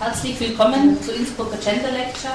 Herzlich 0.00 0.40
willkommen 0.40 0.96
zu 1.02 1.12
Innsbrucker 1.12 1.58
Gender 1.58 1.90
Lecture. 1.90 2.32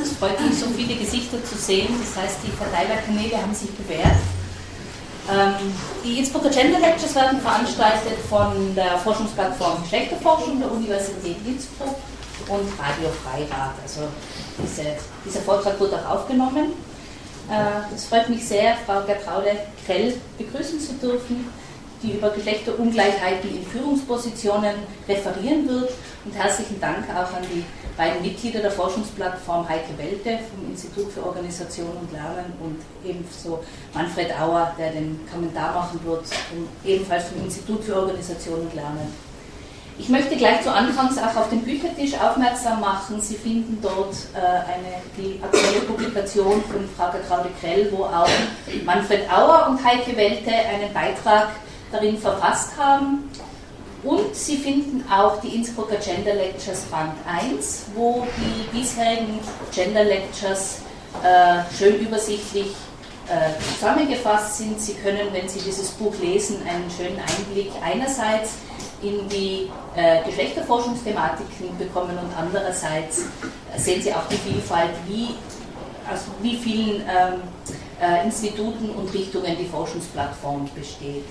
Es 0.00 0.12
freut 0.12 0.40
mich, 0.40 0.56
so 0.56 0.66
viele 0.66 0.94
Gesichter 0.94 1.44
zu 1.44 1.56
sehen. 1.56 1.88
Das 1.98 2.22
heißt, 2.22 2.38
die 2.46 2.52
Verteilerkanäle 2.52 3.42
haben 3.42 3.52
sich 3.52 3.70
bewährt. 3.72 4.22
Ähm, 5.28 5.74
die 6.04 6.20
Innsbrucker 6.20 6.48
Gender 6.48 6.78
Lectures 6.78 7.16
werden 7.16 7.40
veranstaltet 7.40 8.20
von 8.30 8.72
der 8.76 8.98
Forschungsplattform 8.98 9.82
Geschlechterforschung 9.82 10.60
der 10.60 10.70
Universität 10.70 11.38
Innsbruck 11.44 11.96
und 12.46 12.68
Radio 12.78 13.10
Freirad. 13.24 13.74
Also 13.82 14.02
diese, 14.62 14.84
dieser 15.26 15.40
Vortrag 15.40 15.80
wird 15.80 15.94
auch 15.94 16.20
aufgenommen. 16.20 16.66
Äh, 17.50 17.96
es 17.96 18.04
freut 18.04 18.28
mich 18.28 18.46
sehr, 18.46 18.76
Frau 18.86 19.00
Gertraude 19.02 19.58
Krell 19.84 20.14
begrüßen 20.38 20.78
zu 20.78 20.92
dürfen 20.92 21.50
die 22.02 22.12
über 22.12 22.30
Geschlechterungleichheiten 22.30 23.50
in 23.50 23.64
Führungspositionen 23.64 24.74
referieren 25.08 25.68
wird. 25.68 25.90
Und 26.24 26.34
herzlichen 26.34 26.80
Dank 26.80 27.04
auch 27.10 27.34
an 27.36 27.42
die 27.52 27.64
beiden 27.96 28.22
Mitglieder 28.22 28.60
der 28.60 28.70
Forschungsplattform 28.70 29.68
Heike 29.68 29.96
Welte 29.98 30.38
vom 30.50 30.70
Institut 30.70 31.10
für 31.12 31.24
Organisation 31.24 31.90
und 32.00 32.12
Lernen 32.12 32.52
und 32.62 32.78
ebenso 33.04 33.64
Manfred 33.94 34.32
Auer, 34.40 34.74
der 34.78 34.92
den 34.92 35.20
Kommentar 35.30 35.74
machen 35.74 36.00
wird, 36.04 36.24
ebenfalls 36.84 37.24
vom 37.24 37.44
Institut 37.44 37.82
für 37.84 37.96
Organisation 37.96 38.60
und 38.60 38.74
Lernen. 38.74 39.12
Ich 40.00 40.08
möchte 40.08 40.36
gleich 40.36 40.62
zu 40.62 40.72
Anfangs 40.72 41.18
auch 41.18 41.34
auf 41.36 41.50
den 41.50 41.62
Büchertisch 41.62 42.14
aufmerksam 42.14 42.80
machen. 42.80 43.20
Sie 43.20 43.34
finden 43.34 43.78
dort 43.82 44.14
äh, 44.32 44.38
eine, 44.38 45.02
die 45.16 45.40
aktuelle 45.42 45.80
Publikation 45.86 46.62
von 46.62 46.88
Frau 46.96 47.10
Gertraude 47.10 47.48
Krell, 47.60 47.90
wo 47.90 48.04
auch 48.04 48.28
Manfred 48.84 49.28
Auer 49.28 49.66
und 49.68 49.84
Heike 49.84 50.16
Welte 50.16 50.52
einen 50.52 50.92
Beitrag 50.94 51.48
darin 51.92 52.18
verfasst 52.18 52.76
haben. 52.76 53.30
Und 54.04 54.34
Sie 54.34 54.56
finden 54.56 55.04
auch 55.10 55.40
die 55.40 55.56
Innsbrucker 55.56 55.96
Gender 55.96 56.34
Lectures 56.34 56.82
Band 56.82 57.14
1, 57.26 57.86
wo 57.94 58.26
die 58.36 58.78
bisherigen 58.78 59.40
Gender 59.74 60.04
Lectures 60.04 60.82
äh, 61.22 61.74
schön 61.76 61.98
übersichtlich 62.00 62.68
äh, 63.28 63.50
zusammengefasst 63.74 64.58
sind. 64.58 64.80
Sie 64.80 64.94
können, 64.94 65.28
wenn 65.32 65.48
Sie 65.48 65.58
dieses 65.58 65.90
Buch 65.90 66.14
lesen, 66.22 66.58
einen 66.66 66.88
schönen 66.90 67.18
Einblick 67.18 67.72
einerseits 67.84 68.52
in 69.02 69.28
die 69.28 69.70
äh, 69.96 70.24
Geschlechterforschungsthematiken 70.24 71.76
bekommen 71.78 72.18
und 72.18 72.32
andererseits 72.36 73.24
sehen 73.76 74.00
Sie 74.02 74.12
auch 74.12 74.26
die 74.30 74.36
Vielfalt, 74.36 74.90
wie, 75.06 75.28
aus 76.10 76.20
wie 76.40 76.56
vielen 76.56 77.02
ähm, 77.02 77.42
äh, 78.00 78.24
Instituten 78.24 78.90
und 78.90 79.12
Richtungen 79.12 79.56
die 79.58 79.66
Forschungsplattform 79.66 80.68
besteht. 80.74 81.24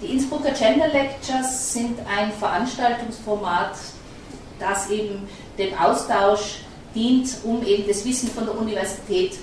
Die 0.00 0.12
Innsbrucker 0.12 0.52
Gender 0.52 0.86
Lectures 0.88 1.72
sind 1.72 1.98
ein 2.08 2.30
Veranstaltungsformat, 2.32 3.76
das 4.60 4.90
eben 4.90 5.28
dem 5.58 5.76
Austausch 5.76 6.60
dient, 6.94 7.28
um 7.42 7.64
eben 7.64 7.86
das 7.88 8.04
Wissen 8.04 8.28
von 8.30 8.44
der 8.44 8.56
Universität 8.56 9.36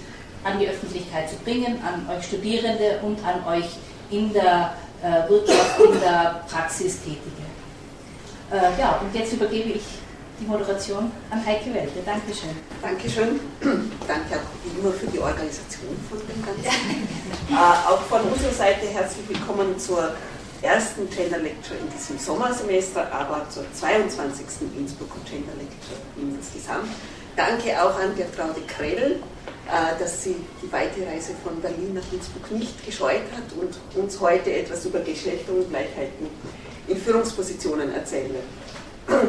an 0.45 0.58
die 0.58 0.67
Öffentlichkeit 0.67 1.30
zu 1.30 1.36
bringen, 1.38 1.81
an 1.84 2.08
euch 2.16 2.25
Studierende 2.25 3.00
und 3.02 3.20
an 3.25 3.45
euch 3.45 3.66
in 4.09 4.31
der 4.31 4.75
äh, 5.03 5.30
Wirtschaft, 5.30 5.78
in 5.80 6.00
der 6.00 6.45
Praxis 6.50 7.00
Tätige. 7.02 7.19
Äh, 8.52 8.80
ja, 8.80 9.02
und 9.02 9.14
jetzt 9.14 9.34
übergebe 9.34 9.72
ich 9.72 9.84
die 10.40 10.45
Moderation 10.45 11.12
an 11.31 11.45
Heike 11.45 11.73
Welte. 11.73 12.00
Dankeschön. 12.06 12.56
Dankeschön. 12.81 13.40
Danke 14.08 14.40
auch 14.40 14.80
immer 14.80 14.94
für 14.94 15.08
die 15.08 15.19
Organisation 15.19 15.97
von 16.09 16.19
dem 16.19 16.45
Ganzen. 16.45 16.64
äh, 17.50 17.90
auch 17.90 18.02
von 18.02 18.22
unserer 18.22 18.53
Seite 18.53 18.88
herzlich 18.88 19.28
willkommen 19.28 19.78
zur 19.78 20.14
ersten 20.66 21.09
Gender 21.09 21.38
Lecture 21.38 21.77
in 21.80 21.89
diesem 21.95 22.17
Sommersemester, 22.17 23.11
aber 23.11 23.47
zur 23.49 23.63
22. 23.73 24.67
Innsbrucker 24.77 25.19
Gender 25.30 25.53
Lecture 25.57 25.99
insgesamt. 26.17 26.89
Danke 27.35 27.72
auch 27.81 27.99
an 27.99 28.16
Gertraude 28.16 28.61
Krell, 28.67 29.19
äh, 29.67 29.99
dass 29.99 30.23
sie 30.23 30.35
die 30.61 30.72
weite 30.72 31.05
Reise 31.05 31.33
von 31.44 31.61
Berlin 31.61 31.94
nach 31.94 32.11
Innsbruck 32.11 32.51
nicht 32.51 32.85
gescheut 32.85 33.28
hat 33.35 33.57
und 33.59 33.78
uns 34.01 34.19
heute 34.19 34.51
etwas 34.53 34.85
über 34.85 35.00
Geschlechterungleichheiten 35.00 36.28
in 36.88 36.97
Führungspositionen 36.97 37.94
erzählen. 37.94 38.35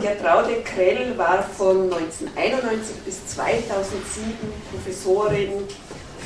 Gertraude 0.01 0.63
Krell 0.63 1.19
war 1.19 1.43
von 1.43 1.93
1991 1.93 2.97
bis 3.05 3.27
2007 3.27 4.33
Professorin 4.71 5.65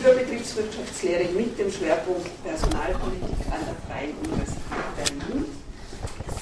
für 0.02 0.14
Betriebswirtschaftslehre 0.14 1.24
mit 1.36 1.58
dem 1.58 1.70
Schwerpunkt 1.70 2.26
Personalpolitik 2.42 3.36
an 3.50 3.60
der 3.66 3.76
Freien 3.86 4.16
Universität 4.24 4.96
Berlin. 4.96 5.44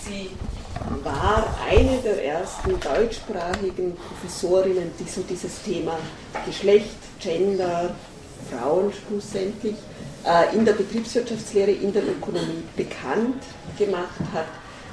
Sie 0.05 0.31
war 1.03 1.57
eine 1.69 1.99
der 1.99 2.25
ersten 2.25 2.79
deutschsprachigen 2.79 3.97
Professorinnen, 3.97 4.93
die 5.01 5.11
so 5.11 5.23
dieses 5.23 5.61
Thema 5.63 5.99
Geschlecht, 6.47 6.99
Gender, 7.19 7.97
Frauen 8.49 8.93
schlussendlich 8.93 9.75
äh, 10.25 10.55
in 10.55 10.65
der 10.65 10.75
Betriebswirtschaftslehre, 10.75 11.73
in 11.73 11.93
der 11.93 12.05
Ökonomie 12.05 12.63
bekannt 12.77 13.43
gemacht 13.77 14.21
hat, 14.33 14.47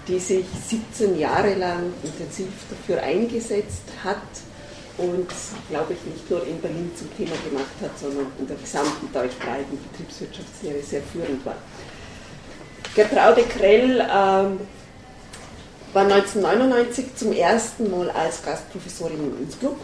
die 0.07 0.19
sich 0.19 0.45
17 0.67 1.19
Jahre 1.19 1.53
lang 1.53 1.93
intensiv 2.03 2.47
dafür 2.71 3.03
eingesetzt 3.03 3.83
hat, 4.03 4.17
und, 4.97 5.27
glaube 5.69 5.93
ich, 5.93 6.11
nicht 6.11 6.29
nur 6.29 6.45
in 6.45 6.59
Berlin 6.61 6.91
zum 6.97 7.15
Thema 7.17 7.35
gemacht 7.43 7.75
hat, 7.81 7.97
sondern 7.99 8.27
in 8.39 8.47
der 8.47 8.55
gesamten 8.55 9.11
deutschsprachigen 9.11 9.77
Betriebswirtschaftslehre 9.91 10.81
sehr 10.81 11.01
führend 11.01 11.45
war. 11.45 11.57
Gertraude 12.95 13.43
Krell 13.43 13.99
ähm, 13.99 14.59
war 15.91 16.03
1999 16.03 17.15
zum 17.15 17.33
ersten 17.33 17.91
Mal 17.91 18.09
als 18.11 18.43
Gastprofessorin 18.43 19.19
in 19.19 19.43
Innsbruck. 19.43 19.77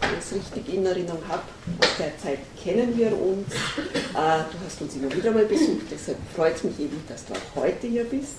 Wenn 0.00 0.18
ich 0.18 0.24
es 0.24 0.34
richtig 0.34 0.74
in 0.74 0.86
Erinnerung 0.86 1.22
habe, 1.28 1.42
aus 1.80 1.96
der 1.98 2.16
Zeit 2.18 2.38
kennen 2.62 2.96
wir 2.96 3.08
uns. 3.08 3.52
Äh, 3.52 4.44
du 4.50 4.58
hast 4.64 4.80
uns 4.80 4.94
immer 4.96 5.14
wieder 5.14 5.30
mal 5.30 5.44
besucht, 5.44 5.86
deshalb 5.90 6.18
freut 6.34 6.56
es 6.56 6.64
mich 6.64 6.80
eben, 6.80 7.02
dass 7.08 7.24
du 7.26 7.34
auch 7.34 7.62
heute 7.62 7.86
hier 7.86 8.04
bist. 8.04 8.36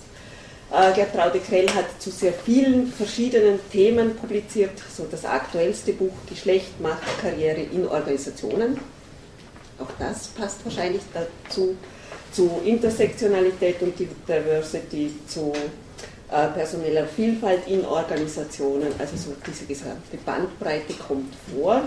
Äh, 0.71 0.93
Gertraude 0.93 1.39
Krell 1.39 1.67
hat 1.69 2.01
zu 2.01 2.09
sehr 2.09 2.33
vielen 2.33 2.91
verschiedenen 2.91 3.59
Themen 3.71 4.15
publiziert, 4.15 4.71
so 4.95 5.05
das 5.09 5.23
aktuellste 5.23 5.93
Buch 5.93 6.13
Geschlecht, 6.27 6.79
Macht, 6.81 7.03
Karriere 7.21 7.61
in 7.61 7.87
Organisationen. 7.87 8.79
Auch 9.79 9.91
das 9.99 10.27
passt 10.27 10.63
wahrscheinlich 10.65 11.01
dazu, 11.13 11.75
zu 12.31 12.61
Intersektionalität 12.65 13.81
und 13.81 13.93
Diversity, 13.97 15.13
zu 15.27 15.53
äh, 16.31 16.47
personeller 16.47 17.05
Vielfalt 17.05 17.67
in 17.67 17.85
Organisationen, 17.85 18.87
also 18.97 19.15
so 19.15 19.33
diese 19.45 19.65
gesamte 19.65 20.17
Bandbreite 20.25 20.93
kommt 20.93 21.33
vor. 21.53 21.83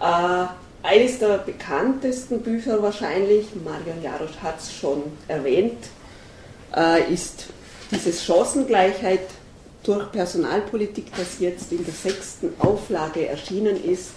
Äh, 0.00 0.46
eines 0.82 1.18
der 1.18 1.38
bekanntesten 1.38 2.40
Bücher 2.40 2.82
wahrscheinlich, 2.82 3.48
Marion 3.62 4.02
Jarosch 4.02 4.38
hat 4.42 4.58
es 4.58 4.72
schon 4.72 5.02
erwähnt, 5.28 5.76
äh, 6.74 7.12
ist 7.12 7.48
dieses 7.90 8.24
Chancengleichheit 8.24 9.20
durch 9.82 10.10
Personalpolitik, 10.12 11.06
das 11.16 11.38
jetzt 11.40 11.72
in 11.72 11.84
der 11.84 11.94
sechsten 11.94 12.52
Auflage 12.58 13.26
erschienen 13.26 13.82
ist, 13.82 14.10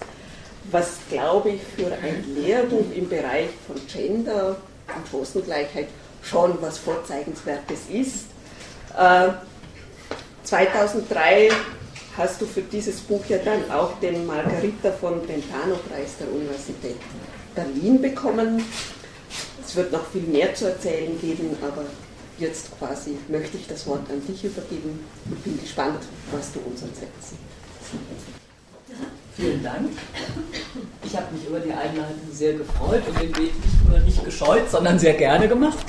was, 0.70 0.98
glaube 1.10 1.50
ich, 1.50 1.60
für 1.76 1.86
ein 1.86 2.24
Lehrbuch 2.36 2.84
im 2.94 3.08
Bereich 3.08 3.48
von 3.66 3.76
Gender 3.86 4.56
und 4.94 5.08
Chancengleichheit 5.10 5.88
schon 6.22 6.56
was 6.60 6.78
Vorzeigenswertes 6.78 7.80
ist. 7.90 8.26
Äh, 8.98 9.30
2003 10.44 11.50
hast 12.16 12.40
du 12.40 12.46
für 12.46 12.62
dieses 12.62 13.00
Buch 13.00 13.22
ja 13.28 13.38
dann 13.38 13.70
auch 13.70 13.98
den 14.00 14.26
Margarita 14.26 14.92
von 14.92 15.20
Brentano-Preis 15.20 16.16
der 16.20 16.30
Universität 16.32 16.96
Berlin 17.54 18.00
bekommen. 18.00 18.64
Es 19.64 19.76
wird 19.76 19.92
noch 19.92 20.06
viel 20.10 20.22
mehr 20.22 20.54
zu 20.54 20.66
erzählen 20.66 21.18
geben, 21.20 21.56
aber 21.62 21.84
jetzt 22.38 22.76
quasi 22.78 23.16
möchte 23.28 23.56
ich 23.56 23.66
das 23.66 23.86
Wort 23.86 24.10
an 24.10 24.24
dich 24.26 24.44
übergeben 24.44 25.00
und 25.30 25.44
bin 25.44 25.60
gespannt, 25.60 26.00
was 26.32 26.52
du 26.52 26.60
uns 26.60 26.82
erzählst. 26.82 27.34
Vielen 29.36 29.62
Dank. 29.62 29.90
Ich 31.04 31.16
habe 31.16 31.34
mich 31.34 31.46
über 31.48 31.58
die 31.58 31.72
Einladung 31.72 32.20
sehr 32.32 32.54
gefreut 32.54 33.02
und 33.08 33.20
den 33.20 33.36
Weg 33.36 33.52
nicht 33.54 33.88
nur 33.88 33.98
nicht 34.00 34.24
gescheut, 34.24 34.70
sondern 34.70 34.98
sehr 34.98 35.14
gerne 35.14 35.48
gemacht, 35.48 35.86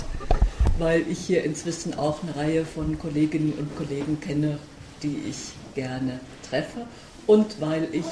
weil 0.79 1.05
ich 1.07 1.19
hier 1.19 1.43
inzwischen 1.43 1.97
auch 1.97 2.23
eine 2.23 2.35
Reihe 2.35 2.65
von 2.65 2.97
Kolleginnen 2.97 3.53
und 3.53 3.75
Kollegen 3.75 4.19
kenne, 4.19 4.57
die 5.03 5.23
ich 5.29 5.53
gerne 5.75 6.19
treffe 6.49 6.87
und 7.27 7.61
weil 7.61 7.87
ich 7.91 8.05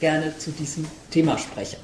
gerne 0.00 0.36
zu 0.38 0.50
diesem 0.50 0.86
Thema 1.10 1.38
spreche. 1.38 1.76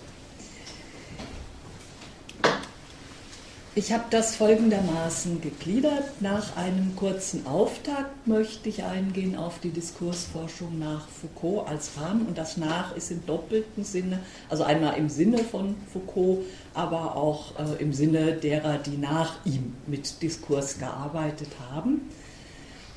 Ich 3.78 3.92
habe 3.92 4.06
das 4.10 4.34
folgendermaßen 4.34 5.40
gegliedert. 5.40 6.20
Nach 6.20 6.56
einem 6.56 6.96
kurzen 6.96 7.46
Auftakt 7.46 8.26
möchte 8.26 8.68
ich 8.68 8.82
eingehen 8.82 9.36
auf 9.36 9.60
die 9.60 9.70
Diskursforschung 9.70 10.80
nach 10.80 11.06
Foucault 11.06 11.68
als 11.68 11.92
Rahmen. 11.96 12.26
Und 12.26 12.36
das 12.36 12.56
nach 12.56 12.96
ist 12.96 13.12
im 13.12 13.24
doppelten 13.24 13.84
Sinne, 13.84 14.18
also 14.48 14.64
einmal 14.64 14.98
im 14.98 15.08
Sinne 15.08 15.38
von 15.38 15.76
Foucault, 15.92 16.40
aber 16.74 17.14
auch 17.14 17.52
äh, 17.56 17.80
im 17.80 17.92
Sinne 17.92 18.32
derer, 18.32 18.78
die 18.78 18.96
nach 18.96 19.34
ihm 19.44 19.76
mit 19.86 20.22
Diskurs 20.22 20.80
gearbeitet 20.80 21.50
haben. 21.70 22.00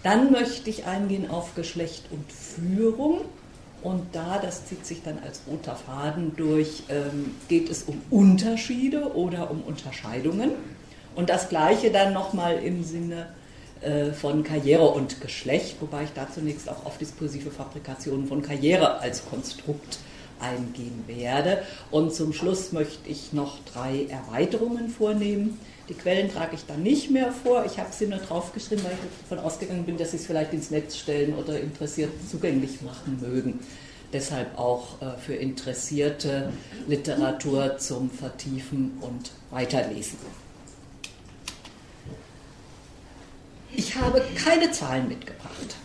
Dann 0.01 0.31
möchte 0.31 0.71
ich 0.71 0.85
eingehen 0.87 1.29
auf 1.29 1.53
Geschlecht 1.53 2.05
und 2.09 2.25
Führung 2.31 3.21
Und 3.81 4.03
da, 4.13 4.37
das 4.39 4.65
zieht 4.65 4.85
sich 4.85 5.01
dann 5.03 5.19
als 5.25 5.41
roter 5.47 5.75
Faden 5.75 6.35
durch, 6.35 6.83
ähm, 6.89 7.35
geht 7.47 7.69
es 7.69 7.83
um 7.83 8.01
Unterschiede 8.09 9.15
oder 9.15 9.49
um 9.49 9.61
Unterscheidungen. 9.63 10.51
Und 11.15 11.29
das 11.29 11.49
Gleiche 11.49 11.91
dann 11.91 12.13
nochmal 12.13 12.59
im 12.59 12.83
Sinne 12.83 13.27
äh, 13.81 14.11
von 14.11 14.43
Karriere 14.43 14.87
und 14.89 15.21
Geschlecht, 15.21 15.77
wobei 15.79 16.03
ich 16.03 16.13
da 16.13 16.27
zunächst 16.31 16.69
auch 16.69 16.85
auf 16.85 16.97
diskursive 16.99 17.49
Fabrikationen 17.49 18.27
von 18.27 18.43
Karriere 18.43 18.99
als 18.99 19.25
Konstrukt 19.27 19.97
eingehen 20.39 21.03
werde. 21.07 21.63
Und 21.89 22.13
zum 22.13 22.33
Schluss 22.33 22.71
möchte 22.71 23.09
ich 23.09 23.33
noch 23.33 23.57
drei 23.65 24.05
Erweiterungen 24.09 24.89
vornehmen. 24.89 25.59
Die 25.91 25.97
Quellen 25.97 26.31
trage 26.31 26.55
ich 26.55 26.65
dann 26.65 26.83
nicht 26.83 27.11
mehr 27.11 27.33
vor. 27.33 27.65
Ich 27.65 27.77
habe 27.77 27.89
sie 27.91 28.07
nur 28.07 28.19
draufgeschrieben, 28.19 28.81
weil 28.85 28.93
ich 28.93 29.29
davon 29.29 29.43
ausgegangen 29.43 29.83
bin, 29.83 29.97
dass 29.97 30.11
sie 30.11 30.17
es 30.17 30.25
vielleicht 30.25 30.53
ins 30.53 30.71
Netz 30.71 30.95
stellen 30.95 31.33
oder 31.33 31.59
Interessierten 31.59 32.17
zugänglich 32.29 32.81
machen 32.81 33.19
mögen. 33.19 33.59
Deshalb 34.13 34.57
auch 34.57 35.01
äh, 35.01 35.17
für 35.17 35.33
Interessierte 35.33 36.53
Literatur 36.87 37.77
zum 37.77 38.09
Vertiefen 38.09 38.99
und 39.01 39.31
Weiterlesen. 39.49 40.17
Ich 43.73 43.97
habe 43.97 44.23
keine 44.41 44.71
Zahlen 44.71 45.09
mitgebracht, 45.09 45.75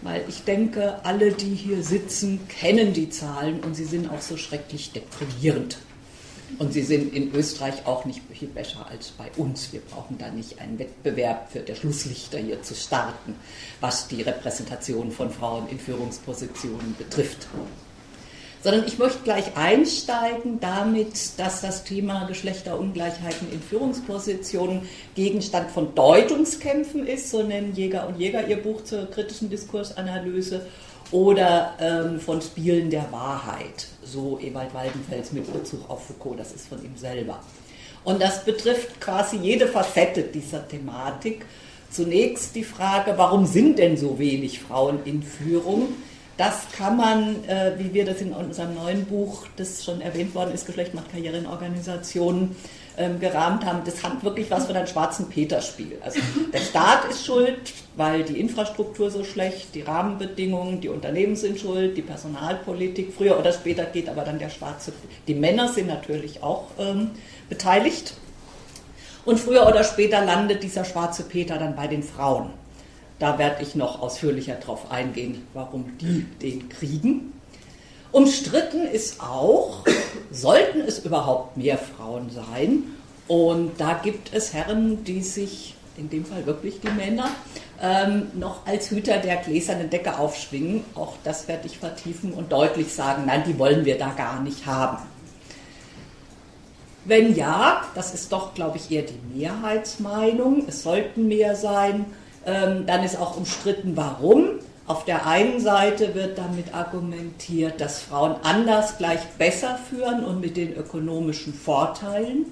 weil 0.00 0.24
ich 0.26 0.44
denke, 0.44 1.04
alle, 1.04 1.32
die 1.32 1.54
hier 1.54 1.82
sitzen, 1.82 2.48
kennen 2.48 2.94
die 2.94 3.10
Zahlen 3.10 3.60
und 3.60 3.74
sie 3.74 3.84
sind 3.84 4.10
auch 4.10 4.22
so 4.22 4.38
schrecklich 4.38 4.92
deprimierend. 4.92 5.76
Und 6.58 6.72
sie 6.72 6.82
sind 6.82 7.14
in 7.14 7.34
Österreich 7.34 7.86
auch 7.86 8.04
nicht 8.04 8.22
viel 8.32 8.48
besser 8.48 8.86
als 8.90 9.10
bei 9.10 9.30
uns. 9.36 9.72
Wir 9.72 9.80
brauchen 9.80 10.18
da 10.18 10.30
nicht 10.30 10.60
einen 10.60 10.78
Wettbewerb 10.78 11.50
für 11.50 11.60
der 11.60 11.74
Schlusslichter 11.74 12.38
hier 12.38 12.62
zu 12.62 12.74
starten, 12.74 13.34
was 13.80 14.08
die 14.08 14.22
Repräsentation 14.22 15.10
von 15.10 15.30
Frauen 15.30 15.68
in 15.68 15.78
Führungspositionen 15.78 16.94
betrifft. 16.96 17.48
Sondern 18.62 18.86
ich 18.86 18.98
möchte 18.98 19.18
gleich 19.24 19.56
einsteigen 19.56 20.58
damit, 20.60 21.38
dass 21.38 21.60
das 21.60 21.84
Thema 21.84 22.24
Geschlechterungleichheiten 22.26 23.52
in 23.52 23.60
Führungspositionen 23.60 24.88
Gegenstand 25.14 25.70
von 25.70 25.94
Deutungskämpfen 25.94 27.06
ist, 27.06 27.30
so 27.30 27.42
nennen 27.42 27.74
Jäger 27.74 28.08
und 28.08 28.18
Jäger 28.18 28.46
ihr 28.48 28.56
Buch 28.56 28.84
zur 28.84 29.10
kritischen 29.10 29.50
Diskursanalyse 29.50 30.62
oder 31.10 31.74
ähm, 31.80 32.20
von 32.20 32.40
Spielen 32.40 32.90
der 32.90 33.10
Wahrheit, 33.10 33.86
so 34.02 34.38
Ewald 34.40 34.74
Waldenfels 34.74 35.32
mit 35.32 35.52
Bezug 35.52 35.88
auf 35.88 36.06
Foucault, 36.06 36.38
das 36.38 36.52
ist 36.52 36.68
von 36.68 36.82
ihm 36.84 36.96
selber. 36.96 37.40
Und 38.04 38.20
das 38.20 38.44
betrifft 38.44 39.00
quasi 39.00 39.36
jede 39.36 39.66
Facette 39.66 40.22
dieser 40.22 40.66
Thematik. 40.68 41.46
Zunächst 41.90 42.54
die 42.54 42.64
Frage, 42.64 43.14
warum 43.16 43.46
sind 43.46 43.78
denn 43.78 43.96
so 43.96 44.18
wenig 44.18 44.60
Frauen 44.60 44.98
in 45.04 45.22
Führung? 45.22 45.88
Das 46.36 46.66
kann 46.76 46.96
man, 46.96 47.44
äh, 47.46 47.72
wie 47.78 47.94
wir 47.94 48.04
das 48.04 48.20
in 48.20 48.32
unserem 48.32 48.74
neuen 48.74 49.04
Buch, 49.04 49.46
das 49.56 49.84
schon 49.84 50.00
erwähnt 50.00 50.34
worden 50.34 50.52
ist, 50.52 50.66
Geschlecht 50.66 50.92
macht 50.92 51.12
Karriere 51.12 51.38
in 51.38 51.46
Organisationen, 51.46 52.56
ähm, 52.96 53.20
gerahmt 53.20 53.64
haben, 53.64 53.80
das 53.84 54.02
hat 54.02 54.22
wirklich 54.22 54.50
was 54.50 54.66
von 54.66 54.76
einem 54.76 54.86
schwarzen 54.86 55.28
Peter-Spiel. 55.28 55.98
Also 56.02 56.20
der 56.52 56.58
Staat 56.58 57.04
ist 57.10 57.26
schuld, 57.26 57.58
weil 57.96 58.22
die 58.22 58.38
Infrastruktur 58.40 59.10
so 59.10 59.24
schlecht, 59.24 59.74
die 59.74 59.82
Rahmenbedingungen, 59.82 60.80
die 60.80 60.88
Unternehmen 60.88 61.36
sind 61.36 61.58
schuld, 61.58 61.96
die 61.96 62.02
Personalpolitik, 62.02 63.12
früher 63.16 63.38
oder 63.38 63.52
später 63.52 63.84
geht 63.84 64.08
aber 64.08 64.22
dann 64.22 64.38
der 64.38 64.50
schwarze, 64.50 64.92
die 65.26 65.34
Männer 65.34 65.68
sind 65.68 65.88
natürlich 65.88 66.42
auch 66.42 66.66
ähm, 66.78 67.10
beteiligt. 67.48 68.14
Und 69.24 69.40
früher 69.40 69.66
oder 69.66 69.84
später 69.84 70.24
landet 70.24 70.62
dieser 70.62 70.84
schwarze 70.84 71.24
Peter 71.24 71.58
dann 71.58 71.74
bei 71.74 71.86
den 71.86 72.02
Frauen. 72.02 72.50
Da 73.18 73.38
werde 73.38 73.62
ich 73.62 73.74
noch 73.74 74.00
ausführlicher 74.00 74.54
darauf 74.54 74.90
eingehen, 74.90 75.46
warum 75.54 75.96
die 75.98 76.26
den 76.42 76.68
kriegen. 76.68 77.33
Umstritten 78.14 78.86
ist 78.86 79.20
auch, 79.20 79.82
sollten 80.30 80.82
es 80.82 81.00
überhaupt 81.00 81.56
mehr 81.56 81.76
Frauen 81.76 82.30
sein? 82.30 82.84
Und 83.26 83.72
da 83.78 83.94
gibt 83.94 84.32
es 84.32 84.52
Herren, 84.54 85.02
die 85.02 85.20
sich, 85.20 85.74
in 85.96 86.10
dem 86.10 86.24
Fall 86.24 86.46
wirklich 86.46 86.78
die 86.78 86.92
Männer, 86.92 87.30
ähm, 87.82 88.28
noch 88.34 88.68
als 88.68 88.90
Hüter 88.90 89.18
der 89.18 89.38
gläsernen 89.38 89.90
Decke 89.90 90.16
aufschwingen. 90.16 90.84
Auch 90.94 91.14
das 91.24 91.48
werde 91.48 91.66
ich 91.66 91.78
vertiefen 91.78 92.32
und 92.32 92.52
deutlich 92.52 92.94
sagen, 92.94 93.24
nein, 93.26 93.42
die 93.48 93.58
wollen 93.58 93.84
wir 93.84 93.98
da 93.98 94.10
gar 94.10 94.40
nicht 94.40 94.64
haben. 94.64 94.98
Wenn 97.04 97.34
ja, 97.34 97.82
das 97.96 98.14
ist 98.14 98.30
doch, 98.30 98.54
glaube 98.54 98.76
ich, 98.76 98.92
eher 98.92 99.02
die 99.02 99.18
Mehrheitsmeinung, 99.36 100.66
es 100.68 100.84
sollten 100.84 101.26
mehr 101.26 101.56
sein, 101.56 102.04
ähm, 102.46 102.86
dann 102.86 103.02
ist 103.02 103.18
auch 103.18 103.36
umstritten, 103.36 103.96
warum. 103.96 104.60
Auf 104.86 105.06
der 105.06 105.26
einen 105.26 105.60
Seite 105.60 106.14
wird 106.14 106.36
damit 106.36 106.74
argumentiert, 106.74 107.80
dass 107.80 108.02
Frauen 108.02 108.36
anders 108.42 108.98
gleich 108.98 109.20
besser 109.38 109.78
führen 109.88 110.22
und 110.24 110.42
mit 110.42 110.58
den 110.58 110.76
ökonomischen 110.76 111.54
Vorteilen. 111.54 112.44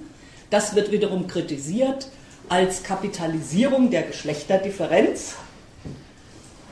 Das 0.49 0.75
wird 0.75 0.91
wiederum 0.91 1.27
kritisiert 1.27 2.07
als 2.49 2.81
Kapitalisierung 2.81 3.91
der 3.91 4.01
Geschlechterdifferenz. 4.01 5.35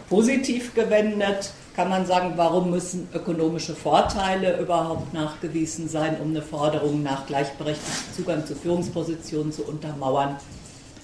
Positiv 0.09 0.73
gewendet 0.73 1.51
kann 1.75 1.89
man 1.89 2.07
sagen, 2.07 2.33
warum 2.37 2.71
müssen 2.71 3.07
ökonomische 3.13 3.75
Vorteile 3.75 4.59
überhaupt 4.59 5.13
nachgewiesen 5.13 5.87
sein, 5.87 6.19
um 6.19 6.31
eine 6.31 6.41
Forderung 6.41 7.03
nach 7.03 7.27
gleichberechtigtem 7.27 8.15
Zugang 8.15 8.45
zu 8.47 8.55
Führungspositionen 8.55 9.51
zu 9.51 9.63
untermauern? 9.63 10.37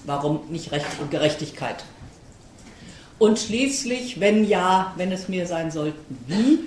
Warum 0.04 0.40
nicht 0.50 0.72
Recht 0.72 0.86
und 1.00 1.12
Gerechtigkeit? 1.12 1.84
Und 3.18 3.38
schließlich, 3.38 4.20
wenn 4.20 4.46
ja, 4.46 4.92
wenn 4.96 5.10
es 5.10 5.28
mehr 5.28 5.46
sein 5.46 5.70
sollten, 5.70 6.18
wie? 6.26 6.60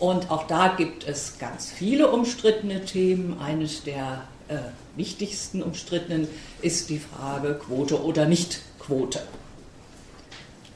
Und 0.00 0.30
auch 0.30 0.48
da 0.48 0.74
gibt 0.76 1.06
es 1.06 1.38
ganz 1.38 1.70
viele 1.70 2.10
umstrittene 2.10 2.84
Themen. 2.84 3.38
Eines 3.40 3.84
der 3.84 4.24
äh, 4.48 4.56
wichtigsten 4.96 5.62
umstrittenen 5.62 6.26
ist 6.60 6.90
die 6.90 6.98
Frage 6.98 7.54
Quote 7.54 8.02
oder 8.02 8.26
Nicht-Quote. 8.26 9.20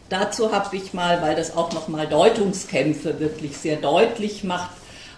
Dazu 0.08 0.52
habe 0.52 0.76
ich 0.76 0.94
mal, 0.94 1.20
weil 1.22 1.34
das 1.34 1.56
auch 1.56 1.72
nochmal 1.72 2.06
Deutungskämpfe 2.06 3.18
wirklich 3.18 3.56
sehr 3.56 3.76
deutlich 3.76 4.44
macht, 4.44 4.70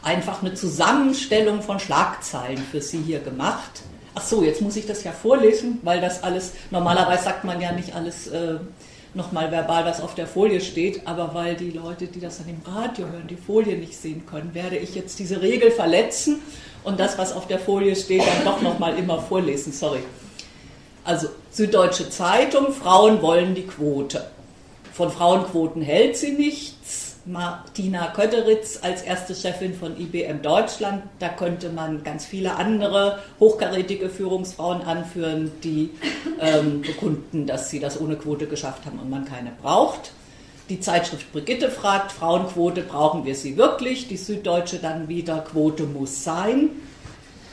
einfach 0.02 0.40
eine 0.40 0.54
Zusammenstellung 0.54 1.60
von 1.60 1.78
Schlagzeilen 1.78 2.64
für 2.70 2.80
Sie 2.80 3.02
hier 3.02 3.18
gemacht. 3.20 3.82
Ach 4.14 4.22
so, 4.22 4.42
jetzt 4.42 4.62
muss 4.62 4.76
ich 4.76 4.86
das 4.86 5.04
ja 5.04 5.12
vorlesen, 5.12 5.80
weil 5.82 6.00
das 6.00 6.22
alles, 6.22 6.52
normalerweise 6.70 7.24
sagt 7.24 7.44
man 7.44 7.60
ja 7.60 7.72
nicht 7.72 7.94
alles 7.94 8.28
äh, 8.28 8.54
nochmal 9.14 9.50
verbal, 9.50 9.84
was 9.84 10.00
auf 10.00 10.14
der 10.14 10.26
Folie 10.26 10.60
steht, 10.60 11.06
aber 11.06 11.34
weil 11.34 11.56
die 11.56 11.70
Leute, 11.70 12.06
die 12.06 12.20
das 12.20 12.38
dann 12.38 12.48
im 12.48 12.60
Radio 12.64 13.06
hören, 13.06 13.26
die 13.28 13.36
Folie 13.36 13.76
nicht 13.76 13.96
sehen 13.96 14.24
können, 14.26 14.54
werde 14.54 14.76
ich 14.76 14.94
jetzt 14.94 15.18
diese 15.18 15.40
Regel 15.40 15.70
verletzen 15.70 16.40
und 16.84 17.00
das, 17.00 17.18
was 17.18 17.32
auf 17.32 17.46
der 17.46 17.58
Folie 17.58 17.96
steht, 17.96 18.22
dann 18.22 18.44
doch 18.44 18.60
nochmal 18.60 18.98
immer 18.98 19.20
vorlesen. 19.20 19.72
Sorry. 19.72 20.00
Also 21.04 21.28
Süddeutsche 21.50 22.10
Zeitung, 22.10 22.72
Frauen 22.72 23.22
wollen 23.22 23.54
die 23.54 23.66
Quote. 23.66 24.26
Von 24.92 25.10
Frauenquoten 25.10 25.80
hält 25.80 26.16
sie 26.16 26.32
nichts 26.32 27.07
Martina 27.28 28.06
Kötteritz 28.06 28.78
als 28.80 29.02
erste 29.02 29.34
Chefin 29.34 29.74
von 29.74 30.00
IBM 30.00 30.40
Deutschland. 30.40 31.02
Da 31.18 31.28
könnte 31.28 31.68
man 31.68 32.02
ganz 32.02 32.24
viele 32.24 32.56
andere 32.56 33.18
hochkarätige 33.38 34.08
Führungsfrauen 34.08 34.80
anführen, 34.80 35.52
die 35.62 35.90
ähm, 36.40 36.80
bekunden, 36.80 37.46
dass 37.46 37.68
sie 37.68 37.80
das 37.80 38.00
ohne 38.00 38.16
Quote 38.16 38.46
geschafft 38.46 38.86
haben 38.86 38.98
und 38.98 39.10
man 39.10 39.26
keine 39.26 39.52
braucht. 39.60 40.12
Die 40.70 40.80
Zeitschrift 40.80 41.30
Brigitte 41.32 41.70
fragt, 41.70 42.12
Frauenquote, 42.12 42.80
brauchen 42.80 43.26
wir 43.26 43.34
sie 43.34 43.58
wirklich? 43.58 44.08
Die 44.08 44.16
Süddeutsche 44.16 44.78
dann 44.78 45.08
wieder, 45.08 45.40
Quote 45.40 45.82
muss 45.82 46.24
sein. 46.24 46.70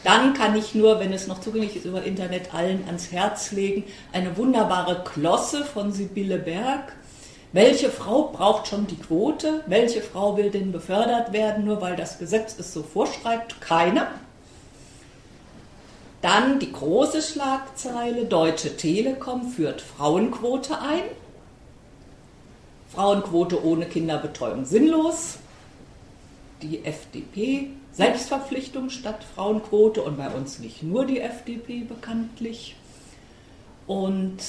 Dann 0.05 0.33
kann 0.33 0.55
ich 0.55 0.73
nur, 0.73 1.01
wenn 1.01 1.11
es 1.11 1.27
noch 1.27 1.41
zugänglich 1.41 1.75
ist 1.75 1.85
über 1.85 2.03
Internet, 2.03 2.53
allen 2.53 2.85
ans 2.85 3.11
Herz 3.11 3.51
legen, 3.51 3.83
eine 4.13 4.37
wunderbare 4.37 5.03
Klosse 5.03 5.65
von 5.65 5.91
Sibylle 5.91 6.37
Berg 6.37 6.93
welche 7.55 7.89
Frau 7.89 8.33
braucht 8.33 8.67
schon 8.67 8.85
die 8.85 8.97
Quote? 8.97 9.63
Welche 9.65 10.01
Frau 10.01 10.35
will 10.35 10.51
denn 10.51 10.73
befördert 10.73 11.31
werden, 11.31 11.63
nur 11.63 11.79
weil 11.79 11.95
das 11.95 12.19
Gesetz 12.19 12.59
es 12.59 12.73
so 12.73 12.83
vorschreibt? 12.83 13.61
Keine. 13.61 14.07
Dann 16.21 16.59
die 16.59 16.73
große 16.73 17.21
Schlagzeile, 17.21 18.25
Deutsche 18.25 18.75
Telekom 18.75 19.47
führt 19.47 19.79
Frauenquote 19.79 20.81
ein. 20.81 21.03
Frauenquote 22.93 23.63
ohne 23.63 23.85
Kinderbetreuung 23.85 24.65
sinnlos. 24.65 25.37
Die 26.61 26.83
FDP, 26.83 27.69
Selbstverpflichtung 27.93 28.89
statt 28.89 29.25
Frauenquote 29.33 30.01
und 30.01 30.17
bei 30.17 30.27
uns 30.27 30.59
nicht 30.59 30.83
nur 30.83 31.05
die 31.05 31.21
FDP 31.21 31.85
bekanntlich. 31.85 32.75
Und 33.87 34.41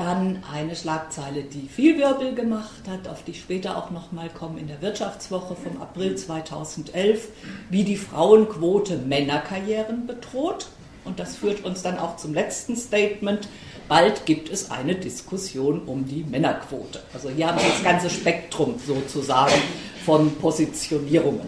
dann 0.00 0.42
eine 0.50 0.74
Schlagzeile, 0.74 1.42
die 1.42 1.68
viel 1.68 1.98
Wirbel 1.98 2.34
gemacht 2.34 2.88
hat, 2.88 3.06
auf 3.06 3.22
die 3.22 3.32
ich 3.32 3.40
später 3.40 3.76
auch 3.76 3.90
nochmal 3.90 4.30
komme, 4.30 4.58
in 4.58 4.66
der 4.66 4.80
Wirtschaftswoche 4.80 5.54
vom 5.54 5.82
April 5.82 6.16
2011, 6.16 7.28
wie 7.68 7.84
die 7.84 7.98
Frauenquote 7.98 8.96
Männerkarrieren 8.96 10.06
bedroht. 10.06 10.68
Und 11.04 11.18
das 11.18 11.36
führt 11.36 11.66
uns 11.66 11.82
dann 11.82 11.98
auch 11.98 12.16
zum 12.16 12.32
letzten 12.32 12.76
Statement. 12.76 13.46
Bald 13.88 14.24
gibt 14.24 14.50
es 14.50 14.70
eine 14.70 14.94
Diskussion 14.94 15.82
um 15.82 16.06
die 16.06 16.24
Männerquote. 16.24 17.02
Also 17.12 17.28
hier 17.28 17.48
haben 17.48 17.58
wir 17.58 17.68
das 17.68 17.82
ganze 17.82 18.08
Spektrum 18.08 18.76
sozusagen 18.86 19.60
von 20.06 20.34
Positionierungen. 20.36 21.46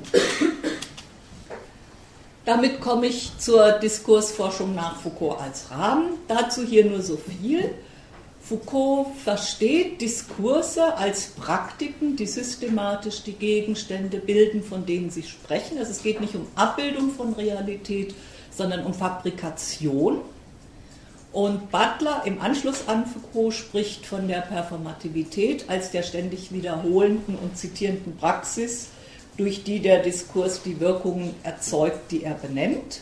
Damit 2.45 2.83
komme 2.83 3.07
ich 3.07 3.31
zur 3.39 3.73
Diskursforschung 3.73 4.75
nach 4.75 5.01
Foucault 5.01 5.41
als 5.41 5.71
Rahmen. 5.71 6.19
Dazu 6.29 6.63
hier 6.65 6.85
nur 6.85 7.01
so 7.01 7.17
viel. 7.17 7.75
Foucault 8.45 9.07
versteht 9.23 10.01
Diskurse 10.01 10.97
als 10.97 11.29
Praktiken, 11.29 12.17
die 12.17 12.27
systematisch 12.27 13.23
die 13.23 13.35
Gegenstände 13.35 14.19
bilden, 14.19 14.65
von 14.65 14.85
denen 14.85 15.11
sie 15.11 15.23
sprechen. 15.23 15.79
Also 15.79 15.93
es 15.93 16.03
geht 16.03 16.21
nicht 16.21 16.35
um 16.35 16.47
Abbildung 16.57 17.13
von 17.13 17.35
Realität, 17.35 18.15
sondern 18.51 18.85
um 18.85 18.95
Fabrikation. 18.95 20.23
Und 21.33 21.71
Butler 21.71 22.23
im 22.27 22.41
Anschluss 22.41 22.89
an 22.89 23.07
Foucault 23.07 23.55
spricht 23.55 24.05
von 24.05 24.29
der 24.29 24.41
Performativität 24.41 25.71
als 25.71 25.93
der 25.93 26.03
ständig 26.03 26.53
wiederholenden 26.53 27.37
und 27.37 27.57
zitierenden 27.57 28.17
Praxis, 28.17 28.89
durch 29.39 29.65
die 29.65 29.81
der 29.81 30.03
Diskurs 30.03 30.63
die 30.63 30.79
Wirkungen 30.79 31.35
erzeugt, 31.43 32.11
die 32.11 32.25
er 32.25 32.35
benennt. 32.35 33.01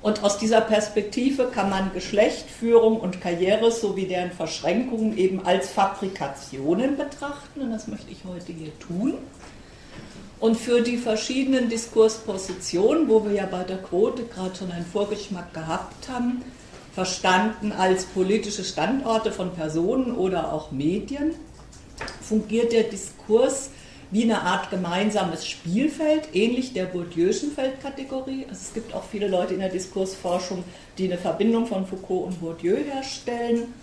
Und 0.00 0.22
aus 0.22 0.38
dieser 0.38 0.60
Perspektive 0.60 1.46
kann 1.52 1.70
man 1.70 1.92
Geschlecht, 1.92 2.48
Führung 2.48 3.00
und 3.00 3.20
Karriere 3.20 3.72
sowie 3.72 4.06
deren 4.06 4.30
Verschränkungen 4.30 5.18
eben 5.18 5.44
als 5.44 5.70
Fabrikationen 5.70 6.96
betrachten. 6.96 7.62
Und 7.62 7.72
das 7.72 7.88
möchte 7.88 8.10
ich 8.12 8.18
heute 8.24 8.52
hier 8.52 8.78
tun. 8.78 9.14
Und 10.40 10.56
für 10.56 10.82
die 10.82 10.98
verschiedenen 10.98 11.68
Diskurspositionen, 11.68 13.08
wo 13.08 13.24
wir 13.24 13.32
ja 13.32 13.46
bei 13.46 13.64
der 13.64 13.78
Quote 13.78 14.24
gerade 14.24 14.54
schon 14.54 14.70
einen 14.70 14.86
Vorgeschmack 14.86 15.52
gehabt 15.52 16.08
haben, 16.08 16.44
verstanden 16.94 17.72
als 17.72 18.04
politische 18.04 18.62
Standorte 18.62 19.32
von 19.32 19.52
Personen 19.52 20.16
oder 20.16 20.52
auch 20.52 20.70
Medien, 20.70 21.34
fungiert 22.22 22.72
der 22.72 22.84
Diskurs 22.84 23.70
wie 24.10 24.22
eine 24.22 24.40
Art 24.40 24.70
gemeinsames 24.70 25.46
Spielfeld, 25.46 26.34
ähnlich 26.34 26.72
der 26.72 26.92
Bourdieu'schen 26.92 27.52
Feldkategorie. 27.54 28.46
Also 28.48 28.62
es 28.68 28.74
gibt 28.74 28.94
auch 28.94 29.04
viele 29.04 29.28
Leute 29.28 29.54
in 29.54 29.60
der 29.60 29.68
Diskursforschung, 29.68 30.64
die 30.96 31.04
eine 31.04 31.18
Verbindung 31.18 31.66
von 31.66 31.86
Foucault 31.86 32.26
und 32.28 32.40
Bourdieu 32.40 32.76
herstellen 32.76 33.74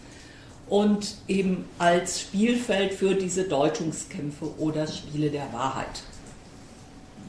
und 0.67 1.15
eben 1.27 1.69
als 1.77 2.21
Spielfeld 2.21 2.93
für 2.93 3.13
diese 3.13 3.43
Deutungskämpfe 3.43 4.51
oder 4.57 4.87
Spiele 4.87 5.29
der 5.29 5.51
Wahrheit. 5.53 6.03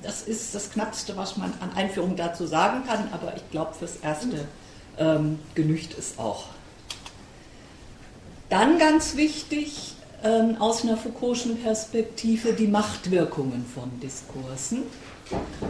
Das 0.02 0.22
ist 0.22 0.54
das 0.54 0.70
Knappste, 0.70 1.16
was 1.16 1.36
man 1.36 1.52
an 1.60 1.72
Einführung 1.74 2.16
dazu 2.16 2.46
sagen 2.46 2.84
kann, 2.86 3.08
aber 3.12 3.34
ich 3.36 3.50
glaube, 3.50 3.74
fürs 3.74 3.96
Erste 3.96 4.46
ähm, 4.98 5.38
genügt 5.54 5.98
es 5.98 6.18
auch. 6.18 6.44
Dann 8.48 8.78
ganz 8.78 9.16
wichtig, 9.16 9.95
ähm, 10.25 10.56
aus 10.58 10.82
einer 10.82 10.96
Foucault'schen 10.96 11.56
Perspektive 11.56 12.52
die 12.52 12.66
Machtwirkungen 12.66 13.64
von 13.75 13.90
Diskursen. 14.00 14.82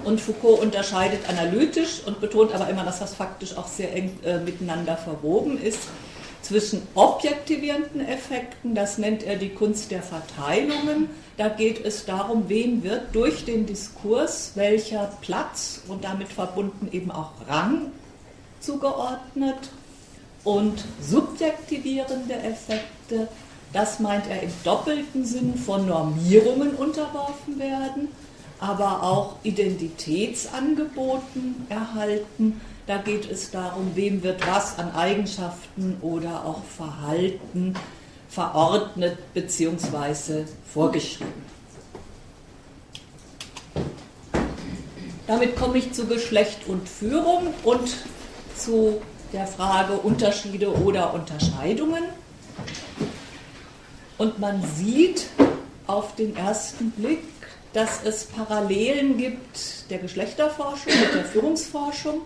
Und 0.04 0.20
Foucault 0.20 0.60
unterscheidet 0.60 1.28
analytisch 1.28 2.02
und 2.04 2.20
betont 2.20 2.52
aber 2.54 2.68
immer, 2.68 2.84
dass 2.84 2.98
das 2.98 3.14
faktisch 3.14 3.56
auch 3.56 3.66
sehr 3.66 3.94
eng 3.94 4.18
äh, 4.22 4.38
miteinander 4.38 4.96
verwoben 4.96 5.60
ist, 5.60 5.80
zwischen 6.46 6.82
objektivierenden 6.94 8.06
Effekten, 8.06 8.76
das 8.76 8.98
nennt 8.98 9.24
er 9.24 9.34
die 9.34 9.48
Kunst 9.48 9.90
der 9.90 10.02
Verteilungen. 10.02 11.10
Da 11.36 11.48
geht 11.48 11.84
es 11.84 12.04
darum, 12.04 12.48
wem 12.48 12.84
wird 12.84 13.14
durch 13.14 13.44
den 13.44 13.66
Diskurs 13.66 14.52
welcher 14.54 15.10
Platz 15.22 15.80
und 15.88 16.04
damit 16.04 16.28
verbunden 16.28 16.88
eben 16.92 17.10
auch 17.10 17.32
Rang 17.48 17.90
zugeordnet 18.60 19.70
und 20.44 20.84
subjektivierende 21.02 22.34
Effekte, 22.34 23.26
das 23.76 24.00
meint 24.00 24.26
er 24.30 24.42
im 24.42 24.50
doppelten 24.64 25.26
Sinn 25.26 25.54
von 25.54 25.86
Normierungen 25.86 26.70
unterworfen 26.76 27.58
werden, 27.58 28.08
aber 28.58 29.02
auch 29.02 29.34
Identitätsangeboten 29.42 31.66
erhalten. 31.68 32.58
Da 32.86 32.96
geht 32.96 33.30
es 33.30 33.50
darum, 33.50 33.90
wem 33.94 34.22
wird 34.22 34.46
was 34.46 34.78
an 34.78 34.94
Eigenschaften 34.94 35.98
oder 36.00 36.46
auch 36.46 36.64
Verhalten 36.64 37.74
verordnet 38.30 39.18
bzw. 39.34 40.46
vorgeschrieben. 40.72 41.44
Damit 45.26 45.54
komme 45.56 45.76
ich 45.76 45.92
zu 45.92 46.06
Geschlecht 46.06 46.66
und 46.66 46.88
Führung 46.88 47.52
und 47.62 47.94
zu 48.56 49.02
der 49.34 49.46
Frage 49.46 49.98
Unterschiede 49.98 50.72
oder 50.72 51.12
Unterscheidungen. 51.12 52.04
Und 54.18 54.38
man 54.38 54.62
sieht 54.76 55.26
auf 55.86 56.14
den 56.14 56.36
ersten 56.36 56.90
Blick, 56.92 57.22
dass 57.72 58.02
es 58.04 58.24
Parallelen 58.24 59.18
gibt 59.18 59.90
der 59.90 59.98
Geschlechterforschung 59.98 60.92
mit 60.98 61.14
der 61.14 61.24
Führungsforschung. 61.24 62.22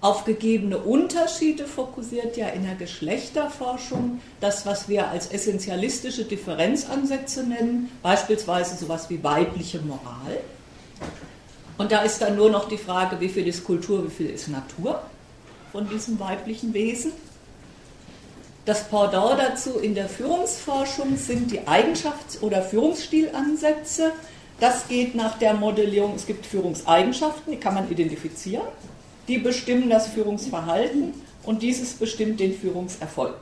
Auf 0.00 0.24
gegebene 0.24 0.78
Unterschiede 0.78 1.64
fokussiert 1.64 2.36
ja 2.36 2.48
in 2.48 2.62
der 2.64 2.76
Geschlechterforschung 2.76 4.20
das, 4.40 4.64
was 4.64 4.88
wir 4.88 5.08
als 5.08 5.28
essentialistische 5.28 6.24
Differenzansätze 6.24 7.42
nennen, 7.42 7.90
beispielsweise 8.02 8.76
sowas 8.76 9.10
wie 9.10 9.24
weibliche 9.24 9.80
Moral. 9.80 10.38
Und 11.78 11.90
da 11.90 12.02
ist 12.02 12.20
dann 12.20 12.36
nur 12.36 12.50
noch 12.50 12.68
die 12.68 12.78
Frage, 12.78 13.18
wie 13.20 13.28
viel 13.28 13.48
ist 13.48 13.64
Kultur, 13.64 14.04
wie 14.04 14.10
viel 14.10 14.30
ist 14.30 14.48
Natur 14.48 15.02
von 15.72 15.88
diesem 15.88 16.20
weiblichen 16.20 16.74
Wesen. 16.74 17.12
Das 18.68 18.84
Pendant 18.84 19.40
dazu 19.40 19.78
in 19.78 19.94
der 19.94 20.10
Führungsforschung 20.10 21.16
sind 21.16 21.50
die 21.50 21.60
Eigenschafts- 21.60 22.42
oder 22.42 22.60
Führungsstilansätze. 22.60 24.12
Das 24.60 24.88
geht 24.88 25.14
nach 25.14 25.38
der 25.38 25.54
Modellierung, 25.54 26.12
es 26.14 26.26
gibt 26.26 26.44
Führungseigenschaften, 26.44 27.52
die 27.52 27.56
kann 27.56 27.72
man 27.72 27.90
identifizieren, 27.90 28.66
die 29.26 29.38
bestimmen 29.38 29.88
das 29.88 30.08
Führungsverhalten 30.08 31.14
und 31.44 31.62
dieses 31.62 31.94
bestimmt 31.94 32.40
den 32.40 32.52
Führungserfolg. 32.52 33.38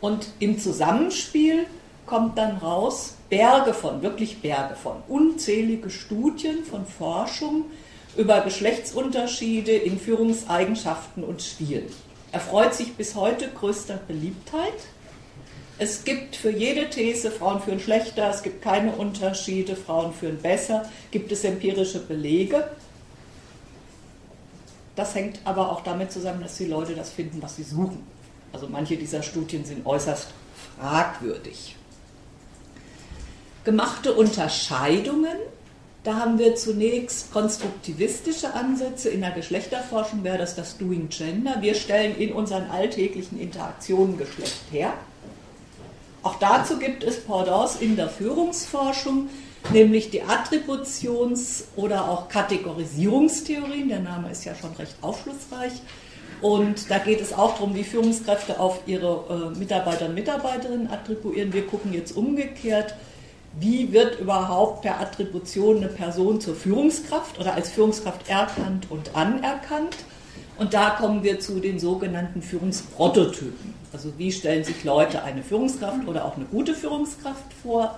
Und 0.00 0.26
im 0.40 0.58
Zusammenspiel 0.58 1.66
kommt 2.04 2.36
dann 2.36 2.56
raus 2.56 3.14
Berge 3.30 3.74
von, 3.74 4.02
wirklich 4.02 4.42
Berge 4.42 4.74
von, 4.74 4.96
unzählige 5.06 5.88
Studien 5.88 6.64
von 6.64 6.84
Forschung 6.84 7.66
über 8.16 8.40
Geschlechtsunterschiede 8.40 9.70
in 9.70 10.00
Führungseigenschaften 10.00 11.22
und 11.22 11.42
Stilen 11.42 11.86
erfreut 12.34 12.74
sich 12.74 12.94
bis 12.94 13.14
heute 13.14 13.48
größter 13.48 14.00
Beliebtheit. 14.08 14.74
Es 15.78 16.02
gibt 16.04 16.34
für 16.34 16.50
jede 16.50 16.90
These, 16.90 17.30
Frauen 17.30 17.62
führen 17.62 17.78
schlechter, 17.78 18.28
es 18.28 18.42
gibt 18.42 18.60
keine 18.60 18.90
Unterschiede, 18.92 19.76
Frauen 19.76 20.12
führen 20.12 20.38
besser, 20.42 20.90
gibt 21.12 21.30
es 21.30 21.44
empirische 21.44 22.00
Belege. 22.00 22.68
Das 24.96 25.14
hängt 25.14 25.40
aber 25.44 25.70
auch 25.70 25.82
damit 25.82 26.10
zusammen, 26.10 26.42
dass 26.42 26.56
die 26.56 26.66
Leute 26.66 26.96
das 26.96 27.10
finden, 27.10 27.40
was 27.40 27.54
sie 27.54 27.62
suchen. 27.62 28.04
Also 28.52 28.66
manche 28.68 28.96
dieser 28.96 29.22
Studien 29.22 29.64
sind 29.64 29.86
äußerst 29.86 30.28
fragwürdig. 30.78 31.76
Gemachte 33.62 34.12
Unterscheidungen 34.12 35.36
da 36.04 36.16
haben 36.16 36.38
wir 36.38 36.54
zunächst 36.54 37.32
konstruktivistische 37.32 38.52
Ansätze. 38.52 39.08
In 39.08 39.22
der 39.22 39.30
Geschlechterforschung 39.30 40.22
wäre 40.22 40.36
das 40.36 40.54
das 40.54 40.76
Doing 40.76 41.08
Gender. 41.08 41.62
Wir 41.62 41.74
stellen 41.74 42.16
in 42.18 42.32
unseren 42.32 42.70
alltäglichen 42.70 43.40
Interaktionen 43.40 44.18
Geschlecht 44.18 44.60
her. 44.70 44.92
Auch 46.22 46.38
dazu 46.38 46.78
gibt 46.78 47.04
es 47.04 47.20
Pendants 47.20 47.76
in 47.76 47.96
der 47.96 48.10
Führungsforschung, 48.10 49.30
nämlich 49.72 50.10
die 50.10 50.22
Attributions- 50.22 51.64
oder 51.74 52.10
auch 52.10 52.28
Kategorisierungstheorien. 52.28 53.88
Der 53.88 54.00
Name 54.00 54.30
ist 54.30 54.44
ja 54.44 54.54
schon 54.54 54.72
recht 54.74 54.96
aufschlussreich. 55.00 55.72
Und 56.42 56.90
da 56.90 56.98
geht 56.98 57.22
es 57.22 57.32
auch 57.32 57.54
darum, 57.54 57.74
wie 57.74 57.84
Führungskräfte 57.84 58.60
auf 58.60 58.80
ihre 58.84 59.52
äh, 59.54 59.58
Mitarbeiter 59.58 60.06
und 60.06 60.14
Mitarbeiterinnen 60.14 60.90
attribuieren. 60.90 61.54
Wir 61.54 61.66
gucken 61.66 61.94
jetzt 61.94 62.14
umgekehrt 62.14 62.94
wie 63.58 63.92
wird 63.92 64.20
überhaupt 64.20 64.82
per 64.82 65.00
Attribution 65.00 65.78
eine 65.78 65.88
Person 65.88 66.40
zur 66.40 66.54
Führungskraft 66.54 67.38
oder 67.38 67.54
als 67.54 67.70
Führungskraft 67.70 68.28
erkannt 68.28 68.86
und 68.90 69.14
anerkannt. 69.14 69.96
Und 70.58 70.74
da 70.74 70.90
kommen 70.90 71.22
wir 71.22 71.40
zu 71.40 71.60
den 71.60 71.78
sogenannten 71.78 72.42
Führungsprototypen. 72.42 73.74
Also 73.92 74.12
wie 74.18 74.32
stellen 74.32 74.64
sich 74.64 74.82
Leute 74.84 75.22
eine 75.22 75.42
Führungskraft 75.42 76.06
oder 76.06 76.24
auch 76.24 76.36
eine 76.36 76.46
gute 76.46 76.74
Führungskraft 76.74 77.52
vor? 77.62 77.96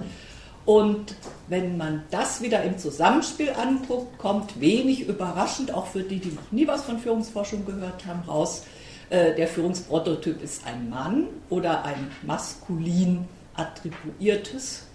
Und 0.67 1.15
wenn 1.49 1.77
man 1.77 2.03
das 2.11 2.43
wieder 2.43 2.63
im 2.65 2.77
Zusammenspiel 2.77 3.51
anguckt, 3.51 4.19
kommt 4.19 4.61
wenig 4.61 5.09
überraschend, 5.09 5.73
auch 5.73 5.87
für 5.87 6.03
die, 6.03 6.19
die 6.19 6.31
noch 6.31 6.51
nie 6.51 6.67
was 6.67 6.83
von 6.83 6.99
Führungsforschung 6.99 7.65
gehört 7.65 8.05
haben, 8.05 8.23
raus, 8.27 8.65
äh, 9.09 9.35
der 9.37 9.47
Führungsprototyp 9.47 10.43
ist 10.43 10.67
ein 10.67 10.91
Mann 10.91 11.29
oder 11.51 11.85
ein 11.85 12.11
maskulin 12.23 13.29
attribuiertes 13.55 14.86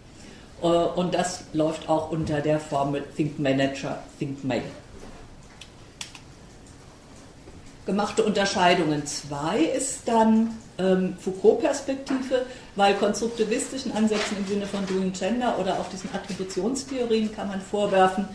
und 0.67 1.13
das 1.13 1.43
läuft 1.53 1.89
auch 1.89 2.11
unter 2.11 2.41
der 2.41 2.59
Formel 2.59 3.03
Think 3.15 3.39
Manager, 3.39 3.99
Think 4.19 4.43
Male. 4.43 4.63
gemachte 7.85 8.23
Unterscheidungen. 8.23 9.05
Zwei 9.05 9.59
ist 9.59 10.07
dann 10.07 10.57
ähm, 10.77 11.15
Foucault-Perspektive, 11.19 12.45
weil 12.75 12.93
konstruktivistischen 12.95 13.91
Ansätzen 13.91 14.37
im 14.37 14.47
Sinne 14.47 14.65
von 14.65 14.85
Doing 14.85 15.11
Gender 15.13 15.57
oder 15.59 15.79
auch 15.79 15.89
diesen 15.89 16.13
Attributionstheorien 16.13 17.33
kann 17.35 17.47
man 17.47 17.61
vorwerfen, 17.61 18.27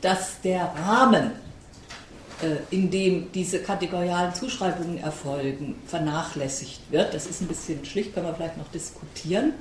dass 0.00 0.40
der 0.40 0.72
Rahmen, 0.86 1.32
äh, 2.42 2.74
in 2.74 2.90
dem 2.90 3.32
diese 3.32 3.58
kategorialen 3.58 4.34
Zuschreibungen 4.34 4.98
erfolgen, 4.98 5.76
vernachlässigt 5.86 6.80
wird. 6.90 7.14
Das 7.14 7.26
ist 7.26 7.40
ein 7.40 7.48
bisschen 7.48 7.84
schlicht, 7.84 8.14
können 8.14 8.26
wir 8.26 8.34
vielleicht 8.34 8.58
noch 8.58 8.68
diskutieren. 8.68 9.52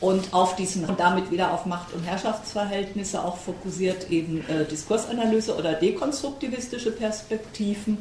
Und 0.00 0.32
auf 0.32 0.56
diesen 0.56 0.86
und 0.86 0.98
damit 0.98 1.30
wieder 1.30 1.52
auf 1.52 1.66
Macht- 1.66 1.92
und 1.92 2.04
Herrschaftsverhältnisse 2.04 3.22
auch 3.22 3.36
fokussiert 3.36 4.10
eben 4.10 4.42
äh, 4.48 4.64
Diskursanalyse 4.64 5.54
oder 5.54 5.74
dekonstruktivistische 5.74 6.90
Perspektiven 6.90 7.98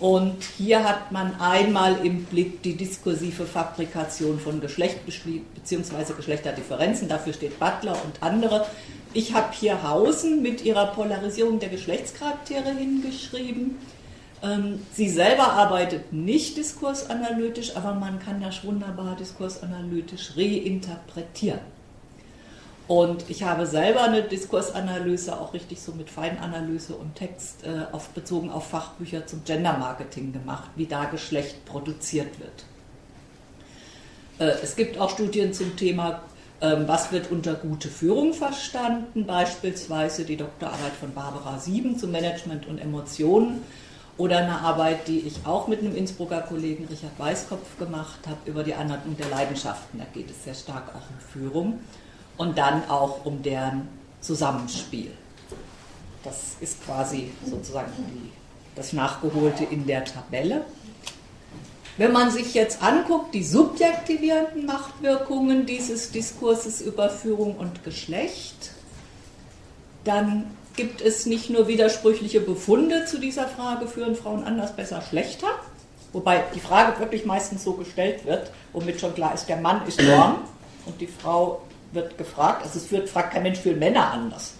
und 0.00 0.42
hier 0.58 0.82
hat 0.82 1.12
man 1.12 1.40
einmal 1.40 2.04
im 2.04 2.24
Blick 2.24 2.62
die 2.62 2.76
diskursive 2.76 3.46
Fabrikation 3.46 4.40
von 4.40 4.60
Geschlecht 4.60 5.06
bzw. 5.06 6.14
Geschlechterdifferenzen. 6.16 7.08
Dafür 7.08 7.32
steht 7.32 7.58
Butler 7.60 7.96
und 8.04 8.20
andere. 8.20 8.66
Ich 9.12 9.34
habe 9.34 9.52
hier 9.52 9.82
Hausen 9.82 10.42
mit 10.42 10.64
ihrer 10.64 10.86
Polarisierung 10.86 11.60
der 11.60 11.68
Geschlechtscharaktere 11.68 12.74
hingeschrieben. 12.74 13.78
Ähm, 14.44 14.80
sie 14.92 15.08
selber 15.08 15.52
arbeitet 15.52 16.12
nicht 16.12 16.56
diskursanalytisch, 16.58 17.76
aber 17.76 17.94
man 17.94 18.18
kann 18.18 18.42
das 18.42 18.62
wunderbar 18.64 19.16
diskursanalytisch 19.16 20.32
reinterpretieren. 20.36 21.60
Und 22.86 23.30
ich 23.30 23.42
habe 23.44 23.64
selber 23.66 24.02
eine 24.02 24.22
Diskursanalyse, 24.22 25.40
auch 25.40 25.54
richtig 25.54 25.80
so 25.80 25.92
mit 25.92 26.10
Feinanalyse 26.10 26.94
und 26.94 27.14
Text 27.14 27.64
äh, 27.64 27.92
auf, 27.92 28.08
bezogen 28.10 28.50
auf 28.50 28.68
Fachbücher 28.68 29.26
zum 29.26 29.42
Gender 29.44 29.78
Marketing 29.78 30.34
gemacht, 30.34 30.68
wie 30.76 30.84
da 30.84 31.06
Geschlecht 31.06 31.64
produziert 31.64 32.38
wird. 32.38 32.64
Äh, 34.38 34.62
es 34.62 34.76
gibt 34.76 34.98
auch 34.98 35.08
Studien 35.08 35.54
zum 35.54 35.78
Thema, 35.78 36.20
äh, 36.60 36.76
was 36.86 37.10
wird 37.10 37.30
unter 37.30 37.54
gute 37.54 37.88
Führung 37.88 38.34
verstanden, 38.34 39.24
beispielsweise 39.24 40.26
die 40.26 40.36
Doktorarbeit 40.36 40.92
von 41.00 41.14
Barbara 41.14 41.58
Sieben 41.58 41.98
zu 41.98 42.06
Management 42.06 42.66
und 42.66 42.76
Emotionen 42.76 43.62
oder 44.16 44.38
eine 44.38 44.60
Arbeit, 44.60 45.08
die 45.08 45.20
ich 45.20 45.44
auch 45.44 45.66
mit 45.66 45.80
einem 45.80 45.96
Innsbrucker 45.96 46.42
Kollegen 46.42 46.86
Richard 46.86 47.18
Weißkopf 47.18 47.78
gemacht 47.78 48.20
habe 48.26 48.38
über 48.44 48.62
die 48.62 48.74
Anordnung 48.74 49.16
der 49.16 49.28
Leidenschaften. 49.28 49.98
Da 49.98 50.04
geht 50.12 50.30
es 50.30 50.44
sehr 50.44 50.54
stark 50.54 50.90
auch 50.90 51.10
um 51.10 51.18
Führung 51.32 51.80
und 52.36 52.56
dann 52.56 52.88
auch 52.88 53.24
um 53.24 53.42
deren 53.42 53.88
Zusammenspiel. 54.20 55.10
Das 56.22 56.56
ist 56.60 56.84
quasi 56.84 57.32
sozusagen 57.44 57.92
die, 57.98 58.30
das 58.76 58.92
Nachgeholte 58.92 59.64
in 59.64 59.86
der 59.86 60.04
Tabelle. 60.04 60.64
Wenn 61.96 62.12
man 62.12 62.30
sich 62.30 62.54
jetzt 62.54 62.82
anguckt, 62.82 63.34
die 63.34 63.44
subjektivierenden 63.44 64.66
Machtwirkungen 64.66 65.66
dieses 65.66 66.10
Diskurses 66.10 66.80
über 66.80 67.10
Führung 67.10 67.56
und 67.56 67.84
Geschlecht, 67.84 68.72
dann 70.02 70.50
gibt 70.76 71.00
es 71.00 71.26
nicht 71.26 71.50
nur 71.50 71.68
widersprüchliche 71.68 72.40
Befunde 72.40 73.04
zu 73.06 73.18
dieser 73.18 73.48
Frage, 73.48 73.86
führen 73.86 74.16
Frauen 74.16 74.44
anders, 74.44 74.74
besser, 74.74 75.02
schlechter, 75.02 75.48
wobei 76.12 76.44
die 76.54 76.60
Frage 76.60 76.98
wirklich 76.98 77.24
meistens 77.24 77.64
so 77.64 77.74
gestellt 77.74 78.26
wird, 78.26 78.50
womit 78.72 79.00
schon 79.00 79.14
klar 79.14 79.34
ist, 79.34 79.48
der 79.48 79.58
Mann 79.58 79.86
ist 79.86 80.00
Norm 80.02 80.38
und 80.86 81.00
die 81.00 81.06
Frau 81.06 81.62
wird 81.92 82.18
gefragt. 82.18 82.62
Also 82.64 82.78
es 82.78 82.90
wird, 82.90 83.08
fragt 83.08 83.32
kein 83.32 83.44
Mensch 83.44 83.60
für 83.60 83.74
Männer 83.74 84.10
anders. 84.10 84.54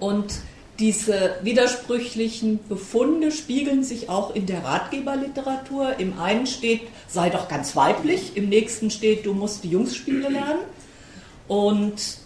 Und 0.00 0.34
diese 0.78 1.36
widersprüchlichen 1.42 2.58
Befunde 2.68 3.30
spiegeln 3.30 3.84
sich 3.84 4.08
auch 4.08 4.34
in 4.34 4.46
der 4.46 4.64
Ratgeberliteratur. 4.64 5.98
Im 5.98 6.18
einen 6.18 6.46
steht, 6.46 6.82
sei 7.06 7.30
doch 7.30 7.48
ganz 7.48 7.76
weiblich, 7.76 8.36
im 8.36 8.48
nächsten 8.48 8.90
steht, 8.90 9.26
du 9.26 9.34
musst 9.34 9.62
die 9.62 9.70
Jungsspiele 9.70 10.28
lernen. 10.28 10.60
Und 11.46 12.21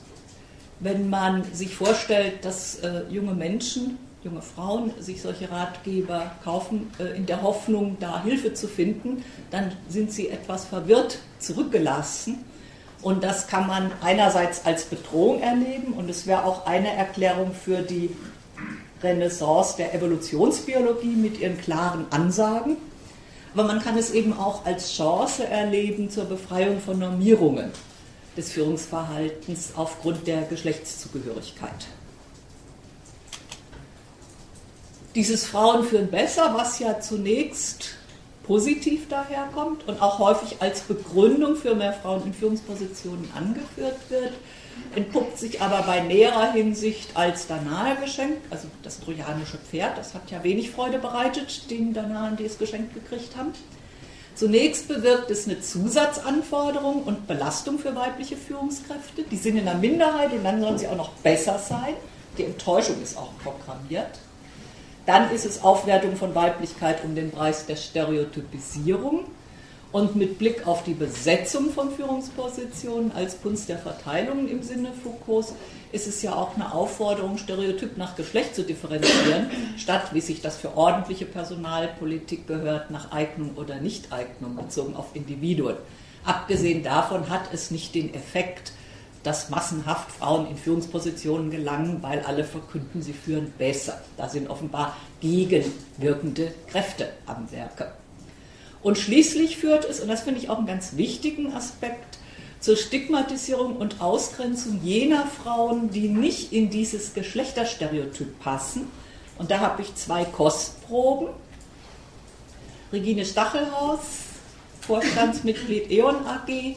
wenn 0.81 1.09
man 1.09 1.45
sich 1.53 1.75
vorstellt, 1.75 2.45
dass 2.45 2.77
äh, 2.81 3.03
junge 3.11 3.33
Menschen, 3.33 3.99
junge 4.23 4.43
Frauen 4.43 4.93
sich 5.01 5.23
solche 5.23 5.51
Ratgeber 5.51 6.33
kaufen, 6.45 6.91
äh, 6.99 7.17
in 7.17 7.27
der 7.27 7.43
Hoffnung, 7.43 7.97
da 8.01 8.23
Hilfe 8.23 8.55
zu 8.55 8.69
finden, 8.69 9.25
dann 9.51 9.73
sind 9.89 10.13
sie 10.13 10.29
etwas 10.29 10.67
verwirrt 10.67 11.19
zurückgelassen 11.39 12.45
und 13.03 13.23
das 13.23 13.47
kann 13.47 13.67
man 13.67 13.93
einerseits 14.03 14.67
als 14.67 14.85
Bedrohung 14.85 15.41
erleben 15.41 15.93
und 15.93 16.11
es 16.11 16.27
wäre 16.27 16.45
auch 16.45 16.67
eine 16.67 16.93
Erklärung 16.93 17.53
für 17.53 17.83
die 17.83 18.11
Renaissance 19.03 19.77
der 19.77 19.95
Evolutionsbiologie 19.95 21.15
mit 21.15 21.39
ihren 21.39 21.59
klaren 21.59 22.07
Ansagen. 22.11 22.77
Aber 23.55 23.65
man 23.65 23.81
kann 23.81 23.97
es 23.97 24.11
eben 24.11 24.33
auch 24.33 24.67
als 24.67 24.95
Chance 24.95 25.47
erleben 25.47 26.11
zur 26.11 26.25
Befreiung 26.25 26.81
von 26.81 26.99
Normierungen 26.99 27.71
des 28.37 28.53
Führungsverhaltens 28.53 29.73
aufgrund 29.77 30.27
der 30.27 30.43
Geschlechtszugehörigkeit. 30.43 31.87
Dieses 35.15 35.47
Frauen 35.47 35.85
führen 35.85 36.11
besser, 36.11 36.55
was 36.55 36.79
ja 36.79 37.01
zunächst 37.01 37.95
positiv 38.47 39.09
daherkommt 39.09 39.89
und 39.89 40.01
auch 40.01 40.19
häufig 40.19 40.61
als 40.61 40.81
Begründung 40.83 41.57
für 41.57 41.75
mehr 41.75 41.95
Frauen 41.95 42.25
in 42.27 42.35
Führungspositionen 42.35 43.29
angeführt 43.35 43.99
wird, 44.09 44.35
entpuppt 44.95 45.39
sich 45.39 45.61
aber 45.61 45.83
bei 45.83 46.01
näherer 46.01 46.53
Hinsicht 46.53 47.17
als 47.17 47.47
Danae 47.47 47.97
geschenkt, 47.97 48.43
also 48.51 48.69
das 48.83 49.01
trojanische 49.01 49.57
Pferd, 49.57 49.97
das 49.99 50.15
hat 50.15 50.31
ja 50.31 50.45
wenig 50.45 50.71
Freude 50.71 50.99
bereitet, 50.99 51.71
den 51.71 51.93
Danaen, 51.93 52.37
die 52.37 52.45
es 52.45 52.59
geschenkt 52.59 52.95
gekriegt 52.95 53.37
haben. 53.37 53.53
Zunächst 54.37 54.87
bewirkt 54.87 55.31
es 55.31 55.47
eine 55.47 55.63
Zusatzanforderung 55.63 57.05
und 57.05 57.27
Belastung 57.27 57.79
für 57.79 57.97
weibliche 57.97 58.37
Führungskräfte. 58.37 59.23
Die 59.23 59.37
sind 59.37 59.57
in 59.57 59.65
der 59.65 59.77
Minderheit 59.77 60.31
und 60.31 60.45
dann 60.45 60.61
sollen 60.61 60.77
sie 60.77 60.89
auch 60.89 60.97
noch 60.97 61.13
besser 61.23 61.59
sein. 61.59 61.95
Die 62.37 62.45
Enttäuschung 62.45 63.03
ist 63.03 63.17
auch 63.17 63.31
programmiert. 63.43 64.19
Dann 65.07 65.31
ist 65.35 65.47
es 65.47 65.63
Aufwertung 65.63 66.17
von 66.17 66.35
Weiblichkeit 66.35 67.03
um 67.03 67.15
den 67.15 67.31
Preis 67.31 67.65
der 67.65 67.77
Stereotypisierung. 67.77 69.25
Und 69.91 70.17
mit 70.17 70.39
Blick 70.39 70.67
auf 70.67 70.83
die 70.83 70.93
Besetzung 70.93 71.71
von 71.71 71.91
Führungspositionen 71.91 73.13
als 73.13 73.41
Kunst 73.41 73.71
der 73.71 73.79
Verteilung 73.79 74.49
im 74.49 74.63
Sinne 74.63 74.91
Foucaults 75.03 75.55
ist 75.97 76.07
es 76.07 76.23
ja 76.23 76.35
auch 76.35 76.55
eine 76.55 76.73
Aufforderung, 76.73 77.39
Stereotyp 77.39 77.97
nach 77.97 78.15
Geschlecht 78.15 78.55
zu 78.55 78.63
differenzieren, 78.63 79.51
statt, 79.79 80.11
wie 80.13 80.21
sich 80.21 80.43
das 80.43 80.59
für 80.59 80.77
ordentliche 80.77 81.25
Personalpolitik 81.25 82.47
gehört, 82.47 82.91
nach 82.91 83.13
Eignung 83.13 83.53
oder 83.57 83.81
Nichteignung 83.81 84.57
bezogen 84.57 84.95
auf 84.95 85.07
Individuen. 85.15 85.77
Abgesehen 86.25 86.83
davon 86.83 87.31
hat 87.31 87.53
es 87.53 87.71
nicht 87.71 87.95
den 87.95 88.13
Effekt, 88.13 88.73
dass 89.23 89.49
massenhaft 89.49 90.13
Frauen 90.13 90.47
in 90.49 90.57
Führungspositionen 90.57 91.51
gelangen, 91.51 92.03
weil 92.03 92.21
alle 92.21 92.45
verkünden, 92.45 93.03
sie 93.03 93.15
führen 93.15 93.53
besser. 93.57 94.01
Da 94.17 94.29
sind 94.29 94.51
offenbar 94.51 94.97
gegenwirkende 95.21 96.53
Kräfte 96.69 97.09
am 97.27 97.51
Werke. 97.51 97.93
Und 98.83 98.99
schließlich 98.99 99.57
führt 99.57 99.85
es, 99.85 100.01
und 100.01 100.09
das 100.09 100.23
finde 100.23 100.41
ich 100.41 100.51
auch 100.51 100.59
einen 100.59 100.67
ganz 100.67 100.97
wichtigen 100.97 101.55
Aspekt, 101.55 102.19
zur 102.61 102.77
Stigmatisierung 102.77 103.77
und 103.77 104.01
Ausgrenzung 104.01 104.81
jener 104.83 105.27
Frauen, 105.27 105.91
die 105.91 106.09
nicht 106.09 106.53
in 106.53 106.71
dieses 106.71 107.15
Geschlechterstereotyp 107.15 108.41
passen. 108.41 108.91
Und 109.39 109.51
da 109.51 109.61
habe 109.61 109.83
ich 109.83 109.95
zwei 109.95 110.25
Kostproben. 110.25 111.29
Regine 112.93 113.25
Stachelhaus, 113.25 114.01
Vorstandsmitglied 114.81 115.91
E.ON 115.91 116.27
AG, 116.27 116.77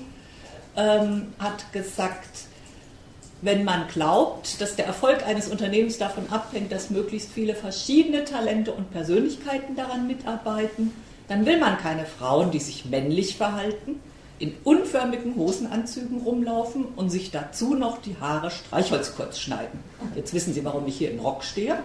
ähm, 0.75 1.33
hat 1.39 1.71
gesagt, 1.71 2.49
wenn 3.41 3.63
man 3.63 3.87
glaubt, 3.87 4.59
dass 4.59 4.75
der 4.75 4.85
Erfolg 4.85 5.25
eines 5.25 5.47
Unternehmens 5.47 5.97
davon 5.97 6.29
abhängt, 6.29 6.71
dass 6.71 6.89
möglichst 6.89 7.31
viele 7.31 7.55
verschiedene 7.55 8.25
Talente 8.25 8.73
und 8.73 8.91
Persönlichkeiten 8.91 9.75
daran 9.75 10.07
mitarbeiten, 10.07 10.91
dann 11.29 11.45
will 11.45 11.57
man 11.57 11.77
keine 11.77 12.05
Frauen, 12.05 12.51
die 12.51 12.59
sich 12.59 12.85
männlich 12.85 13.37
verhalten, 13.37 14.01
in 14.39 14.55
unförmigen 14.63 15.35
Hosenanzügen 15.35 16.21
rumlaufen 16.21 16.85
und 16.95 17.09
sich 17.09 17.29
dazu 17.29 17.75
noch 17.75 18.01
die 18.01 18.15
Haare 18.19 18.49
streichholzkurz 18.49 19.39
schneiden. 19.39 19.79
Jetzt 20.15 20.33
wissen 20.33 20.53
Sie, 20.53 20.63
warum 20.63 20.87
ich 20.87 20.97
hier 20.97 21.11
im 21.11 21.19
Rock 21.19 21.43
stehe 21.43 21.79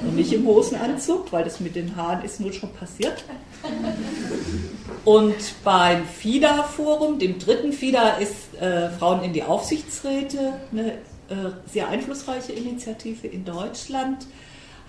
und 0.00 0.16
nicht 0.16 0.32
im 0.32 0.46
Hosenanzug, 0.46 1.30
weil 1.32 1.44
das 1.44 1.60
mit 1.60 1.76
den 1.76 1.94
Haaren 1.94 2.24
ist 2.24 2.40
nur 2.40 2.52
schon 2.52 2.72
passiert. 2.72 3.24
Und 5.04 5.34
beim 5.62 6.06
FIDA-Forum, 6.06 7.18
dem 7.18 7.38
dritten 7.38 7.72
FIDA, 7.72 8.16
ist 8.16 8.54
äh, 8.60 8.88
Frauen 8.90 9.22
in 9.22 9.34
die 9.34 9.42
Aufsichtsräte 9.42 10.54
eine 10.72 10.92
äh, 10.92 11.52
sehr 11.70 11.88
einflussreiche 11.88 12.52
Initiative 12.52 13.26
in 13.26 13.44
Deutschland 13.44 14.26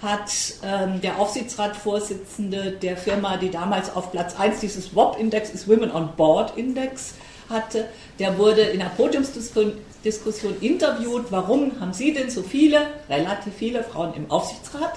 hat 0.01 0.31
ähm, 0.63 1.01
der 1.01 1.19
Aufsichtsratsvorsitzende 1.19 2.71
der 2.71 2.97
Firma, 2.97 3.37
die 3.37 3.49
damals 3.49 3.95
auf 3.95 4.11
Platz 4.11 4.35
1 4.37 4.59
dieses 4.59 4.95
WOP-Index, 4.95 5.49
ist 5.49 5.67
Women 5.67 5.91
on 5.91 6.15
Board 6.15 6.57
Index, 6.57 7.13
hatte, 7.49 7.87
der 8.19 8.37
wurde 8.37 8.61
in 8.61 8.81
einer 8.81 8.89
Podiumsdiskussion 8.91 10.59
interviewt, 10.61 11.25
warum 11.29 11.79
haben 11.79 11.93
Sie 11.93 12.13
denn 12.13 12.29
so 12.29 12.43
viele, 12.43 12.87
relativ 13.09 13.53
viele 13.55 13.83
Frauen 13.83 14.13
im 14.15 14.29
Aufsichtsrat? 14.29 14.93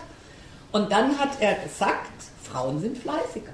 Und 0.73 0.93
dann 0.93 1.19
hat 1.19 1.41
er 1.41 1.55
gesagt, 1.55 2.11
Frauen 2.43 2.81
sind 2.81 2.99
fleißiger. 2.99 3.53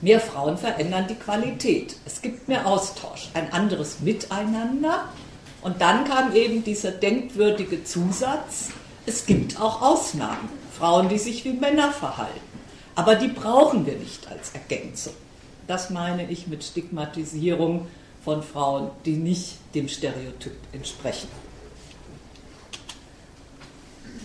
Mehr 0.00 0.20
Frauen 0.20 0.58
verändern 0.58 1.06
die 1.08 1.14
Qualität. 1.14 1.96
Es 2.04 2.20
gibt 2.20 2.48
mehr 2.48 2.66
Austausch, 2.66 3.30
ein 3.34 3.52
anderes 3.52 4.00
Miteinander. 4.00 5.08
Und 5.62 5.80
dann 5.80 6.04
kam 6.04 6.34
eben 6.34 6.62
dieser 6.62 6.90
denkwürdige 6.90 7.82
Zusatz, 7.82 8.70
es 9.06 9.24
gibt 9.24 9.60
auch 9.60 9.80
Ausnahmen, 9.82 10.48
Frauen, 10.76 11.08
die 11.08 11.18
sich 11.18 11.44
wie 11.44 11.52
Männer 11.52 11.92
verhalten. 11.92 12.40
Aber 12.96 13.14
die 13.14 13.28
brauchen 13.28 13.86
wir 13.86 13.94
nicht 13.94 14.26
als 14.28 14.52
Ergänzung. 14.52 15.14
Das 15.66 15.90
meine 15.90 16.30
ich 16.30 16.46
mit 16.48 16.64
Stigmatisierung 16.64 17.86
von 18.24 18.42
Frauen, 18.42 18.90
die 19.04 19.16
nicht 19.16 19.58
dem 19.74 19.88
Stereotyp 19.88 20.56
entsprechen. 20.72 21.28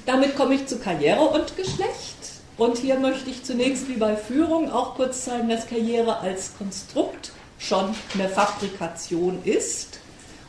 Damit 0.06 0.36
komme 0.36 0.56
ich 0.56 0.66
zu 0.66 0.80
Karriere 0.80 1.22
und 1.22 1.56
Geschlecht. 1.56 2.18
Und 2.58 2.78
hier 2.78 3.00
möchte 3.00 3.30
ich 3.30 3.44
zunächst 3.44 3.88
wie 3.88 3.98
bei 3.98 4.16
Führung 4.16 4.72
auch 4.72 4.96
kurz 4.96 5.26
zeigen, 5.26 5.50
dass 5.50 5.68
Karriere 5.68 6.20
als 6.20 6.58
Konstrukt 6.58 7.32
schon 7.60 7.94
eine 8.14 8.30
Fabrikation 8.30 9.40
ist. 9.44 10.01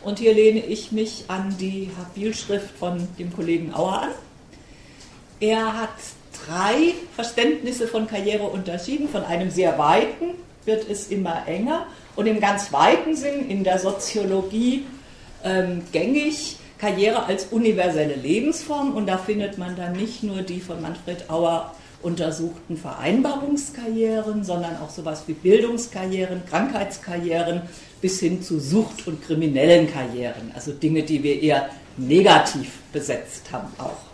Und 0.05 0.19
hier 0.19 0.35
lehne 0.35 0.61
ich 0.61 0.93
mich 0.93 1.25
an 1.29 1.57
die 1.59 1.91
Habilschrift 1.97 2.71
von 2.77 3.09
dem 3.19 3.33
Kollegen 3.33 3.73
Auer 3.75 4.03
an. 4.03 4.09
Er 5.41 5.81
hat 5.81 5.91
drei 6.47 6.95
Verständnisse 7.15 7.87
von 7.87 8.07
Karriere 8.07 8.45
unterschieden. 8.45 9.09
Von 9.09 9.25
einem 9.25 9.51
sehr 9.51 9.79
weiten 9.79 10.35
wird 10.65 10.89
es 10.89 11.09
immer 11.09 11.47
enger 11.47 11.87
und 12.17 12.27
im 12.27 12.41
ganz 12.41 12.73
weiten 12.73 13.17
Sinn 13.17 13.49
in 13.49 13.65
der 13.65 13.79
Soziologie 13.79 14.85
ähm, 15.45 15.83
gängig 15.93 16.57
Karriere 16.79 17.27
als 17.27 17.47
universelle 17.47 18.15
Lebensform 18.15 18.95
und 18.95 19.07
da 19.07 19.17
findet 19.19 19.57
man 19.57 19.77
dann 19.77 19.93
nicht 19.93 20.23
nur 20.25 20.43
die 20.43 20.61
von 20.61 20.83
Manfred 20.83 21.31
Auer 21.31 21.75
untersuchten 22.03 22.77
Vereinbarungskarrieren, 22.77 24.45
sondern 24.45 24.77
auch 24.79 24.91
sowas 24.91 25.25
wie 25.27 25.35
Bildungskarrieren, 25.35 26.45
Krankheitskarrieren 26.47 27.63
bis 28.01 28.21
hin 28.21 28.43
zu 28.43 28.59
Sucht- 28.59 29.07
und 29.07 29.25
kriminellen 29.25 29.91
Karrieren, 29.91 30.53
also 30.55 30.73
Dinge, 30.73 31.03
die 31.03 31.23
wir 31.23 31.41
eher 31.41 31.71
negativ 31.97 32.81
besetzt 32.93 33.53
haben 33.53 33.69
auch. 33.79 34.13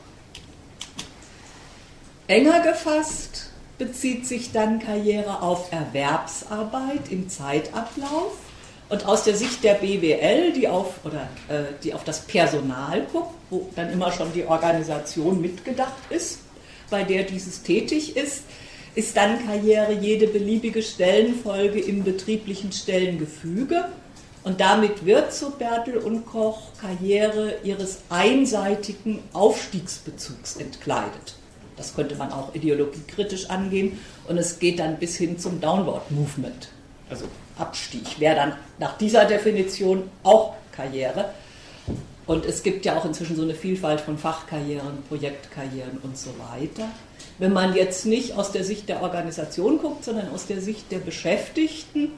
Enger 2.27 2.61
gefasst 2.61 3.51
bezieht 3.79 4.27
sich 4.27 4.53
dann 4.53 4.81
Karriere 4.81 5.41
auf 5.41 5.73
Erwerbsarbeit 5.73 7.11
im 7.11 7.29
Zeitablauf 7.29 8.37
und 8.89 9.07
aus 9.07 9.25
der 9.25 9.35
Sicht 9.35 9.63
der 9.65 9.75
BWL, 9.75 10.53
die 10.53 10.69
auf, 10.69 10.95
oder, 11.05 11.29
äh, 11.49 11.73
die 11.83 11.95
auf 11.95 12.05
das 12.05 12.21
Personal 12.21 13.07
guckt, 13.13 13.35
wo 13.51 13.69
dann 13.77 13.93
immer 13.93 14.11
schon 14.13 14.33
die 14.33 14.45
Organisation 14.45 15.41
mitgedacht 15.41 15.93
ist, 16.11 16.41
bei 16.91 17.05
der 17.05 17.25
dieses 17.25 17.63
tätig 17.63 18.17
ist, 18.17 18.45
ist 18.95 19.17
dann 19.17 19.45
Karriere 19.47 19.93
jede 19.93 20.27
beliebige 20.27 20.83
Stellenfolge 20.83 21.81
im 21.81 22.05
betrieblichen 22.05 22.73
Stellengefüge. 22.73 23.85
Und 24.45 24.61
damit 24.61 25.05
wird, 25.05 25.33
so 25.33 25.51
Bertel 25.51 25.99
und 25.99 26.25
Koch, 26.27 26.73
Karriere 26.81 27.57
ihres 27.63 27.99
einseitigen 28.09 29.21
Aufstiegsbezugs 29.33 30.57
entkleidet. 30.57 31.37
Das 31.77 31.95
könnte 31.95 32.17
man 32.17 32.33
auch 32.33 32.55
ideologiekritisch 32.55 33.51
angehen. 33.51 33.99
Und 34.27 34.39
es 34.39 34.59
geht 34.59 34.79
dann 34.81 34.99
bis 34.99 35.17
hin 35.17 35.39
zum 35.39 35.61
Downward 35.61 36.11
Movement, 36.11 36.69
also 37.09 37.27
Abstieg, 37.57 38.19
wäre 38.21 38.37
dann 38.37 38.53
nach 38.79 38.97
dieser 38.99 39.25
Definition 39.25 40.11
auch 40.23 40.55
Karriere. 40.73 41.31
Und 42.29 42.45
es 42.45 42.63
gibt 42.63 42.85
ja 42.85 42.95
auch 42.99 43.07
inzwischen 43.07 43.37
so 43.37 43.43
eine 43.43 43.55
Vielfalt 43.55 44.03
von 44.03 44.19
Fachkarrieren, 44.19 45.03
Projektkarrieren 45.09 45.97
und 46.03 46.19
so 46.19 46.29
weiter. 46.53 46.91
Wenn 47.39 47.55
man 47.55 47.75
jetzt 47.75 48.05
nicht 48.05 48.37
aus 48.37 48.53
der 48.53 48.65
Sicht 48.65 48.91
der 48.91 49.03
Organisation 49.03 49.79
guckt, 49.79 50.05
sondern 50.05 50.29
aus 50.29 50.47
der 50.47 50.61
Sicht 50.61 50.93
der 50.93 50.99
Beschäftigten, 50.99 52.11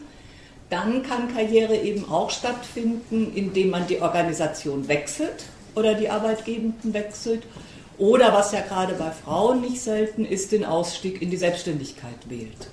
dann 0.69 1.05
kann 1.05 1.33
Karriere 1.33 1.77
eben 1.77 2.11
auch 2.11 2.31
stattfinden, 2.31 3.33
indem 3.37 3.71
man 3.71 3.87
die 3.87 4.03
Organisation 4.03 4.89
wechselt 4.89 5.45
oder 5.77 5.95
die 5.95 6.09
Arbeitgebenden 6.09 6.93
wechselt. 6.93 7.45
Oder 7.97 8.33
was 8.33 8.51
ja 8.51 8.63
gerade 8.63 8.95
bei 8.95 9.13
Frauen 9.13 9.61
nicht 9.61 9.81
selten 9.81 10.25
ist, 10.25 10.51
den 10.51 10.65
Ausstieg 10.65 11.23
in 11.23 11.31
die 11.31 11.37
Selbstständigkeit 11.37 12.29
wählt. 12.29 12.69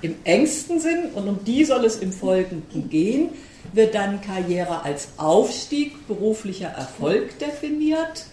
Im 0.00 0.14
engsten 0.22 0.78
Sinn, 0.78 1.06
und 1.14 1.26
um 1.26 1.44
die 1.44 1.64
soll 1.64 1.84
es 1.84 1.96
im 1.96 2.12
Folgenden 2.12 2.88
gehen, 2.88 3.30
wird 3.72 3.94
dann 3.94 4.20
Karriere 4.20 4.82
als 4.82 5.08
Aufstieg 5.16 6.06
beruflicher 6.06 6.68
Erfolg 6.68 7.38
definiert. 7.38 8.26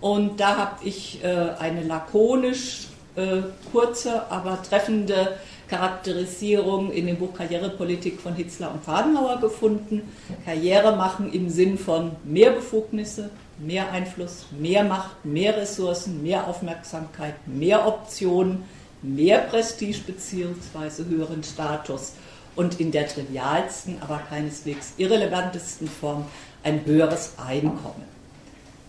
Und 0.00 0.40
da 0.40 0.56
habe 0.56 0.84
ich 0.84 1.22
äh, 1.22 1.28
eine 1.58 1.82
lakonisch 1.82 2.88
äh, 3.14 3.42
kurze, 3.70 4.30
aber 4.30 4.60
treffende 4.62 5.38
Charakterisierung 5.68 6.92
in 6.92 7.06
dem 7.06 7.16
Buch 7.16 7.32
Karrierepolitik 7.34 8.20
von 8.20 8.34
Hitzler 8.34 8.72
und 8.72 8.84
Fadenhauer 8.84 9.40
gefunden. 9.40 10.02
Karriere 10.44 10.96
machen 10.96 11.32
im 11.32 11.48
Sinn 11.48 11.78
von 11.78 12.12
mehr 12.24 12.50
Befugnisse, 12.50 13.30
mehr 13.58 13.90
Einfluss, 13.90 14.46
mehr 14.58 14.84
Macht, 14.84 15.24
mehr 15.24 15.56
Ressourcen, 15.56 16.22
mehr 16.22 16.46
Aufmerksamkeit, 16.46 17.34
mehr 17.46 17.86
Optionen, 17.86 18.64
mehr 19.02 19.38
Prestige 19.38 20.00
bzw. 20.06 21.04
höheren 21.08 21.42
Status 21.42 22.12
und 22.56 22.80
in 22.80 22.92
der 22.92 23.08
trivialsten, 23.08 23.96
aber 24.00 24.18
keineswegs 24.28 24.94
irrelevantesten 24.96 25.88
Form 25.88 26.26
ein 26.62 26.84
höheres 26.84 27.34
Einkommen. 27.38 28.04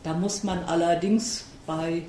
Da 0.03 0.13
muss 0.13 0.43
man 0.43 0.63
allerdings 0.65 1.45
bei 1.65 2.03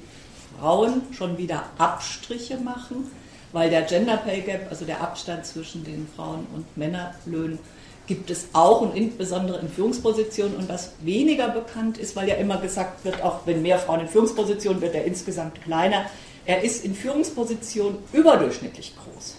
Frauen 0.58 1.02
schon 1.12 1.38
wieder 1.38 1.64
Abstriche 1.78 2.58
machen, 2.58 3.10
weil 3.52 3.70
der 3.70 3.82
Gender 3.82 4.16
Pay 4.16 4.40
Gap, 4.40 4.66
also 4.70 4.84
der 4.84 5.00
Abstand 5.00 5.46
zwischen 5.46 5.84
den 5.84 6.08
Frauen- 6.16 6.46
und 6.54 6.76
Männerlöhnen, 6.76 7.58
gibt 8.06 8.30
es 8.30 8.48
auch 8.52 8.80
und 8.80 8.96
insbesondere 8.96 9.60
in 9.60 9.68
Führungspositionen. 9.68 10.56
Und 10.56 10.68
was 10.68 10.92
weniger 11.00 11.48
bekannt 11.48 11.98
ist, 11.98 12.16
weil 12.16 12.28
ja 12.28 12.34
immer 12.34 12.58
gesagt 12.58 13.04
wird, 13.04 13.22
auch 13.22 13.46
wenn 13.46 13.62
mehr 13.62 13.78
Frauen 13.78 14.00
in 14.00 14.08
Führungspositionen 14.08 14.82
wird 14.82 14.94
er 14.94 15.04
insgesamt 15.04 15.62
kleiner, 15.62 16.06
er 16.44 16.62
ist 16.62 16.84
in 16.84 16.94
Führungspositionen 16.94 17.98
überdurchschnittlich 18.12 18.94
groß. 18.96 19.36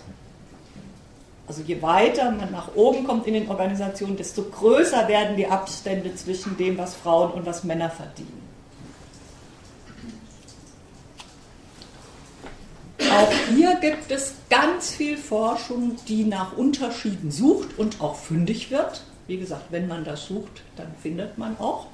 Also 1.47 1.61
je 1.61 1.81
weiter 1.81 2.31
man 2.31 2.51
nach 2.51 2.73
oben 2.75 3.05
kommt 3.05 3.27
in 3.27 3.35
den 3.35 3.49
Organisationen, 3.49 4.17
desto 4.17 4.43
größer 4.43 5.07
werden 5.07 5.37
die 5.37 5.47
Abstände 5.47 6.15
zwischen 6.15 6.57
dem, 6.57 6.77
was 6.77 6.95
Frauen 6.95 7.31
und 7.31 7.45
was 7.45 7.63
Männer 7.63 7.89
verdienen. 7.89 8.41
Auch 13.11 13.31
hier 13.49 13.75
gibt 13.75 14.11
es 14.11 14.33
ganz 14.49 14.91
viel 14.91 15.17
Forschung, 15.17 15.95
die 16.07 16.23
nach 16.25 16.57
Unterschieden 16.57 17.31
sucht 17.31 17.77
und 17.77 18.01
auch 18.01 18.15
fündig 18.15 18.71
wird. 18.71 19.03
Wie 19.27 19.37
gesagt, 19.37 19.65
wenn 19.69 19.87
man 19.87 20.03
das 20.03 20.25
sucht, 20.25 20.63
dann 20.75 20.93
findet 21.01 21.37
man 21.37 21.57
auch. 21.59 21.87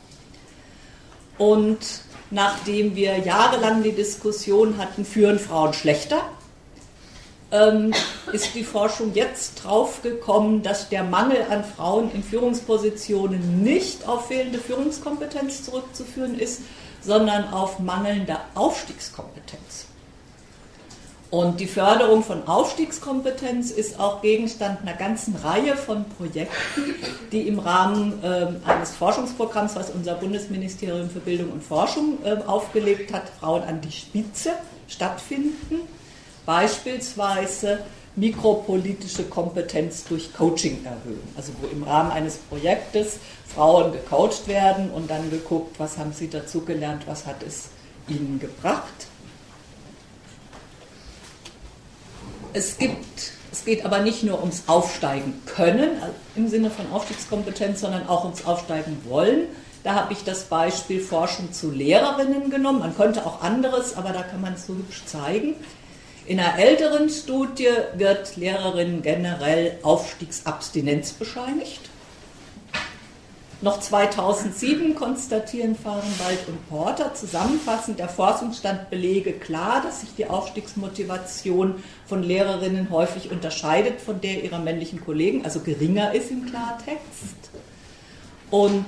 Und 1.38 1.80
nachdem 2.30 2.96
wir 2.96 3.18
jahrelang 3.20 3.84
die 3.84 3.92
Diskussion 3.92 4.78
hatten, 4.78 5.06
führen 5.06 5.40
Frauen 5.40 5.74
schlechter, 5.74 6.22
ähm, 7.52 7.94
ist 8.32 8.56
die 8.56 8.64
Forschung 8.64 9.14
jetzt 9.14 9.64
draufgekommen, 9.64 10.64
dass 10.64 10.90
der 10.90 11.04
Mangel 11.04 11.46
an 11.50 11.64
Frauen 11.64 12.12
in 12.14 12.24
Führungspositionen 12.24 13.64
nicht 13.64 14.08
auf 14.08 14.28
fehlende 14.28 14.60
Führungskompetenz 14.60 15.64
zurückzuführen 15.64 16.40
ist, 16.40 16.62
sondern 17.02 17.52
auf 17.54 17.80
mangelnde 17.80 18.38
Aufstiegskompetenz. 18.56 19.86
Und 21.32 21.62
die 21.62 21.68
Förderung 21.68 22.24
von 22.26 22.46
Aufstiegskompetenz 22.46 23.72
ist 23.72 23.98
auch 24.02 24.22
Gegenstand 24.22 24.82
einer 24.82 24.98
ganzen 24.98 25.34
Reihe 25.38 25.78
von 25.78 26.04
Projekten, 26.18 26.96
die 27.32 27.48
im 27.48 27.60
Rahmen 27.60 28.22
äh, 28.22 28.48
eines 28.70 28.92
Forschungsprogramms, 28.92 29.78
was 29.78 29.92
unser 29.92 30.16
Bundesministerium 30.16 31.10
für 31.10 31.22
Bildung 31.22 31.54
und 31.54 31.64
Forschung 31.64 32.18
äh, 32.26 32.36
aufgelegt 32.46 33.14
hat, 33.14 33.24
Frauen 33.40 33.64
an 33.64 33.80
die 33.80 33.94
Spitze 33.94 34.52
stattfinden. 34.90 35.88
Beispielsweise 36.52 37.80
mikropolitische 38.18 39.24
Kompetenz 39.24 40.04
durch 40.04 40.34
Coaching 40.34 40.84
erhöhen. 40.84 41.26
Also 41.38 41.54
wo 41.62 41.68
im 41.68 41.84
Rahmen 41.84 42.12
eines 42.12 42.40
Projektes 42.40 43.20
Frauen 43.48 43.94
gecoacht 43.94 44.50
werden 44.50 44.90
und 44.92 45.10
dann 45.10 45.30
geguckt, 45.30 45.80
was 45.80 45.98
haben 45.98 46.12
sie 46.12 46.30
dazu 46.30 46.66
gelernt, 46.66 47.04
was 47.06 47.26
hat 47.26 47.42
es 47.42 47.70
ihnen 48.10 48.38
gebracht. 48.38 48.84
Es 52.52 52.78
gibt, 52.78 53.32
es 53.54 53.64
geht 53.64 53.86
aber 53.86 54.00
nicht 54.00 54.24
nur 54.24 54.42
ums 54.42 54.64
Aufsteigen 54.68 55.42
können, 55.46 56.02
also 56.02 56.14
im 56.36 56.50
Sinne 56.50 56.70
von 56.70 56.92
Aufstiegskompetenz, 56.92 57.80
sondern 57.80 58.10
auch 58.10 58.26
ums 58.26 58.44
Aufsteigen 58.44 58.98
wollen. 59.08 59.44
Da 59.86 59.96
habe 59.96 60.12
ich 60.12 60.26
das 60.26 60.44
Beispiel 60.44 61.00
Forschung 61.00 61.54
zu 61.54 61.72
Lehrerinnen 61.72 62.50
genommen. 62.50 62.80
Man 62.80 62.98
könnte 62.98 63.26
auch 63.26 63.42
anderes, 63.42 63.96
aber 63.96 64.10
da 64.10 64.22
kann 64.22 64.42
man 64.42 64.56
es 64.56 64.68
so 64.68 64.74
hübsch 64.74 65.06
zeigen. 65.06 65.56
In 66.28 66.40
einer 66.40 66.60
älteren 66.60 67.10
Studie 67.10 67.70
wird 67.96 68.38
Lehrerinnen 68.38 69.02
generell 69.02 69.80
Aufstiegsabstinenz 69.82 71.14
bescheinigt. 71.14 71.82
Noch 73.64 73.80
2007 73.80 74.96
konstatieren 74.96 75.76
Fahrenwald 75.76 76.48
und 76.48 76.68
Porter 76.70 77.14
zusammenfassend, 77.14 78.00
der 78.00 78.10
Forschungsstand 78.10 78.90
belege 78.90 79.34
klar, 79.34 79.84
dass 79.84 80.02
sich 80.02 80.16
die 80.16 80.26
Aufstiegsmotivation 80.26 81.84
von 82.08 82.24
Lehrerinnen 82.24 82.90
häufig 82.90 83.32
unterscheidet 83.32 84.02
von 84.02 84.20
der 84.20 84.44
ihrer 84.44 84.60
männlichen 84.60 85.04
Kollegen, 85.04 85.44
also 85.44 85.60
geringer 85.60 86.14
ist 86.14 86.32
im 86.32 86.48
Klartext. 86.48 87.52
Und 88.50 88.86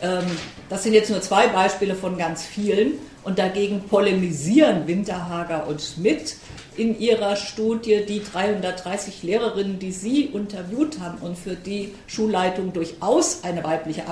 ähm, 0.00 0.24
das 0.68 0.82
sind 0.82 0.94
jetzt 0.94 1.10
nur 1.10 1.20
zwei 1.20 1.48
Beispiele 1.48 1.94
von 1.94 2.16
ganz 2.18 2.44
vielen. 2.44 2.92
Und 3.24 3.38
dagegen 3.38 3.84
polemisieren 3.84 4.86
Winterhager 4.86 5.66
und 5.66 5.80
Schmidt 5.80 6.36
in 6.76 6.98
ihrer 6.98 7.36
Studie 7.36 8.04
die 8.06 8.22
330 8.22 9.22
Lehrerinnen, 9.22 9.78
die 9.78 9.92
sie 9.92 10.24
interviewt 10.24 11.00
haben 11.00 11.18
und 11.18 11.38
für 11.38 11.54
die 11.54 11.94
Schulleitung 12.06 12.72
durchaus 12.72 13.44
eine 13.44 13.62
weibliche 13.64 14.02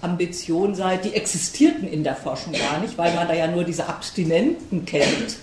Ambition 0.00 0.74
sei, 0.74 0.96
die 0.96 1.14
existierten 1.14 1.88
in 1.88 2.04
der 2.04 2.16
Forschung 2.16 2.52
gar 2.52 2.80
nicht, 2.80 2.96
weil 2.96 3.14
man 3.14 3.28
da 3.28 3.34
ja 3.34 3.48
nur 3.48 3.64
diese 3.64 3.86
Abstinenten 3.86 4.84
kennt. 4.84 5.36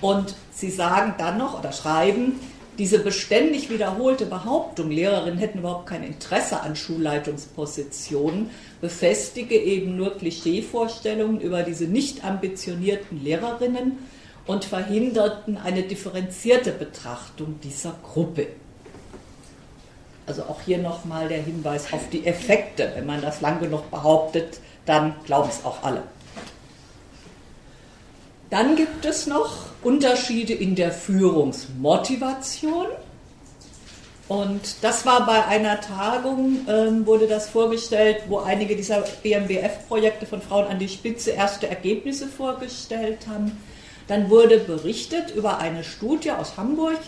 Und 0.00 0.34
sie 0.52 0.70
sagen 0.70 1.14
dann 1.18 1.38
noch 1.38 1.58
oder 1.58 1.72
schreiben, 1.72 2.40
diese 2.78 2.98
beständig 2.98 3.68
wiederholte 3.68 4.24
Behauptung, 4.24 4.90
Lehrerinnen 4.90 5.38
hätten 5.38 5.58
überhaupt 5.58 5.86
kein 5.86 6.02
Interesse 6.02 6.60
an 6.60 6.74
Schulleitungspositionen, 6.74 8.48
befestige 8.80 9.56
eben 9.56 9.96
nur 9.96 10.16
Klischeevorstellungen 10.16 11.40
über 11.40 11.62
diese 11.62 11.84
nicht 11.84 12.24
ambitionierten 12.24 13.22
Lehrerinnen 13.22 13.98
und 14.46 14.64
verhinderten 14.64 15.56
eine 15.56 15.82
differenzierte 15.82 16.72
Betrachtung 16.72 17.60
dieser 17.62 17.94
Gruppe. 18.02 18.48
Also 20.26 20.42
auch 20.44 20.60
hier 20.60 20.78
nochmal 20.78 21.28
der 21.28 21.42
Hinweis 21.42 21.92
auf 21.92 22.08
die 22.10 22.26
Effekte. 22.26 22.92
Wenn 22.94 23.06
man 23.06 23.22
das 23.22 23.40
lang 23.40 23.60
genug 23.60 23.90
behauptet, 23.90 24.60
dann 24.86 25.14
glauben 25.24 25.48
es 25.48 25.64
auch 25.64 25.82
alle. 25.82 26.02
Dann 28.50 28.76
gibt 28.76 29.04
es 29.04 29.26
noch 29.26 29.66
Unterschiede 29.82 30.52
in 30.52 30.74
der 30.74 30.92
Führungsmotivation. 30.92 32.86
Und 34.28 34.76
das 34.82 35.04
war 35.04 35.26
bei 35.26 35.44
einer 35.46 35.80
Tagung, 35.80 36.66
ähm, 36.68 37.06
wurde 37.06 37.26
das 37.26 37.48
vorgestellt, 37.48 38.22
wo 38.28 38.38
einige 38.38 38.76
dieser 38.76 39.04
BMBF-Projekte 39.22 40.26
von 40.26 40.40
Frauen 40.40 40.66
an 40.66 40.78
die 40.78 40.88
Spitze 40.88 41.32
erste 41.32 41.68
Ergebnisse 41.68 42.26
vorgestellt 42.26 43.26
haben. 43.26 43.58
Dann 44.12 44.28
wurde 44.28 44.58
berichtet 44.58 45.34
über 45.34 45.56
eine 45.56 45.82
Studie 45.82 46.32
aus 46.32 46.58
Hamburg 46.58 46.98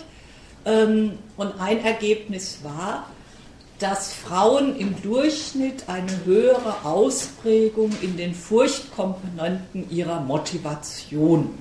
ähm, 0.64 1.18
und 1.36 1.52
ein 1.60 1.84
Ergebnis 1.84 2.60
war, 2.62 3.10
dass 3.78 4.14
Frauen 4.14 4.74
im 4.78 5.02
Durchschnitt 5.02 5.84
eine 5.86 6.24
höhere 6.24 6.76
Ausprägung 6.82 7.90
in 8.00 8.16
den 8.16 8.32
Furchtkomponenten 8.34 9.90
ihrer 9.90 10.20
Motivation 10.20 11.58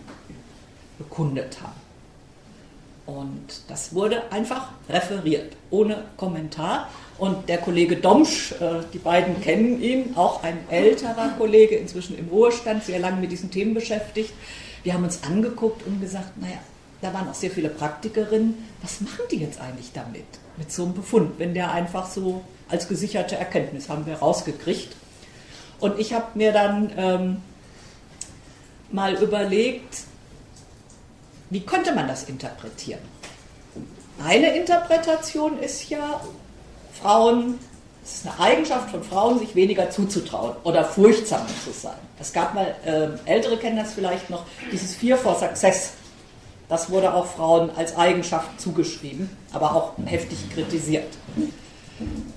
bekundet 0.97 1.57
haben. 1.61 1.83
Und 3.05 3.63
das 3.67 3.93
wurde 3.93 4.31
einfach 4.31 4.69
referiert, 4.87 5.57
ohne 5.71 6.05
Kommentar. 6.15 6.89
Und 7.17 7.49
der 7.49 7.57
Kollege 7.57 7.97
Domsch, 7.97 8.53
äh, 8.53 8.79
die 8.93 8.97
beiden 8.97 9.41
kennen 9.41 9.81
ihn, 9.81 10.13
auch 10.15 10.41
ein 10.41 10.57
älterer 10.69 11.33
Kollege, 11.37 11.75
inzwischen 11.75 12.17
im 12.17 12.29
Ruhestand, 12.29 12.85
sehr 12.85 12.99
lange 12.99 13.19
mit 13.19 13.33
diesen 13.33 13.51
Themen 13.51 13.73
beschäftigt, 13.73 14.31
wir 14.83 14.93
haben 14.93 15.03
uns 15.03 15.23
angeguckt 15.23 15.85
und 15.85 16.01
gesagt, 16.01 16.37
naja, 16.37 16.59
da 17.01 17.13
waren 17.13 17.27
auch 17.29 17.33
sehr 17.33 17.51
viele 17.51 17.69
Praktikerinnen, 17.69 18.67
was 18.81 19.01
machen 19.01 19.25
die 19.31 19.37
jetzt 19.37 19.59
eigentlich 19.59 19.91
damit, 19.93 20.25
mit 20.57 20.71
so 20.71 20.83
einem 20.83 20.93
Befund, 20.93 21.39
wenn 21.39 21.53
der 21.53 21.71
einfach 21.71 22.09
so 22.09 22.43
als 22.69 22.87
gesicherte 22.87 23.35
Erkenntnis 23.35 23.89
haben 23.89 24.05
wir 24.05 24.15
rausgekriegt. 24.15 24.95
Und 25.79 25.99
ich 25.99 26.13
habe 26.13 26.27
mir 26.35 26.53
dann 26.53 26.91
ähm, 26.95 27.37
mal 28.91 29.21
überlegt, 29.21 30.03
wie 31.49 31.61
könnte 31.61 31.93
man 31.93 32.07
das 32.07 32.23
interpretieren? 32.23 33.01
Eine 34.23 34.55
Interpretation 34.55 35.59
ist 35.59 35.89
ja, 35.89 36.21
Frauen 37.01 37.59
es 38.03 38.15
ist 38.15 38.27
eine 38.27 38.39
Eigenschaft 38.39 38.91
von 38.91 39.03
Frauen, 39.03 39.39
sich 39.39 39.55
weniger 39.55 39.89
zuzutrauen 39.89 40.55
oder 40.63 40.83
furchtsamer 40.83 41.47
zu 41.63 41.71
sein. 41.71 41.95
Es 42.19 42.33
gab 42.33 42.53
mal, 42.53 42.75
äh, 42.85 43.29
Ältere 43.29 43.57
kennen 43.57 43.77
das 43.77 43.93
vielleicht 43.93 44.29
noch, 44.29 44.45
dieses 44.71 44.93
Fear 44.95 45.17
for 45.17 45.35
Success. 45.35 45.91
Das 46.67 46.89
wurde 46.89 47.13
auch 47.13 47.25
Frauen 47.25 47.69
als 47.75 47.95
Eigenschaft 47.95 48.59
zugeschrieben, 48.59 49.29
aber 49.53 49.75
auch 49.75 49.93
heftig 50.05 50.37
kritisiert. 50.53 51.07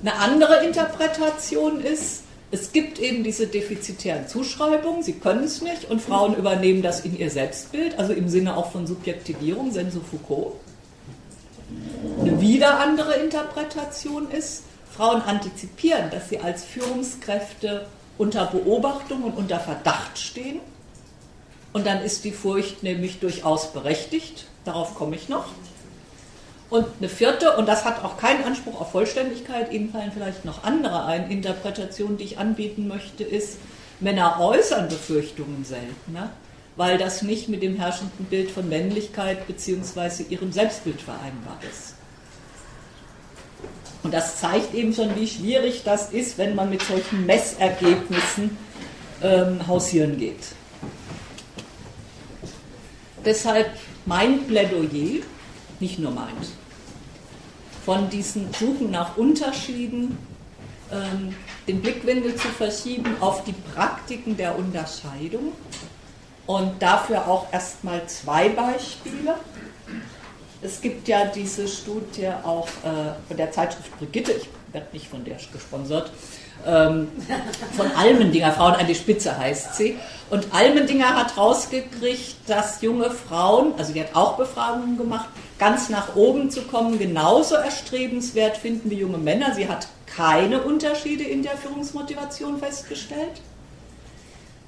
Eine 0.02 0.14
andere 0.14 0.64
Interpretation 0.64 1.81
ist, 1.81 2.22
es 2.52 2.70
gibt 2.70 3.00
eben 3.00 3.24
diese 3.24 3.48
defizitären 3.48 4.29
Zuschreibungen, 4.29 5.02
sie 5.02 5.14
können 5.14 5.44
es 5.44 5.62
nicht 5.62 5.90
und 5.90 6.00
Frauen 6.00 6.37
übernehmen 6.37 6.83
das 6.83 7.00
in 7.00 7.18
ihr 7.18 7.31
Selbstbild, 7.31 7.98
also 7.98 8.12
im 8.12 8.29
Sinne 8.29 8.57
auch 8.57 8.70
von 8.70 8.87
Subjektivierung, 8.87 9.72
Senso 9.72 10.00
Foucault. 10.00 10.52
Eine 12.20 12.40
wieder 12.40 12.79
andere 12.79 13.14
Interpretation 13.14 14.31
ist, 14.31 14.62
Frauen 14.97 15.23
antizipieren, 15.23 16.11
dass 16.11 16.29
sie 16.29 16.41
als 16.41 16.65
Führungskräfte 16.65 17.87
unter 18.19 18.47
Beobachtung 18.47 19.25
und 19.25 19.37
unter 19.37 19.61
Verdacht 19.61 20.19
stehen. 20.19 20.61
Und 21.73 21.87
dann 21.87 22.01
ist 22.01 22.25
die 22.25 22.33
Furcht 22.33 22.83
nämlich 22.83 23.21
durchaus 23.21 23.73
berechtigt. 23.73 24.47
Darauf 24.65 24.95
komme 24.95 25.17
ich 25.17 25.29
noch. 25.29 25.47
Und 26.71 26.87
eine 26.99 27.09
vierte, 27.09 27.57
und 27.57 27.67
das 27.67 27.85
hat 27.85 28.03
auch 28.03 28.17
keinen 28.17 28.45
Anspruch 28.45 28.81
auf 28.81 28.91
Vollständigkeit, 28.91 29.73
Ihnen 29.73 29.91
fallen 29.93 30.11
vielleicht 30.13 30.45
noch 30.45 30.65
andere 30.65 31.05
ein, 31.05 31.31
Interpretationen, 31.31 32.17
die 32.17 32.25
ich 32.25 32.39
anbieten 32.39 32.89
möchte, 32.89 33.23
ist, 33.23 33.59
Männer 34.01 34.41
äußern 34.41 34.89
Befürchtungen 34.89 35.65
seltener, 35.65 36.31
weil 36.77 36.99
das 36.99 37.23
nicht 37.23 37.49
mit 37.49 37.63
dem 37.63 37.77
herrschenden 37.77 38.27
Bild 38.27 38.51
von 38.51 38.69
Männlichkeit 38.69 39.47
bzw. 39.47 40.25
ihrem 40.29 40.53
Selbstbild 40.53 41.01
vereinbar 41.01 41.59
ist. 41.71 41.96
Und 44.07 44.12
das 44.12 44.38
zeigt 44.38 44.73
eben 44.73 44.95
schon, 44.95 45.16
wie 45.16 45.27
schwierig 45.27 45.83
das 45.85 46.12
ist, 46.12 46.38
wenn 46.38 46.55
man 46.55 46.71
mit 46.71 46.81
solchen 46.81 47.27
Messergebnissen 47.27 48.57
ähm, 49.21 49.66
hausieren 49.66 50.16
geht. 50.16 50.47
Deshalb 53.25 53.69
mein 54.05 54.47
Plädoyer, 54.47 55.25
nicht 55.81 55.99
nur 55.99 56.12
meins, 56.12 56.53
von 57.85 58.09
diesen 58.09 58.55
Suchen 58.55 58.92
nach 58.92 59.16
Unterschieden, 59.16 60.16
ähm, 60.92 61.35
den 61.66 61.83
Blickwinkel 61.83 62.37
zu 62.37 62.47
verschieben 62.47 63.16
auf 63.19 63.42
die 63.42 63.55
Praktiken 63.75 64.37
der 64.37 64.57
Unterscheidung 64.57 65.51
und 66.47 66.81
dafür 66.81 67.27
auch 67.27 67.53
erstmal 67.53 68.07
zwei 68.07 68.51
Beispiele. 68.51 69.35
Es 70.66 70.81
gibt 70.81 71.07
ja 71.07 71.26
diese 71.26 71.68
Studie 71.68 72.26
auch 72.42 72.66
äh, 72.66 73.14
von 73.29 73.37
der 73.37 73.52
Zeitschrift 73.52 73.96
Brigitte, 73.98 74.33
ich 74.33 74.48
werde 74.72 74.88
nicht 74.92 75.07
von 75.07 75.24
der 75.24 75.37
gesponsert, 75.52 76.11
ähm, 76.66 77.07
von 77.76 77.87
Almendinger, 77.92 78.50
Frauen 78.50 78.74
an 78.74 78.88
die 78.88 78.96
Spitze 78.96 79.38
heißt 79.38 79.76
sie. 79.76 79.96
Und 80.29 80.52
Almendinger 80.52 81.14
hat 81.14 81.37
rausgekriegt, 81.37 82.35
dass 82.48 82.83
junge 82.83 83.11
Frauen, 83.11 83.74
also 83.79 83.92
die 83.92 84.00
hat 84.00 84.16
auch 84.16 84.37
Befragungen 84.37 84.98
gemacht, 84.98 85.29
ganz 85.61 85.88
nach 85.88 86.16
oben 86.16 86.50
zu 86.50 86.62
kommen, 86.62 86.98
genauso 86.98 87.55
erstrebenswert 87.55 88.57
finden 88.57 88.90
wie 88.90 88.96
junge 88.96 89.18
Männer. 89.18 89.55
Sie 89.55 89.68
hat 89.68 89.87
keine 90.16 90.62
Unterschiede 90.62 91.22
in 91.22 91.44
der 91.44 91.57
Führungsmotivation 91.57 92.59
festgestellt. 92.59 93.40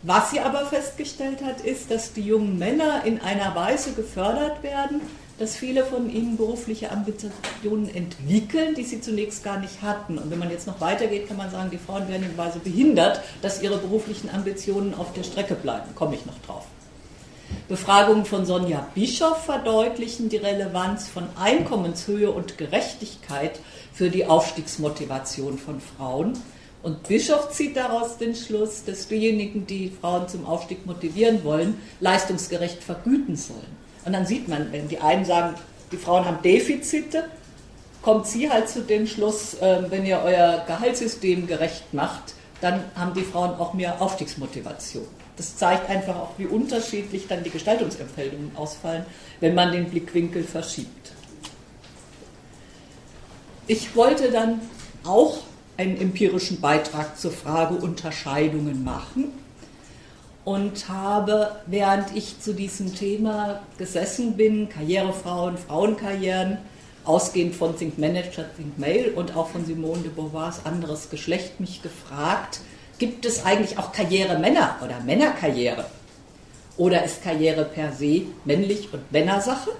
Was 0.04 0.30
sie 0.30 0.38
aber 0.38 0.64
festgestellt 0.64 1.42
hat, 1.44 1.60
ist, 1.62 1.90
dass 1.90 2.12
die 2.12 2.22
jungen 2.22 2.56
Männer 2.56 3.02
in 3.04 3.20
einer 3.20 3.56
Weise 3.56 3.94
gefördert 3.94 4.62
werden, 4.62 5.00
dass 5.38 5.56
viele 5.56 5.84
von 5.84 6.10
ihnen 6.10 6.36
berufliche 6.36 6.90
Ambitionen 6.90 7.88
entwickeln, 7.94 8.74
die 8.74 8.84
sie 8.84 9.00
zunächst 9.00 9.44
gar 9.44 9.60
nicht 9.60 9.82
hatten. 9.82 10.18
Und 10.18 10.30
wenn 10.30 10.38
man 10.38 10.50
jetzt 10.50 10.66
noch 10.66 10.80
weitergeht, 10.80 11.28
kann 11.28 11.36
man 11.36 11.50
sagen, 11.50 11.70
die 11.70 11.78
Frauen 11.78 12.08
werden 12.08 12.24
in 12.24 12.36
Weise 12.36 12.58
behindert, 12.58 13.20
dass 13.40 13.62
ihre 13.62 13.78
beruflichen 13.78 14.30
Ambitionen 14.30 14.94
auf 14.94 15.12
der 15.12 15.22
Strecke 15.22 15.54
bleiben. 15.54 15.94
Komme 15.94 16.16
ich 16.16 16.26
noch 16.26 16.38
drauf. 16.46 16.66
Befragungen 17.68 18.24
von 18.24 18.44
Sonja 18.44 18.86
Bischoff 18.94 19.44
verdeutlichen 19.44 20.28
die 20.28 20.36
Relevanz 20.36 21.08
von 21.08 21.24
Einkommenshöhe 21.38 22.30
und 22.30 22.58
Gerechtigkeit 22.58 23.60
für 23.92 24.10
die 24.10 24.26
Aufstiegsmotivation 24.26 25.58
von 25.58 25.80
Frauen. 25.80 26.34
Und 26.82 27.08
Bischof 27.08 27.50
zieht 27.50 27.76
daraus 27.76 28.18
den 28.18 28.34
Schluss, 28.34 28.84
dass 28.84 29.08
diejenigen, 29.08 29.66
die 29.66 29.90
Frauen 29.90 30.28
zum 30.28 30.46
Aufstieg 30.46 30.86
motivieren 30.86 31.42
wollen, 31.44 31.80
leistungsgerecht 32.00 32.82
vergüten 32.82 33.36
sollen. 33.36 33.77
Und 34.08 34.14
dann 34.14 34.24
sieht 34.24 34.48
man, 34.48 34.72
wenn 34.72 34.88
die 34.88 35.00
einen 35.00 35.26
sagen, 35.26 35.54
die 35.92 35.98
Frauen 35.98 36.24
haben 36.24 36.40
Defizite, 36.40 37.24
kommt 38.00 38.26
sie 38.26 38.48
halt 38.48 38.66
zu 38.66 38.80
dem 38.80 39.06
Schluss, 39.06 39.58
ähm, 39.60 39.84
wenn 39.90 40.06
ihr 40.06 40.22
euer 40.24 40.64
Gehaltssystem 40.66 41.46
gerecht 41.46 41.92
macht, 41.92 42.32
dann 42.62 42.84
haben 42.94 43.12
die 43.12 43.20
Frauen 43.20 43.50
auch 43.60 43.74
mehr 43.74 44.00
Aufstiegsmotivation. 44.00 45.04
Das 45.36 45.58
zeigt 45.58 45.90
einfach 45.90 46.16
auch, 46.16 46.30
wie 46.38 46.46
unterschiedlich 46.46 47.26
dann 47.28 47.44
die 47.44 47.50
Gestaltungsempfehlungen 47.50 48.52
ausfallen, 48.56 49.04
wenn 49.40 49.54
man 49.54 49.72
den 49.72 49.90
Blickwinkel 49.90 50.42
verschiebt. 50.42 51.12
Ich 53.66 53.94
wollte 53.94 54.30
dann 54.30 54.62
auch 55.04 55.40
einen 55.76 56.00
empirischen 56.00 56.62
Beitrag 56.62 57.18
zur 57.18 57.32
Frage 57.32 57.74
Unterscheidungen 57.74 58.82
machen 58.82 59.34
und 60.48 60.88
habe, 60.88 61.56
während 61.66 62.16
ich 62.16 62.40
zu 62.40 62.54
diesem 62.54 62.94
Thema 62.94 63.60
gesessen 63.76 64.34
bin, 64.38 64.70
Karrierefrauen, 64.70 65.58
Frauenkarrieren, 65.58 66.56
ausgehend 67.04 67.54
von 67.54 67.76
Think 67.76 67.98
Manager, 67.98 68.46
Think 68.56 68.78
Male 68.78 69.10
und 69.14 69.36
auch 69.36 69.48
von 69.48 69.66
Simone 69.66 70.04
de 70.04 70.10
Beauvoirs 70.10 70.64
anderes 70.64 71.10
Geschlecht, 71.10 71.60
mich 71.60 71.82
gefragt, 71.82 72.60
gibt 72.98 73.26
es 73.26 73.44
eigentlich 73.44 73.76
auch 73.76 73.92
Karrieremänner 73.92 74.76
oder 74.82 75.00
Männerkarriere? 75.00 75.84
Oder 76.78 77.04
ist 77.04 77.22
Karriere 77.22 77.66
per 77.66 77.92
se 77.92 78.22
männlich 78.46 78.88
und 78.90 79.12
Männersache? 79.12 79.72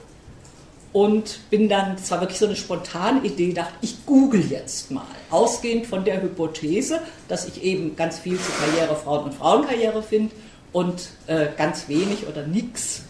Und 0.93 1.49
bin 1.49 1.71
dann, 1.71 1.97
das 1.97 2.11
war 2.11 2.21
wirklich 2.21 2.39
so 2.39 2.47
eine 2.47 2.57
spontane 2.57 3.25
Idee, 3.25 3.55
dachte, 3.55 3.73
ich 3.81 4.05
google 4.05 4.45
jetzt 4.51 4.91
mal, 4.91 5.07
ausgehend 5.31 5.87
von 5.87 6.05
der 6.05 6.21
Hypothese, 6.21 7.01
dass 7.27 7.49
ich 7.49 7.63
eben 7.63 7.97
ganz 7.97 8.19
viel 8.19 8.39
zu 8.39 8.53
Karriere 8.53 8.97
Frauen 8.97 9.25
und 9.25 9.35
Frauenkarriere 9.35 10.03
finde 10.03 10.35
und 10.73 11.09
äh, 11.27 11.47
ganz 11.57 11.89
wenig 11.89 12.27
oder 12.27 12.47
nichts 12.47 13.03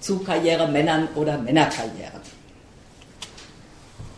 zu 0.00 0.20
Karriere 0.20 0.68
Männern 0.68 1.08
oder 1.14 1.38
Männerkarrieren. 1.38 2.20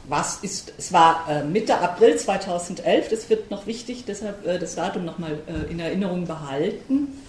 Was 0.09 0.41
ist, 0.43 0.73
es 0.79 0.93
war 0.93 1.27
äh, 1.29 1.45
Mitte 1.45 1.79
April 1.79 2.17
2011, 2.17 3.09
das 3.09 3.31
wird 3.31 3.51
noch 3.51 3.67
wichtig, 3.67 4.05
deshalb 4.07 4.47
äh, 4.47 4.59
das 4.59 4.75
Datum 4.75 5.05
nochmal 5.05 5.39
äh, 5.47 5.71
in 5.71 5.81
Erinnerung 5.81 6.27
behalten. 6.27 7.21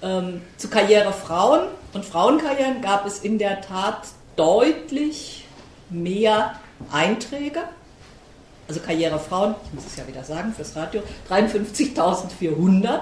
Ähm, 0.00 0.42
zu 0.56 0.68
Karriere 0.68 1.12
Frauen 1.12 1.68
und 1.92 2.04
Frauenkarrieren 2.04 2.80
gab 2.82 3.04
es 3.04 3.18
in 3.18 3.38
der 3.38 3.60
Tat 3.60 4.02
deutlich 4.36 5.44
mehr 5.90 6.54
Einträge. 6.92 7.60
Also 8.68 8.80
Karriere 8.80 9.18
Frauen, 9.18 9.56
ich 9.66 9.74
muss 9.74 9.86
es 9.86 9.96
ja 9.96 10.06
wieder 10.06 10.22
sagen 10.22 10.52
fürs 10.54 10.76
Radio, 10.76 11.02
53.400 11.28 13.00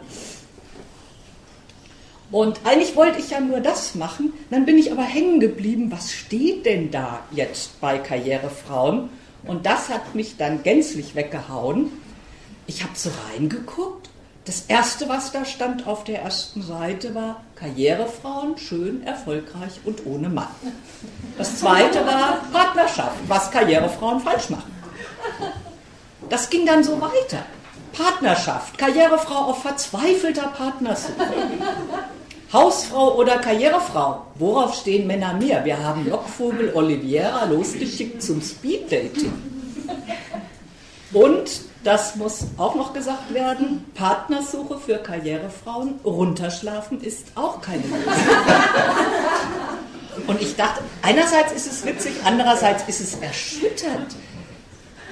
Und 2.31 2.61
eigentlich 2.63 2.95
wollte 2.95 3.19
ich 3.19 3.29
ja 3.29 3.39
nur 3.39 3.59
das 3.59 3.95
machen, 3.95 4.33
dann 4.49 4.65
bin 4.65 4.77
ich 4.77 4.91
aber 4.91 5.03
hängen 5.03 5.39
geblieben, 5.39 5.91
was 5.91 6.11
steht 6.11 6.65
denn 6.65 6.91
da 6.91 7.21
jetzt 7.31 7.79
bei 7.79 7.99
Karrierefrauen? 7.99 9.09
Und 9.47 9.65
das 9.65 9.89
hat 9.89 10.15
mich 10.15 10.37
dann 10.37 10.63
gänzlich 10.63 11.15
weggehauen. 11.15 11.91
Ich 12.67 12.83
habe 12.83 12.93
so 12.95 13.09
reingeguckt. 13.31 14.09
Das 14.45 14.65
erste, 14.67 15.09
was 15.09 15.31
da 15.31 15.43
stand 15.43 15.87
auf 15.87 16.03
der 16.03 16.21
ersten 16.21 16.61
Seite, 16.61 17.15
war 17.15 17.41
Karrierefrauen, 17.55 18.57
schön, 18.57 19.03
erfolgreich 19.03 19.79
und 19.85 20.05
ohne 20.05 20.29
Mann. 20.29 20.47
Das 21.37 21.59
zweite 21.59 22.05
war 22.05 22.43
Partnerschaft, 22.51 23.17
was 23.27 23.49
Karrierefrauen 23.49 24.19
falsch 24.19 24.51
machen. 24.51 24.71
Das 26.29 26.49
ging 26.49 26.65
dann 26.65 26.83
so 26.83 27.01
weiter. 27.01 27.43
Partnerschaft, 27.91 28.77
Karrierefrau 28.77 29.49
auf 29.49 29.61
verzweifelter 29.63 30.47
Partnersuche. 30.47 31.33
Hausfrau 32.55 33.15
oder 33.15 33.39
Karrierefrau? 33.39 34.27
Worauf 34.35 34.79
stehen 34.79 35.07
Männer 35.07 35.33
mehr? 35.33 35.65
Wir 35.65 35.77
haben 35.77 36.09
Lockvogel 36.09 36.73
Oliviera 36.73 37.43
losgeschickt 37.43 38.23
zum 38.23 38.41
Speeddating. 38.41 39.33
Und, 41.11 41.61
das 41.83 42.15
muss 42.15 42.45
auch 42.57 42.75
noch 42.75 42.93
gesagt 42.93 43.33
werden, 43.33 43.83
Partnersuche 43.93 44.79
für 44.79 44.97
Karrierefrauen, 44.99 45.99
runterschlafen 46.05 47.01
ist 47.01 47.27
auch 47.35 47.59
keine 47.59 47.83
Lösung. 47.83 48.13
Und 50.27 50.41
ich 50.41 50.55
dachte, 50.55 50.81
einerseits 51.01 51.51
ist 51.51 51.67
es 51.67 51.85
witzig, 51.85 52.13
andererseits 52.23 52.83
ist 52.87 53.01
es 53.01 53.15
erschütternd. 53.15 54.15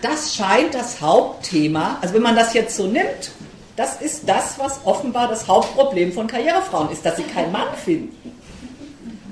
Das 0.01 0.33
scheint 0.33 0.73
das 0.73 1.01
Hauptthema, 1.01 1.97
also 2.01 2.13
wenn 2.13 2.23
man 2.23 2.37
das 2.37 2.53
jetzt 2.53 2.77
so 2.77 2.87
nimmt, 2.87 3.31
das 3.75 4.01
ist 4.01 4.27
das, 4.27 4.59
was 4.59 4.81
offenbar 4.85 5.27
das 5.27 5.47
Hauptproblem 5.47 6.11
von 6.13 6.27
Karrierefrauen 6.27 6.91
ist, 6.91 7.05
dass 7.05 7.17
sie 7.17 7.23
keinen 7.23 7.51
Mann 7.51 7.75
finden. 7.75 8.15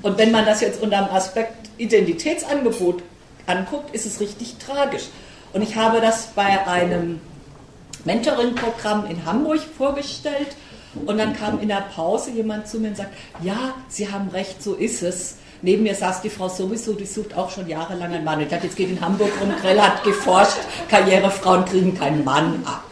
Und 0.02 0.18
wenn 0.18 0.32
man 0.32 0.44
das 0.44 0.60
jetzt 0.60 0.82
unter 0.82 0.98
dem 0.98 1.14
Aspekt 1.14 1.70
Identitätsangebot 1.78 3.02
anguckt, 3.46 3.94
ist 3.94 4.06
es 4.06 4.20
richtig 4.20 4.56
tragisch. 4.56 5.04
Und 5.52 5.62
ich 5.62 5.76
habe 5.76 6.00
das 6.00 6.28
bei 6.34 6.66
einem 6.66 7.20
Mentoring-Programm 8.04 9.06
in 9.06 9.24
Hamburg 9.24 9.60
vorgestellt 9.76 10.56
und 11.06 11.18
dann 11.18 11.36
kam 11.36 11.60
in 11.60 11.68
der 11.68 11.84
Pause 11.94 12.30
jemand 12.32 12.68
zu 12.68 12.78
mir 12.78 12.88
und 12.88 12.96
sagt, 12.96 13.12
ja, 13.42 13.74
Sie 13.88 14.10
haben 14.10 14.28
recht, 14.28 14.62
so 14.62 14.74
ist 14.74 15.02
es. 15.02 15.36
Neben 15.62 15.84
mir 15.84 15.94
saß 15.94 16.22
die 16.22 16.30
Frau 16.30 16.48
sowieso, 16.48 16.94
die 16.94 17.06
sucht 17.06 17.36
auch 17.36 17.50
schon 17.50 17.68
jahrelang 17.68 18.12
einen 18.12 18.24
Mann. 18.24 18.40
Ich 18.40 18.48
dachte, 18.48 18.66
jetzt 18.66 18.76
geht 18.76 18.90
in 18.90 19.00
Hamburg 19.00 19.30
rum, 19.40 19.52
Grell 19.60 19.80
hat 19.80 20.02
geforscht, 20.02 20.58
Karrierefrauen 20.90 21.64
kriegen 21.64 21.96
keinen 21.96 22.24
Mann 22.24 22.62
ab. 22.64 22.84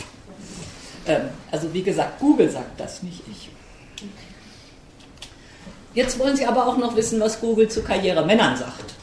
Ähm, 1.10 1.28
also 1.50 1.72
wie 1.72 1.82
gesagt, 1.82 2.20
Google 2.20 2.50
sagt 2.50 2.78
das, 2.78 3.02
nicht 3.02 3.22
ich. 3.30 3.48
Jetzt 5.92 6.18
wollen 6.18 6.36
Sie 6.36 6.46
aber 6.46 6.68
auch 6.68 6.76
noch 6.76 6.94
wissen, 6.94 7.20
was 7.20 7.40
Google 7.40 7.68
zu 7.68 7.82
Karrieremännern 7.82 8.56
sagt. 8.56 8.94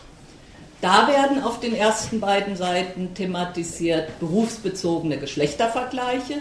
Da 0.80 1.08
werden 1.08 1.43
auf 1.43 1.60
den 1.60 1.76
ersten 1.76 2.20
beiden 2.22 2.56
Seiten 2.56 3.13
thematisiert 3.13 4.20
berufsbezogene 4.20 5.17
Geschlechtervergleiche 5.17 6.36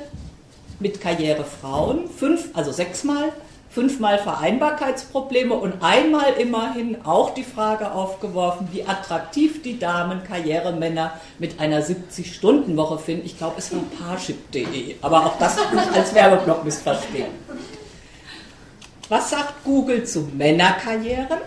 mit 0.78 1.00
Karrierefrauen, 1.00 2.08
fünf, 2.08 2.50
also 2.54 2.70
sechsmal 2.70 3.32
fünfmal 3.76 4.18
Vereinbarkeitsprobleme 4.18 5.52
und 5.52 5.82
einmal 5.82 6.32
immerhin 6.38 7.04
auch 7.04 7.34
die 7.34 7.42
Frage 7.42 7.92
aufgeworfen, 7.92 8.68
wie 8.72 8.86
attraktiv 8.86 9.60
die 9.60 9.78
Damen 9.78 10.24
Karrieremänner 10.24 11.20
mit 11.38 11.60
einer 11.60 11.82
70-Stunden-Woche 11.82 12.98
finden. 12.98 13.26
Ich 13.26 13.36
glaube, 13.36 13.56
es 13.58 13.70
war 13.74 13.82
parship.de, 14.00 14.96
aber 15.02 15.26
auch 15.26 15.38
das 15.38 15.58
nicht 15.74 15.92
als 15.94 16.14
Werbeblock 16.14 16.64
missverstehen. 16.64 17.26
Was 19.10 19.28
sagt 19.28 19.62
Google 19.62 20.04
zu 20.04 20.20
Männerkarrieren? 20.22 21.40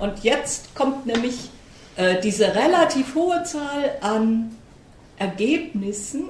Und 0.00 0.24
jetzt 0.24 0.74
kommt 0.74 1.06
nämlich 1.06 1.48
äh, 1.96 2.20
diese 2.20 2.54
relativ 2.54 3.14
hohe 3.14 3.44
Zahl 3.44 3.92
an 4.02 4.54
Ergebnissen, 5.16 6.24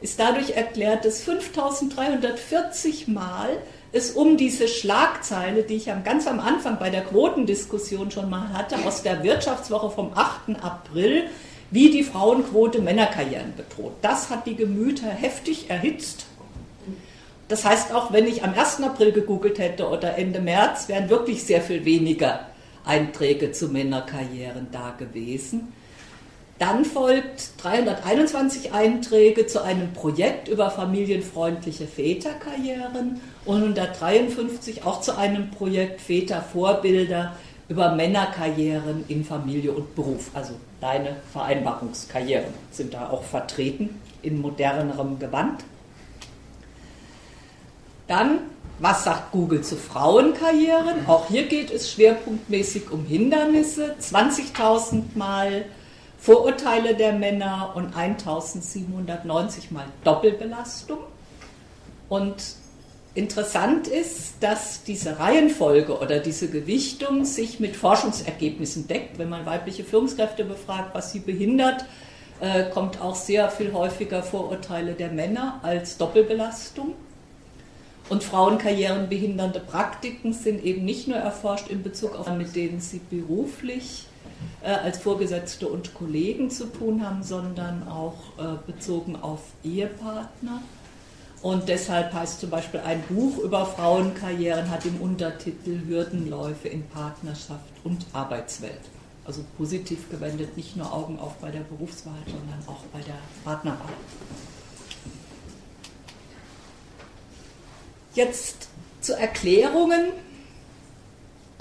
ist 0.00 0.18
dadurch 0.18 0.50
erklärt, 0.56 1.04
dass 1.04 1.22
5340 1.22 3.06
Mal 3.06 3.58
es 3.92 4.12
um 4.12 4.38
diese 4.38 4.68
Schlagzeile, 4.68 5.62
die 5.62 5.74
ich 5.74 5.90
ganz 6.02 6.26
am 6.26 6.40
Anfang 6.40 6.78
bei 6.78 6.88
der 6.88 7.02
Quotendiskussion 7.02 8.10
schon 8.10 8.30
mal 8.30 8.52
hatte, 8.52 8.76
aus 8.86 9.02
der 9.02 9.22
Wirtschaftswoche 9.22 9.90
vom 9.90 10.12
8. 10.14 10.62
April, 10.62 11.24
wie 11.70 11.90
die 11.90 12.02
Frauenquote 12.02 12.80
Männerkarrieren 12.80 13.54
bedroht. 13.56 13.92
Das 14.00 14.30
hat 14.30 14.46
die 14.46 14.56
Gemüter 14.56 15.08
heftig 15.08 15.70
erhitzt. 15.70 16.26
Das 17.48 17.66
heißt, 17.66 17.94
auch 17.94 18.12
wenn 18.12 18.26
ich 18.26 18.44
am 18.44 18.54
1. 18.54 18.82
April 18.82 19.12
gegoogelt 19.12 19.58
hätte 19.58 19.88
oder 19.88 20.16
Ende 20.16 20.40
März, 20.40 20.88
wären 20.88 21.10
wirklich 21.10 21.44
sehr 21.44 21.60
viel 21.60 21.84
weniger 21.84 22.46
Einträge 22.84 23.52
zu 23.52 23.68
Männerkarrieren 23.68 24.68
da 24.72 24.94
gewesen. 24.98 25.72
Dann 26.62 26.84
folgt 26.84 27.60
321 27.60 28.72
Einträge 28.72 29.48
zu 29.48 29.64
einem 29.64 29.92
Projekt 29.94 30.46
über 30.46 30.70
familienfreundliche 30.70 31.88
Väterkarrieren 31.88 33.20
und 33.44 33.66
153 33.66 34.84
auch 34.84 35.00
zu 35.00 35.18
einem 35.18 35.50
Projekt 35.50 36.00
Vätervorbilder 36.00 37.34
über 37.68 37.96
Männerkarrieren 37.96 39.04
in 39.08 39.24
Familie 39.24 39.72
und 39.72 39.96
Beruf. 39.96 40.30
Also 40.34 40.52
deine 40.80 41.16
Vereinbarungskarrieren 41.32 42.54
sind 42.70 42.94
da 42.94 43.10
auch 43.10 43.24
vertreten 43.24 44.00
in 44.22 44.40
modernerem 44.40 45.18
Gewand. 45.18 45.64
Dann, 48.06 48.38
was 48.78 49.02
sagt 49.02 49.32
Google 49.32 49.62
zu 49.62 49.74
Frauenkarrieren? 49.74 51.08
Auch 51.08 51.26
hier 51.26 51.48
geht 51.48 51.72
es 51.72 51.90
schwerpunktmäßig 51.90 52.92
um 52.92 53.04
Hindernisse. 53.04 53.96
20.000 54.00 55.16
Mal 55.16 55.64
Vorurteile 56.22 56.94
der 56.94 57.14
Männer 57.14 57.72
und 57.74 57.96
1790 57.96 59.72
mal 59.72 59.86
Doppelbelastung. 60.04 60.98
Und 62.08 62.36
interessant 63.16 63.88
ist, 63.88 64.34
dass 64.38 64.84
diese 64.84 65.18
Reihenfolge 65.18 65.98
oder 65.98 66.20
diese 66.20 66.48
Gewichtung 66.48 67.24
sich 67.24 67.58
mit 67.58 67.74
Forschungsergebnissen 67.74 68.86
deckt. 68.86 69.18
Wenn 69.18 69.30
man 69.30 69.46
weibliche 69.46 69.82
Führungskräfte 69.82 70.44
befragt, 70.44 70.94
was 70.94 71.10
sie 71.10 71.18
behindert, 71.18 71.86
äh, 72.38 72.70
kommt 72.70 73.00
auch 73.00 73.16
sehr 73.16 73.50
viel 73.50 73.72
häufiger 73.72 74.22
Vorurteile 74.22 74.92
der 74.92 75.10
Männer 75.10 75.58
als 75.64 75.98
Doppelbelastung. 75.98 76.94
Und 78.08 78.22
Frauenkarrieren 78.22 79.08
behindernde 79.08 79.58
Praktiken 79.58 80.32
sind 80.32 80.62
eben 80.62 80.84
nicht 80.84 81.08
nur 81.08 81.16
erforscht 81.16 81.68
in 81.68 81.82
Bezug 81.82 82.16
auf, 82.16 82.30
mit 82.30 82.54
denen 82.54 82.80
sie 82.80 83.00
beruflich 83.10 84.06
als 84.66 84.98
Vorgesetzte 84.98 85.68
und 85.68 85.94
Kollegen 85.94 86.50
zu 86.50 86.66
tun 86.66 87.04
haben, 87.04 87.22
sondern 87.22 87.88
auch 87.88 88.16
äh, 88.38 88.56
bezogen 88.66 89.16
auf 89.16 89.40
Ehepartner. 89.64 90.62
Und 91.42 91.68
deshalb 91.68 92.12
heißt 92.12 92.40
zum 92.40 92.50
Beispiel 92.50 92.80
ein 92.80 93.02
Buch 93.08 93.38
über 93.38 93.66
Frauenkarrieren, 93.66 94.70
hat 94.70 94.86
im 94.86 95.00
Untertitel 95.00 95.80
Hürdenläufe 95.86 96.68
in 96.68 96.86
Partnerschaft 96.88 97.72
und 97.82 98.06
Arbeitswelt. 98.12 98.80
Also 99.24 99.44
positiv 99.56 100.08
gewendet, 100.08 100.56
nicht 100.56 100.76
nur 100.76 100.92
Augen 100.92 101.18
auf 101.18 101.34
bei 101.36 101.50
der 101.50 101.60
Berufswahl, 101.60 102.18
sondern 102.26 102.62
auch 102.68 102.82
bei 102.92 103.00
der 103.00 103.18
Partnerwahl. 103.44 103.92
Jetzt 108.14 108.68
zu 109.00 109.14
Erklärungen. 109.18 110.12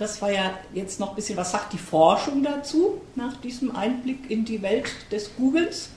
Das 0.01 0.19
war 0.19 0.31
ja 0.31 0.57
jetzt 0.73 0.99
noch 0.99 1.11
ein 1.11 1.15
bisschen, 1.15 1.37
was 1.37 1.51
sagt 1.51 1.73
die 1.73 1.77
Forschung 1.77 2.41
dazu, 2.41 2.99
nach 3.13 3.37
diesem 3.37 3.75
Einblick 3.75 4.31
in 4.31 4.45
die 4.45 4.63
Welt 4.63 4.87
des 5.11 5.35
Googles? 5.35 5.89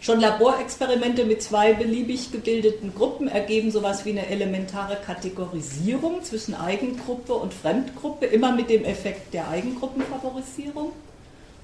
Schon 0.00 0.18
Laborexperimente 0.18 1.24
mit 1.24 1.40
zwei 1.40 1.74
beliebig 1.74 2.32
gebildeten 2.32 2.92
Gruppen 2.96 3.28
ergeben 3.28 3.70
sowas 3.70 4.04
wie 4.04 4.10
eine 4.10 4.26
elementare 4.26 4.96
Kategorisierung 4.96 6.24
zwischen 6.24 6.56
Eigengruppe 6.56 7.34
und 7.34 7.54
Fremdgruppe, 7.54 8.26
immer 8.26 8.50
mit 8.50 8.68
dem 8.68 8.84
Effekt 8.84 9.32
der 9.32 9.48
Eigengruppenfavorisierung. 9.48 10.90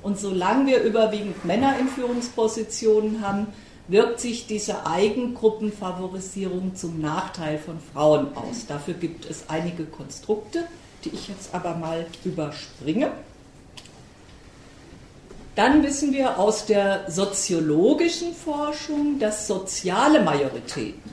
Und 0.05 0.21
solange 0.21 0.67
wir 0.69 0.83
überwiegend 0.85 1.45
Männer 1.45 1.77
in 1.81 1.89
Führungspositionen 1.89 3.27
haben, 3.27 3.49
wirkt 3.89 4.21
sich 4.21 4.47
diese 4.47 4.87
Eigengruppenfavorisierung 4.87 6.77
zum 6.77 7.01
Nachteil 7.01 7.59
von 7.59 7.81
Frauen 7.93 8.37
aus. 8.37 8.67
Dafür 8.69 8.95
gibt 8.95 9.29
es 9.29 9.49
einige 9.49 9.85
Konstrukte, 9.85 10.69
die 11.05 11.11
ich 11.11 11.29
jetzt 11.29 11.55
aber 11.55 11.75
mal 11.75 12.07
überspringe. 12.25 13.13
Dann 15.55 15.83
wissen 15.85 16.13
wir 16.13 16.39
aus 16.39 16.67
der 16.67 17.11
soziologischen 17.11 18.35
Forschung, 18.35 19.19
dass 19.21 19.47
soziale 19.47 20.21
Majoritäten, 20.23 21.11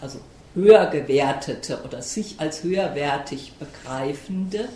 also 0.00 0.20
höher 0.54 0.86
gewertete 0.86 1.82
oder 1.84 2.00
sich 2.00 2.36
als 2.38 2.62
höherwertig 2.62 3.54
begreifende 3.58 4.68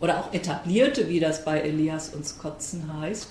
oder 0.00 0.20
auch 0.20 0.32
etablierte, 0.32 1.08
wie 1.08 1.18
das 1.18 1.44
bei 1.44 1.60
Elias 1.60 2.10
und 2.10 2.24
Skotzen 2.24 3.00
heißt, 3.00 3.26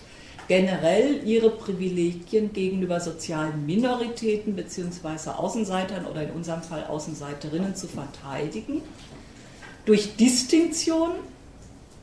generell 0.49 1.25
ihre 1.25 1.51
Privilegien 1.51 2.51
gegenüber 2.51 2.99
sozialen 2.99 3.65
Minoritäten 3.65 4.55
bzw. 4.55 5.29
Außenseitern 5.29 6.05
oder 6.05 6.23
in 6.23 6.31
unserem 6.31 6.61
Fall 6.61 6.85
Außenseiterinnen 6.85 7.75
zu 7.75 7.87
verteidigen. 7.87 8.81
Durch 9.85 10.15
Distinktion, 10.15 11.11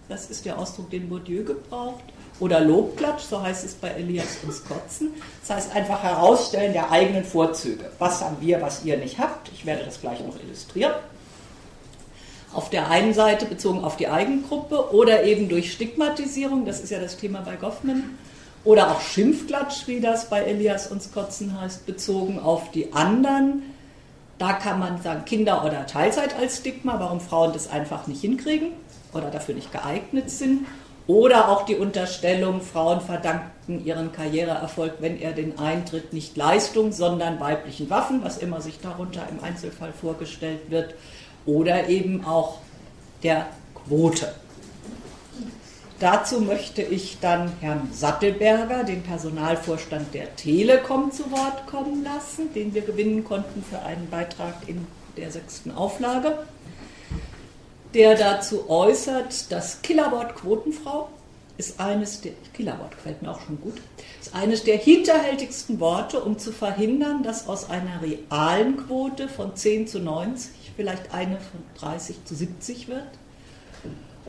das 0.08 0.30
ist 0.30 0.44
der 0.44 0.58
Ausdruck, 0.58 0.90
den 0.90 1.08
Bourdieu 1.08 1.44
gebraucht, 1.44 2.04
oder 2.40 2.60
Lobklatsch, 2.60 3.22
so 3.22 3.40
heißt 3.40 3.64
es 3.64 3.74
bei 3.74 3.88
Elias 3.88 4.38
und 4.42 4.52
Skotzen. 4.52 5.10
Das 5.46 5.56
heißt 5.56 5.76
einfach 5.76 6.02
herausstellen 6.02 6.72
der 6.72 6.90
eigenen 6.90 7.24
Vorzüge. 7.24 7.90
Was 7.98 8.22
haben 8.22 8.38
wir, 8.40 8.62
was 8.62 8.84
ihr 8.84 8.96
nicht 8.96 9.18
habt? 9.18 9.50
Ich 9.52 9.66
werde 9.66 9.84
das 9.84 10.00
gleich 10.00 10.20
noch 10.20 10.40
illustrieren. 10.42 10.94
Auf 12.52 12.70
der 12.70 12.90
einen 12.90 13.14
Seite 13.14 13.46
bezogen 13.46 13.84
auf 13.84 13.96
die 13.96 14.08
Eigengruppe 14.08 14.92
oder 14.92 15.22
eben 15.22 15.48
durch 15.48 15.72
Stigmatisierung, 15.72 16.64
das 16.64 16.80
ist 16.80 16.90
ja 16.90 16.98
das 16.98 17.16
Thema 17.16 17.42
bei 17.42 17.56
Goffman, 17.56 18.18
oder 18.64 18.90
auch 18.90 19.00
Schimpfklatsch, 19.00 19.86
wie 19.86 20.00
das 20.00 20.28
bei 20.28 20.42
Elias 20.42 20.88
und 20.88 21.02
Skotzen 21.02 21.60
heißt, 21.60 21.86
bezogen 21.86 22.38
auf 22.38 22.70
die 22.72 22.92
anderen. 22.92 23.62
Da 24.40 24.54
kann 24.54 24.78
man 24.78 25.02
sagen, 25.02 25.26
Kinder 25.26 25.66
oder 25.66 25.86
Teilzeit 25.86 26.34
als 26.34 26.56
Stigma, 26.56 26.98
warum 26.98 27.20
Frauen 27.20 27.52
das 27.52 27.70
einfach 27.70 28.06
nicht 28.06 28.22
hinkriegen 28.22 28.68
oder 29.12 29.30
dafür 29.30 29.54
nicht 29.54 29.70
geeignet 29.70 30.30
sind. 30.30 30.66
Oder 31.06 31.50
auch 31.50 31.66
die 31.66 31.74
Unterstellung, 31.74 32.62
Frauen 32.62 33.02
verdankten 33.02 33.84
ihren 33.84 34.12
Karriereerfolg, 34.12 34.94
wenn 35.00 35.20
er 35.20 35.32
den 35.32 35.58
Eintritt 35.58 36.14
nicht 36.14 36.38
Leistung, 36.38 36.90
sondern 36.90 37.38
weiblichen 37.38 37.90
Waffen, 37.90 38.24
was 38.24 38.38
immer 38.38 38.62
sich 38.62 38.80
darunter 38.80 39.26
im 39.30 39.44
Einzelfall 39.44 39.92
vorgestellt 39.92 40.70
wird. 40.70 40.94
Oder 41.44 41.90
eben 41.90 42.24
auch 42.24 42.60
der 43.22 43.46
Quote. 43.74 44.32
Dazu 46.00 46.40
möchte 46.40 46.82
ich 46.82 47.18
dann 47.20 47.52
Herrn 47.60 47.90
Sattelberger, 47.92 48.84
den 48.84 49.02
Personalvorstand 49.02 50.12
der 50.14 50.34
Telekom, 50.34 51.12
zu 51.12 51.30
Wort 51.30 51.66
kommen 51.66 52.02
lassen, 52.02 52.52
den 52.54 52.74
wir 52.74 52.82
gewinnen 52.82 53.22
konnten 53.22 53.62
für 53.62 53.80
einen 53.80 54.08
Beitrag 54.10 54.54
in 54.66 54.86
der 55.16 55.30
sechsten 55.30 55.70
Auflage 55.70 56.38
der 57.94 58.14
dazu 58.14 58.70
äußert, 58.70 59.50
das 59.50 59.82
Killerwort 59.82 60.36
Quotenfrau 60.36 61.08
ist 61.56 61.78
eines 61.80 62.20
der, 62.20 62.32
Killerwort 62.54 62.92
gefällt 62.92 63.20
mir 63.20 63.30
auch 63.30 63.40
schon 63.40 63.60
gut, 63.60 63.74
ist 64.20 64.34
eines 64.34 64.64
der 64.64 64.78
hinterhältigsten 64.78 65.80
Worte, 65.80 66.20
um 66.20 66.38
zu 66.38 66.52
verhindern, 66.52 67.22
dass 67.22 67.48
aus 67.48 67.68
einer 67.68 68.00
realen 68.00 68.76
Quote 68.76 69.28
von 69.28 69.56
10 69.56 69.86
zu 69.86 69.98
90 69.98 70.72
vielleicht 70.76 71.12
eine 71.12 71.38
von 71.38 71.60
30 71.78 72.24
zu 72.24 72.34
70 72.34 72.88
wird. 72.88 73.08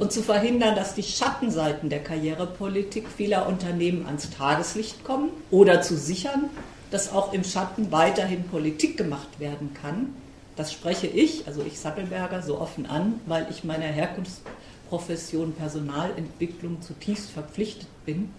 Und 0.01 0.11
zu 0.11 0.23
verhindern, 0.23 0.75
dass 0.75 0.95
die 0.95 1.03
Schattenseiten 1.03 1.91
der 1.91 2.03
Karrierepolitik 2.03 3.07
vieler 3.07 3.45
Unternehmen 3.45 4.07
ans 4.07 4.31
Tageslicht 4.31 5.03
kommen 5.03 5.29
oder 5.51 5.83
zu 5.83 5.95
sichern, 5.95 6.49
dass 6.89 7.13
auch 7.13 7.33
im 7.33 7.43
Schatten 7.43 7.91
weiterhin 7.91 8.45
Politik 8.45 8.97
gemacht 8.97 9.39
werden 9.39 9.75
kann, 9.79 10.15
das 10.55 10.73
spreche 10.73 11.05
ich, 11.05 11.45
also 11.45 11.61
ich 11.61 11.79
Sattelberger, 11.79 12.41
so 12.41 12.59
offen 12.59 12.87
an, 12.87 13.21
weil 13.27 13.45
ich 13.51 13.63
meiner 13.63 13.85
Herkunftsprofession 13.85 15.53
Personalentwicklung 15.53 16.81
zutiefst 16.81 17.29
verpflichtet 17.29 17.87
bin. 18.03 18.33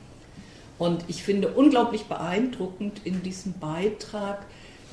Und 0.80 1.04
ich 1.06 1.22
finde 1.22 1.46
unglaublich 1.46 2.06
beeindruckend 2.06 3.02
in 3.04 3.22
diesem 3.22 3.52
Beitrag, 3.60 4.46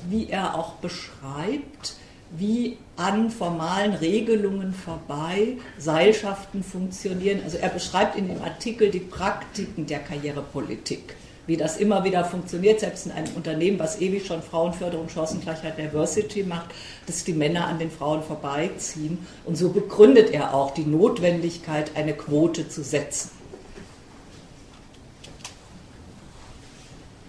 wie 0.07 0.29
er 0.29 0.53
auch 0.53 0.73
beschreibt, 0.73 1.95
wie 2.31 2.77
an 2.95 3.31
formalen 3.31 3.93
Regelungen 3.93 4.73
vorbei 4.73 5.57
Seilschaften 5.77 6.63
funktionieren. 6.63 7.41
Also 7.43 7.57
er 7.57 7.69
beschreibt 7.69 8.17
in 8.17 8.27
dem 8.27 8.41
Artikel 8.41 8.91
die 8.91 8.99
Praktiken 8.99 9.85
der 9.85 9.99
Karrierepolitik 9.99 11.15
wie 11.49 11.57
das 11.57 11.77
immer 11.77 12.03
wieder 12.03 12.23
funktioniert, 12.25 12.79
selbst 12.79 13.07
in 13.07 13.11
einem 13.11 13.33
Unternehmen, 13.35 13.79
was 13.79 13.99
ewig 13.99 14.27
schon 14.27 14.43
Frauenförderung, 14.43 15.09
Chancengleichheit, 15.09 15.79
Diversity 15.79 16.43
macht, 16.43 16.67
dass 17.07 17.23
die 17.23 17.33
Männer 17.33 17.65
an 17.65 17.79
den 17.79 17.89
Frauen 17.89 18.21
vorbeiziehen. 18.21 19.25
Und 19.45 19.57
so 19.57 19.69
begründet 19.69 20.29
er 20.29 20.53
auch 20.53 20.75
die 20.75 20.85
Notwendigkeit, 20.85 21.95
eine 21.95 22.13
Quote 22.13 22.69
zu 22.69 22.83
setzen. 22.83 23.31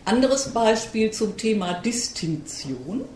Anderes 0.04 0.50
Beispiel 0.50 1.10
zum 1.12 1.38
Thema 1.38 1.80
Distinktion. 1.80 3.06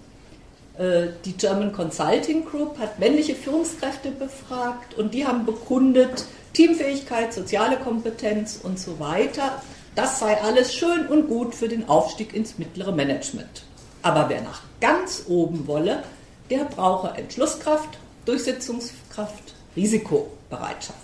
Äh, 0.78 1.08
die 1.24 1.32
German 1.32 1.72
Consulting 1.72 2.44
Group 2.44 2.78
hat 2.78 2.98
männliche 2.98 3.34
Führungskräfte 3.34 4.10
befragt 4.10 4.94
und 4.94 5.14
die 5.14 5.26
haben 5.26 5.44
bekundet, 5.46 6.24
Teamfähigkeit, 6.52 7.32
soziale 7.34 7.76
Kompetenz 7.76 8.60
und 8.62 8.78
so 8.78 8.98
weiter 9.00 9.60
das 9.94 10.18
sei 10.18 10.40
alles 10.42 10.74
schön 10.74 11.06
und 11.06 11.28
gut 11.28 11.54
für 11.54 11.68
den 11.68 11.88
Aufstieg 11.88 12.34
ins 12.34 12.58
mittlere 12.58 12.92
Management. 12.92 13.62
Aber 14.02 14.28
wer 14.28 14.42
nach 14.42 14.62
ganz 14.80 15.24
oben 15.28 15.66
wolle, 15.68 16.02
der 16.50 16.64
brauche 16.64 17.16
Entschlusskraft, 17.16 17.98
Durchsetzungskraft, 18.24 19.54
Risikobereitschaft. 19.76 20.98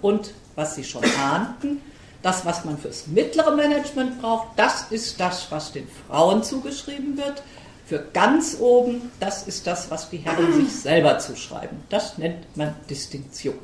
Und 0.00 0.32
was 0.54 0.76
Sie 0.76 0.84
schon 0.84 1.04
ahnten, 1.20 1.80
das, 2.22 2.46
was 2.46 2.64
man 2.64 2.78
fürs 2.78 3.08
mittlere 3.08 3.56
Management 3.56 4.20
braucht, 4.20 4.48
das 4.56 4.86
ist 4.90 5.18
das, 5.18 5.50
was 5.50 5.72
den 5.72 5.88
Frauen 6.06 6.44
zugeschrieben 6.44 7.16
wird. 7.16 7.42
Für 7.86 8.06
ganz 8.12 8.56
oben, 8.60 9.10
das 9.20 9.46
ist 9.46 9.66
das, 9.66 9.90
was 9.90 10.08
die 10.08 10.18
Herren 10.18 10.52
sich 10.54 10.72
selber 10.72 11.18
zuschreiben. 11.18 11.78
Das 11.88 12.16
nennt 12.18 12.56
man 12.56 12.74
Distinktion. 12.88 13.58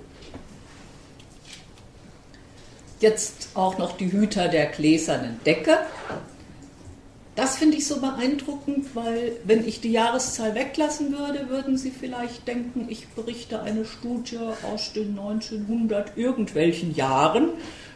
Jetzt 3.00 3.50
auch 3.54 3.78
noch 3.78 3.96
die 3.96 4.10
Hüter 4.10 4.48
der 4.48 4.66
gläsernen 4.66 5.38
Decke. 5.46 5.78
Das 7.36 7.56
finde 7.56 7.76
ich 7.76 7.86
so 7.86 8.00
beeindruckend, 8.00 8.96
weil 8.96 9.36
wenn 9.44 9.64
ich 9.64 9.80
die 9.80 9.92
Jahreszahl 9.92 10.56
weglassen 10.56 11.16
würde, 11.16 11.48
würden 11.48 11.78
Sie 11.78 11.92
vielleicht 11.92 12.48
denken, 12.48 12.86
ich 12.88 13.06
berichte 13.10 13.62
eine 13.62 13.84
Studie 13.84 14.40
aus 14.68 14.92
den 14.92 15.16
1900 15.16 16.16
irgendwelchen 16.16 16.96
Jahren. 16.96 17.50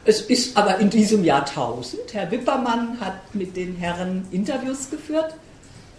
Es 0.04 0.20
ist 0.20 0.56
aber 0.56 0.78
in 0.78 0.90
diesem 0.90 1.24
Jahrtausend. 1.24 2.14
Herr 2.14 2.30
Wippermann 2.30 3.00
hat 3.00 3.34
mit 3.34 3.56
den 3.56 3.74
Herren 3.74 4.28
Interviews 4.30 4.88
geführt. 4.88 5.34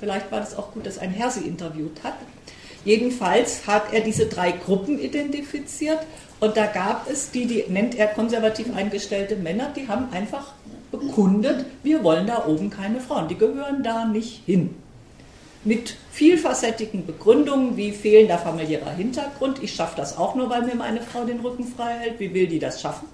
Vielleicht 0.03 0.33
war 0.33 0.41
das 0.41 0.57
auch 0.57 0.73
gut, 0.73 0.85
dass 0.85 0.99
ein 0.99 1.11
Herr 1.11 1.31
sie 1.31 1.47
interviewt 1.47 2.03
hat. 2.03 2.15
Jedenfalls 2.83 3.65
hat 3.67 3.93
er 3.93 4.01
diese 4.01 4.25
drei 4.25 4.51
Gruppen 4.51 4.99
identifiziert 4.99 5.99
und 6.41 6.57
da 6.57 6.65
gab 6.65 7.09
es 7.09 7.31
die, 7.31 7.45
die 7.45 7.63
nennt 7.69 7.95
er 7.95 8.07
konservativ 8.07 8.75
eingestellte 8.75 9.37
Männer, 9.37 9.71
die 9.73 9.87
haben 9.87 10.11
einfach 10.11 10.51
bekundet, 10.91 11.63
wir 11.83 12.03
wollen 12.03 12.27
da 12.27 12.45
oben 12.45 12.69
keine 12.69 12.99
Frauen, 12.99 13.29
die 13.29 13.37
gehören 13.37 13.81
da 13.81 14.03
nicht 14.03 14.41
hin. 14.45 14.75
Mit 15.63 15.95
vielfacettigen 16.11 17.05
Begründungen 17.05 17.77
wie 17.77 17.93
fehlender 17.93 18.39
familiärer 18.39 18.91
Hintergrund, 18.91 19.63
ich 19.63 19.73
schaffe 19.73 19.95
das 19.95 20.17
auch 20.17 20.35
nur, 20.35 20.49
weil 20.49 20.63
mir 20.63 20.75
meine 20.75 20.99
Frau 20.99 21.23
den 21.23 21.39
Rücken 21.39 21.65
frei 21.65 21.93
hält, 21.93 22.19
wie 22.19 22.33
will 22.33 22.47
die 22.47 22.59
das 22.59 22.81
schaffen? 22.81 23.07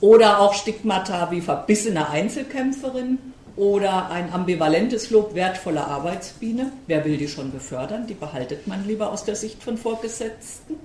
Oder 0.00 0.40
auch 0.40 0.54
Stigmata 0.54 1.30
wie 1.30 1.42
verbissene 1.42 2.08
Einzelkämpferin 2.08 3.18
oder 3.56 4.10
ein 4.10 4.32
ambivalentes 4.32 5.10
Lob 5.10 5.34
wertvoller 5.34 5.86
Arbeitsbiene. 5.86 6.72
Wer 6.86 7.04
will 7.04 7.16
die 7.16 7.28
schon 7.28 7.52
befördern? 7.52 8.06
Die 8.06 8.14
behaltet 8.14 8.66
man 8.66 8.86
lieber 8.86 9.10
aus 9.10 9.24
der 9.24 9.36
Sicht 9.36 9.62
von 9.62 9.76
Vorgesetzten. 9.78 10.76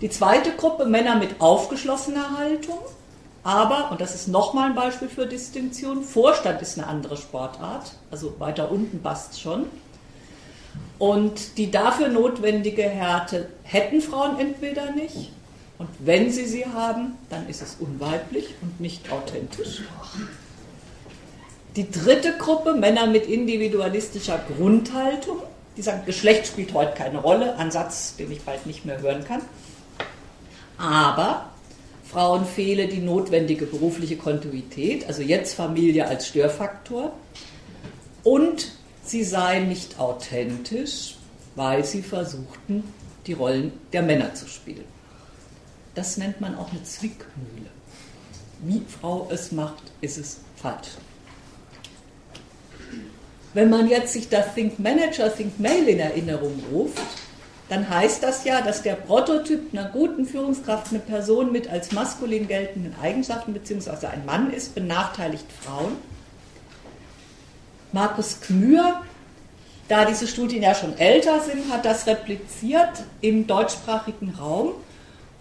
Die 0.00 0.10
zweite 0.10 0.52
Gruppe 0.52 0.84
Männer 0.84 1.16
mit 1.16 1.40
aufgeschlossener 1.40 2.38
Haltung. 2.38 2.78
Aber, 3.42 3.92
und 3.92 4.00
das 4.00 4.14
ist 4.14 4.26
nochmal 4.26 4.70
ein 4.70 4.74
Beispiel 4.74 5.08
für 5.08 5.26
Distinktion, 5.26 6.02
Vorstand 6.02 6.60
ist 6.62 6.76
eine 6.76 6.88
andere 6.88 7.16
Sportart, 7.16 7.92
also 8.10 8.34
weiter 8.40 8.72
unten 8.72 9.00
passt 9.00 9.40
schon. 9.40 9.66
Und 10.98 11.56
die 11.56 11.70
dafür 11.70 12.08
notwendige 12.08 12.82
Härte 12.82 13.48
hätten 13.62 14.00
Frauen 14.00 14.40
entweder 14.40 14.90
nicht 14.90 15.30
und 15.78 15.88
wenn 15.98 16.30
sie 16.30 16.46
sie 16.46 16.66
haben, 16.66 17.18
dann 17.28 17.48
ist 17.48 17.62
es 17.62 17.76
unweiblich 17.78 18.54
und 18.62 18.80
nicht 18.80 19.12
authentisch. 19.12 19.82
Die 21.76 21.90
dritte 21.90 22.38
Gruppe, 22.38 22.72
Männer 22.72 23.06
mit 23.06 23.26
individualistischer 23.26 24.42
Grundhaltung, 24.56 25.42
die 25.76 25.82
sagen, 25.82 26.06
Geschlecht 26.06 26.46
spielt 26.46 26.72
heute 26.72 26.94
keine 26.94 27.18
Rolle, 27.18 27.56
ein 27.58 27.70
Satz, 27.70 28.16
den 28.16 28.32
ich 28.32 28.40
bald 28.40 28.64
nicht 28.64 28.86
mehr 28.86 29.02
hören 29.02 29.24
kann. 29.24 29.42
Aber 30.78 31.50
Frauen 32.10 32.46
fehle 32.46 32.88
die 32.88 33.02
notwendige 33.02 33.66
berufliche 33.66 34.16
Kontinuität, 34.16 35.06
also 35.06 35.20
jetzt 35.20 35.52
Familie 35.52 36.06
als 36.06 36.28
Störfaktor. 36.28 37.12
Und 38.24 38.72
sie 39.04 39.22
seien 39.22 39.68
nicht 39.68 40.00
authentisch, 40.00 41.16
weil 41.56 41.84
sie 41.84 42.00
versuchten, 42.00 42.84
die 43.26 43.34
Rollen 43.34 43.72
der 43.92 44.00
Männer 44.00 44.34
zu 44.34 44.48
spielen. 44.48 44.84
Das 45.94 46.16
nennt 46.16 46.40
man 46.40 46.56
auch 46.56 46.70
eine 46.70 46.82
Zwickmühle. 46.84 47.68
Wie 48.60 48.82
Frau 48.88 49.28
es 49.30 49.52
macht, 49.52 49.82
ist 50.00 50.16
es 50.16 50.38
falsch. 50.56 50.88
Wenn 53.56 53.70
man 53.70 53.88
jetzt 53.88 54.12
sich 54.12 54.28
das 54.28 54.52
Think 54.52 54.78
Manager, 54.78 55.34
Think 55.34 55.58
Male 55.58 55.88
in 55.88 55.98
Erinnerung 55.98 56.62
ruft, 56.70 57.00
dann 57.70 57.88
heißt 57.88 58.22
das 58.22 58.44
ja, 58.44 58.60
dass 58.60 58.82
der 58.82 58.96
Prototyp 58.96 59.72
einer 59.72 59.88
guten 59.88 60.26
Führungskraft 60.26 60.90
eine 60.90 60.98
Person 60.98 61.52
mit 61.52 61.66
als 61.66 61.90
maskulin 61.90 62.48
geltenden 62.48 62.94
Eigenschaften 63.00 63.54
bzw. 63.54 64.08
ein 64.08 64.26
Mann 64.26 64.52
ist, 64.52 64.74
benachteiligt 64.74 65.46
Frauen. 65.62 65.92
Markus 67.92 68.42
Kmür, 68.42 69.00
da 69.88 70.04
diese 70.04 70.26
Studien 70.26 70.62
ja 70.62 70.74
schon 70.74 70.98
älter 70.98 71.40
sind, 71.40 71.72
hat 71.72 71.86
das 71.86 72.06
repliziert 72.06 73.04
im 73.22 73.46
deutschsprachigen 73.46 74.34
Raum 74.38 74.72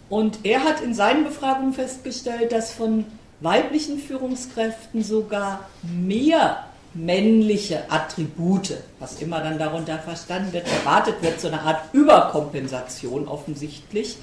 und 0.08 0.40
er 0.44 0.64
hat 0.64 0.80
in 0.80 0.94
seinen 0.94 1.26
Befragungen 1.26 1.74
festgestellt, 1.74 2.54
dass 2.54 2.72
von 2.72 3.04
weiblichen 3.42 4.00
Führungskräften 4.00 5.04
sogar 5.04 5.68
mehr 5.84 6.64
männliche 6.96 7.92
Attribute, 7.92 8.78
was 9.00 9.22
immer 9.22 9.42
dann 9.42 9.60
darunter 9.60 10.00
verstanden 10.00 10.54
wird, 10.54 10.66
erwartet 10.68 11.22
wird, 11.22 11.40
so 11.40 11.50
eine 11.50 11.62
Art 11.62 11.94
Überkompensation 11.94 13.28
offensichtlich. 13.28 14.18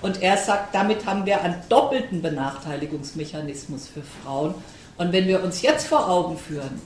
Und 0.00 0.22
er 0.22 0.36
sagt, 0.36 0.74
damit 0.74 1.04
haben 1.04 1.26
wir 1.26 1.42
einen 1.42 1.56
doppelten 1.68 2.22
Benachteiligungsmechanismus 2.22 3.88
für 3.88 4.02
Frauen. 4.02 4.54
Und 4.98 5.12
wenn 5.12 5.26
wir 5.26 5.42
uns 5.42 5.62
jetzt 5.62 5.86
vor 5.86 6.08
Augen 6.08 6.38
führen, 6.38 6.80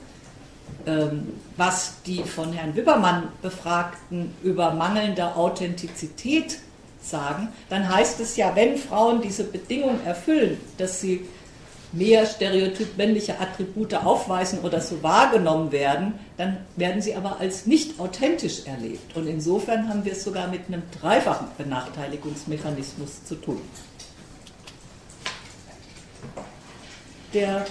ähm, 0.85 1.33
was 1.55 2.01
die 2.05 2.23
von 2.23 2.53
Herrn 2.53 2.75
Wippermann 2.75 3.29
befragten 3.41 4.33
über 4.43 4.71
mangelnde 4.71 5.35
Authentizität 5.35 6.59
sagen, 7.01 7.49
dann 7.69 7.87
heißt 7.87 8.19
es 8.19 8.37
ja, 8.37 8.55
wenn 8.55 8.77
Frauen 8.77 9.21
diese 9.21 9.43
Bedingung 9.43 10.03
erfüllen, 10.05 10.59
dass 10.77 10.99
sie 10.99 11.25
mehr 11.91 12.25
stereotyp 12.25 12.97
männliche 12.97 13.39
Attribute 13.39 13.93
aufweisen 13.95 14.59
oder 14.59 14.81
so 14.81 15.01
wahrgenommen 15.03 15.71
werden, 15.71 16.13
dann 16.37 16.57
werden 16.75 17.01
sie 17.01 17.15
aber 17.15 17.39
als 17.39 17.65
nicht 17.65 17.99
authentisch 17.99 18.65
erlebt. 18.65 19.15
Und 19.15 19.27
insofern 19.27 19.87
haben 19.89 20.03
wir 20.03 20.11
es 20.11 20.23
sogar 20.23 20.47
mit 20.47 20.67
einem 20.67 20.83
dreifachen 20.99 21.47
Benachteiligungsmechanismus 21.57 23.23
zu 23.25 23.35
tun. 23.35 23.61
Der, 27.33 27.65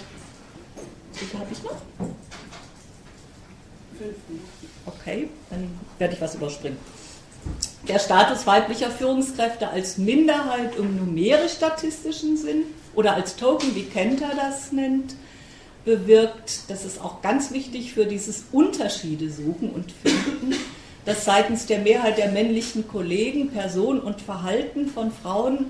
wie 1.14 1.39
habe 1.39 1.49
ich 1.53 1.62
noch? 1.62 1.77
Okay, 4.87 5.29
dann 5.51 5.71
werde 5.99 6.14
ich 6.14 6.21
was 6.21 6.35
überspringen. 6.35 6.79
Der 7.89 7.99
Status 7.99 8.47
weiblicher 8.47 8.91
Führungskräfte 8.91 9.69
als 9.69 9.97
Minderheit 9.97 10.77
im 10.77 10.97
numerisch-statistischen 10.97 12.37
Sinn 12.37 12.64
oder 12.97 13.14
als 13.14 13.36
Token, 13.36 13.76
wie 13.76 13.84
Kenter 13.84 14.30
das 14.34 14.72
nennt, 14.72 15.14
bewirkt, 15.84 16.62
das 16.68 16.84
ist 16.84 17.01
auch 17.01 17.22
ganz 17.22 17.53
wichtig 17.53 17.92
für 17.92 18.07
dieses 18.07 18.47
Unterschiede 18.51 19.30
suchen 19.30 19.70
und 19.70 19.92
finden, 19.92 20.55
dass 21.05 21.24
seitens 21.24 21.66
der 21.66 21.78
Mehrheit 21.78 22.18
der 22.18 22.32
männlichen 22.32 22.88
Kollegen 22.88 23.51
Person 23.51 24.01
und 24.01 24.20
Verhalten 24.20 24.88
von 24.88 25.12
Frauen 25.12 25.66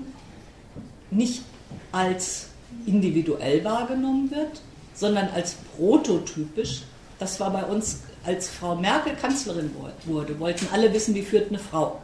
nicht 1.11 1.43
als 1.91 2.47
individuell 2.85 3.63
wahrgenommen 3.63 4.31
wird, 4.31 4.61
sondern 4.95 5.29
als 5.29 5.55
prototypisch. 5.77 6.81
Das 7.19 7.39
war 7.39 7.51
bei 7.51 7.63
uns, 7.63 8.01
als 8.25 8.49
Frau 8.49 8.75
Merkel 8.75 9.13
Kanzlerin 9.15 9.71
wurde, 10.05 10.39
wollten 10.39 10.67
alle 10.71 10.91
wissen, 10.93 11.13
wie 11.13 11.21
führt 11.21 11.49
eine 11.49 11.59
Frau. 11.59 11.99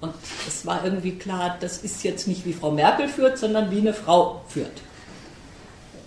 Und 0.00 0.14
es 0.48 0.64
war 0.64 0.84
irgendwie 0.84 1.16
klar, 1.16 1.56
das 1.60 1.78
ist 1.78 2.02
jetzt 2.04 2.26
nicht 2.26 2.46
wie 2.46 2.52
Frau 2.52 2.70
Merkel 2.70 3.08
führt, 3.08 3.38
sondern 3.38 3.70
wie 3.70 3.78
eine 3.78 3.94
Frau 3.94 4.42
führt. 4.48 4.82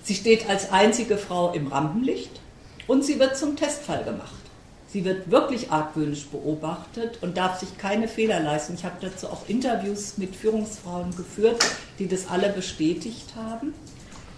Sie 0.03 0.15
steht 0.15 0.49
als 0.49 0.71
einzige 0.71 1.17
Frau 1.17 1.53
im 1.53 1.67
Rampenlicht 1.67 2.41
und 2.87 3.05
sie 3.05 3.19
wird 3.19 3.37
zum 3.37 3.55
Testfall 3.55 4.03
gemacht. 4.03 4.31
Sie 4.89 5.05
wird 5.05 5.31
wirklich 5.31 5.71
argwöhnisch 5.71 6.25
beobachtet 6.25 7.17
und 7.21 7.37
darf 7.37 7.59
sich 7.59 7.77
keine 7.77 8.07
Fehler 8.07 8.39
leisten. 8.39 8.75
Ich 8.75 8.83
habe 8.83 8.97
dazu 9.01 9.27
auch 9.27 9.47
Interviews 9.47 10.17
mit 10.17 10.35
Führungsfrauen 10.35 11.15
geführt, 11.15 11.65
die 11.97 12.07
das 12.07 12.27
alle 12.29 12.49
bestätigt 12.49 13.33
haben. 13.35 13.73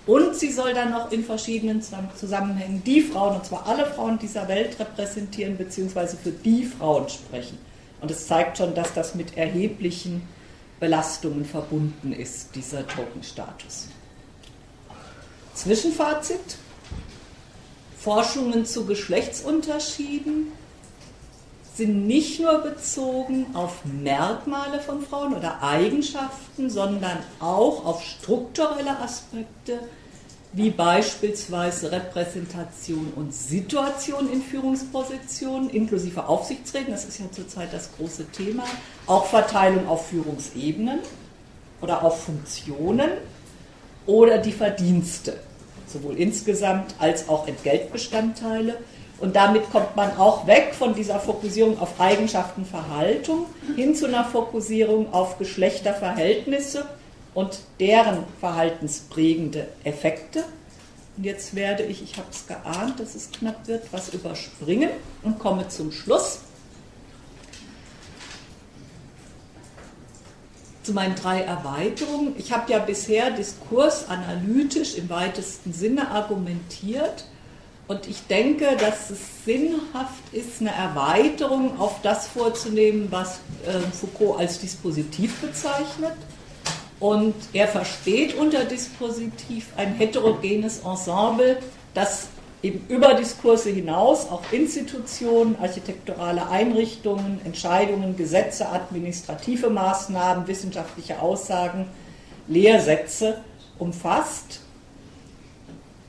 Und 0.05 0.35
sie 0.35 0.51
soll 0.51 0.73
dann 0.73 0.91
noch 0.91 1.11
in 1.11 1.25
verschiedenen 1.25 1.81
Zusammenhängen 1.81 2.83
die 2.85 3.01
Frauen, 3.01 3.37
und 3.37 3.45
zwar 3.45 3.65
alle 3.67 3.85
Frauen 3.85 4.19
dieser 4.19 4.47
Welt 4.47 4.79
repräsentieren, 4.79 5.57
beziehungsweise 5.57 6.15
für 6.15 6.31
die 6.31 6.63
Frauen 6.63 7.09
sprechen. 7.09 7.57
Und 8.05 8.11
es 8.11 8.27
zeigt 8.27 8.59
schon, 8.59 8.75
dass 8.75 8.93
das 8.93 9.15
mit 9.15 9.35
erheblichen 9.35 10.21
Belastungen 10.79 11.43
verbunden 11.43 12.13
ist, 12.13 12.55
dieser 12.55 12.85
Token-Status. 12.85 13.87
Zwischenfazit. 15.55 16.57
Forschungen 17.97 18.67
zu 18.67 18.85
Geschlechtsunterschieden 18.85 20.51
sind 21.73 22.05
nicht 22.05 22.39
nur 22.39 22.59
bezogen 22.59 23.47
auf 23.55 23.83
Merkmale 23.85 24.81
von 24.81 25.01
Frauen 25.01 25.33
oder 25.33 25.63
Eigenschaften, 25.63 26.69
sondern 26.69 27.17
auch 27.39 27.85
auf 27.85 28.03
strukturelle 28.03 28.99
Aspekte 28.99 29.79
wie 30.55 30.69
beispielsweise 30.69 31.91
Repräsentation 31.91 33.11
und 33.17 33.33
Situation 33.33 34.31
in 34.31 34.41
Führungspositionen, 34.41 35.69
inklusive 35.69 36.27
Aufsichtsräten, 36.27 36.91
das 36.91 37.03
ist 37.03 37.19
ja 37.19 37.25
zurzeit 37.29 37.73
das 37.73 37.89
große 37.97 38.31
Thema, 38.31 38.63
auch 39.05 39.25
Verteilung 39.25 39.85
auf 39.89 40.07
Führungsebenen 40.07 40.99
oder 41.81 42.03
auf 42.03 42.23
Funktionen 42.23 43.09
oder 44.05 44.37
die 44.37 44.53
Verdienste, 44.53 45.41
sowohl 45.87 46.15
insgesamt 46.15 46.95
als 46.99 47.27
auch 47.27 47.47
Entgeltbestandteile. 47.49 48.77
Und 49.19 49.35
damit 49.35 49.69
kommt 49.71 49.95
man 49.97 50.17
auch 50.17 50.47
weg 50.47 50.73
von 50.77 50.95
dieser 50.95 51.19
Fokussierung 51.19 51.79
auf 51.79 51.99
Eigenschaften, 51.99 52.65
Verhaltung 52.65 53.45
hin 53.75 53.93
zu 53.93 54.07
einer 54.07 54.23
Fokussierung 54.23 55.13
auf 55.13 55.37
Geschlechterverhältnisse 55.37 56.85
und 57.35 57.59
deren 57.79 58.23
verhaltensprägende 58.39 59.67
Effekte. 59.83 60.45
Und 61.17 61.25
jetzt 61.25 61.53
werde 61.53 61.83
ich, 61.83 62.01
ich 62.01 62.17
habe 62.17 62.29
es 62.31 62.47
geahnt, 62.47 62.99
dass 62.99 63.13
es 63.13 63.29
knapp 63.29 63.67
wird, 63.67 63.83
was 63.91 64.13
überspringen 64.13 64.89
und 65.21 65.37
komme 65.37 65.67
zum 65.67 65.91
Schluss. 65.91 66.39
Zu 70.81 70.93
meinen 70.93 71.15
drei 71.15 71.41
Erweiterungen. 71.41 72.35
Ich 72.37 72.51
habe 72.51 72.71
ja 72.71 72.79
bisher 72.79 73.31
diskursanalytisch 73.31 74.95
im 74.95 75.09
weitesten 75.09 75.73
Sinne 75.73 76.09
argumentiert. 76.11 77.25
Und 77.87 78.07
ich 78.07 78.25
denke, 78.27 78.77
dass 78.77 79.09
es 79.09 79.45
sinnhaft 79.45 80.23
ist, 80.31 80.61
eine 80.61 80.71
Erweiterung 80.71 81.79
auf 81.79 82.01
das 82.01 82.27
vorzunehmen, 82.27 83.07
was 83.11 83.39
äh, 83.65 83.79
Foucault 83.91 84.39
als 84.39 84.59
Dispositiv 84.59 85.41
bezeichnet 85.41 86.13
und 86.99 87.35
er 87.53 87.67
versteht 87.67 88.35
unter 88.35 88.63
Dispositiv 88.65 89.67
ein 89.75 89.95
heterogenes 89.95 90.79
Ensemble, 90.79 91.57
das 91.93 92.27
eben 92.63 92.85
über 92.87 93.13
Diskurse 93.13 93.69
hinaus 93.69 94.29
auch 94.29 94.41
Institutionen, 94.51 95.55
architekturale 95.61 96.49
Einrichtungen, 96.49 97.39
Entscheidungen, 97.45 98.17
Gesetze, 98.17 98.69
administrative 98.69 99.69
Maßnahmen, 99.69 100.47
wissenschaftliche 100.47 101.21
Aussagen, 101.21 101.87
Lehrsätze 102.47 103.41
umfasst. 103.77 104.61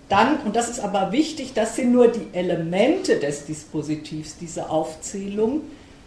Dann, 0.08 0.38
und 0.44 0.54
das 0.54 0.68
ist 0.68 0.80
aber 0.80 1.10
wichtig, 1.12 1.52
das 1.52 1.76
sind 1.76 1.92
nur 1.92 2.08
die 2.08 2.28
Elemente 2.32 3.18
des 3.18 3.44
Dispositivs, 3.44 4.36
diese 4.38 4.70
Aufzählung. 4.70 5.62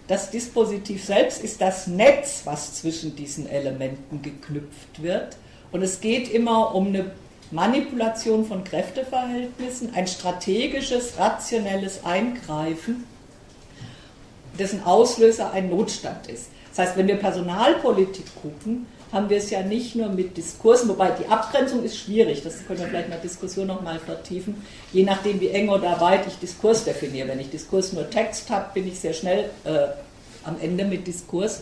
Das 0.10 0.32
Dispositiv 0.32 1.06
selbst 1.06 1.44
ist 1.44 1.62
das 1.62 1.86
Netz, 1.86 2.42
was 2.46 2.74
zwischen 2.74 3.16
diesen 3.16 3.48
Elementen 3.48 4.24
geknüpft 4.24 5.04
wird. 5.04 5.38
Und 5.72 5.84
es 5.84 6.02
geht 6.02 6.34
immer 6.34 6.74
um 6.74 6.88
eine 6.88 7.12
Manipulation 7.52 8.44
von 8.44 8.64
Kräfteverhältnissen, 8.64 9.94
ein 9.94 10.08
strategisches, 10.08 11.20
rationelles 11.20 12.04
Eingreifen, 12.04 13.04
dessen 14.58 14.84
Auslöser 14.84 15.52
ein 15.52 15.70
Notstand 15.70 16.26
ist. 16.26 16.48
Das 16.72 16.88
heißt, 16.88 16.98
wenn 16.98 17.08
wir 17.08 17.18
Personalpolitik 17.18 18.26
gucken, 18.42 18.88
haben 19.12 19.30
wir 19.30 19.38
es 19.38 19.50
ja 19.50 19.62
nicht 19.64 19.96
nur 19.96 20.10
mit 20.10 20.38
Diskursen, 20.38 20.90
wobei 20.90 21.12
die 21.12 21.28
Abgrenzung 21.28 21.84
ist 21.84 21.98
schwierig, 21.98 22.44
das 22.44 22.66
können 22.68 22.80
wir 22.80 22.88
vielleicht 22.88 23.06
in 23.06 23.12
der 23.12 23.22
Diskussion 23.22 23.68
nochmal 23.68 24.00
vertiefen, 24.00 24.64
je 24.94 25.04
nachdem, 25.04 25.40
wie 25.42 25.50
eng 25.50 25.70
oder 25.70 26.00
weit 26.00 26.28
ich 26.28 26.38
Diskurs 26.38 26.84
definiere. 26.84 27.28
Wenn 27.28 27.40
ich 27.40 27.50
Diskurs 27.50 27.94
nur 27.94 28.10
Text 28.10 28.50
habe, 28.50 28.68
bin 28.74 28.88
ich 28.88 29.00
sehr 29.00 29.14
schnell 29.14 29.50
äh, 29.64 29.88
am 30.44 30.58
Ende 30.62 30.86
mit 30.86 31.08
Diskurs. 31.08 31.62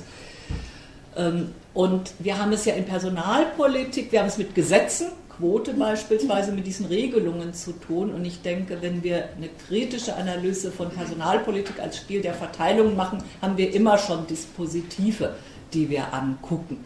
Ähm, 1.16 1.54
und 1.74 2.14
wir 2.20 2.38
haben 2.38 2.52
es 2.52 2.66
ja 2.66 2.74
in 2.74 2.86
Personalpolitik, 2.86 4.12
wir 4.12 4.20
haben 4.20 4.28
es 4.28 4.38
mit 4.38 4.54
Gesetzen, 4.56 5.08
Quote 5.38 5.74
beispielsweise, 5.76 6.52
mit 6.52 6.66
diesen 6.66 6.88
Regelungen 6.88 7.54
zu 7.54 7.74
tun. 7.74 8.12
Und 8.12 8.26
ich 8.26 8.41
denke, 8.41 8.82
wenn 8.82 9.04
wir 9.04 9.30
eine 9.38 9.50
kritische 9.68 10.16
Analyse 10.16 10.72
von 10.72 10.89
Personalpolitik 10.89 11.80
als 11.80 11.98
Spiel 11.98 12.22
der 12.22 12.34
Verteilung 12.34 12.95
machen, 12.95 13.24
haben 13.41 13.56
wir 13.56 13.74
immer 13.74 14.00
schon 14.00 14.26
Dispositive, 14.26 15.36
die 15.74 15.89
wir 15.89 16.12
angucken. 16.12 16.84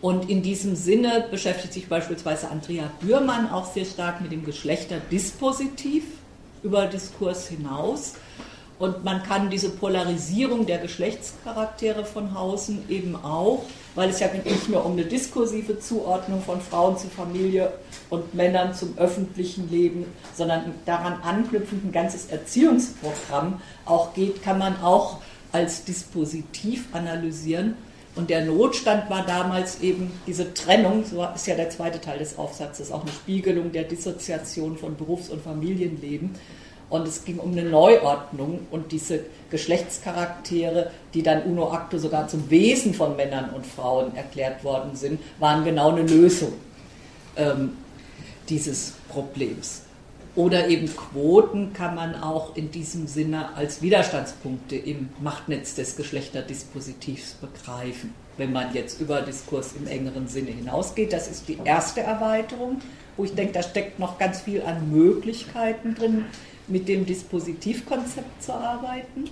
Und 0.00 0.30
in 0.30 0.42
diesem 0.42 0.76
Sinne 0.76 1.26
beschäftigt 1.30 1.72
sich 1.72 1.88
beispielsweise 1.88 2.50
Andrea 2.50 2.90
Bührmann 3.00 3.50
auch 3.50 3.72
sehr 3.72 3.84
stark 3.84 4.20
mit 4.20 4.30
dem 4.30 4.44
Geschlechterdispositiv 4.44 6.04
über 6.62 6.86
Diskurs 6.86 7.48
hinaus. 7.48 8.14
Und 8.78 9.02
man 9.02 9.24
kann 9.24 9.50
diese 9.50 9.70
Polarisierung 9.70 10.64
der 10.64 10.78
Geschlechtscharaktere 10.78 12.04
von 12.04 12.32
Hausen 12.32 12.88
eben 12.88 13.16
auch, 13.16 13.64
weil 13.96 14.10
es 14.10 14.20
ja 14.20 14.28
nicht 14.32 14.68
nur 14.68 14.86
um 14.86 14.92
eine 14.92 15.04
diskursive 15.04 15.80
Zuordnung 15.80 16.42
von 16.42 16.60
Frauen 16.60 16.96
zur 16.96 17.10
Familie 17.10 17.72
und 18.08 18.34
Männern 18.34 18.74
zum 18.74 18.96
öffentlichen 18.96 19.68
Leben, 19.68 20.04
sondern 20.36 20.74
daran 20.86 21.20
anknüpfend 21.22 21.86
ein 21.86 21.92
ganzes 21.92 22.26
Erziehungsprogramm 22.26 23.60
auch 23.84 24.14
geht, 24.14 24.44
kann 24.44 24.58
man 24.58 24.80
auch 24.80 25.18
als 25.50 25.84
Dispositiv 25.84 26.84
analysieren. 26.92 27.74
Und 28.18 28.30
der 28.30 28.44
Notstand 28.44 29.08
war 29.08 29.24
damals 29.24 29.80
eben 29.80 30.10
diese 30.26 30.52
Trennung, 30.52 31.04
so 31.04 31.24
ist 31.36 31.46
ja 31.46 31.54
der 31.54 31.70
zweite 31.70 32.00
Teil 32.00 32.18
des 32.18 32.36
Aufsatzes, 32.36 32.90
auch 32.90 33.02
eine 33.02 33.12
Spiegelung 33.12 33.70
der 33.70 33.84
Dissoziation 33.84 34.76
von 34.76 34.96
Berufs- 34.96 35.28
und 35.28 35.40
Familienleben. 35.40 36.30
Und 36.90 37.06
es 37.06 37.24
ging 37.24 37.38
um 37.38 37.52
eine 37.52 37.62
Neuordnung 37.62 38.66
und 38.72 38.90
diese 38.90 39.20
Geschlechtscharaktere, 39.52 40.90
die 41.14 41.22
dann 41.22 41.44
uno 41.44 41.70
acto 41.70 41.98
sogar 41.98 42.26
zum 42.26 42.50
Wesen 42.50 42.92
von 42.92 43.14
Männern 43.14 43.50
und 43.50 43.64
Frauen 43.64 44.16
erklärt 44.16 44.64
worden 44.64 44.96
sind, 44.96 45.20
waren 45.38 45.64
genau 45.64 45.92
eine 45.92 46.02
Lösung 46.02 46.54
ähm, 47.36 47.76
dieses 48.48 48.94
Problems. 49.08 49.82
Oder 50.38 50.68
eben 50.68 50.86
Quoten 50.94 51.72
kann 51.72 51.96
man 51.96 52.14
auch 52.14 52.54
in 52.54 52.70
diesem 52.70 53.08
Sinne 53.08 53.56
als 53.56 53.82
Widerstandspunkte 53.82 54.76
im 54.76 55.08
Machtnetz 55.20 55.74
des 55.74 55.96
Geschlechterdispositivs 55.96 57.32
begreifen, 57.40 58.14
wenn 58.36 58.52
man 58.52 58.72
jetzt 58.72 59.00
über 59.00 59.22
Diskurs 59.22 59.72
im 59.72 59.88
engeren 59.88 60.28
Sinne 60.28 60.52
hinausgeht. 60.52 61.12
Das 61.12 61.26
ist 61.26 61.48
die 61.48 61.58
erste 61.64 62.02
Erweiterung, 62.02 62.80
wo 63.16 63.24
ich 63.24 63.34
denke, 63.34 63.54
da 63.54 63.64
steckt 63.64 63.98
noch 63.98 64.16
ganz 64.16 64.42
viel 64.42 64.62
an 64.62 64.92
Möglichkeiten 64.92 65.96
drin, 65.96 66.26
mit 66.68 66.86
dem 66.86 67.04
Dispositivkonzept 67.04 68.40
zu 68.40 68.52
arbeiten. 68.52 69.24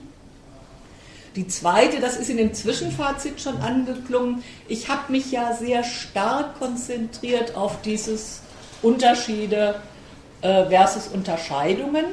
Die 1.36 1.46
zweite, 1.46 2.00
das 2.00 2.16
ist 2.16 2.30
in 2.30 2.38
dem 2.38 2.52
Zwischenfazit 2.52 3.40
schon 3.40 3.58
angeklungen, 3.58 4.42
ich 4.66 4.88
habe 4.88 5.12
mich 5.12 5.30
ja 5.30 5.54
sehr 5.54 5.84
stark 5.84 6.58
konzentriert 6.58 7.54
auf 7.54 7.80
dieses 7.82 8.40
Unterschiede 8.82 9.76
versus 10.68 11.08
Unterscheidungen. 11.08 12.04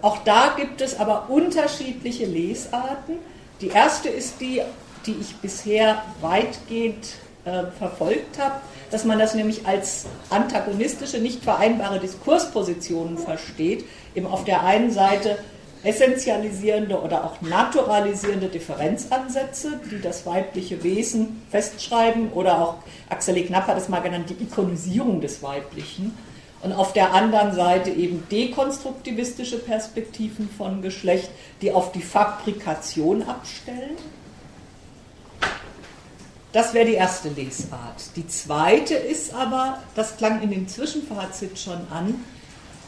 Auch 0.00 0.18
da 0.24 0.54
gibt 0.56 0.80
es 0.80 0.98
aber 0.98 1.26
unterschiedliche 1.28 2.26
Lesarten. 2.26 3.16
Die 3.60 3.68
erste 3.68 4.08
ist 4.08 4.40
die, 4.40 4.62
die 5.06 5.16
ich 5.20 5.36
bisher 5.36 6.02
weitgehend 6.20 7.06
äh, 7.44 7.64
verfolgt 7.78 8.38
habe, 8.38 8.56
dass 8.90 9.04
man 9.04 9.18
das 9.18 9.34
nämlich 9.34 9.66
als 9.66 10.06
antagonistische, 10.30 11.18
nicht 11.18 11.42
vereinbare 11.42 11.98
Diskurspositionen 11.98 13.18
versteht, 13.18 13.84
eben 14.14 14.26
auf 14.26 14.44
der 14.44 14.64
einen 14.64 14.90
Seite 14.90 15.38
essentialisierende 15.84 17.00
oder 17.00 17.24
auch 17.24 17.40
naturalisierende 17.40 18.46
Differenzansätze, 18.46 19.80
die 19.90 20.00
das 20.00 20.24
weibliche 20.26 20.82
Wesen 20.84 21.42
festschreiben, 21.50 22.32
oder 22.32 22.60
auch 22.60 22.74
Axel 23.08 23.36
e. 23.36 23.42
Knapp 23.42 23.66
hat 23.66 23.78
es 23.78 23.88
mal 23.88 24.00
genannt, 24.00 24.26
die 24.30 24.44
Ikonisierung 24.44 25.20
des 25.20 25.42
Weiblichen. 25.42 26.16
Und 26.62 26.72
auf 26.72 26.92
der 26.92 27.12
anderen 27.12 27.54
Seite 27.54 27.90
eben 27.90 28.22
dekonstruktivistische 28.30 29.58
Perspektiven 29.58 30.48
von 30.48 30.80
Geschlecht, 30.80 31.30
die 31.60 31.72
auf 31.72 31.90
die 31.90 32.02
Fabrikation 32.02 33.22
abstellen. 33.22 33.96
Das 36.52 36.72
wäre 36.72 36.86
die 36.86 36.94
erste 36.94 37.30
Lesart. 37.30 38.14
Die 38.14 38.28
zweite 38.28 38.94
ist 38.94 39.34
aber, 39.34 39.78
das 39.96 40.18
klang 40.18 40.42
in 40.42 40.50
dem 40.50 40.68
Zwischenfazit 40.68 41.58
schon 41.58 41.80
an, 41.90 42.22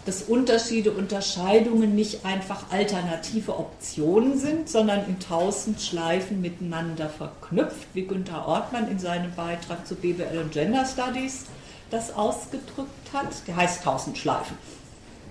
dass 0.05 0.23
Unterschiede, 0.23 0.91
Unterscheidungen 0.91 1.95
nicht 1.95 2.27
einfach 2.27 2.71
alternative 2.71 3.59
Optionen 3.59 4.39
sind, 4.39 4.69
sondern 4.69 5.07
in 5.09 5.19
tausend 5.19 5.81
Schleifen 5.81 6.43
miteinander 6.43 7.09
verknüpft, 7.09 7.89
wie 7.95 8.07
Günther 8.07 8.47
Ortmann 8.47 8.89
in 8.89 8.99
seinem 8.99 9.35
Beitrag 9.35 9.87
zu 9.87 9.95
BWL 9.95 10.39
und 10.39 10.53
Gender 10.53 10.85
Studies 10.85 11.47
das 11.95 12.15
ausgedrückt 12.15 13.13
hat. 13.13 13.47
Der 13.47 13.57
heißt 13.57 13.85
tausend 13.85 14.19
Schleifen. 14.19 14.59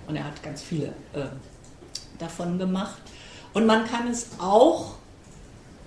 Und 0.06 0.16
er 0.16 0.24
hat 0.24 0.42
ganz 0.42 0.62
viele 0.62 0.88
äh, 1.12 1.26
davon 2.18 2.58
gemacht. 2.58 3.00
Und 3.52 3.66
man 3.66 3.86
kann 3.86 4.08
es 4.08 4.28
auch 4.38 4.96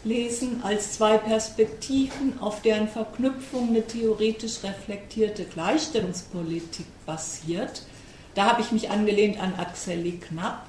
lesen 0.04 0.62
als 0.64 0.94
zwei 0.94 1.18
Perspektiven, 1.18 2.40
auf 2.40 2.62
deren 2.62 2.88
Verknüpfung 2.88 3.70
eine 3.70 3.86
theoretisch 3.86 4.64
reflektierte 4.64 5.44
Gleichstellungspolitik 5.44 6.86
basiert 7.06 7.82
da 8.38 8.46
habe 8.46 8.62
ich 8.62 8.72
mich 8.72 8.92
angelehnt 8.92 9.40
an 9.40 9.56
Axel 9.56 10.12
Knapp, 10.20 10.68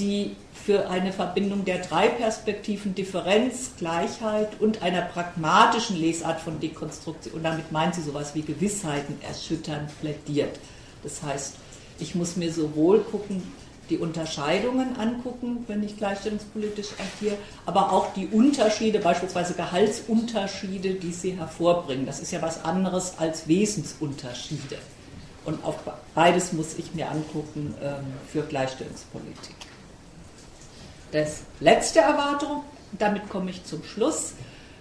die 0.00 0.34
für 0.68 0.90
eine 0.90 1.14
Verbindung 1.14 1.64
der 1.64 1.78
drei 1.78 2.08
Perspektiven 2.08 2.94
Differenz, 2.94 3.70
Gleichheit 3.78 4.60
und 4.60 4.82
einer 4.82 5.00
pragmatischen 5.00 5.96
Lesart 5.96 6.42
von 6.42 6.60
Dekonstruktion, 6.60 7.36
und 7.36 7.42
damit 7.42 7.72
meint 7.72 7.94
sie 7.94 8.02
sowas 8.02 8.34
wie 8.34 8.42
Gewissheiten 8.42 9.16
erschüttern, 9.26 9.88
plädiert. 10.02 10.60
Das 11.02 11.22
heißt, 11.22 11.54
ich 12.00 12.14
muss 12.14 12.36
mir 12.36 12.52
sowohl 12.52 12.98
gucken, 13.00 13.42
die 13.88 13.96
Unterscheidungen 13.96 14.96
angucken, 14.96 15.64
wenn 15.68 15.82
ich 15.82 15.96
gleichstellungspolitisch 15.96 16.88
agiere, 16.98 17.38
aber 17.64 17.90
auch 17.90 18.12
die 18.12 18.26
Unterschiede, 18.26 18.98
beispielsweise 18.98 19.54
Gehaltsunterschiede, 19.54 20.96
die 20.96 21.14
sie 21.14 21.30
hervorbringen. 21.30 22.04
Das 22.04 22.20
ist 22.20 22.30
ja 22.30 22.42
was 22.42 22.66
anderes 22.66 23.14
als 23.16 23.48
Wesensunterschiede. 23.48 24.76
Und 25.46 25.64
auf 25.64 25.76
beides 26.14 26.52
muss 26.52 26.74
ich 26.76 26.92
mir 26.92 27.10
angucken 27.10 27.74
ähm, 27.82 28.04
für 28.30 28.42
Gleichstellungspolitik. 28.42 29.67
Das 31.12 31.42
letzte 31.60 32.00
Erwartung, 32.00 32.64
damit 32.92 33.28
komme 33.30 33.50
ich 33.50 33.64
zum 33.64 33.82
Schluss, 33.82 34.34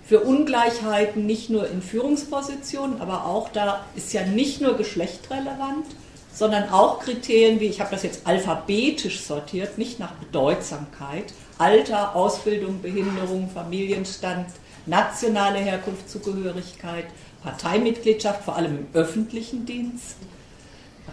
für 0.05 0.21
Ungleichheiten 0.21 1.25
nicht 1.25 1.49
nur 1.49 1.69
in 1.69 1.81
Führungspositionen, 1.81 3.01
aber 3.01 3.25
auch 3.25 3.49
da 3.49 3.85
ist 3.95 4.13
ja 4.13 4.25
nicht 4.25 4.61
nur 4.61 4.75
Geschlecht 4.77 5.29
relevant, 5.29 5.85
sondern 6.33 6.69
auch 6.69 6.99
Kriterien 6.99 7.59
wie, 7.59 7.65
ich 7.65 7.81
habe 7.81 7.91
das 7.91 8.03
jetzt 8.03 8.27
alphabetisch 8.27 9.21
sortiert, 9.21 9.77
nicht 9.77 9.99
nach 9.99 10.13
Bedeutsamkeit, 10.13 11.33
Alter, 11.57 12.15
Ausbildung, 12.15 12.81
Behinderung, 12.81 13.49
Familienstand, 13.49 14.47
nationale 14.85 15.59
Herkunftszugehörigkeit, 15.59 17.05
Parteimitgliedschaft, 17.43 18.43
vor 18.43 18.55
allem 18.55 18.77
im 18.79 18.87
öffentlichen 18.93 19.65
Dienst, 19.65 20.15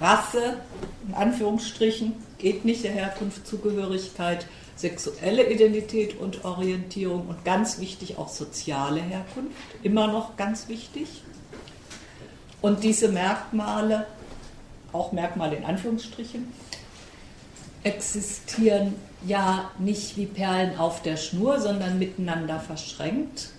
Rasse, 0.01 0.59
in 1.09 1.15
Anführungsstrichen, 1.15 2.15
der 2.43 2.93
Herkunftszugehörigkeit, 2.93 4.47
sexuelle 4.77 5.51
Identität 5.51 6.19
und 6.19 6.45
Orientierung 6.45 7.29
und 7.29 7.45
ganz 7.45 7.79
wichtig 7.79 8.19
auch 8.19 8.29
soziale 8.29 9.01
Herkunft, 9.01 9.53
immer 9.83 10.07
noch 10.09 10.37
ganz 10.37 10.69
wichtig. 10.69 11.23
Und 12.61 12.83
diese 12.83 13.09
Merkmale, 13.09 14.07
auch 14.93 15.13
Merkmale 15.13 15.57
in 15.57 15.65
Anführungsstrichen, 15.65 16.53
existieren 17.83 18.95
ja 19.27 19.71
nicht 19.79 20.17
wie 20.17 20.27
Perlen 20.27 20.79
auf 20.79 21.03
der 21.03 21.17
Schnur, 21.17 21.61
sondern 21.61 21.99
miteinander 21.99 22.59
verschränkt. 22.61 23.51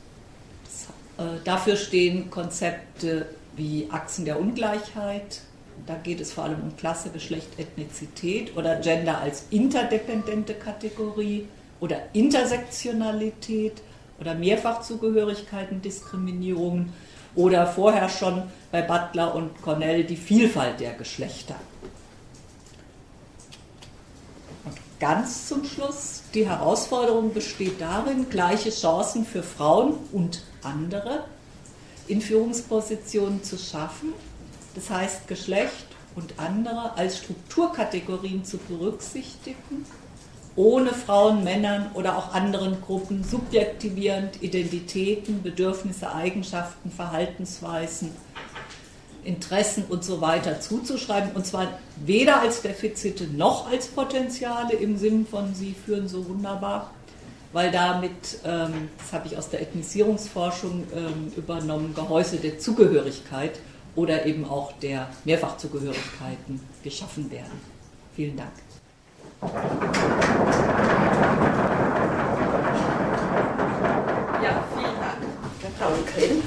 Äh, 1.18 1.24
dafür 1.44 1.76
stehen 1.78 2.30
Konzepte 2.30 3.28
wie 3.56 3.88
Achsen 3.92 4.26
der 4.26 4.40
Ungleichheit. 4.40 5.42
Da 5.86 5.96
geht 5.96 6.20
es 6.20 6.34
vor 6.34 6.46
allem 6.46 6.62
um 6.62 6.78
Klasse, 6.78 7.10
Geschlecht, 7.10 7.60
Ethnizität 7.60 8.56
oder 8.58 8.78
Gender 8.78 9.20
als 9.20 9.46
interdependente 9.52 10.54
Kategorie 10.56 11.48
oder 11.80 11.98
Intersektionalität 12.14 13.82
oder 14.20 14.34
Mehrfachzugehörigkeiten, 14.34 15.82
Diskriminierungen 15.82 16.94
oder 17.36 17.68
vorher 17.68 18.10
schon 18.10 18.44
bei 18.72 18.82
Butler 18.82 19.36
und 19.36 19.62
Cornell 19.62 20.04
die 20.04 20.16
Vielfalt 20.16 20.80
der 20.80 20.94
Geschlechter. 20.94 21.56
Und 24.64 24.78
ganz 25.00 25.48
zum 25.48 25.66
Schluss, 25.66 26.24
die 26.34 26.48
Herausforderung 26.48 27.34
besteht 27.34 27.82
darin, 27.82 28.30
gleiche 28.30 28.70
Chancen 28.70 29.26
für 29.26 29.44
Frauen 29.44 29.96
und 30.12 30.44
andere 30.64 31.26
in 32.08 32.22
Führungspositionen 32.22 33.44
zu 33.44 33.58
schaffen. 33.58 34.14
Das 34.76 34.90
heißt, 34.90 35.28
Geschlecht 35.28 35.88
und 36.16 36.34
andere 36.38 36.96
als 36.98 37.18
Strukturkategorien 37.18 38.46
zu 38.46 38.58
berücksichtigen 38.58 39.86
ohne 40.56 40.94
Frauen, 40.94 41.44
Männern 41.44 41.92
oder 41.94 42.18
auch 42.18 42.34
anderen 42.34 42.82
Gruppen 42.82 43.24
subjektivierend 43.24 44.42
Identitäten, 44.42 45.44
Bedürfnisse, 45.44 46.14
Eigenschaften, 46.14 46.92
Verhaltensweisen, 46.92 48.12
Interessen 49.26 49.84
und 49.90 50.04
so 50.04 50.22
weiter 50.22 50.62
zuzuschreiben. 50.62 51.32
Und 51.34 51.46
zwar 51.46 51.80
weder 52.06 52.42
als 52.42 52.62
Defizite 52.62 53.26
noch 53.26 53.70
als 53.70 53.88
Potenziale 53.88 54.74
im 54.74 54.98
Sinn 54.98 55.26
von 55.30 55.54
Sie 55.54 55.74
führen 55.74 56.08
so 56.08 56.28
wunderbar, 56.30 56.92
weil 57.52 57.72
damit, 57.72 58.40
ähm, 58.46 58.90
das 58.98 59.12
habe 59.12 59.28
ich 59.28 59.38
aus 59.38 59.50
der 59.50 59.62
Ethnisierungsforschung 59.62 60.86
ähm, 60.96 61.34
übernommen, 61.36 61.94
Gehäuse 61.94 62.38
der 62.38 62.60
Zugehörigkeit 62.60 63.60
oder 63.96 64.26
eben 64.26 64.46
auch 64.46 64.74
der 64.74 65.08
Mehrfachzugehörigkeiten 65.24 66.60
geschaffen 66.84 67.32
werden. 67.32 67.62
Vielen 68.16 68.38
Dank. 68.38 68.52
Ja, 74.44 74.64
vielen 74.74 74.96
Dank, 75.00 75.22
Frau 75.80 75.92
Krell. 76.06 76.42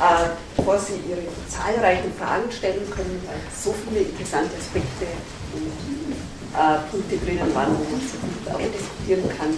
Äh, 0.00 0.30
bevor 0.56 0.78
Sie 0.78 0.94
Ihre 1.08 1.22
zahlreichen 1.48 2.12
Fragen 2.14 2.50
stellen 2.50 2.88
können, 2.90 3.20
weil 3.26 3.40
so 3.54 3.74
viele 3.84 4.00
interessante 4.00 4.56
Aspekte 4.56 5.06
und 5.54 5.72
äh, 6.54 6.78
Punkte 6.90 7.16
drinnen 7.18 7.54
waren, 7.54 7.78
wo 7.78 7.84
man 7.84 8.00
so 8.00 8.18
gut 8.18 8.54
auch 8.54 8.72
diskutieren 8.72 9.28
kann. 9.36 9.54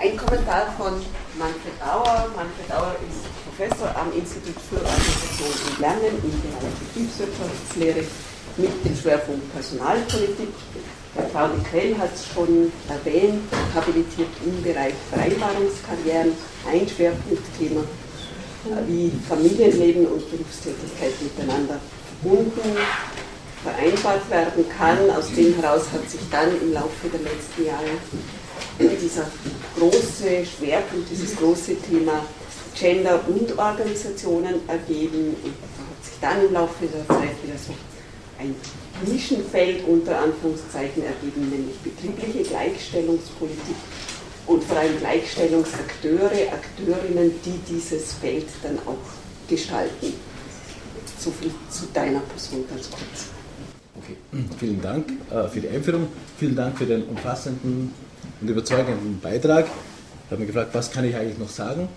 Ein 0.00 0.16
Kommentar 0.16 0.72
von 0.76 0.94
Manfred 1.38 1.80
Auer. 1.80 2.28
Manfred 2.34 2.72
Auer 2.72 2.96
ist 3.08 3.24
Professor 3.46 3.94
am 3.96 4.12
Institut 4.12 4.56
für 4.68 4.76
Organisation 4.76 5.21
Lernen 5.82 6.14
im 6.22 6.30
Bereich 6.46 6.74
Betriebswirtschaftslehre 6.78 8.04
mit 8.56 8.84
dem 8.84 8.96
Schwerpunkt 8.96 9.52
Personalpolitik 9.52 10.54
Claudia 11.32 11.58
Krell 11.68 11.98
hat 11.98 12.14
es 12.14 12.24
schon 12.32 12.72
erwähnt, 12.88 13.42
habilitiert 13.74 14.30
im 14.46 14.62
Bereich 14.62 14.94
Vereinbarungskarrieren, 15.10 16.32
ein 16.70 16.88
Schwerpunktthema, 16.88 17.82
wie 18.86 19.10
Familienleben 19.28 20.06
und 20.06 20.30
Berufstätigkeit 20.30 21.12
miteinander 21.20 21.80
verbunden, 22.06 22.78
vereinbart 23.64 24.30
werden 24.30 24.64
kann. 24.78 25.10
Aus 25.10 25.34
dem 25.34 25.52
heraus 25.60 25.82
hat 25.92 26.08
sich 26.08 26.20
dann 26.30 26.48
im 26.62 26.72
Laufe 26.72 27.08
der 27.12 27.20
letzten 27.20 27.66
Jahre 27.66 27.98
dieser 28.78 29.26
große 29.76 30.46
Schwerpunkt, 30.46 31.10
dieses 31.10 31.36
große 31.36 31.74
Thema 31.90 32.24
Gender 32.78 33.20
und 33.26 33.58
Organisationen 33.58 34.68
ergeben 34.68 35.36
und 35.42 35.52
hat 35.52 36.04
sich 36.04 36.14
dann 36.20 36.46
im 36.46 36.52
Laufe 36.52 36.86
der 36.86 37.06
Zeit 37.06 37.36
wieder 37.42 37.58
so 37.58 37.74
ein 38.38 38.54
Nischenfeld 39.06 39.86
unter 39.86 40.18
Anführungszeichen 40.18 41.04
ergeben, 41.04 41.50
nämlich 41.50 41.76
betriebliche 41.78 42.48
Gleichstellungspolitik 42.48 43.76
und 44.46 44.64
vor 44.64 44.76
allem 44.78 44.98
Gleichstellungsakteure, 44.98 46.52
Akteurinnen, 46.52 47.32
die 47.44 47.72
dieses 47.72 48.14
Feld 48.14 48.46
dann 48.62 48.78
auch 48.80 49.48
gestalten. 49.48 50.14
So 51.18 51.30
viel 51.30 51.52
zu 51.70 51.86
deiner 51.94 52.20
Person 52.20 52.64
ganz 52.68 52.90
kurz. 52.90 53.30
Okay, 53.96 54.16
vielen 54.58 54.82
Dank 54.82 55.06
äh, 55.30 55.48
für 55.48 55.60
die 55.60 55.68
Einführung, 55.68 56.08
vielen 56.38 56.56
Dank 56.56 56.76
für 56.76 56.86
den 56.86 57.04
umfassenden 57.04 57.92
und 58.40 58.48
überzeugenden 58.48 59.20
Beitrag. 59.20 59.66
Ich 59.66 60.30
habe 60.30 60.40
mich 60.40 60.48
gefragt, 60.48 60.70
was 60.72 60.90
kann 60.90 61.04
ich 61.04 61.14
eigentlich 61.14 61.38
noch 61.38 61.48
sagen? 61.48 61.88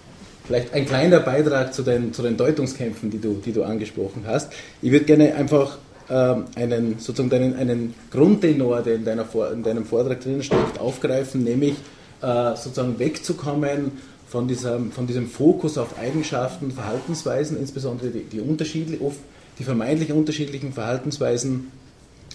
Vielleicht 0.45 0.73
ein 0.73 0.85
kleiner 0.85 1.19
Beitrag 1.19 1.73
zu 1.73 1.81
den, 1.81 2.13
zu 2.13 2.21
den 2.21 2.37
Deutungskämpfen, 2.37 3.09
die 3.09 3.19
du, 3.19 3.41
die 3.43 3.51
du 3.51 3.63
angesprochen 3.63 4.23
hast. 4.27 4.51
Ich 4.81 4.91
würde 4.91 5.05
gerne 5.05 5.33
einfach 5.35 5.77
ähm, 6.09 6.45
einen, 6.55 6.99
sozusagen 6.99 7.29
deinen, 7.29 7.55
einen 7.55 7.95
Grundtenor, 8.11 8.81
der 8.81 8.95
in, 8.95 9.05
deiner, 9.05 9.25
in 9.51 9.63
deinem 9.63 9.85
Vortrag 9.85 10.21
drin 10.21 10.43
steckt, 10.43 10.79
aufgreifen, 10.79 11.43
nämlich 11.43 11.73
äh, 12.21 12.55
sozusagen 12.55 12.99
wegzukommen 12.99 13.91
von, 14.27 14.47
dieser, 14.47 14.79
von 14.91 15.07
diesem 15.07 15.27
Fokus 15.27 15.77
auf 15.77 15.97
Eigenschaften, 15.97 16.71
Verhaltensweisen, 16.71 17.57
insbesondere 17.57 18.09
die, 18.09 18.23
die, 18.23 18.39
unterschiedlich, 18.39 19.01
oft 19.01 19.19
die 19.57 19.63
vermeintlich 19.63 20.11
unterschiedlichen 20.11 20.73
Verhaltensweisen 20.73 21.71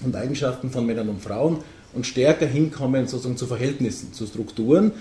und 0.05 0.17
Eigenschaften 0.17 0.71
von 0.71 0.87
Männern 0.87 1.09
und 1.09 1.23
Frauen 1.23 1.59
und 1.95 2.07
stärker 2.07 2.47
hinkommen 2.47 3.07
sozusagen 3.07 3.37
zu 3.37 3.47
Verhältnissen, 3.47 4.13
zu 4.13 4.27
Strukturen. 4.27 4.93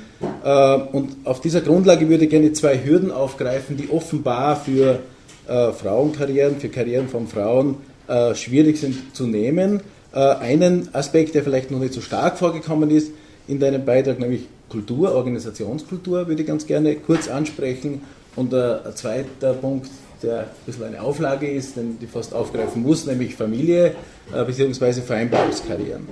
Äh, 0.43 0.75
und 0.75 1.17
auf 1.25 1.41
dieser 1.41 1.61
Grundlage 1.61 2.09
würde 2.09 2.25
ich 2.25 2.29
gerne 2.29 2.53
zwei 2.53 2.83
Hürden 2.83 3.11
aufgreifen, 3.11 3.77
die 3.77 3.89
offenbar 3.89 4.55
für 4.55 4.99
äh, 5.47 5.71
Frauenkarrieren, 5.71 6.59
für 6.59 6.69
Karrieren 6.69 7.07
von 7.07 7.27
Frauen 7.27 7.77
äh, 8.07 8.33
schwierig 8.35 8.77
sind 8.77 9.15
zu 9.15 9.27
nehmen. 9.27 9.81
Einen 10.11 10.89
Aspekt, 10.95 11.35
der 11.35 11.43
vielleicht 11.43 11.69
noch 11.69 11.77
nicht 11.77 11.93
so 11.93 12.01
stark 12.01 12.39
vorgekommen 12.39 12.89
ist 12.89 13.11
in 13.47 13.59
deinem 13.59 13.85
Beitrag, 13.85 14.17
nämlich 14.17 14.47
Kultur, 14.67 15.13
Organisationskultur, 15.13 16.27
würde 16.27 16.41
ich 16.41 16.47
ganz 16.47 16.65
gerne 16.65 16.95
kurz 16.95 17.27
ansprechen. 17.27 18.01
Und 18.35 18.51
ein 18.51 18.79
zweiter 18.95 19.53
Punkt, 19.53 19.87
der 20.23 20.39
ein 20.39 20.45
bisschen 20.65 20.85
eine 20.85 21.03
Auflage 21.03 21.47
ist, 21.47 21.77
den 21.77 21.99
ich 22.01 22.09
fast 22.09 22.33
aufgreifen 22.33 22.81
muss, 22.81 23.05
nämlich 23.05 23.35
Familie 23.35 23.93
bzw. 24.33 24.93
Vereinbarungskarrieren. 24.93 26.07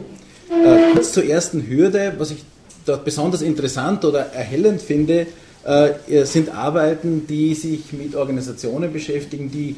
Äh, 0.50 0.94
kurz 0.94 1.12
zur 1.14 1.26
ersten 1.26 1.68
Hürde, 1.68 2.14
was 2.18 2.32
ich 2.32 2.44
dort 2.86 3.04
besonders 3.06 3.42
interessant 3.42 4.06
oder 4.06 4.32
erhellend 4.34 4.82
finde, 4.82 5.28
äh, 5.64 6.26
sind 6.26 6.50
Arbeiten, 6.50 7.28
die 7.28 7.54
sich 7.54 7.92
mit 7.92 8.16
Organisationen 8.16 8.94
beschäftigen, 8.94 9.52
die 9.52 9.76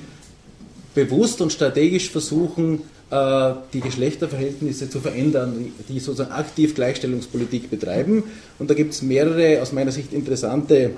bewusst 0.93 1.41
und 1.41 1.51
strategisch 1.51 2.09
versuchen, 2.11 2.81
äh, 3.09 3.53
die 3.73 3.79
Geschlechterverhältnisse 3.79 4.89
zu 4.89 4.99
verändern, 4.99 5.71
die 5.87 5.99
sozusagen 5.99 6.31
aktiv 6.31 6.75
Gleichstellungspolitik 6.75 7.69
betreiben. 7.71 8.23
Und 8.59 8.69
da 8.69 8.75
gibt 8.75 8.93
es 8.93 9.01
mehrere 9.01 9.61
aus 9.61 9.71
meiner 9.71 9.91
Sicht 9.91 10.13
interessante 10.13 10.91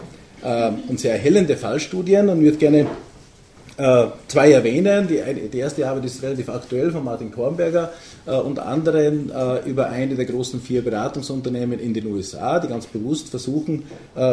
äh, 0.43 0.72
und 0.88 0.99
sehr 0.99 1.13
erhellende 1.13 1.55
Fallstudien 1.55 2.28
und 2.30 2.39
ich 2.39 2.45
würde 2.45 2.57
gerne 2.57 2.88
äh, 3.82 4.08
zwei 4.28 4.52
erwähnen. 4.52 5.08
Die, 5.08 5.50
die, 5.50 5.58
erste 5.58 5.88
Arbeit 5.88 6.06
ist 6.06 6.22
relativ 6.22 6.50
aktuell 6.50 6.92
von 6.92 7.04
Martin 7.04 7.32
Kornberger 7.32 7.92
und 8.26 8.60
anderen 8.60 9.32
über 9.66 9.90
eine 9.90 10.14
der 10.14 10.26
großen 10.26 10.62
vier 10.62 10.84
Beratungsunternehmen 10.84 11.80
in 11.80 11.96
den 11.96 12.06
USA, 12.06 12.60
die 12.60 12.68
ganz 12.68 12.86
bewusst 12.86 13.30
versuchen, 13.30 13.84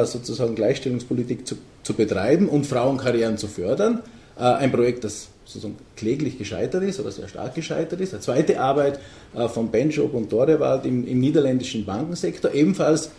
sozusagen 0.04 0.54
Gleichstellungspolitik 0.54 1.46
zu, 1.46 1.56
zu 1.82 1.94
betreiben 1.94 2.50
und 2.50 2.66
Frauenkarrieren 2.66 3.38
zu 3.38 3.46
fördern. 3.46 4.02
ein 4.36 4.70
Projekt, 4.70 5.04
das 5.04 5.28
sozusagen 5.48 5.76
kläglich 5.96 6.36
gescheitert 6.36 6.82
ist 6.82 7.00
oder 7.00 7.10
sehr 7.10 7.26
stark 7.26 7.54
gescheitert 7.54 8.00
ist. 8.00 8.12
Eine 8.12 8.20
zweite 8.20 8.60
Arbeit 8.60 9.00
äh, 9.34 9.48
von 9.48 9.70
Benjob 9.70 10.12
und 10.12 10.30
Dorewald 10.30 10.84
im, 10.84 11.06
im 11.06 11.20
niederländischen 11.20 11.86
Bankensektor, 11.86 12.52
ebenfalls 12.52 13.10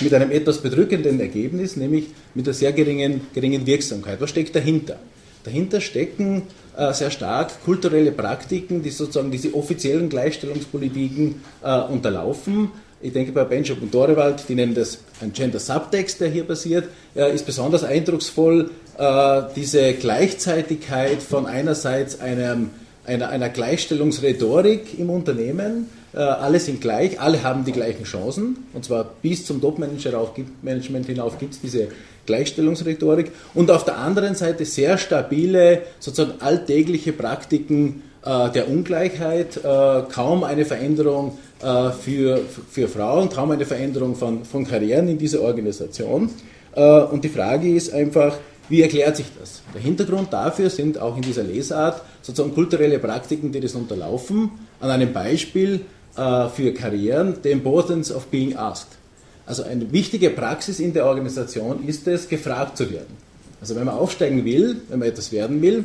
mit 0.00 0.14
einem 0.14 0.30
etwas 0.30 0.58
bedrückenden 0.58 1.20
Ergebnis, 1.20 1.76
nämlich 1.76 2.06
mit 2.34 2.46
einer 2.46 2.54
sehr 2.54 2.72
geringen, 2.72 3.22
geringen 3.34 3.66
Wirksamkeit. 3.66 4.20
Was 4.20 4.30
steckt 4.30 4.54
dahinter? 4.54 4.98
Dahinter 5.44 5.80
stecken 5.80 6.42
äh, 6.76 6.92
sehr 6.92 7.10
stark 7.10 7.64
kulturelle 7.64 8.12
Praktiken, 8.12 8.82
die 8.82 8.90
sozusagen 8.90 9.30
diese 9.30 9.54
offiziellen 9.54 10.08
Gleichstellungspolitiken 10.08 11.42
äh, 11.62 11.80
unterlaufen. 11.80 12.70
Ich 13.00 13.12
denke 13.12 13.32
bei 13.32 13.42
Benjob 13.44 13.82
und 13.82 13.92
Dorewald, 13.92 14.44
die 14.48 14.54
nennen 14.54 14.74
das 14.74 14.98
ein 15.20 15.32
Gender 15.32 15.58
Subtext, 15.58 16.20
der 16.20 16.28
hier 16.28 16.44
passiert, 16.44 16.84
äh, 17.16 17.34
ist 17.34 17.44
besonders 17.44 17.82
eindrucksvoll, 17.82 18.70
äh, 18.96 19.42
diese 19.56 19.94
Gleichzeitigkeit 19.94 21.20
von 21.20 21.46
einerseits 21.46 22.20
einem, 22.20 22.70
einer, 23.04 23.28
einer 23.28 23.48
Gleichstellungsrhetorik 23.48 24.98
im 24.98 25.10
Unternehmen, 25.10 25.88
alle 26.18 26.60
sind 26.60 26.80
gleich, 26.80 27.20
alle 27.20 27.42
haben 27.42 27.64
die 27.64 27.72
gleichen 27.72 28.04
Chancen, 28.04 28.58
und 28.74 28.84
zwar 28.84 29.04
bis 29.22 29.46
zum 29.46 29.60
Top-Management 29.60 31.06
hinauf 31.06 31.38
gibt 31.38 31.54
es 31.54 31.60
diese 31.60 31.88
Gleichstellungsrhetorik, 32.26 33.32
und 33.54 33.70
auf 33.70 33.84
der 33.84 33.98
anderen 33.98 34.34
Seite 34.34 34.64
sehr 34.64 34.98
stabile, 34.98 35.82
sozusagen 36.00 36.40
alltägliche 36.40 37.12
Praktiken 37.12 38.02
äh, 38.24 38.50
der 38.50 38.68
Ungleichheit, 38.68 39.56
äh, 39.56 40.02
kaum 40.12 40.44
eine 40.44 40.64
Veränderung 40.64 41.38
äh, 41.62 41.90
für, 41.90 42.40
für 42.70 42.88
Frauen, 42.88 43.30
kaum 43.30 43.50
eine 43.50 43.64
Veränderung 43.64 44.14
von, 44.14 44.44
von 44.44 44.66
Karrieren 44.66 45.08
in 45.08 45.18
dieser 45.18 45.40
Organisation. 45.40 46.30
Äh, 46.74 46.82
und 46.82 47.24
die 47.24 47.28
Frage 47.28 47.74
ist 47.74 47.92
einfach, 47.92 48.36
Wie 48.68 48.80
erklärt 48.80 49.16
sich 49.16 49.26
das? 49.38 49.62
Der 49.74 49.82
Hintergrund 49.82 50.32
dafür 50.32 50.70
sind 50.70 50.98
auch 50.98 51.16
in 51.16 51.22
dieser 51.22 51.42
Lesart 51.42 52.00
sozusagen 52.22 52.54
kulturelle 52.54 52.98
Praktiken, 52.98 53.52
die 53.52 53.60
das 53.60 53.74
unterlaufen, 53.74 54.50
an 54.80 54.90
einem 54.90 55.12
Beispiel 55.12 55.82
äh, 56.16 56.48
für 56.48 56.72
Karrieren, 56.72 57.36
the 57.42 57.50
importance 57.50 58.14
of 58.14 58.26
being 58.26 58.56
asked. 58.56 58.98
Also 59.46 59.64
eine 59.64 59.90
wichtige 59.92 60.30
Praxis 60.30 60.78
in 60.78 60.92
der 60.92 61.06
Organisation 61.06 61.86
ist 61.86 62.06
es, 62.06 62.28
gefragt 62.28 62.76
zu 62.76 62.90
werden. 62.90 63.16
Also 63.60 63.76
wenn 63.76 63.84
man 63.84 63.94
aufsteigen 63.94 64.44
will, 64.44 64.82
wenn 64.88 65.00
man 65.00 65.08
etwas 65.08 65.32
werden 65.32 65.60
will, 65.62 65.84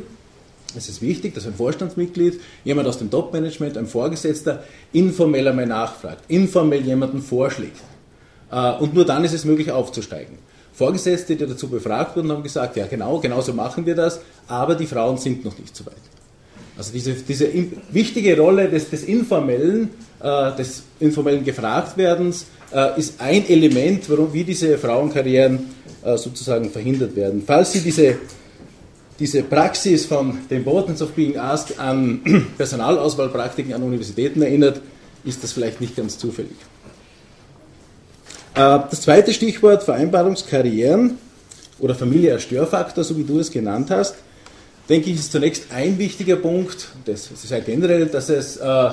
es 0.76 0.88
ist 0.88 1.00
wichtig, 1.00 1.34
dass 1.34 1.46
ein 1.46 1.54
Vorstandsmitglied, 1.54 2.40
jemand 2.64 2.88
aus 2.88 2.98
dem 2.98 3.10
Top-Management, 3.10 3.78
ein 3.78 3.86
Vorgesetzter, 3.86 4.64
informell 4.92 5.48
einmal 5.48 5.66
nachfragt, 5.66 6.24
informell 6.28 6.82
jemanden 6.82 7.22
vorschlägt. 7.22 7.80
Äh, 8.50 8.72
und 8.74 8.94
nur 8.94 9.04
dann 9.04 9.24
ist 9.24 9.32
es 9.32 9.44
möglich 9.44 9.70
aufzusteigen. 9.70 10.38
Vorgesetzte, 10.72 11.34
die 11.34 11.46
dazu 11.46 11.68
befragt 11.68 12.16
wurden, 12.16 12.30
haben 12.30 12.42
gesagt, 12.42 12.76
ja 12.76 12.86
genau, 12.86 13.18
genauso 13.18 13.52
machen 13.52 13.84
wir 13.86 13.94
das, 13.94 14.20
aber 14.46 14.74
die 14.74 14.86
Frauen 14.86 15.18
sind 15.18 15.44
noch 15.44 15.58
nicht 15.58 15.74
so 15.74 15.84
weit. 15.86 15.96
Also 16.78 16.92
diese, 16.92 17.12
diese 17.12 17.48
wichtige 17.90 18.38
Rolle 18.38 18.68
des, 18.68 18.88
des 18.88 19.02
informellen, 19.02 19.90
äh, 20.22 20.56
des 20.56 20.84
informellen 21.00 21.44
Gefragtwerdens 21.44 22.46
äh, 22.72 22.96
ist 22.96 23.20
ein 23.20 23.48
Element, 23.48 24.08
warum, 24.08 24.32
wie 24.32 24.44
diese 24.44 24.78
Frauenkarrieren 24.78 25.58
äh, 26.04 26.16
sozusagen 26.16 26.70
verhindert 26.70 27.16
werden. 27.16 27.42
Falls 27.44 27.72
Sie 27.72 27.80
diese, 27.80 28.18
diese 29.18 29.42
Praxis 29.42 30.06
von 30.06 30.38
the 30.48 30.54
importance 30.54 31.02
of 31.02 31.10
being 31.10 31.36
asked 31.36 31.80
an 31.80 32.20
Personalauswahlpraktiken 32.56 33.72
an 33.74 33.82
Universitäten 33.82 34.40
erinnert, 34.42 34.80
ist 35.24 35.42
das 35.42 35.50
vielleicht 35.50 35.80
nicht 35.80 35.96
ganz 35.96 36.16
zufällig. 36.16 36.56
Äh, 38.54 38.78
das 38.88 39.00
zweite 39.00 39.32
Stichwort 39.32 39.82
Vereinbarungskarrieren 39.82 41.18
oder 41.80 41.96
Familie 41.96 42.34
als 42.34 42.44
Störfaktor, 42.44 43.02
so 43.02 43.16
wie 43.16 43.24
du 43.24 43.40
es 43.40 43.50
genannt 43.50 43.90
hast, 43.90 44.14
denke 44.88 45.10
ich, 45.10 45.16
ist 45.16 45.32
zunächst 45.32 45.66
ein 45.72 45.98
wichtiger 45.98 46.36
Punkt, 46.36 46.88
das 47.04 47.30
ist 47.30 47.50
ja 47.50 47.60
generell, 47.60 48.06
dass 48.06 48.28
es 48.28 48.56
äh, 48.56 48.90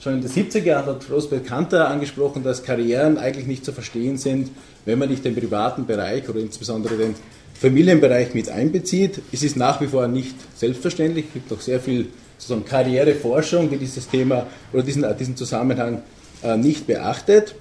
schon 0.00 0.14
in 0.14 0.20
den 0.20 0.30
70er 0.30 0.64
Jahren 0.64 0.86
hat 0.86 1.10
Rosbeth 1.10 1.46
Kanter 1.46 1.88
angesprochen, 1.88 2.42
dass 2.42 2.62
Karrieren 2.62 3.18
eigentlich 3.18 3.46
nicht 3.46 3.64
zu 3.64 3.72
verstehen 3.72 4.16
sind, 4.16 4.50
wenn 4.84 4.98
man 4.98 5.08
nicht 5.08 5.24
den 5.24 5.34
privaten 5.34 5.86
Bereich 5.86 6.28
oder 6.28 6.40
insbesondere 6.40 6.96
den 6.96 7.14
Familienbereich 7.54 8.34
mit 8.34 8.48
einbezieht. 8.48 9.20
Es 9.32 9.42
ist 9.42 9.56
nach 9.56 9.80
wie 9.80 9.88
vor 9.88 10.06
nicht 10.06 10.36
selbstverständlich, 10.56 11.26
es 11.26 11.32
gibt 11.34 11.50
noch 11.50 11.60
sehr 11.60 11.80
viel 11.80 12.06
sozusagen 12.38 12.64
Karriereforschung, 12.64 13.68
die 13.68 13.76
dieses 13.76 14.08
Thema 14.08 14.46
oder 14.72 14.82
diesen, 14.82 15.04
diesen 15.18 15.36
Zusammenhang 15.36 16.02
äh, 16.42 16.56
nicht 16.56 16.86
beachtet. 16.86 17.56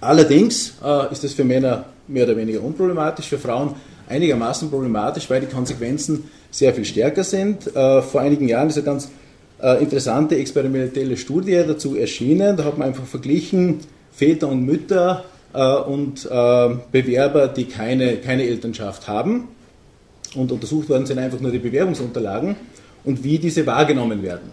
Allerdings 0.00 0.74
äh, 0.84 1.12
ist 1.12 1.22
es 1.22 1.34
für 1.34 1.44
Männer 1.44 1.86
mehr 2.08 2.24
oder 2.24 2.36
weniger 2.36 2.60
unproblematisch, 2.62 3.28
für 3.28 3.38
Frauen 3.38 3.76
einigermaßen 4.08 4.70
problematisch, 4.70 5.28
weil 5.28 5.40
die 5.40 5.46
Konsequenzen 5.46 6.24
sehr 6.50 6.72
viel 6.74 6.84
stärker 6.84 7.24
sind. 7.24 7.74
Äh, 7.74 8.02
vor 8.02 8.20
einigen 8.20 8.48
Jahren 8.48 8.68
ist 8.68 8.76
eine 8.76 8.84
ganz 8.84 9.10
äh, 9.60 9.82
interessante 9.82 10.36
experimentelle 10.36 11.16
Studie 11.16 11.62
dazu 11.66 11.96
erschienen. 11.96 12.56
Da 12.56 12.64
hat 12.64 12.78
man 12.78 12.88
einfach 12.88 13.04
verglichen 13.04 13.80
Väter 14.12 14.48
und 14.48 14.64
Mütter 14.64 15.24
äh, 15.52 15.58
und 15.58 16.24
Bewerber, 16.24 17.48
die 17.48 17.64
keine, 17.64 18.16
keine 18.16 18.44
Elternschaft 18.44 19.08
haben. 19.08 19.48
Und 20.34 20.52
untersucht 20.52 20.88
worden 20.88 21.06
sind 21.06 21.18
einfach 21.18 21.40
nur 21.40 21.50
die 21.50 21.58
Bewerbungsunterlagen 21.58 22.56
und 23.04 23.24
wie 23.24 23.38
diese 23.38 23.66
wahrgenommen 23.66 24.22
werden. 24.22 24.50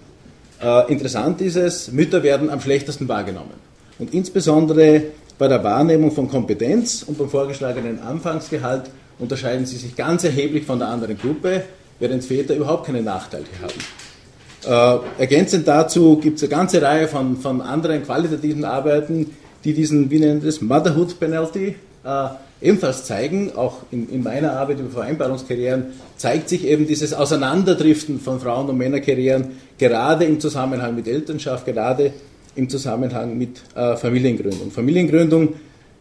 Interessant 0.88 1.42
ist 1.42 1.58
es, 1.58 1.92
Mütter 1.92 2.24
werden 2.24 2.50
am 2.50 2.62
schlechtesten 2.62 3.10
wahrgenommen. 3.10 3.56
Und 4.00 4.14
insbesondere 4.14 5.02
bei 5.38 5.50
der 5.50 5.62
Wahrnehmung 5.62 6.12
von 6.12 6.30
Kompetenz 6.30 7.04
und 7.04 7.18
beim 7.18 7.30
vorgeschlagenen 7.30 8.00
Anfangsgehalt 8.00 8.84
unterscheiden 9.20 9.66
sie 9.66 9.78
sich 9.78 9.96
ganz 9.96 10.24
erheblich 10.24 10.66
von 10.66 10.80
der 10.80 10.90
anderen 10.90 11.18
Gruppe, 11.18 11.64
während 12.00 12.24
Väter 12.24 12.56
überhaupt 12.56 12.86
keine 12.86 13.02
Nachteile 13.02 13.46
haben. 13.62 15.02
Äh, 15.18 15.22
ergänzend 15.22 15.68
dazu 15.68 16.18
gibt 16.18 16.38
es 16.38 16.44
eine 16.44 16.50
ganze 16.50 16.82
Reihe 16.82 17.08
von, 17.08 17.38
von 17.38 17.62
anderen 17.62 18.04
qualitativen 18.04 18.64
Arbeiten, 18.66 19.32
die 19.64 19.74
diesen, 19.74 20.10
wie 20.10 20.20
nennen 20.20 20.42
das, 20.44 20.62
Motherhood 20.62 21.20
Penalty 21.20 21.76
äh, 22.04 22.28
ebenfalls 22.62 23.06
zeigen. 23.06 23.52
Auch 23.56 23.78
in, 23.92 24.10
in, 24.10 24.24
meiner 24.24 24.54
Arbeit 24.54 24.80
über 24.80 24.90
Vereinbarungskarrieren 24.90 25.88
zeigt 26.18 26.50
sich 26.50 26.66
eben 26.66 26.88
dieses 26.88 27.14
Auseinanderdriften 27.14 28.20
von 28.20 28.40
Frauen- 28.40 28.70
und 28.70 28.78
Männerkarrieren, 28.78 29.52
gerade 29.78 30.26
im 30.26 30.40
Zusammenhang 30.40 30.96
mit 30.96 31.08
Elternschaft, 31.08 31.66
gerade 31.66 32.14
im 32.56 32.70
Zusammenhang 32.70 33.38
mit 33.38 33.62
äh, 33.76 33.96
Familiengründung. 33.98 34.72
Familiengründung 34.72 35.56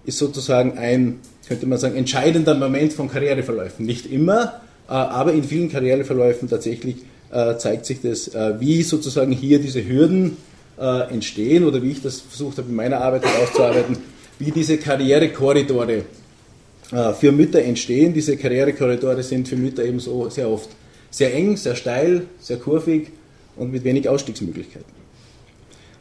ist 0.04 0.18
sozusagen 0.18 0.78
ein, 0.78 1.20
könnte 1.52 1.66
man 1.66 1.78
sagen, 1.78 1.96
entscheidender 1.96 2.54
Moment 2.54 2.94
von 2.94 3.10
Karriereverläufen. 3.10 3.84
Nicht 3.84 4.10
immer, 4.10 4.62
äh, 4.88 4.92
aber 4.92 5.34
in 5.34 5.44
vielen 5.44 5.70
Karriereverläufen 5.70 6.48
tatsächlich 6.48 6.96
äh, 7.30 7.58
zeigt 7.58 7.84
sich 7.84 8.00
das, 8.00 8.28
äh, 8.28 8.54
wie 8.58 8.82
sozusagen 8.82 9.32
hier 9.32 9.58
diese 9.58 9.86
Hürden 9.86 10.38
entstehen 11.10 11.64
oder 11.64 11.80
wie 11.82 11.90
ich 11.90 12.02
das 12.02 12.20
versucht 12.22 12.56
habe 12.58 12.68
in 12.68 12.74
meiner 12.74 13.02
Arbeit 13.02 13.24
herauszuarbeiten, 13.24 13.98
wie 14.40 14.50
diese 14.50 14.78
Karrierekorridore 14.78 16.02
für 17.20 17.30
Mütter 17.30 17.62
entstehen. 17.62 18.14
Diese 18.14 18.36
Karrierekorridore 18.36 19.22
sind 19.22 19.46
für 19.46 19.54
Mütter 19.54 19.84
eben 19.84 20.00
so 20.00 20.28
sehr 20.28 20.48
oft 20.48 20.70
sehr 21.10 21.34
eng, 21.34 21.56
sehr 21.56 21.76
steil, 21.76 22.22
sehr 22.40 22.56
kurvig 22.56 23.10
und 23.54 23.70
mit 23.70 23.84
wenig 23.84 24.08
Ausstiegsmöglichkeiten. 24.08 24.90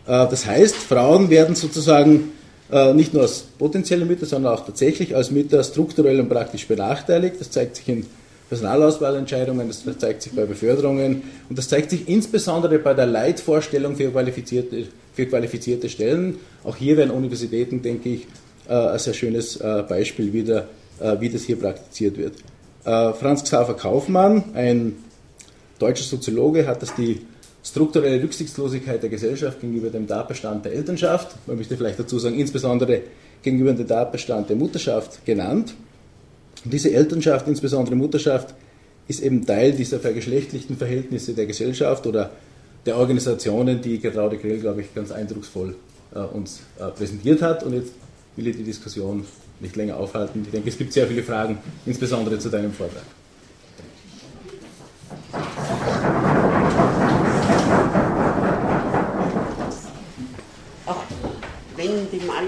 Das 0.06 0.48
heißt, 0.48 0.74
Frauen 0.74 1.30
werden 1.30 1.54
sozusagen 1.54 2.32
nicht 2.94 3.14
nur 3.14 3.24
als 3.24 3.42
potenzielle 3.58 4.06
Mütter, 4.06 4.26
sondern 4.26 4.54
auch 4.54 4.66
tatsächlich 4.66 5.16
als 5.16 5.30
Mütter 5.32 5.64
strukturell 5.64 6.20
und 6.20 6.30
praktisch 6.30 6.68
benachteiligt. 6.68 7.36
Das 7.40 7.52
zeigt 7.52 7.76
sich 7.76 7.90
in 7.90 8.06
Personalauswahlentscheidungen, 8.50 9.68
das 9.68 9.84
zeigt 9.98 10.22
sich 10.22 10.34
bei 10.34 10.46
Beförderungen 10.46 11.24
und 11.50 11.58
das 11.58 11.70
zeigt 11.70 11.90
sich 11.90 12.08
insbesondere 12.08 12.80
bei 12.80 12.94
der 12.94 13.06
Leitvorstellung 13.06 13.96
für 13.96 14.12
qualifizierte, 14.12 14.86
für 15.14 15.26
qualifizierte 15.26 15.90
Stellen. 15.90 16.38
Auch 16.64 16.76
hier 16.76 16.98
werden 16.98 17.12
Universitäten, 17.12 17.82
denke 17.82 18.10
ich, 18.10 18.28
äh, 18.68 18.74
ein 18.74 19.00
sehr 19.00 19.14
schönes 19.14 19.58
Beispiel 19.58 20.34
wieder, 20.34 20.68
wie 21.20 21.30
das 21.30 21.44
hier 21.44 21.58
praktiziert 21.58 22.18
wird. 22.18 22.34
Franz 22.84 23.44
Xaver 23.44 23.76
Kaufmann, 23.76 24.44
ein 24.54 24.96
deutscher 25.80 26.04
Soziologe, 26.04 26.68
hat 26.68 26.82
das 26.82 26.94
die 26.96 27.22
strukturelle 27.64 28.22
Rücksichtslosigkeit 28.22 29.02
der 29.02 29.10
Gesellschaft 29.10 29.62
gegenüber 29.62 29.90
dem 29.90 30.08
Tatbestand 30.08 30.66
der 30.66 30.74
Elternschaft, 30.74 31.36
man 31.48 31.58
möchte 31.58 31.78
vielleicht 31.78 32.00
dazu 32.00 32.18
sagen, 32.20 32.40
insbesondere 32.40 33.02
gegenüber 33.44 33.74
dem 33.74 33.88
Tatbestand 33.88 34.50
der 34.50 34.56
Mutterschaft 34.56 35.26
genannt. 35.26 35.74
Und 36.64 36.74
diese 36.74 36.92
Elternschaft, 36.92 37.48
insbesondere 37.48 37.96
Mutterschaft, 37.96 38.54
ist 39.08 39.22
eben 39.22 39.46
Teil 39.46 39.74
dieser 39.74 40.00
vergeschlechtlichten 40.00 40.78
Verhältnisse 40.78 41.34
der 41.34 41.46
Gesellschaft 41.46 42.06
oder 42.06 42.32
der 42.86 42.98
Organisationen, 42.98 43.82
die 43.82 44.00
Gertraude 44.00 44.38
Grill, 44.38 44.60
glaube 44.60 44.82
ich, 44.82 44.94
ganz 44.94 45.12
eindrucksvoll 45.12 45.76
äh, 46.16 46.20
uns 46.20 46.62
äh, 46.80 46.88
präsentiert 46.88 47.42
hat. 47.42 47.64
Und 47.64 47.74
jetzt 47.74 47.94
will 48.36 48.48
ich 48.48 48.58
die 48.58 48.64
Diskussion 48.64 49.26
nicht 49.60 49.76
länger 49.76 49.98
aufhalten. 49.98 50.42
Ich 50.46 50.52
denke, 50.52 50.70
es 50.70 50.78
gibt 50.78 50.94
sehr 50.94 51.08
viele 51.08 51.24
Fragen, 51.24 51.58
insbesondere 51.86 52.40
zu 52.40 52.50
deinem 52.50 52.74
Vortrag. 52.74 53.04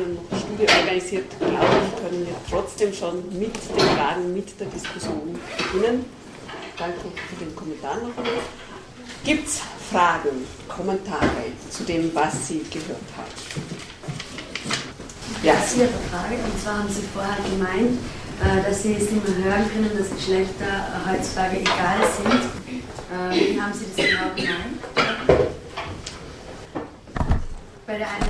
Die 0.05 0.35
Studie 0.39 0.67
organisiert, 0.69 1.25
glaube 1.39 1.75
ich, 1.87 2.03
können 2.03 2.25
wir 2.25 2.35
trotzdem 2.49 2.93
schon 2.93 3.17
mit 3.37 3.55
den 3.55 3.79
Fragen, 3.95 4.33
mit 4.33 4.59
der 4.59 4.67
Diskussion 4.67 5.39
beginnen. 5.57 6.05
Danke 6.77 6.99
für 7.29 7.43
den 7.43 7.55
Kommentar 7.55 7.95
noch 7.95 8.17
einmal. 8.17 8.43
Gibt 9.23 9.47
es 9.47 9.61
Fragen, 9.89 10.45
Kommentare 10.67 11.45
zu 11.69 11.83
dem, 11.83 12.13
was 12.13 12.47
Sie 12.47 12.65
gehört 12.69 12.99
haben? 13.15 13.31
Ja. 15.43 15.53
Ich 15.53 15.73
habe 15.73 15.83
eine 15.83 15.89
Frage, 16.09 16.35
und 16.43 16.61
zwar 16.61 16.79
haben 16.79 16.89
Sie 16.89 17.03
vorher 17.13 17.37
gemeint, 17.49 17.99
äh, 18.41 18.69
dass 18.69 18.83
Sie 18.83 18.93
es 18.93 19.11
nicht 19.11 19.27
mehr 19.27 19.45
hören 19.45 19.69
können, 19.71 19.91
dass 19.97 20.09
Geschlechter 20.09 21.03
heutzutage 21.09 21.59
egal 21.59 21.99
sind. 22.17 22.43
Äh, 23.11 23.53
wie 23.53 23.61
haben 23.61 23.73
Sie 23.73 23.85
das 23.95 24.05
genau 24.05 24.29
gemeint? 24.35 25.62
Bei 27.85 27.97
der 27.97 28.07
einen 28.09 28.29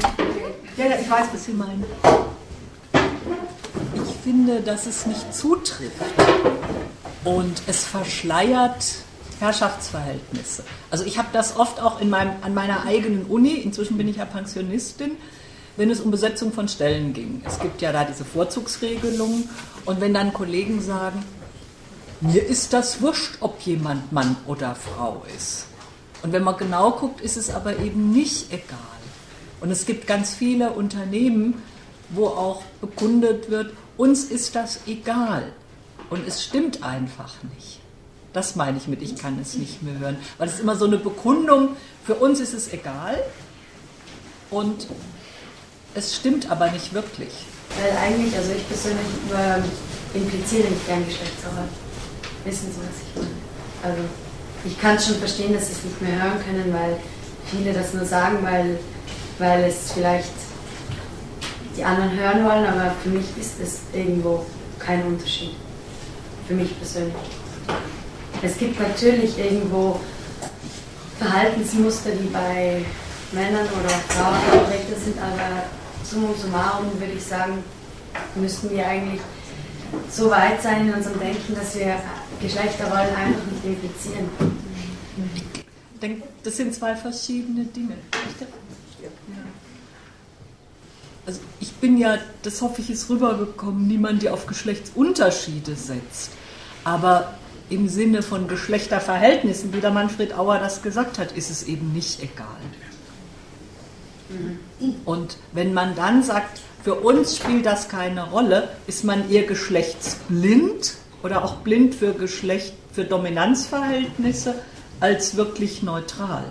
ja, 0.78 0.86
ich 0.99 1.10
weiß, 1.10 1.28
was 1.32 1.45
Sie 1.45 1.54
meinen. 1.54 1.86
Ich 3.93 4.16
finde, 4.24 4.62
dass 4.62 4.88
es 4.88 5.06
nicht 5.06 5.34
zutrifft 5.34 6.01
und 7.24 7.62
es 7.68 7.84
verschleiert 7.84 8.84
Herrschaftsverhältnisse. 9.39 10.64
Also 10.89 11.06
ich 11.06 11.20
habe 11.20 11.28
das 11.34 11.58
oft 11.58 11.80
auch 11.80 12.01
in 12.01 12.10
meinem, 12.10 12.32
an 12.41 12.56
meiner 12.56 12.86
eigenen 12.86 13.26
Uni, 13.26 13.54
inzwischen 13.54 13.97
bin 13.97 14.08
ich 14.08 14.18
ja 14.18 14.26
Pensionistin, 14.26 15.12
wenn 15.78 15.91
es 15.91 15.99
um 15.99 16.10
Besetzung 16.10 16.51
von 16.51 16.68
Stellen 16.68 17.14
ging. 17.14 17.43
Es 17.45 17.60
gibt 17.60 17.82
ja 17.82 17.91
da 17.91 18.06
diese 18.06 18.26
Vorzugsregelungen 18.26 19.49
und 19.86 20.01
wenn 20.01 20.14
dann 20.16 20.34
Kollegen 20.34 20.82
sagen, 20.82 21.24
mir 22.22 22.43
ist 22.43 22.74
das 22.74 23.01
wurscht, 23.01 23.38
ob 23.41 23.62
jemand 23.62 24.12
Mann 24.12 24.36
oder 24.47 24.76
Frau 24.76 25.24
ist. 25.36 25.66
Und 26.24 26.32
wenn 26.32 26.43
man 26.43 26.58
genau 26.58 26.91
guckt, 26.91 27.22
ist 27.22 27.38
es 27.38 27.54
aber 27.54 27.78
eben 27.80 28.12
nicht 28.12 28.51
egal. 28.51 28.93
Und 29.64 29.72
es 29.72 29.86
gibt 29.86 30.07
ganz 30.07 30.34
viele 30.34 30.72
Unternehmen, 30.72 31.64
wo 32.09 32.28
auch 32.28 32.64
bekundet 32.82 33.49
wird, 33.49 33.74
uns 33.95 34.26
ist 34.26 34.57
das 34.57 34.82
egal. 34.88 35.53
Und 36.09 36.28
es 36.28 36.43
stimmt 36.43 36.84
einfach 36.84 37.34
nicht. 37.55 37.80
Das 38.34 38.57
meine 38.57 38.78
ich 38.78 38.89
mit, 38.89 39.01
ich 39.01 39.16
kann 39.16 39.39
es 39.41 39.55
nicht 39.55 39.82
mehr 39.82 39.97
hören. 39.99 40.18
Weil 40.38 40.49
es 40.49 40.55
ist 40.55 40.59
immer 40.59 40.76
so 40.76 40.84
eine 40.84 40.97
Bekundung, 40.97 41.78
für 42.05 42.16
uns 42.16 42.41
ist 42.41 42.53
es 42.53 42.74
egal. 42.74 43.24
Und 44.51 44.88
es 45.95 46.14
stimmt 46.14 46.51
aber 46.51 46.70
nicht 46.72 46.93
wirklich. 46.93 47.32
Weil 47.82 47.97
eigentlich, 47.97 48.36
also 48.36 48.51
ich 48.51 48.68
persönlich 48.68 49.07
impliziere 50.14 50.68
nicht 50.68 50.86
gern 50.86 51.05
Geschlechtsarbeit. 51.05 51.70
Wissen 52.43 52.70
Sie, 52.70 52.80
was 52.80 52.99
ich 53.01 53.16
meine? 53.16 53.30
Also 53.82 54.01
ich 54.66 54.78
kann 54.78 54.99
schon 54.99 55.16
verstehen, 55.16 55.53
dass 55.53 55.68
Sie 55.68 55.74
es 55.74 55.84
nicht 55.86 56.01
mehr 56.01 56.22
hören 56.22 56.43
können, 56.43 56.74
weil 56.74 56.99
viele 57.49 57.72
das 57.72 57.93
nur 57.93 58.03
sagen, 58.03 58.39
weil, 58.41 58.78
weil 59.40 59.64
es 59.66 59.92
vielleicht 59.94 60.32
die 61.76 61.84
anderen 61.84 62.18
hören 62.18 62.46
wollen, 62.46 62.66
aber 62.66 62.94
für 63.02 63.10
mich 63.10 63.26
ist 63.40 63.60
es 63.60 63.82
irgendwo 63.94 64.46
kein 64.80 65.04
Unterschied. 65.04 65.56
Für 66.48 66.54
mich 66.54 66.78
persönlich. 66.78 67.16
Es 68.42 68.58
gibt 68.58 68.80
natürlich 68.80 69.38
irgendwo 69.38 70.00
Verhaltensmuster, 71.18 72.12
die 72.12 72.28
bei 72.28 72.84
Männern 73.32 73.68
oder 73.80 73.90
Frauen 74.10 74.36
geprägter 74.52 75.00
sind, 75.00 75.18
aber 75.18 75.64
summa 76.04 76.34
summarum 76.40 77.00
würde 77.00 77.14
ich 77.14 77.24
sagen, 77.24 77.64
müssten 78.36 78.70
wir 78.70 78.86
eigentlich 78.86 79.22
so 80.12 80.30
weit 80.30 80.62
sein 80.62 80.88
in 80.88 80.94
unserem 80.94 81.20
Denken, 81.20 81.56
dass 81.56 81.76
wir 81.76 81.96
Geschlechterrollen 82.42 83.16
einfach 83.16 83.46
nicht 83.52 83.66
implizieren. 83.66 84.30
Ich 85.94 86.00
denke, 86.00 86.24
das 86.44 86.58
sind 86.58 86.76
zwei 86.76 86.96
verschiedene 86.96 87.64
Dinge. 87.66 87.96
Also 91.26 91.39
ich 91.60 91.72
bin 91.74 91.97
ja, 91.97 92.18
das 92.41 92.62
hoffe 92.62 92.82
ich, 92.82 92.89
ist 92.89 93.10
rübergekommen, 93.10 93.88
niemand, 93.88 94.24
der 94.24 94.34
auf 94.34 94.45
Geschlechtsunterschiede 94.45 95.76
setzt. 95.76 96.32
Aber 96.84 97.36
im 97.70 97.88
Sinne 97.88 98.22
von 98.22 98.47
Geschlechterverhältnissen, 98.47 99.74
wie 99.74 99.80
der 99.80 99.91
Manfred 99.91 100.38
Auer 100.38 100.60
das 100.60 100.82
gesagt 100.82 101.18
hat, 101.18 101.32
ist 101.32 101.49
es 101.49 101.64
eben 101.64 101.93
nicht 101.93 102.22
egal. 102.22 102.47
Mhm. 104.30 104.95
Und 105.06 105.38
wenn 105.54 105.74
man 105.74 105.95
dann 105.95 106.24
sagt, 106.24 106.60
für 106.84 106.95
uns 106.95 107.38
spielt 107.38 107.66
das 107.66 107.88
keine 107.88 108.30
Rolle, 108.30 108.70
ist 108.88 109.06
man 109.06 109.30
eher 109.32 109.43
geschlechtsblind 109.43 110.95
oder 111.24 111.45
auch 111.45 111.58
blind 111.58 111.95
für 111.95 112.14
Geschlecht, 112.14 112.74
für 112.91 113.06
Dominanzverhältnisse 113.06 114.56
als 114.99 115.38
wirklich 115.38 115.82
neutral. 115.84 116.43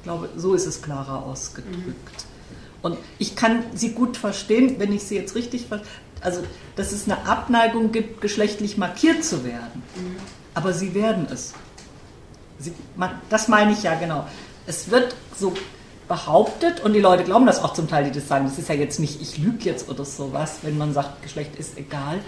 Ich 0.00 0.04
glaube, 0.04 0.30
so 0.34 0.54
ist 0.54 0.64
es 0.64 0.80
klarer 0.80 1.26
ausgedrückt. 1.26 1.76
Mhm. 1.76 1.94
Und 2.80 2.98
ich 3.18 3.36
kann 3.36 3.62
Sie 3.74 3.90
gut 3.90 4.16
verstehen, 4.16 4.76
wenn 4.78 4.94
ich 4.94 5.02
Sie 5.02 5.14
jetzt 5.14 5.34
richtig 5.34 5.66
verstehe, 5.66 5.86
also 6.22 6.42
dass 6.74 6.92
es 6.92 7.04
eine 7.04 7.26
Abneigung 7.26 7.92
gibt, 7.92 8.22
geschlechtlich 8.22 8.78
markiert 8.78 9.22
zu 9.24 9.44
werden. 9.44 9.82
Mhm. 9.94 10.16
Aber 10.54 10.72
Sie 10.72 10.94
werden 10.94 11.26
es. 11.30 11.52
Sie, 12.58 12.72
das 13.28 13.48
meine 13.48 13.72
ich 13.72 13.82
ja 13.82 13.94
genau. 13.94 14.26
Es 14.66 14.90
wird 14.90 15.14
so 15.38 15.52
behauptet 16.08 16.80
und 16.80 16.94
die 16.94 17.00
Leute 17.00 17.24
glauben 17.24 17.44
das 17.44 17.62
auch 17.62 17.74
zum 17.74 17.86
Teil, 17.86 18.04
die 18.04 18.10
das 18.10 18.26
sagen. 18.26 18.46
Das 18.46 18.58
ist 18.58 18.70
ja 18.70 18.74
jetzt 18.74 19.00
nicht, 19.00 19.20
ich 19.20 19.36
lüge 19.36 19.64
jetzt 19.64 19.90
oder 19.90 20.06
sowas, 20.06 20.60
wenn 20.62 20.78
man 20.78 20.94
sagt, 20.94 21.22
Geschlecht 21.22 21.56
ist 21.56 21.76
egal. 21.76 22.20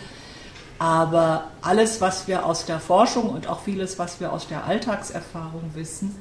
Aber 0.79 1.51
alles, 1.63 2.03
was 2.03 2.29
wir 2.29 2.45
aus 2.45 2.67
der 2.67 2.81
Forschung 2.81 3.31
und 3.31 3.49
auch 3.49 3.63
vieles, 3.63 3.99
was 3.99 4.21
wir 4.21 4.31
aus 4.31 4.47
der 4.47 4.65
Alltagserfahrung 4.65 5.71
wissen, 5.75 6.15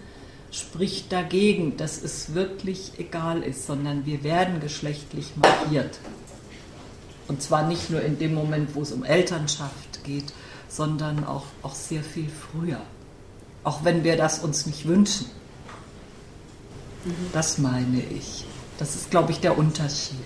spricht 0.52 1.12
dagegen, 1.12 1.78
dass 1.78 2.02
es 2.02 2.34
wirklich 2.34 2.94
egal 2.98 3.42
ist, 3.42 3.66
sondern 3.66 4.06
wir 4.06 4.24
werden 4.24 4.60
geschlechtlich 4.60 5.32
markiert. 5.38 5.98
Und 7.28 7.42
zwar 7.42 7.66
nicht 7.68 7.90
nur 7.90 8.02
in 8.02 8.20
dem 8.20 8.34
Moment, 8.34 8.76
wo 8.76 8.82
es 8.82 8.92
um 8.92 9.06
Elternschaft 9.06 10.04
geht, 10.04 10.34
sondern 10.68 11.26
auch, 11.26 11.46
auch 11.64 11.76
sehr 11.76 12.04
viel 12.04 12.30
früher. 12.30 12.82
Auch 13.64 13.84
wenn 13.84 14.04
wir 14.04 14.18
das 14.18 14.40
uns 14.40 14.66
nicht 14.66 14.88
wünschen. 14.88 15.28
Mhm. 17.06 17.12
Das 17.32 17.58
meine 17.58 18.02
ich. 18.02 18.46
Das 18.78 18.96
ist, 18.96 19.12
glaube 19.12 19.32
ich, 19.32 19.40
der 19.40 19.58
Unterschied. 19.58 20.18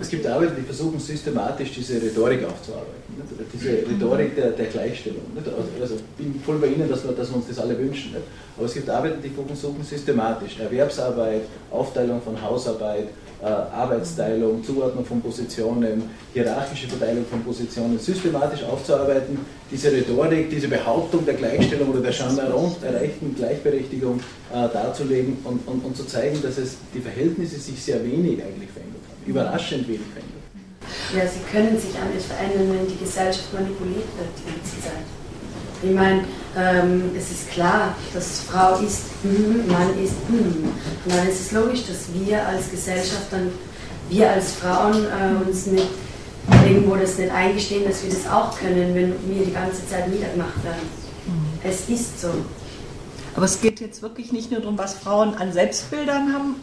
Es 0.00 0.08
gibt 0.08 0.26
Arbeiten, 0.26 0.54
die 0.56 0.62
versuchen 0.62 1.00
systematisch 1.00 1.72
diese 1.72 2.00
Rhetorik 2.00 2.44
aufzuarbeiten. 2.44 3.02
Nicht? 3.16 3.52
Diese 3.52 3.70
Rhetorik 3.70 4.36
der, 4.36 4.50
der 4.50 4.66
Gleichstellung. 4.66 5.22
Also, 5.36 5.50
also 5.80 5.94
ich 5.96 6.24
bin 6.24 6.40
voll 6.40 6.58
bei 6.58 6.68
Ihnen, 6.68 6.88
dass 6.88 7.04
wir, 7.04 7.12
dass 7.12 7.28
wir 7.30 7.36
uns 7.36 7.48
das 7.48 7.58
alle 7.58 7.76
wünschen. 7.78 8.12
Nicht? 8.12 8.24
Aber 8.56 8.66
es 8.66 8.74
gibt 8.74 8.88
Arbeiten, 8.88 9.20
die 9.22 9.30
versuchen 9.30 9.82
systematisch 9.82 10.58
Erwerbsarbeit, 10.60 11.42
Aufteilung 11.70 12.22
von 12.22 12.40
Hausarbeit, 12.40 13.08
äh, 13.40 13.46
Arbeitsteilung, 13.46 14.64
Zuordnung 14.64 15.04
von 15.04 15.20
Positionen, 15.20 16.10
hierarchische 16.32 16.88
Verteilung 16.88 17.24
von 17.26 17.42
Positionen 17.44 17.98
systematisch 17.98 18.64
aufzuarbeiten, 18.64 19.38
diese 19.70 19.92
Rhetorik, 19.92 20.50
diese 20.50 20.66
Behauptung 20.66 21.24
der 21.24 21.34
Gleichstellung 21.34 21.90
oder 21.90 22.00
der 22.00 22.12
scheinbar 22.12 22.48
erreichten 22.82 23.34
Gleichberechtigung 23.36 24.18
äh, 24.52 24.68
darzulegen 24.72 25.36
und, 25.44 25.66
und, 25.68 25.84
und, 25.84 25.96
zu 25.96 26.04
zeigen, 26.04 26.40
dass 26.42 26.58
es 26.58 26.78
die 26.92 27.00
Verhältnisse 27.00 27.60
sich 27.60 27.80
sehr 27.80 28.04
wenig 28.04 28.42
eigentlich 28.42 28.70
verändert 28.70 28.97
haben, 28.97 28.97
überraschend 29.28 29.86
wenig 29.86 30.00
verändert. 30.12 30.38
Ja, 31.14 31.26
sie 31.26 31.40
können 31.50 31.78
sich 31.78 31.90
anders 32.00 32.26
verändern, 32.26 32.78
wenn 32.78 32.88
die 32.88 32.98
Gesellschaft 32.98 33.52
manipuliert 33.52 34.08
wird 34.16 34.30
die 34.38 34.50
ganze 34.50 34.82
Zeit. 34.82 35.04
Ich 35.82 35.94
meine, 35.94 36.24
ähm, 36.56 37.10
es 37.16 37.30
ist 37.30 37.50
klar, 37.50 37.94
dass 38.12 38.40
Frau 38.40 38.78
ist, 38.78 39.02
hm, 39.22 39.68
Mann 39.68 39.96
ist, 40.02 40.14
hm. 40.28 40.64
Und 41.04 41.14
dann 41.14 41.28
ist 41.28 41.40
es 41.40 41.52
logisch, 41.52 41.82
dass 41.86 42.08
wir 42.14 42.44
als 42.46 42.70
Gesellschaft 42.70 43.26
dann, 43.30 43.50
wir 44.08 44.30
als 44.30 44.52
Frauen 44.52 45.04
äh, 45.04 45.46
uns 45.48 45.66
nicht 45.66 45.88
irgendwo 46.66 46.96
das 46.96 47.18
nicht 47.18 47.30
eingestehen, 47.30 47.84
dass 47.84 48.02
wir 48.02 48.10
das 48.10 48.26
auch 48.26 48.58
können, 48.58 48.94
wenn 48.94 49.12
wir 49.28 49.44
die 49.44 49.52
ganze 49.52 49.86
Zeit 49.88 50.08
niedergemacht 50.08 50.64
werden. 50.64 50.88
Mhm. 51.26 51.68
Es 51.68 51.88
ist 51.88 52.20
so. 52.20 52.30
Aber 53.36 53.44
es 53.44 53.60
geht 53.60 53.80
jetzt 53.80 54.02
wirklich 54.02 54.32
nicht 54.32 54.50
nur 54.50 54.60
darum, 54.60 54.78
was 54.78 54.94
Frauen 54.94 55.34
an 55.34 55.52
Selbstbildern 55.52 56.32
haben, 56.32 56.56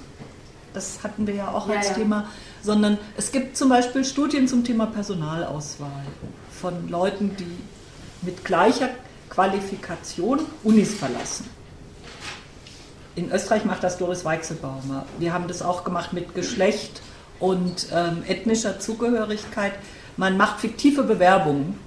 das 0.74 0.99
hatten 1.03 1.26
wir 1.26 1.36
ja 1.36 1.51
auch 1.51 1.70
ja, 1.70 1.78
als 1.78 1.89
ja. 1.89 1.93
Thema, 1.93 2.30
sondern 2.66 2.97
es 3.16 3.32
gibt 3.32 3.55
zum 3.55 3.70
Beispiel 3.70 4.03
Studien 4.03 4.47
zum 4.47 4.63
Thema 4.63 4.88
Personalauswahl 4.88 6.05
von 6.49 6.89
Leuten, 6.89 7.36
die 7.38 8.26
mit 8.26 8.43
gleicher 8.43 8.89
Qualifikation 9.30 10.39
Unis 10.63 10.95
verlassen. 10.95 11.47
In 13.16 13.32
Österreich 13.32 13.63
macht 13.63 13.84
das 13.84 13.97
Doris 13.97 14.26
Weichselbaumer. 14.26 15.05
Wir 15.20 15.32
haben 15.32 15.47
das 15.47 15.61
auch 15.61 15.84
gemacht 15.84 16.11
mit 16.11 16.34
Geschlecht 16.34 17.01
und 17.39 17.88
ähm, 17.93 18.24
ethnischer 18.28 18.80
Zugehörigkeit. 18.80 19.74
Man 20.18 20.36
macht 20.36 20.59
fiktive 20.59 21.03
Bewerbungen 21.03 21.80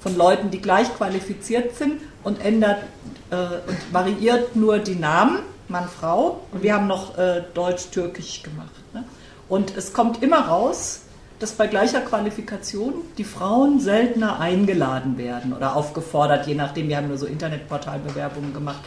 von 0.00 0.16
Leuten, 0.16 0.50
die 0.50 0.60
gleich 0.60 0.94
qualifiziert 0.94 1.76
sind 1.76 2.00
und 2.24 2.44
ändert 2.44 2.82
äh, 3.30 3.36
und 3.36 3.92
variiert 3.92 4.56
nur 4.56 4.78
die 4.78 4.96
Namen, 4.96 5.38
Mann, 5.68 5.88
Frau. 5.88 6.42
Und 6.52 6.62
wir 6.62 6.74
haben 6.74 6.88
noch 6.88 7.16
äh, 7.16 7.42
Deutsch-Türkisch 7.54 8.42
gemacht. 8.42 8.70
Ne? 8.92 9.04
Und 9.48 9.76
es 9.76 9.92
kommt 9.92 10.22
immer 10.22 10.48
raus, 10.48 11.02
dass 11.38 11.52
bei 11.52 11.66
gleicher 11.66 12.00
Qualifikation 12.00 12.94
die 13.18 13.24
Frauen 13.24 13.78
seltener 13.78 14.40
eingeladen 14.40 15.18
werden 15.18 15.52
oder 15.52 15.76
aufgefordert, 15.76 16.46
je 16.46 16.54
nachdem, 16.54 16.88
wir 16.88 16.96
haben 16.96 17.08
nur 17.08 17.18
so 17.18 17.26
Internetportalbewerbungen 17.26 18.54
gemacht, 18.54 18.80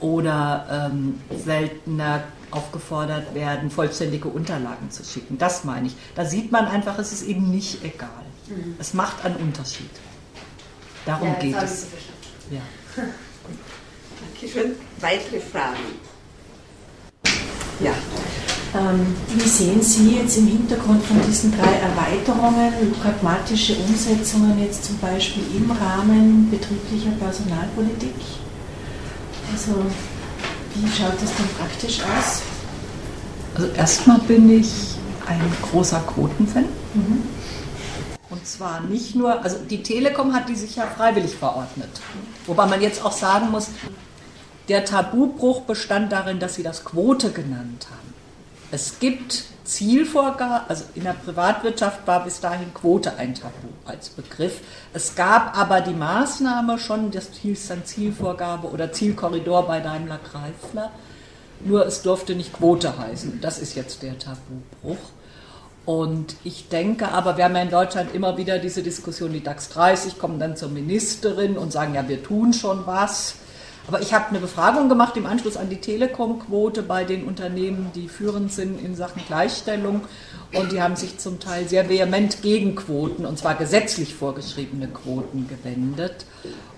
oder 0.00 0.90
ähm, 0.92 1.20
seltener 1.44 2.24
aufgefordert 2.50 3.34
werden, 3.34 3.70
vollständige 3.70 4.28
Unterlagen 4.28 4.90
zu 4.90 5.04
schicken. 5.04 5.38
Das 5.38 5.64
meine 5.64 5.88
ich. 5.88 5.96
Da 6.14 6.24
sieht 6.24 6.50
man 6.50 6.66
einfach, 6.66 6.98
es 6.98 7.12
ist 7.12 7.22
eben 7.22 7.50
nicht 7.50 7.84
egal. 7.84 8.08
Mhm. 8.48 8.76
Es 8.78 8.94
macht 8.94 9.24
einen 9.24 9.36
Unterschied. 9.36 9.90
Darum 11.06 11.28
ja, 11.28 11.34
geht 11.34 11.56
es. 11.62 11.86
Ja. 12.50 12.60
Dankeschön. 14.40 14.74
Weitere 15.00 15.40
Fragen? 15.40 15.78
Ja. 17.80 17.92
Ähm, 18.72 19.16
wie 19.28 19.48
sehen 19.48 19.82
Sie 19.82 20.16
jetzt 20.16 20.36
im 20.38 20.46
Hintergrund 20.46 21.02
von 21.04 21.20
diesen 21.26 21.50
drei 21.50 21.72
Erweiterungen 21.72 22.92
pragmatische 23.02 23.74
Umsetzungen 23.76 24.60
jetzt 24.60 24.84
zum 24.84 24.98
Beispiel 24.98 25.42
im 25.56 25.70
Rahmen 25.70 26.48
betrieblicher 26.50 27.10
Personalpolitik? 27.18 28.14
Also 29.52 29.72
wie 30.74 30.88
schaut 30.88 31.20
das 31.20 31.34
dann 31.36 31.48
praktisch 31.58 32.00
aus? 32.00 32.42
Also 33.56 33.68
erstmal 33.72 34.20
bin 34.20 34.60
ich 34.60 34.70
ein 35.26 35.40
großer 35.70 36.00
Quotenfan. 36.06 36.66
Mhm. 36.94 37.22
Und 38.30 38.46
zwar 38.46 38.80
nicht 38.82 39.16
nur, 39.16 39.42
also 39.42 39.56
die 39.68 39.82
Telekom 39.82 40.32
hat 40.32 40.48
die 40.48 40.54
sich 40.54 40.76
ja 40.76 40.86
freiwillig 40.86 41.34
verordnet. 41.34 41.90
Wobei 42.46 42.66
man 42.66 42.80
jetzt 42.80 43.04
auch 43.04 43.12
sagen 43.12 43.50
muss, 43.50 43.70
der 44.70 44.84
Tabubruch 44.84 45.62
bestand 45.62 46.12
darin, 46.12 46.38
dass 46.38 46.54
sie 46.54 46.62
das 46.62 46.84
Quote 46.84 47.32
genannt 47.32 47.88
haben. 47.90 48.14
Es 48.70 49.00
gibt 49.00 49.42
Zielvorgaben, 49.64 50.68
also 50.68 50.84
in 50.94 51.02
der 51.02 51.12
Privatwirtschaft 51.12 52.06
war 52.06 52.22
bis 52.22 52.40
dahin 52.40 52.72
Quote 52.72 53.16
ein 53.16 53.34
Tabu 53.34 53.68
als 53.84 54.10
Begriff. 54.10 54.60
Es 54.94 55.16
gab 55.16 55.58
aber 55.58 55.80
die 55.80 55.92
Maßnahme 55.92 56.78
schon, 56.78 57.10
das 57.10 57.30
hieß 57.42 57.68
dann 57.68 57.84
Zielvorgabe 57.84 58.68
oder 58.68 58.92
Zielkorridor 58.92 59.66
bei 59.66 59.80
Daimler 59.80 60.18
Greifler, 60.18 60.92
nur 61.64 61.84
es 61.84 62.02
durfte 62.02 62.36
nicht 62.36 62.52
Quote 62.52 62.96
heißen. 62.96 63.40
Das 63.40 63.58
ist 63.58 63.74
jetzt 63.74 64.02
der 64.02 64.18
Tabubruch. 64.18 65.10
Und 65.84 66.36
ich 66.44 66.68
denke 66.68 67.08
aber, 67.08 67.36
wir 67.36 67.44
haben 67.44 67.56
ja 67.56 67.62
in 67.62 67.70
Deutschland 67.70 68.14
immer 68.14 68.36
wieder 68.36 68.60
diese 68.60 68.84
Diskussion, 68.84 69.32
die 69.32 69.42
DAX 69.42 69.68
30 69.70 70.18
kommen 70.18 70.38
dann 70.38 70.56
zur 70.56 70.68
Ministerin 70.68 71.58
und 71.58 71.72
sagen, 71.72 71.94
ja, 71.94 72.08
wir 72.08 72.22
tun 72.22 72.52
schon 72.52 72.86
was. 72.86 73.34
Aber 73.90 74.00
ich 74.00 74.14
habe 74.14 74.28
eine 74.28 74.38
Befragung 74.38 74.88
gemacht 74.88 75.16
im 75.16 75.26
Anschluss 75.26 75.56
an 75.56 75.68
die 75.68 75.78
Telekom-Quote 75.80 76.84
bei 76.84 77.02
den 77.02 77.24
Unternehmen, 77.24 77.90
die 77.92 78.06
führend 78.06 78.52
sind 78.52 78.80
in 78.80 78.94
Sachen 78.94 79.20
Gleichstellung. 79.26 80.02
Und 80.54 80.70
die 80.70 80.80
haben 80.80 80.94
sich 80.94 81.18
zum 81.18 81.40
Teil 81.40 81.68
sehr 81.68 81.88
vehement 81.88 82.40
gegen 82.40 82.76
Quoten, 82.76 83.26
und 83.26 83.36
zwar 83.36 83.56
gesetzlich 83.56 84.14
vorgeschriebene 84.14 84.86
Quoten, 84.86 85.48
gewendet. 85.48 86.24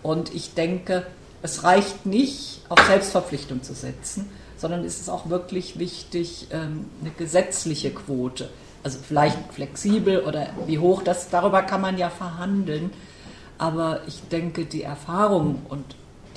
Und 0.03 0.35
ich 0.35 0.55
denke, 0.55 1.07
es 1.43 1.65
reicht 1.65 2.07
nicht, 2.07 2.63
auf 2.71 2.79
Selbstverpflichtung 2.87 3.63
zu 3.63 3.75
setzen, 3.75 4.31
sondern 4.57 4.83
es 4.83 4.99
ist 4.99 5.11
auch 5.11 5.29
wirklich 5.29 5.79
wichtig, 5.79 6.47
ähm, 6.51 6.87
eine 7.03 7.11
gesetzliche 7.11 7.91
Quote, 7.91 8.49
also 8.83 8.99
vielleicht 9.07 9.37
flexibel 9.53 10.21
oder 10.21 10.49
wie 10.67 10.79
hoch, 10.79 11.03
das, 11.03 11.29
darüber 11.29 11.61
kann 11.61 11.83
man 11.83 11.99
ja 11.99 12.09
verhandeln. 12.09 12.91
Aber 13.59 14.01
ich 14.07 14.23
denke, 14.31 14.65
die 14.65 14.83
Erfahrung 14.83 15.61
und 15.69 15.85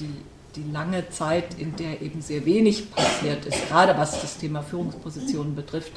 die, 0.02 0.14
die 0.56 0.72
lange 0.72 1.10
Zeit, 1.10 1.60
in 1.60 1.76
der 1.76 2.02
eben 2.02 2.22
sehr 2.22 2.46
wenig 2.46 2.92
passiert 2.92 3.46
ist, 3.46 3.68
gerade 3.68 3.98
was 3.98 4.22
das 4.22 4.38
Thema 4.38 4.62
Führungspositionen 4.62 5.56
betrifft, 5.56 5.94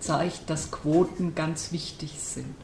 zeigt, 0.00 0.48
dass 0.48 0.70
Quoten 0.70 1.34
ganz 1.34 1.72
wichtig 1.72 2.12
sind. 2.18 2.54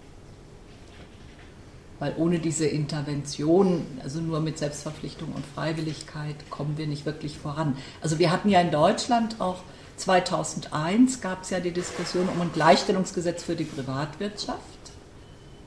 Weil 1.99 2.15
ohne 2.17 2.39
diese 2.39 2.67
Intervention, 2.67 3.87
also 4.03 4.21
nur 4.21 4.41
mit 4.41 4.59
Selbstverpflichtung 4.59 5.33
und 5.33 5.45
Freiwilligkeit, 5.47 6.37
kommen 6.51 6.77
wir 6.77 6.87
nicht 6.87 7.07
wirklich 7.07 7.39
voran. 7.39 7.77
Also 8.01 8.19
wir 8.19 8.31
hatten 8.31 8.49
ja 8.49 8.61
in 8.61 8.71
Deutschland 8.71 9.41
auch 9.41 9.63
2001 9.97 11.21
gab 11.21 11.43
es 11.43 11.51
ja 11.51 11.61
die 11.61 11.71
Diskussion 11.71 12.29
um 12.29 12.41
ein 12.41 12.53
Gleichstellungsgesetz 12.53 13.45
für 13.45 13.55
die 13.55 13.65
Privatwirtschaft. 13.65 14.59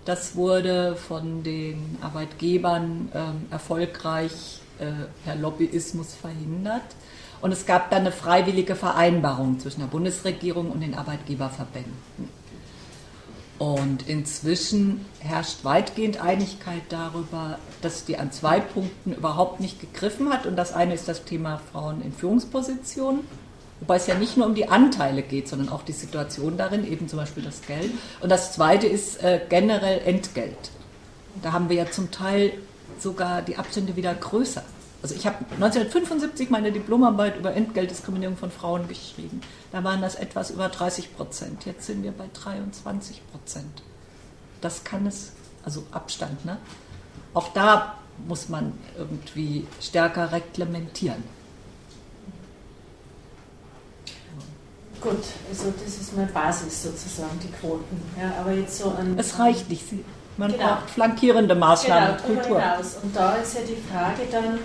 Das 0.03 0.36
wurde 0.36 0.95
von 0.95 1.43
den 1.43 1.97
Arbeitgebern 2.01 3.10
äh, 3.14 3.53
erfolgreich 3.53 4.62
per 5.23 5.36
Lobbyismus 5.36 6.13
verhindert. 6.13 6.84
Und 7.41 7.51
es 7.51 7.65
gab 7.65 7.91
dann 7.91 8.01
eine 8.01 8.11
freiwillige 8.11 8.75
Vereinbarung 8.75 9.59
zwischen 9.59 9.82
der 9.82 9.88
Bundesregierung 9.88 10.71
und 10.71 10.82
den 10.82 10.95
Arbeitgeberverbänden. 10.95 12.38
Und 13.59 14.07
inzwischen 14.07 15.05
herrscht 15.19 15.63
weitgehend 15.63 16.21
Einigkeit 16.21 16.84
darüber, 16.89 17.57
dass 17.82 18.05
die 18.05 18.17
an 18.17 18.32
zwei 18.32 18.59
Punkten 18.59 19.13
überhaupt 19.13 19.59
nicht 19.59 19.80
gegriffen 19.80 20.32
hat. 20.32 20.45
Und 20.45 20.55
das 20.55 20.73
eine 20.73 20.93
ist 20.93 21.07
das 21.07 21.25
Thema 21.25 21.59
Frauen 21.71 22.03
in 22.03 22.13
Führungspositionen, 22.13 23.21
wobei 23.80 23.95
es 23.95 24.05
ja 24.05 24.13
nicht 24.13 24.38
nur 24.38 24.45
um 24.45 24.53
die 24.53 24.69
Anteile 24.69 25.23
geht, 25.23 25.47
sondern 25.47 25.69
auch 25.69 25.82
die 25.82 25.93
Situation 25.93 26.55
darin, 26.57 26.86
eben 26.91 27.07
zum 27.07 27.17
Beispiel 27.17 27.43
das 27.43 27.63
Geld. 27.63 27.91
Und 28.21 28.30
das 28.30 28.53
zweite 28.53 28.86
ist 28.86 29.23
äh, 29.23 29.41
generell 29.49 30.01
Entgelt. 30.05 30.71
Da 31.41 31.51
haben 31.51 31.69
wir 31.69 31.78
ja 31.78 31.89
zum 31.89 32.11
Teil 32.11 32.53
sogar 33.02 33.41
die 33.41 33.58
Abstände 33.58 33.95
wieder 33.95 34.14
größer. 34.14 34.64
Also 35.02 35.14
ich 35.14 35.28
habe 35.28 35.38
1975 35.52 36.50
meine 36.50 36.72
Diplomarbeit 36.72 37.38
über 37.38 37.54
Entgeltdiskriminierung 37.54 38.36
von 38.36 38.52
Frauen 38.52 38.88
geschrieben. 38.88 39.41
Da 39.72 39.84
waren 39.84 40.02
das 40.02 40.16
etwas 40.16 40.50
über 40.50 40.70
30 40.70 41.16
Prozent. 41.16 41.66
Jetzt 41.66 41.86
sind 41.86 42.04
wir 42.04 42.12
bei 42.12 42.26
23 42.34 43.22
Prozent. 43.32 43.84
Das 44.62 44.84
kann 44.84 45.06
es, 45.06 45.34
also 45.64 45.84
Abstand, 45.91 46.45
ne? 46.45 46.58
Auch 47.34 47.50
da 47.54 47.98
muss 48.28 48.50
man 48.50 48.74
irgendwie 48.98 49.68
stärker 49.80 50.32
reglementieren. 50.32 51.24
Gut, 55.00 55.24
also 55.48 55.72
das 55.84 55.98
ist 56.00 56.18
meine 56.18 56.32
Basis 56.32 56.84
sozusagen, 56.84 57.39
die 57.43 57.52
Quoten. 57.52 58.02
Ja, 58.20 58.34
aber 58.41 58.54
jetzt 58.54 58.80
so 58.80 58.89
an. 58.89 59.18
Es 59.20 59.38
reicht 59.38 59.70
nicht. 59.70 59.84
Man 60.38 60.51
genau. 60.51 60.67
braucht 60.67 60.89
flankierende 60.91 61.55
Maßnahmen, 61.55 62.17
genau, 62.17 62.39
Kultur. 62.41 62.61
Hinaus. 62.61 62.97
Und 63.01 63.15
da 63.15 63.35
ist 63.35 63.55
ja 63.55 63.61
die 63.61 63.81
Frage 63.91 64.21
dann, 64.31 64.59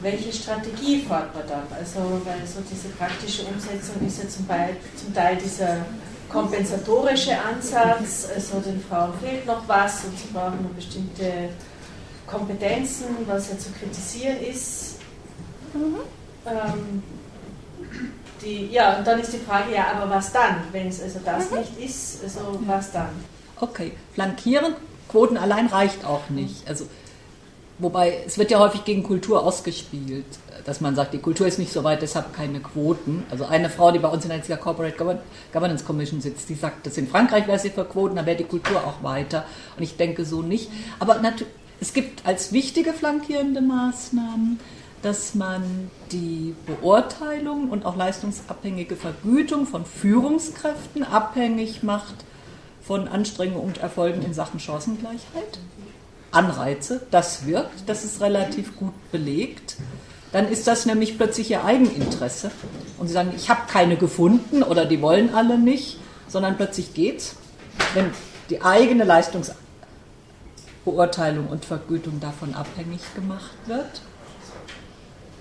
welche 0.00 0.32
Strategie 0.32 1.02
fährt 1.02 1.34
man 1.34 1.46
dann? 1.48 1.62
Also, 1.76 2.00
weil 2.24 2.44
so 2.46 2.60
diese 2.68 2.88
praktische 2.88 3.44
Umsetzung 3.44 4.06
ist 4.06 4.22
ja 4.22 4.28
zum, 4.28 4.48
Teil, 4.48 4.76
zum 4.96 5.14
Teil 5.14 5.36
dieser 5.36 5.78
kompensatorische 6.28 7.32
Ansatz, 7.40 8.28
also 8.34 8.58
den 8.58 8.82
Frauen 8.82 9.12
fehlt 9.22 9.46
noch 9.46 9.66
was 9.68 10.04
und 10.04 10.18
sie 10.18 10.28
brauchen 10.32 10.62
noch 10.62 10.70
bestimmte 10.70 11.50
Kompetenzen, 12.26 13.06
was 13.26 13.50
ja 13.50 13.58
zu 13.58 13.70
kritisieren 13.70 14.40
ist. 14.42 14.96
Mhm. 15.72 16.00
Ähm, 16.46 17.02
die, 18.42 18.66
ja, 18.72 18.98
und 18.98 19.06
dann 19.06 19.20
ist 19.20 19.32
die 19.32 19.38
Frage, 19.38 19.74
ja, 19.74 19.92
aber 19.94 20.10
was 20.10 20.32
dann, 20.32 20.56
wenn 20.72 20.88
es 20.88 21.00
also 21.00 21.20
das 21.24 21.50
mhm. 21.50 21.58
nicht 21.58 21.78
ist, 21.78 22.24
also 22.24 22.58
was 22.66 22.90
dann? 22.90 23.10
Okay, 23.60 23.92
flankieren, 24.12 24.74
Quoten 25.14 25.36
allein 25.36 25.68
reicht 25.68 26.04
auch 26.04 26.28
nicht. 26.28 26.66
Also 26.66 26.86
Wobei 27.78 28.22
es 28.24 28.38
wird 28.38 28.52
ja 28.52 28.60
häufig 28.60 28.84
gegen 28.84 29.02
Kultur 29.02 29.42
ausgespielt, 29.42 30.24
dass 30.64 30.80
man 30.80 30.94
sagt, 30.94 31.12
die 31.12 31.18
Kultur 31.18 31.48
ist 31.48 31.58
nicht 31.58 31.72
so 31.72 31.82
weit, 31.82 32.02
deshalb 32.02 32.32
keine 32.32 32.60
Quoten. 32.60 33.24
Also 33.30 33.46
eine 33.46 33.68
Frau, 33.68 33.90
die 33.90 33.98
bei 33.98 34.08
uns 34.08 34.24
in 34.24 34.30
der 34.30 34.56
Corporate 34.56 34.96
Governance 35.52 35.84
Commission 35.84 36.20
sitzt, 36.20 36.48
die 36.48 36.54
sagt, 36.54 36.86
dass 36.86 36.96
in 36.98 37.08
Frankreich 37.08 37.48
wäre 37.48 37.58
sie 37.58 37.70
für 37.70 37.84
Quoten, 37.84 38.14
da 38.14 38.26
wäre 38.26 38.36
die 38.36 38.44
Kultur 38.44 38.76
auch 38.76 39.02
weiter. 39.02 39.44
Und 39.76 39.82
ich 39.82 39.96
denke 39.96 40.24
so 40.24 40.40
nicht. 40.40 40.70
Aber 41.00 41.20
es 41.80 41.92
gibt 41.92 42.24
als 42.24 42.52
wichtige 42.52 42.92
flankierende 42.92 43.60
Maßnahmen, 43.60 44.60
dass 45.02 45.34
man 45.34 45.90
die 46.12 46.54
Beurteilung 46.66 47.70
und 47.70 47.84
auch 47.86 47.96
leistungsabhängige 47.96 48.94
Vergütung 48.94 49.66
von 49.66 49.84
Führungskräften 49.84 51.02
abhängig 51.02 51.82
macht 51.82 52.24
von 52.86 53.08
Anstrengungen 53.08 53.64
und 53.64 53.78
Erfolgen 53.78 54.22
in 54.22 54.34
Sachen 54.34 54.60
Chancengleichheit. 54.60 55.58
Anreize, 56.30 57.00
das 57.10 57.46
wirkt, 57.46 57.88
das 57.88 58.04
ist 58.04 58.20
relativ 58.20 58.76
gut 58.76 58.92
belegt. 59.12 59.76
Dann 60.32 60.48
ist 60.48 60.66
das 60.66 60.84
nämlich 60.84 61.16
plötzlich 61.16 61.50
ihr 61.50 61.64
Eigeninteresse. 61.64 62.50
Und 62.98 63.06
sie 63.06 63.14
sagen, 63.14 63.32
ich 63.36 63.48
habe 63.48 63.62
keine 63.68 63.96
gefunden 63.96 64.64
oder 64.64 64.84
die 64.84 65.00
wollen 65.00 65.32
alle 65.34 65.58
nicht, 65.58 65.98
sondern 66.26 66.56
plötzlich 66.56 66.92
geht's, 66.92 67.36
wenn 67.94 68.10
die 68.50 68.60
eigene 68.62 69.04
Leistungsbeurteilung 69.04 71.46
und 71.46 71.64
Vergütung 71.64 72.18
davon 72.20 72.54
abhängig 72.54 73.00
gemacht 73.14 73.54
wird. 73.66 74.02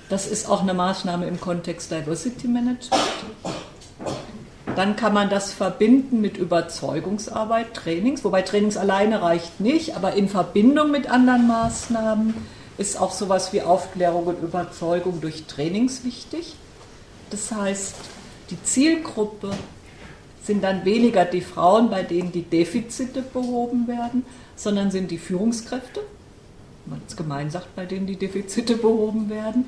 Das 0.10 0.28
ist 0.28 0.48
auch 0.48 0.62
eine 0.62 0.76
Maßnahme 0.76 1.26
im 1.26 1.42
Kontext 1.42 1.90
Diversity 1.90 2.48
Management. 2.48 2.92
Dann 4.76 4.96
kann 4.96 5.14
man 5.14 5.30
das 5.30 5.54
verbinden 5.54 6.20
mit 6.22 6.38
Überzeugungsarbeit, 6.38 7.74
Trainings, 7.74 8.24
wobei 8.24 8.42
Trainings 8.42 8.78
alleine 8.78 9.22
reicht 9.22 9.60
nicht, 9.60 9.96
aber 9.96 10.14
in 10.14 10.30
Verbindung 10.30 10.90
mit 10.90 11.10
anderen 11.10 11.48
Maßnahmen 11.48 12.34
ist 12.78 13.00
auch 13.00 13.12
sowas 13.12 13.54
wie 13.54 13.62
Aufklärung 13.62 14.26
und 14.26 14.42
Überzeugung 14.42 15.22
durch 15.22 15.44
Trainings 15.46 16.04
wichtig. 16.04 16.56
Das 17.30 17.52
heißt, 17.52 17.96
die 18.50 18.62
Zielgruppe 18.64 19.52
sind 20.44 20.64
dann 20.64 20.86
weniger 20.86 21.26
die 21.26 21.42
Frauen, 21.42 21.90
bei 21.90 22.04
denen 22.04 22.32
die 22.32 22.44
Defizite 22.44 23.22
behoben 23.22 23.88
werden, 23.88 24.26
sondern 24.56 24.92
sind 24.92 25.12
die 25.12 25.18
Führungskräfte, 25.18 26.02
wenn 26.86 26.98
man 26.98 27.02
es 27.08 27.16
gemein 27.16 27.50
sagt, 27.50 27.76
bei 27.76 27.86
denen 27.86 28.08
die 28.08 28.18
Defizite 28.18 28.76
behoben 28.76 29.30
werden. 29.30 29.66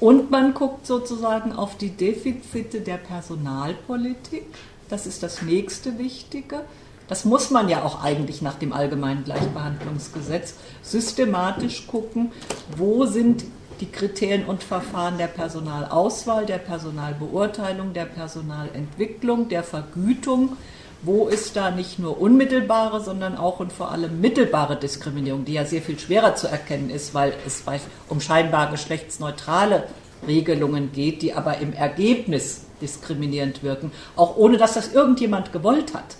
Und 0.00 0.30
man 0.30 0.54
guckt 0.54 0.86
sozusagen 0.86 1.52
auf 1.52 1.76
die 1.78 1.90
Defizite 1.90 2.80
der 2.80 2.96
Personalpolitik. 2.96 4.44
Das 4.88 5.06
ist 5.06 5.22
das 5.22 5.42
nächste 5.42 5.98
Wichtige. 5.98 6.60
Das 7.08 7.24
muss 7.24 7.50
man 7.50 7.68
ja 7.68 7.82
auch 7.82 8.02
eigentlich 8.02 8.42
nach 8.42 8.58
dem 8.58 8.72
Allgemeinen 8.72 9.24
Gleichbehandlungsgesetz 9.24 10.54
systematisch 10.82 11.86
gucken, 11.86 12.32
wo 12.76 13.04
sind 13.04 13.44
die 13.80 13.90
Kriterien 13.90 14.46
und 14.46 14.62
Verfahren 14.62 15.18
der 15.18 15.26
Personalauswahl, 15.26 16.46
der 16.46 16.58
Personalbeurteilung, 16.58 17.92
der 17.92 18.06
Personalentwicklung, 18.06 19.48
der 19.48 19.62
Vergütung. 19.62 20.56
Wo 21.04 21.28
ist 21.28 21.54
da 21.54 21.70
nicht 21.70 21.98
nur 21.98 22.18
unmittelbare, 22.18 23.02
sondern 23.02 23.36
auch 23.36 23.60
und 23.60 23.72
vor 23.72 23.90
allem 23.90 24.22
mittelbare 24.22 24.76
Diskriminierung, 24.76 25.44
die 25.44 25.52
ja 25.52 25.66
sehr 25.66 25.82
viel 25.82 25.98
schwerer 25.98 26.34
zu 26.34 26.48
erkennen 26.48 26.88
ist, 26.88 27.14
weil 27.14 27.34
es 27.46 27.62
um 28.08 28.22
scheinbar 28.22 28.70
geschlechtsneutrale 28.70 29.84
Regelungen 30.26 30.92
geht, 30.92 31.20
die 31.20 31.34
aber 31.34 31.58
im 31.58 31.74
Ergebnis 31.74 32.62
diskriminierend 32.80 33.62
wirken, 33.62 33.92
auch 34.16 34.36
ohne 34.36 34.56
dass 34.56 34.74
das 34.74 34.94
irgendjemand 34.94 35.52
gewollt 35.52 35.92
hat. 35.92 36.16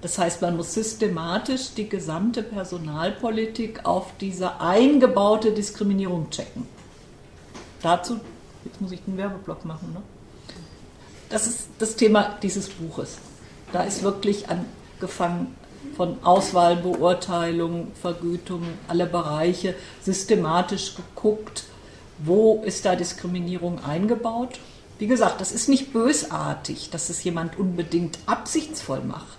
Das 0.00 0.18
heißt, 0.18 0.40
man 0.40 0.56
muss 0.56 0.72
systematisch 0.72 1.74
die 1.74 1.90
gesamte 1.90 2.42
Personalpolitik 2.42 3.84
auf 3.84 4.12
diese 4.18 4.60
eingebaute 4.60 5.52
Diskriminierung 5.52 6.30
checken. 6.30 6.66
Dazu, 7.82 8.18
jetzt 8.64 8.80
muss 8.80 8.92
ich 8.92 9.02
den 9.04 9.18
Werbeblock 9.18 9.66
machen, 9.66 9.92
ne? 9.92 10.00
Das 11.30 11.46
ist 11.46 11.68
das 11.78 11.96
Thema 11.96 12.36
dieses 12.42 12.68
Buches. 12.68 13.18
Da 13.72 13.84
ist 13.84 14.02
wirklich 14.02 14.44
angefangen 14.48 15.54
von 15.96 16.22
Auswahl, 16.22 16.76
Beurteilung, 16.76 17.92
Vergütung, 18.00 18.62
alle 18.88 19.06
Bereiche 19.06 19.74
systematisch 20.02 20.94
geguckt, 20.96 21.64
wo 22.18 22.62
ist 22.66 22.84
da 22.84 22.96
Diskriminierung 22.96 23.82
eingebaut 23.82 24.58
wie 25.00 25.06
gesagt, 25.06 25.40
das 25.40 25.50
ist 25.50 25.70
nicht 25.70 25.94
bösartig, 25.94 26.90
dass 26.90 27.08
es 27.08 27.24
jemand 27.24 27.58
unbedingt 27.58 28.18
absichtsvoll 28.26 29.00
macht, 29.00 29.38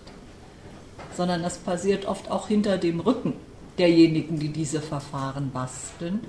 sondern 1.16 1.44
das 1.44 1.60
passiert 1.60 2.06
oft 2.06 2.32
auch 2.32 2.48
hinter 2.48 2.80
dem 2.80 3.00
Rücken 3.00 3.36
derjenigen, 3.78 4.40
die 4.40 4.50
diese 4.50 4.82
Verfahren 4.82 5.52
basteln. 5.52 6.20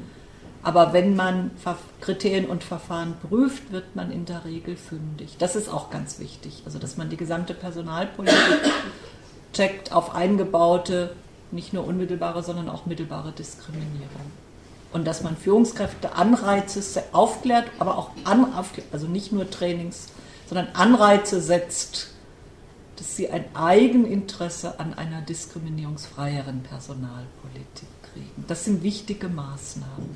Aber 0.65 0.93
wenn 0.93 1.17
man 1.17 1.51
Kriterien 2.01 2.47
und 2.47 2.63
Verfahren 2.63 3.15
prüft, 3.29 3.73
wird 3.73 3.97
man 3.97 4.13
in 4.13 4.27
der 4.27 4.45
Regel 4.45 4.77
fündig. 4.77 5.37
Das 5.39 5.57
ist 5.57 5.69
auch 5.69 5.91
ganz 5.91 6.21
wichtig. 6.21 6.63
Also, 6.65 6.79
dass 6.79 6.97
man 6.97 7.11
die 7.11 7.17
gesamte 7.17 7.53
Personalpolitik 7.53 8.61
checkt 9.53 9.93
auf 9.93 10.15
eingebaute, 10.15 11.17
nicht 11.51 11.73
nur 11.73 11.85
unmittelbare, 11.87 12.43
sondern 12.43 12.69
auch 12.69 12.87
mittelbare 12.87 13.33
Diskriminierung. 13.33 14.31
Und 14.93 15.07
dass 15.07 15.23
man 15.23 15.37
Führungskräfte 15.37 16.15
Anreize 16.15 17.03
aufklärt, 17.13 17.65
aber 17.79 17.99
auch 17.99 18.11
an, 18.25 18.47
also 18.93 19.07
nicht 19.07 19.33
nur 19.33 19.51
Trainings, 19.51 20.09
sondern 20.47 20.69
Anreize 20.75 21.41
setzt, 21.41 22.11
dass 22.97 23.17
sie 23.17 23.31
ein 23.31 23.45
Eigeninteresse 23.55 24.79
an 24.79 24.95
einer 24.95 25.23
diskriminierungsfreieren 25.23 26.63
Personalpolitik 26.63 27.89
kriegen. 28.13 28.45
Das 28.47 28.65
sind 28.65 28.83
wichtige 28.83 29.29
Maßnahmen. 29.29 30.15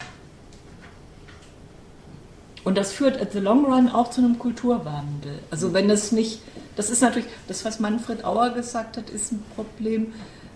Und 2.66 2.76
das 2.76 2.90
führt 2.90 3.22
at 3.22 3.30
the 3.30 3.38
long 3.38 3.64
run 3.64 3.88
auch 3.88 4.10
zu 4.10 4.20
einem 4.20 4.40
Kulturwandel. 4.40 5.38
Also 5.52 5.72
wenn 5.72 5.88
es 5.88 6.10
nicht, 6.10 6.40
das 6.74 6.90
ist 6.90 7.00
natürlich, 7.00 7.28
das 7.46 7.64
was 7.64 7.78
Manfred 7.78 8.24
Auer 8.24 8.50
gesagt 8.50 8.96
hat, 8.96 9.08
ist 9.08 9.30
ein 9.30 9.44
Problem, 9.54 10.12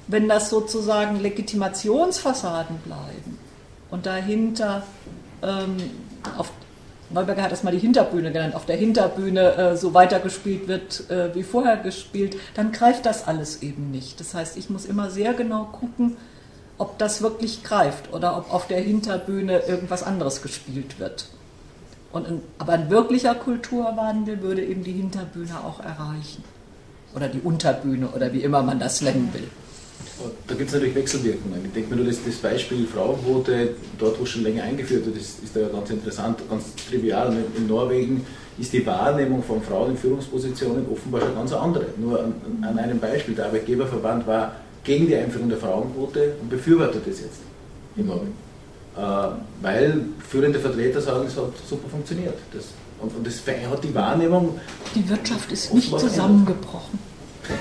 wenn 0.09 0.29
das 0.29 0.51
sozusagen 0.51 1.21
Legitimationsfassaden 1.21 2.79
bleiben 2.79 3.39
und 3.93 4.07
dahinter, 4.07 4.83
ähm, 5.41 5.77
auf, 6.37 6.51
Neuberger 7.11 7.43
hat 7.43 7.53
das 7.53 7.63
mal 7.63 7.71
die 7.71 7.79
Hinterbühne 7.79 8.33
genannt, 8.33 8.57
auf 8.57 8.67
der 8.67 8.77
Hinterbühne 8.77 9.55
äh, 9.55 9.77
so 9.77 9.95
weitergespielt 9.95 10.67
wird 10.67 11.09
äh, 11.11 11.33
wie 11.37 11.45
vorher 11.45 11.77
gespielt, 11.77 12.37
dann 12.55 12.73
greift 12.73 13.07
das 13.07 13.29
alles 13.29 13.63
eben 13.63 13.93
nicht. 13.93 14.19
Das 14.19 14.35
heißt, 14.35 14.57
ich 14.57 14.69
muss 14.69 14.85
immer 14.85 15.11
sehr 15.11 15.33
genau 15.33 15.67
gucken, 15.67 16.17
ob 16.77 16.99
das 16.99 17.23
wirklich 17.23 17.63
greift 17.63 18.13
oder 18.13 18.37
ob 18.37 18.53
auf 18.53 18.67
der 18.67 18.81
Hinterbühne 18.81 19.61
irgendwas 19.61 20.03
anderes 20.03 20.43
gespielt 20.43 20.99
wird. 20.99 21.27
Und 22.13 22.27
ein, 22.27 22.43
aber 22.59 22.73
ein 22.73 22.91
wirklicher 22.91 23.35
Kulturwandel 23.35 24.43
würde 24.43 24.65
eben 24.65 24.83
die 24.83 24.93
Hinterbühne 24.93 25.59
auch 25.65 25.81
erreichen. 25.81 26.43
Oder 27.15 27.29
die 27.29 27.41
Unterbühne 27.41 28.09
oder 28.09 28.33
wie 28.33 28.41
immer 28.41 28.63
man 28.63 28.79
das 28.79 29.01
nennen 29.01 29.31
will. 29.33 29.49
Da 30.47 30.55
gibt 30.55 30.69
es 30.69 30.75
natürlich 30.75 30.95
Wechselwirkungen. 30.95 31.65
Ich 31.65 31.73
denke 31.73 31.91
mir 31.91 31.97
nur, 31.97 32.07
das, 32.07 32.19
das 32.25 32.37
Beispiel 32.37 32.87
Frauenquote, 32.87 33.75
dort 33.99 34.21
wo 34.21 34.27
schon 34.27 34.43
länger 34.43 34.65
eingeführt 34.65 35.07
wird, 35.07 35.17
ist, 35.17 35.43
ist 35.43 35.57
da 35.57 35.61
ja 35.61 35.69
ganz 35.69 35.91
interessant, 35.91 36.39
ganz 36.49 36.75
trivial. 36.89 37.35
In 37.57 37.67
Norwegen 37.67 38.27
ist 38.59 38.73
die 38.73 38.85
Wahrnehmung 38.87 39.43
von 39.43 39.63
Frauen 39.63 39.93
in 39.93 39.97
Führungspositionen 39.97 40.87
offenbar 40.93 41.23
schon 41.23 41.35
ganz 41.35 41.53
andere. 41.53 41.87
Nur 41.97 42.23
an, 42.23 42.35
an 42.63 42.79
einem 42.79 42.99
Beispiel, 42.99 43.35
der 43.35 43.47
Arbeitgeberverband 43.47 44.27
war 44.27 44.57
gegen 44.85 45.07
die 45.07 45.17
Einführung 45.17 45.49
der 45.49 45.59
Frauenquote 45.59 46.35
und 46.41 46.51
befürwortet 46.51 47.07
es 47.07 47.21
jetzt 47.21 47.41
in 47.97 48.07
Norwegen. 48.07 48.50
Äh, 48.97 49.01
weil 49.63 50.07
führende 50.29 50.59
Vertreter 50.59 51.01
sagen, 51.01 51.27
es 51.27 51.37
hat 51.37 51.53
super 51.69 51.89
funktioniert. 51.89 52.39
Das, 52.53 52.67
und, 53.01 53.15
und 53.15 53.27
das 53.27 53.41
hat 53.47 53.85
die 53.85 53.95
Wahrnehmung. 53.95 54.59
Die 54.95 55.09
Wirtschaft 55.09 55.51
ist 55.53 55.73
nicht 55.73 55.99
zusammengebrochen. 55.99 56.99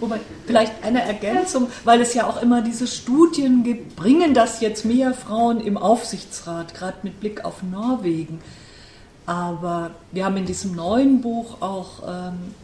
Wobei, 0.00 0.20
vielleicht 0.46 0.72
eine 0.82 1.02
Ergänzung, 1.02 1.68
weil 1.84 2.00
es 2.00 2.14
ja 2.14 2.26
auch 2.26 2.42
immer 2.42 2.62
diese 2.62 2.86
Studien 2.86 3.62
gibt, 3.62 3.96
bringen 3.96 4.34
das 4.34 4.60
jetzt 4.60 4.84
mehr 4.84 5.14
Frauen 5.14 5.60
im 5.60 5.76
Aufsichtsrat, 5.76 6.74
gerade 6.74 6.98
mit 7.02 7.20
Blick 7.20 7.44
auf 7.44 7.62
Norwegen. 7.62 8.40
Aber 9.26 9.90
wir 10.12 10.24
haben 10.24 10.36
in 10.36 10.46
diesem 10.46 10.74
neuen 10.74 11.20
Buch 11.20 11.60
auch 11.60 12.02
ähm, 12.06 12.54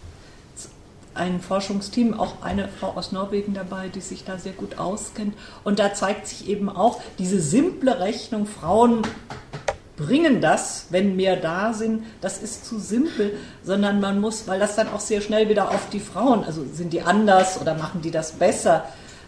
ein 1.15 1.41
Forschungsteam, 1.41 2.19
auch 2.19 2.43
eine 2.43 2.69
Frau 2.69 2.93
aus 2.97 3.12
Norwegen 3.12 3.55
dabei, 3.55 3.89
die 3.89 4.01
sich 4.01 4.24
da 4.24 4.39
sehr 4.39 4.53
gut 4.53 4.78
auskennt. 4.78 5.35
Und 5.65 5.78
da 5.78 5.93
zeigt 5.93 6.27
sich 6.27 6.49
eben 6.49 6.69
auch 6.69 7.01
diese 7.19 7.41
simple 7.41 8.01
Rechnung, 8.01 8.47
Frauen 8.47 9.03
bringen 9.97 10.41
das, 10.41 10.87
wenn 10.91 11.16
mehr 11.16 11.37
da 11.37 11.74
sind, 11.74 12.05
das 12.20 12.43
ist 12.43 12.65
zu 12.65 12.78
simpel, 12.78 13.37
sondern 13.62 14.01
man 14.01 14.20
muss, 14.20 14.49
weil 14.49 14.59
das 14.59 14.74
dann 14.74 14.89
auch 14.89 15.01
sehr 15.01 15.20
schnell 15.20 15.49
wieder 15.49 15.70
auf 15.70 15.91
die 15.91 16.01
Frauen, 16.01 16.43
also 16.43 16.65
sind 16.73 16.93
die 16.93 17.03
anders 17.03 17.61
oder 17.61 17.74
machen 17.74 18.01
die 18.01 18.11
das 18.11 18.32
besser, 18.32 18.87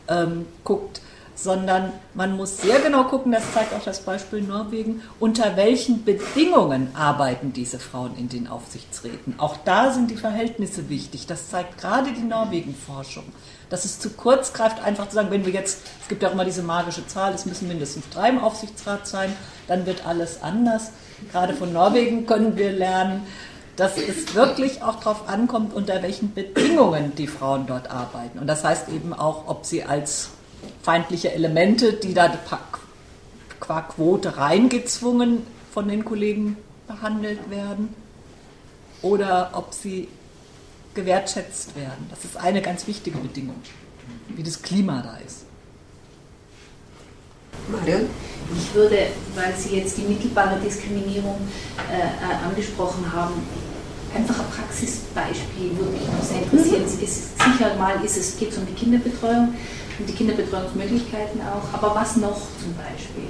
ähm, 0.09 0.47
guckt 0.65 1.03
sondern 1.35 1.93
man 2.15 2.37
muss 2.37 2.59
sehr 2.59 2.81
genau 2.81 3.05
gucken, 3.05 3.33
das 3.33 3.53
zeigt 3.53 3.75
auch 3.75 3.83
das 3.83 4.01
Beispiel 4.01 4.43
Norwegen, 4.43 5.03
unter 5.19 5.57
welchen 5.57 6.05
Bedingungen 6.05 6.95
arbeiten 6.95 7.53
diese 7.53 7.79
Frauen 7.79 8.17
in 8.19 8.29
den 8.29 8.49
Aufsichtsräten. 8.49 9.35
Auch 9.39 9.57
da 9.65 9.93
sind 9.93 10.11
die 10.11 10.17
Verhältnisse 10.17 10.89
wichtig. 10.89 11.27
Das 11.27 11.49
zeigt 11.49 11.79
gerade 11.79 12.13
die 12.13 12.23
Norwegen-Forschung. 12.23 13.25
Dass 13.71 13.87
es 13.87 13.99
zu 13.99 14.11
kurz 14.11 14.53
greift, 14.53 14.83
einfach 14.83 15.09
zu 15.09 15.15
sagen, 15.15 15.31
wenn 15.31 15.47
wir 15.47 15.53
jetzt, 15.53 15.81
es 16.03 16.09
gibt 16.09 16.23
ja 16.23 16.29
auch 16.29 16.35
immer 16.35 16.45
diese 16.45 16.63
magische 16.63 17.07
Zahl, 17.07 17.33
es 17.33 17.47
müssen 17.47 17.69
mindestens 17.69 18.09
drei 18.11 18.29
im 18.29 18.39
Aufsichtsrat 18.39 19.07
sein, 19.07 19.35
dann 19.67 19.87
wird 19.87 20.07
alles 20.07 20.43
anders. 20.43 20.91
Gerade 21.31 21.55
von 21.55 21.73
Norwegen 21.73 22.27
können 22.27 22.57
wir 22.57 22.73
lernen, 22.73 23.27
dass 23.77 23.97
es 23.97 24.35
wirklich 24.35 24.83
auch 24.83 24.97
darauf 24.97 25.29
ankommt, 25.29 25.73
unter 25.73 26.03
welchen 26.03 26.35
Bedingungen 26.35 27.15
die 27.17 27.27
Frauen 27.27 27.67
dort 27.67 27.91
arbeiten. 27.91 28.39
Und 28.39 28.47
das 28.47 28.65
heißt 28.65 28.91
eben 28.91 29.15
auch, 29.15 29.49
ob 29.49 29.65
sie 29.65 29.85
als 29.85 30.29
feindliche 30.83 31.33
Elemente, 31.33 31.95
die 31.95 32.15
da 32.15 32.29
qua 33.61 33.81
Quote 33.83 34.37
reingezwungen 34.37 35.47
von 35.73 35.89
den 35.89 36.05
Kollegen 36.05 36.57
behandelt 36.87 37.51
werden 37.51 37.95
oder 39.01 39.51
ob 39.55 39.73
sie 39.73 40.09
gewertschätzt 40.95 41.75
werden. 41.77 42.07
Das 42.11 42.25
ist 42.25 42.37
eine 42.37 42.61
ganz 42.61 42.87
wichtige 42.87 43.19
Bedingung, 43.19 43.57
wie 44.29 44.43
das 44.43 44.61
Klima 44.61 45.03
da 45.03 45.17
ist. 45.25 45.47
Marion? 47.69 48.09
Ich 48.57 48.75
würde, 48.75 49.07
weil 49.35 49.55
Sie 49.57 49.77
jetzt 49.77 49.97
die 49.97 50.03
mittelbare 50.03 50.59
Diskriminierung 50.59 51.37
äh, 51.91 51.99
äh 51.99 52.45
angesprochen 52.45 53.11
haben, 53.13 53.35
einfach 54.15 54.41
ein 54.41 54.51
Praxisbeispiel 54.51 55.77
würde 55.77 55.93
mich 55.93 56.07
noch 56.07 56.23
sehr 56.23 56.43
interessieren. 56.43 56.83
Mhm. 56.83 57.05
Ist, 57.05 57.39
sicher 57.39 57.75
mal 57.77 58.05
ist 58.05 58.17
es, 58.17 58.37
geht 58.37 58.51
es 58.51 58.59
um 58.59 58.67
die 58.67 58.75
Kinderbetreuung 58.75 59.55
und 59.99 60.09
die 60.09 60.13
Kinderbetreuungsmöglichkeiten 60.13 61.41
auch, 61.41 61.73
aber 61.75 61.95
was 61.95 62.17
noch 62.17 62.41
zum 62.61 62.75
Beispiel? 62.75 63.29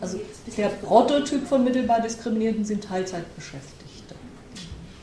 Also 0.00 0.20
der 0.56 0.68
Prototyp 0.68 1.46
von 1.46 1.64
mittelbar 1.64 2.00
Diskriminierten 2.00 2.64
sind 2.64 2.84
Teilzeitbeschäftigte. 2.84 4.14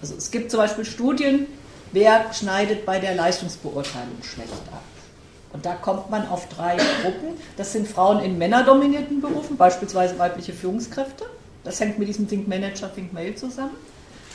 Also 0.02 0.16
es 0.16 0.30
gibt 0.30 0.52
zum 0.52 0.60
Beispiel 0.60 0.86
Studien, 0.86 1.48
wer 1.92 2.34
schneidet 2.34 2.86
bei 2.86 3.00
der 3.00 3.16
Leistungsbeurteilung 3.16 4.22
schlecht 4.22 4.52
ab. 4.72 4.84
Und 5.52 5.66
da 5.66 5.74
kommt 5.74 6.10
man 6.10 6.28
auf 6.28 6.48
drei 6.50 6.78
Gruppen. 7.02 7.40
Das 7.58 7.74
sind 7.74 7.88
Frauen 7.88 8.20
in 8.20 8.38
männerdominierten 8.38 9.22
Berufen, 9.22 9.58
beispielsweise 9.58 10.20
weibliche 10.20 10.54
Führungskräfte. 10.54 11.26
Das 11.64 11.80
hängt 11.80 11.98
mit 11.98 12.08
diesem 12.08 12.28
Think 12.28 12.48
Manager, 12.48 12.94
Think 12.94 13.14
Male 13.14 13.36
zusammen. 13.36 13.76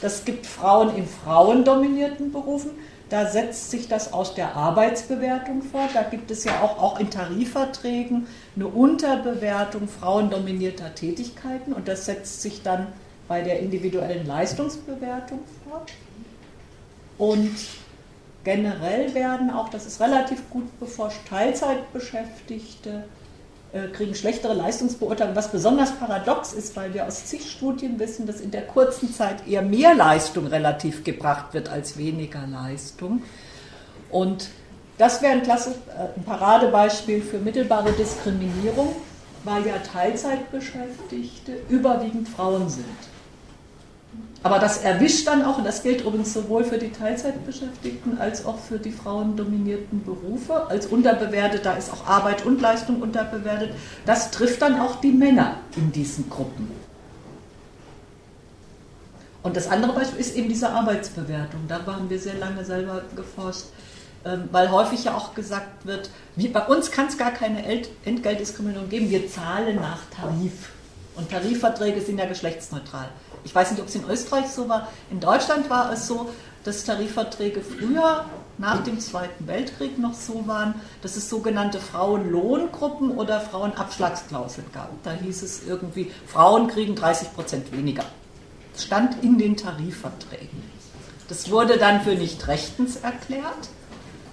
Das 0.05 0.27
gibt 0.27 0.45
Frauen 0.45 0.95
in 0.95 1.07
frauendominierten 1.07 2.31
Berufen. 2.31 2.73
Da 3.09 3.25
setzt 3.25 3.71
sich 3.71 3.89
das 3.89 4.13
aus 4.13 4.35
der 4.35 4.55
Arbeitsbewertung 4.55 5.63
fort. 5.63 5.93
Da 5.95 6.03
gibt 6.03 6.31
es 6.31 6.45
ja 6.45 6.61
auch, 6.61 6.77
auch 6.77 7.01
in 7.01 7.09
Tarifverträgen 7.09 8.27
eine 8.55 8.67
Unterbewertung 8.67 9.89
frauendominierter 9.89 10.95
Tätigkeiten 10.95 11.73
und 11.73 11.89
das 11.89 12.05
setzt 12.05 12.43
sich 12.43 12.63
dann 12.63 12.89
bei 13.29 13.41
der 13.41 13.61
individuellen 13.61 14.27
Leistungsbewertung 14.27 15.39
fort. 15.67 15.91
Und 17.17 17.57
generell 18.45 19.15
werden 19.15 19.49
auch, 19.49 19.71
das 19.71 19.87
ist 19.87 20.03
relativ 20.03 20.51
gut 20.51 20.79
beforscht, 20.79 21.27
Teilzeitbeschäftigte 21.31 23.05
kriegen 23.93 24.15
schlechtere 24.15 24.55
Leistungsbeurteilung, 24.55 25.35
was 25.35 25.51
besonders 25.51 25.93
paradox 25.97 26.53
ist, 26.53 26.77
weil 26.77 26.95
wir 26.95 27.07
aus 27.07 27.27
zig 27.27 27.51
Studien 27.51 27.99
wissen, 27.99 28.27
dass 28.27 28.41
in 28.41 28.51
der 28.53 28.63
kurzen 28.63 29.13
Zeit 29.13 29.49
eher 29.49 29.63
mehr 29.63 29.95
Leistung 29.95 30.47
relativ 30.47 31.03
gebracht 31.03 31.55
wird 31.55 31.69
als 31.69 31.99
weniger 31.99 32.47
Leistung. 32.47 33.23
Und 34.11 34.49
das 34.97 35.23
wäre 35.23 35.33
ein, 35.33 35.43
klasse, 35.43 35.71
äh, 35.89 36.17
ein 36.17 36.25
Paradebeispiel 36.25 37.21
für 37.21 37.39
mittelbare 37.39 37.91
Diskriminierung, 37.93 38.95
weil 39.43 39.67
ja 39.67 39.79
Teilzeitbeschäftigte 39.79 41.53
überwiegend 41.69 42.29
Frauen 42.29 42.69
sind. 42.69 42.85
Aber 44.45 44.59
das 44.59 44.83
erwischt 44.83 45.27
dann 45.27 45.43
auch, 45.43 45.57
und 45.57 45.65
das 45.65 45.83
gilt 45.83 46.03
übrigens 46.03 46.35
sowohl 46.35 46.65
für 46.65 46.77
die 46.77 46.93
Teilzeitbeschäftigten 46.93 48.19
als 48.19 48.45
auch 48.45 48.59
für 48.59 48.79
die 48.79 48.93
frauendominierten 48.93 50.05
Berufe, 50.05 50.67
als 50.69 50.87
unterbewertet, 50.87 51.65
da 51.65 51.73
ist 51.73 51.91
auch 51.91 52.07
Arbeit 52.07 52.45
und 52.45 52.61
Leistung 52.61 53.01
unterbewertet, 53.01 53.71
das 54.05 54.31
trifft 54.31 54.61
dann 54.61 54.79
auch 54.79 55.01
die 55.01 55.13
Männer 55.13 55.57
in 55.77 55.91
diesen 55.93 56.29
Gruppen. 56.29 56.71
Und 59.43 59.57
das 59.57 59.67
andere 59.67 59.95
Beispiel 59.95 60.21
ist 60.21 60.37
eben 60.37 60.51
diese 60.51 60.69
Arbeitsbewertung. 60.69 61.61
Da 61.67 61.81
haben 61.87 62.11
wir 62.11 62.19
sehr 62.19 62.35
lange 62.35 62.67
selber 62.67 63.01
geforscht, 63.17 63.65
ähm, 64.27 64.51
weil 64.53 64.71
häufig 64.71 65.05
ja 65.05 65.15
auch 65.15 65.35
gesagt 65.35 65.87
wird, 65.87 66.11
bei 66.37 66.67
uns 66.67 66.91
kann 66.91 67.07
es 67.07 67.17
gar 67.17 67.31
keine 67.31 67.65
Entgeltdiskriminierung 68.05 68.91
geben, 68.91 69.09
wir 69.09 69.27
zahlen 69.27 69.77
nach 69.77 70.01
Tarif. 70.15 70.69
Und 71.17 71.31
Tarifverträge 71.31 72.03
sind 72.03 72.19
ja 72.19 72.27
geschlechtsneutral. 72.27 73.09
Ich 73.45 73.55
weiß 73.55 73.71
nicht, 73.71 73.81
ob 73.81 73.89
es 73.89 73.95
in 73.95 74.09
Österreich 74.09 74.49
so 74.49 74.69
war. 74.69 74.89
In 75.11 75.21
Deutschland 75.21 75.71
war 75.71 75.93
es 75.93 76.07
so, 76.07 76.31
dass 76.65 76.85
Tarifverträge 76.85 77.61
früher 77.61 78.25
nach 78.57 78.83
dem 78.85 79.01
Zweiten 79.01 79.47
Weltkrieg 79.47 79.99
noch 79.99 80.15
so 80.15 80.47
waren, 80.47 80.75
dass 81.03 81.17
es 81.17 81.29
sogenannte 81.29 81.79
Frauenlohngruppen 81.79 83.11
oder 83.11 83.41
Frauenabschlagsklauseln 83.41 84.69
gab. 84.73 84.91
Da 85.03 85.13
hieß 85.13 85.43
es 85.43 85.67
irgendwie, 85.67 86.11
Frauen 86.27 86.69
kriegen 86.69 86.95
30 86.95 87.35
Prozent 87.35 87.73
weniger. 87.73 88.05
Das 88.73 88.85
stand 88.85 89.23
in 89.23 89.39
den 89.39 89.57
Tarifverträgen. 89.57 90.63
Das 91.29 91.51
wurde 91.51 91.79
dann 91.79 92.03
für 92.03 92.15
nicht 92.15 92.47
rechtens 92.49 92.97
erklärt. 92.97 93.69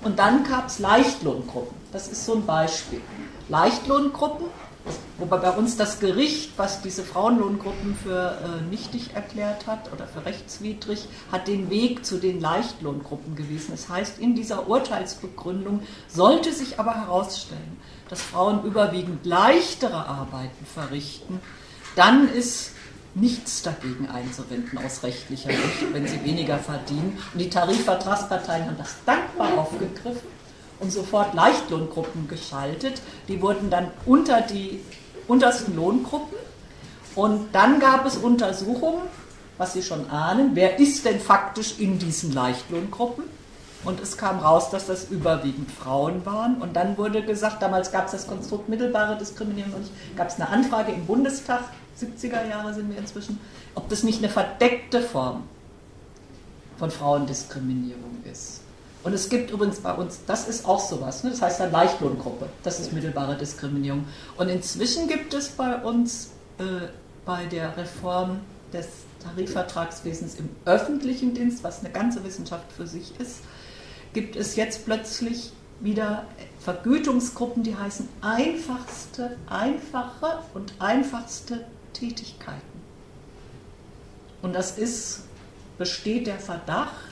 Und 0.03 0.19
dann 0.19 0.43
gab 0.43 0.67
es 0.67 0.79
Leichtlohngruppen. 0.79 1.77
Das 1.91 2.07
ist 2.07 2.25
so 2.25 2.35
ein 2.35 2.45
Beispiel. 2.45 3.01
Leichtlohngruppen 3.49 4.47
Wobei 5.21 5.37
bei 5.37 5.51
uns 5.51 5.77
das 5.77 5.99
Gericht, 5.99 6.53
was 6.57 6.81
diese 6.81 7.03
Frauenlohngruppen 7.03 7.95
für 7.95 8.39
äh, 8.43 8.69
nichtig 8.71 9.11
erklärt 9.13 9.67
hat 9.67 9.93
oder 9.93 10.07
für 10.07 10.25
rechtswidrig, 10.25 11.07
hat 11.31 11.47
den 11.47 11.69
Weg 11.69 12.03
zu 12.03 12.17
den 12.17 12.41
Leichtlohngruppen 12.41 13.35
gewiesen. 13.35 13.69
Das 13.71 13.87
heißt, 13.87 14.17
in 14.17 14.33
dieser 14.33 14.67
Urteilsbegründung 14.67 15.83
sollte 16.07 16.51
sich 16.51 16.79
aber 16.79 16.95
herausstellen, 16.95 17.77
dass 18.09 18.19
Frauen 18.19 18.63
überwiegend 18.63 19.23
leichtere 19.23 20.07
Arbeiten 20.07 20.65
verrichten, 20.65 21.39
dann 21.95 22.27
ist 22.27 22.71
nichts 23.13 23.61
dagegen 23.61 24.09
einzuwenden 24.09 24.79
aus 24.79 25.03
rechtlicher 25.03 25.49
Sicht, 25.49 25.93
wenn 25.93 26.07
sie 26.07 26.23
weniger 26.25 26.57
verdienen. 26.57 27.19
Und 27.33 27.39
die 27.39 27.49
Tarifvertragsparteien 27.49 28.65
haben 28.65 28.77
das 28.77 28.95
dankbar 29.05 29.55
aufgegriffen 29.55 30.40
und 30.81 30.91
sofort 30.91 31.33
Leichtlohngruppen 31.33 32.27
geschaltet. 32.27 33.01
Die 33.27 33.41
wurden 33.41 33.69
dann 33.69 33.91
unter 34.05 34.41
die 34.41 34.81
untersten 35.27 35.75
Lohngruppen. 35.75 36.37
Und 37.15 37.53
dann 37.53 37.79
gab 37.79 38.05
es 38.05 38.17
Untersuchungen, 38.17 39.03
was 39.57 39.73
Sie 39.73 39.83
schon 39.83 40.09
ahnen, 40.09 40.51
wer 40.53 40.79
ist 40.79 41.05
denn 41.05 41.19
faktisch 41.19 41.79
in 41.79 41.99
diesen 41.99 42.33
Leichtlohngruppen? 42.33 43.25
Und 43.83 43.99
es 43.99 44.15
kam 44.15 44.39
raus, 44.39 44.69
dass 44.69 44.87
das 44.87 45.09
überwiegend 45.09 45.71
Frauen 45.71 46.25
waren. 46.25 46.61
Und 46.61 46.75
dann 46.75 46.97
wurde 46.97 47.23
gesagt, 47.23 47.61
damals 47.61 47.91
gab 47.91 48.05
es 48.05 48.11
das 48.11 48.27
Konstrukt 48.27 48.69
mittelbare 48.69 49.17
Diskriminierung 49.17 49.73
und 49.73 49.89
gab 50.15 50.27
es 50.27 50.35
eine 50.35 50.49
Anfrage 50.49 50.91
im 50.91 51.05
Bundestag, 51.05 51.61
70er 51.99 52.47
Jahre 52.47 52.73
sind 52.73 52.89
wir 52.89 52.97
inzwischen, 52.97 53.39
ob 53.75 53.89
das 53.89 54.03
nicht 54.03 54.19
eine 54.19 54.29
verdeckte 54.29 55.01
Form 55.01 55.43
von 56.77 56.89
Frauendiskriminierung 56.89 58.23
ist. 58.23 58.60
Und 59.03 59.13
es 59.13 59.29
gibt 59.29 59.51
übrigens 59.51 59.79
bei 59.79 59.93
uns, 59.93 60.19
das 60.27 60.47
ist 60.47 60.65
auch 60.65 60.79
sowas, 60.79 61.23
ne? 61.23 61.31
das 61.31 61.41
heißt 61.41 61.59
dann 61.59 61.71
Leichtlohngruppe, 61.71 62.49
das 62.63 62.79
ist 62.79 62.93
mittelbare 62.93 63.35
Diskriminierung. 63.35 64.05
Und 64.37 64.49
inzwischen 64.49 65.07
gibt 65.07 65.33
es 65.33 65.49
bei 65.49 65.77
uns 65.77 66.31
äh, 66.59 66.87
bei 67.25 67.45
der 67.45 67.75
Reform 67.77 68.41
des 68.71 68.87
Tarifvertragswesens 69.23 70.35
im 70.35 70.49
öffentlichen 70.65 71.33
Dienst, 71.33 71.63
was 71.63 71.79
eine 71.79 71.91
ganze 71.91 72.23
Wissenschaft 72.23 72.71
für 72.71 72.87
sich 72.87 73.19
ist, 73.19 73.39
gibt 74.13 74.35
es 74.35 74.55
jetzt 74.55 74.85
plötzlich 74.85 75.51
wieder 75.79 76.25
Vergütungsgruppen, 76.59 77.63
die 77.63 77.75
heißen 77.75 78.07
einfachste, 78.21 79.37
einfache 79.47 80.39
und 80.53 80.73
einfachste 80.79 81.65
Tätigkeiten. 81.93 82.61
Und 84.41 84.53
das 84.53 84.77
ist, 84.77 85.21
besteht 85.77 86.27
der 86.27 86.39
Verdacht, 86.39 87.10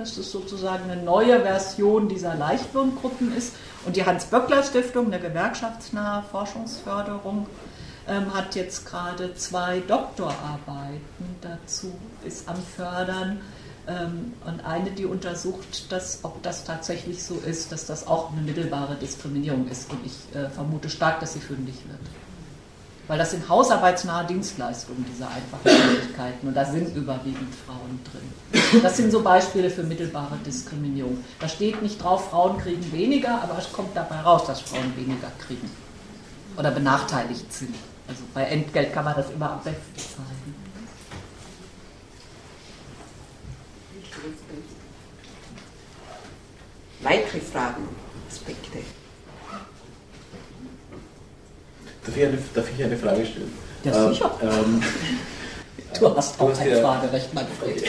dass 0.00 0.16
es 0.16 0.32
sozusagen 0.32 0.90
eine 0.90 1.02
neue 1.02 1.40
Version 1.40 2.08
dieser 2.08 2.34
Leichtlohngruppen 2.34 3.36
ist. 3.36 3.54
Und 3.86 3.96
die 3.96 4.04
Hans-Böckler-Stiftung, 4.04 5.06
eine 5.06 5.20
gewerkschaftsnahe 5.20 6.24
Forschungsförderung, 6.30 7.46
ähm, 8.08 8.34
hat 8.34 8.54
jetzt 8.54 8.86
gerade 8.86 9.34
zwei 9.34 9.80
Doktorarbeiten 9.80 11.36
dazu, 11.40 11.92
ist 12.24 12.48
am 12.48 12.56
Fördern. 12.56 13.40
Ähm, 13.86 14.32
und 14.46 14.64
eine, 14.64 14.90
die 14.90 15.06
untersucht, 15.06 15.92
dass, 15.92 16.20
ob 16.22 16.42
das 16.42 16.64
tatsächlich 16.64 17.22
so 17.22 17.36
ist, 17.36 17.70
dass 17.72 17.86
das 17.86 18.06
auch 18.06 18.32
eine 18.32 18.40
mittelbare 18.40 18.96
Diskriminierung 18.96 19.68
ist. 19.68 19.90
Und 19.90 20.04
ich 20.04 20.36
äh, 20.36 20.48
vermute 20.48 20.88
stark, 20.88 21.20
dass 21.20 21.34
sie 21.34 21.40
fündig 21.40 21.76
wird 21.88 22.00
weil 23.10 23.18
das 23.18 23.32
sind 23.32 23.48
hausarbeitsnahe 23.48 24.24
Dienstleistungen, 24.24 25.04
diese 25.12 25.26
einfachen 25.26 25.64
Tätigkeiten 25.64 26.46
und 26.46 26.54
da 26.54 26.64
sind 26.64 26.94
überwiegend 26.94 27.52
Frauen 27.66 27.98
drin. 28.04 28.82
Das 28.84 28.96
sind 28.96 29.10
so 29.10 29.20
Beispiele 29.20 29.68
für 29.68 29.82
mittelbare 29.82 30.36
Diskriminierung. 30.46 31.18
Da 31.40 31.48
steht 31.48 31.82
nicht 31.82 32.00
drauf, 32.00 32.30
Frauen 32.30 32.58
kriegen 32.58 32.92
weniger, 32.92 33.42
aber 33.42 33.58
es 33.58 33.72
kommt 33.72 33.96
dabei 33.96 34.20
raus, 34.20 34.44
dass 34.46 34.60
Frauen 34.60 34.96
weniger 34.96 35.26
kriegen 35.44 35.68
oder 36.56 36.70
benachteiligt 36.70 37.52
sind. 37.52 37.74
Also 38.06 38.22
bei 38.32 38.44
Entgelt 38.44 38.92
kann 38.92 39.04
man 39.04 39.16
das 39.16 39.28
immer 39.30 39.54
am 39.54 39.62
besten 39.64 39.96
zeigen. 39.96 40.54
Weitere 47.00 47.40
Fragen, 47.40 47.88
Aspekte? 48.28 48.78
Darf 52.04 52.16
ich 52.16 52.24
eine, 52.24 52.38
darf 52.54 52.66
ich 52.76 52.84
eine 52.84 52.96
Frage 52.96 53.26
stellen? 53.26 53.52
Ja, 53.84 54.08
sicher. 54.08 54.30
Ähm, 54.42 54.82
du 55.98 56.16
hast 56.16 56.40
auch 56.40 56.58
ein 56.58 56.68
ja, 56.68 56.80
Fragerecht, 56.80 57.34
Manfred. 57.34 57.82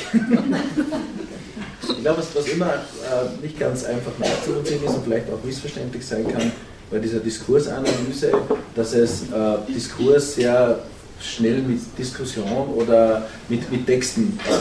ich 1.84 2.02
glaube, 2.02 2.20
was, 2.20 2.36
was 2.36 2.48
immer 2.48 2.74
äh, 2.74 3.42
nicht 3.42 3.60
ganz 3.60 3.84
einfach 3.86 4.12
nachzuvollziehen 4.20 4.84
ist 4.84 4.96
und 4.96 5.04
vielleicht 5.06 5.32
auch 5.32 5.44
missverständlich 5.44 6.06
sein 6.06 6.28
kann 6.32 6.52
bei 6.92 7.00
dieser 7.00 7.20
Diskursanalyse, 7.20 8.32
dass 8.76 8.94
es 8.94 9.24
äh, 9.24 9.74
Diskurs 9.74 10.36
sehr 10.36 10.80
schnell 11.22 11.62
mit 11.62 11.80
Diskussion 11.98 12.68
oder 12.76 13.28
mit, 13.48 13.72
mit 13.72 13.86
Texten 13.86 14.38
äh, 14.46 14.52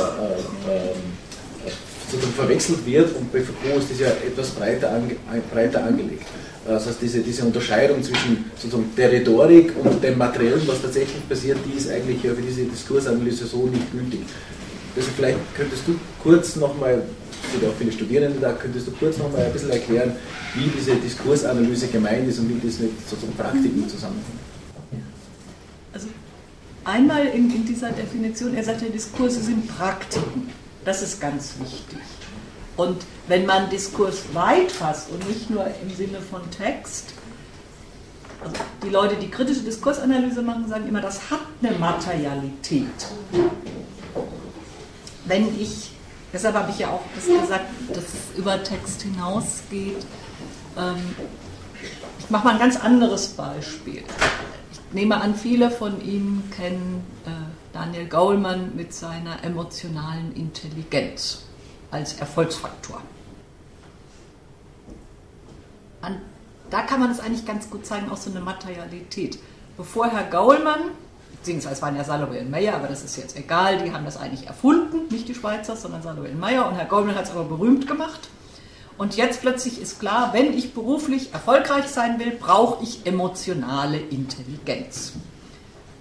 äh, 0.70 0.90
ähm, 0.90 2.32
verwechselt 2.36 2.84
wird 2.86 3.16
und 3.16 3.32
bei 3.32 3.40
Foucault 3.40 3.82
ist 3.82 3.92
das 3.92 4.00
ja 4.00 4.08
etwas 4.08 4.50
breiter, 4.50 4.92
ange, 4.92 5.16
breiter 5.52 5.84
angelegt. 5.84 6.26
Das 6.66 6.86
heißt, 6.86 7.00
diese, 7.00 7.20
diese 7.20 7.44
Unterscheidung 7.44 8.02
zwischen 8.02 8.44
sozusagen 8.54 8.90
der 8.96 9.10
Rhetorik 9.10 9.72
und 9.82 10.02
dem 10.02 10.18
Materiellen, 10.18 10.62
was 10.66 10.82
tatsächlich 10.82 11.26
passiert, 11.28 11.58
die 11.66 11.78
ist 11.78 11.90
eigentlich 11.90 12.20
für 12.20 12.34
diese 12.34 12.64
Diskursanalyse 12.64 13.46
so 13.46 13.66
nicht 13.66 13.90
gültig. 13.90 14.20
Also 14.94 15.08
vielleicht 15.16 15.38
könntest 15.54 15.82
du 15.86 15.98
kurz 16.22 16.56
nochmal, 16.56 17.02
es 17.44 17.52
sind 17.52 17.68
auch 17.68 17.74
viele 17.78 17.92
Studierende 17.92 18.38
da, 18.40 18.52
könntest 18.52 18.88
du 18.88 18.92
kurz 18.92 19.16
nochmal 19.16 19.46
ein 19.46 19.52
bisschen 19.52 19.70
erklären, 19.70 20.12
wie 20.54 20.68
diese 20.68 20.96
Diskursanalyse 20.96 21.86
gemeint 21.88 22.28
ist 22.28 22.38
und 22.40 22.48
wie 22.50 22.66
das 22.66 22.78
mit 22.78 22.92
sozusagen 23.08 23.36
Praktiken 23.36 23.88
zusammenhängt. 23.88 24.26
Also 25.94 26.08
einmal 26.84 27.26
in, 27.26 27.50
in 27.54 27.64
dieser 27.64 27.90
Definition, 27.90 28.54
er 28.54 28.64
sagt 28.64 28.82
ja, 28.82 28.88
Diskurse 28.88 29.40
sind 29.40 29.66
Praktiken. 29.66 30.50
Das 30.84 31.02
ist 31.02 31.20
ganz 31.20 31.54
wichtig. 31.58 31.98
Und 32.80 33.02
wenn 33.28 33.44
man 33.44 33.68
Diskurs 33.68 34.22
weit 34.32 34.72
fasst 34.72 35.10
und 35.10 35.28
nicht 35.28 35.50
nur 35.50 35.66
im 35.66 35.94
Sinne 35.94 36.18
von 36.18 36.40
Text, 36.50 37.12
also 38.40 38.54
die 38.82 38.88
Leute, 38.88 39.16
die 39.16 39.28
kritische 39.28 39.60
Diskursanalyse 39.60 40.40
machen, 40.40 40.66
sagen 40.66 40.88
immer, 40.88 41.02
das 41.02 41.30
hat 41.30 41.40
eine 41.62 41.76
Materialität. 41.76 42.86
Wenn 45.26 45.60
ich, 45.60 45.90
deshalb 46.32 46.54
habe 46.54 46.70
ich 46.70 46.78
ja 46.78 46.88
auch 46.88 47.02
das 47.14 47.26
gesagt, 47.26 47.66
dass 47.90 48.04
es 48.04 48.38
über 48.38 48.62
Text 48.62 49.02
hinausgeht. 49.02 50.06
Ähm, 50.78 51.14
ich 52.18 52.30
mache 52.30 52.46
mal 52.46 52.54
ein 52.54 52.60
ganz 52.60 52.80
anderes 52.80 53.28
Beispiel. 53.28 54.04
Ich 54.72 54.80
nehme 54.92 55.20
an, 55.20 55.34
viele 55.34 55.70
von 55.70 56.00
Ihnen 56.00 56.50
kennen 56.56 57.04
äh, 57.26 57.30
Daniel 57.74 58.06
Goleman 58.06 58.74
mit 58.74 58.94
seiner 58.94 59.44
emotionalen 59.44 60.32
Intelligenz 60.34 61.42
als 61.90 62.14
Erfolgsfaktor. 62.14 63.00
An, 66.02 66.20
da 66.70 66.82
kann 66.82 67.00
man 67.00 67.10
es 67.10 67.20
eigentlich 67.20 67.44
ganz 67.44 67.68
gut 67.68 67.84
zeigen, 67.84 68.10
auch 68.10 68.16
so 68.16 68.30
eine 68.30 68.40
Materialität. 68.40 69.38
Bevor 69.76 70.08
Herr 70.08 70.24
Gaulmann, 70.24 70.80
beziehungsweise 71.38 71.74
es 71.74 71.82
waren 71.82 71.96
ja 71.96 72.04
Salome 72.04 72.40
und 72.40 72.50
Meyer, 72.50 72.74
aber 72.74 72.88
das 72.88 73.02
ist 73.02 73.16
jetzt 73.16 73.36
egal, 73.36 73.82
die 73.82 73.92
haben 73.92 74.04
das 74.04 74.16
eigentlich 74.16 74.46
erfunden, 74.46 75.08
nicht 75.10 75.28
die 75.28 75.34
Schweizer, 75.34 75.76
sondern 75.76 76.02
Salome 76.02 76.28
und 76.28 76.38
Meyer 76.38 76.68
und 76.68 76.74
Herr 76.74 76.86
Gaulmann 76.86 77.16
hat 77.16 77.24
es 77.24 77.30
aber 77.30 77.44
berühmt 77.44 77.86
gemacht. 77.86 78.28
Und 78.98 79.16
jetzt 79.16 79.40
plötzlich 79.40 79.80
ist 79.80 79.98
klar, 79.98 80.34
wenn 80.34 80.52
ich 80.52 80.74
beruflich 80.74 81.32
erfolgreich 81.32 81.86
sein 81.86 82.18
will, 82.18 82.32
brauche 82.32 82.84
ich 82.84 83.06
emotionale 83.06 83.98
Intelligenz. 83.98 85.14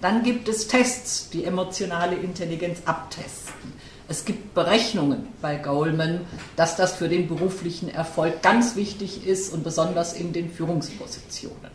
Dann 0.02 0.24
gibt 0.24 0.50
es 0.50 0.68
Tests, 0.68 1.30
die 1.30 1.46
emotionale 1.46 2.16
Intelligenz 2.16 2.80
abtesten. 2.86 3.74
Es 4.10 4.26
gibt 4.26 4.56
Berechnungen 4.56 5.28
bei 5.40 5.56
Goldman, 5.56 6.22
dass 6.56 6.76
das 6.76 6.96
für 6.96 7.08
den 7.08 7.28
beruflichen 7.28 7.90
Erfolg 7.90 8.42
ganz 8.42 8.76
wichtig 8.76 9.28
ist 9.28 9.54
und 9.54 9.64
besonders 9.64 10.14
in 10.14 10.34
den 10.34 10.52
Führungspositionen. 10.52 11.70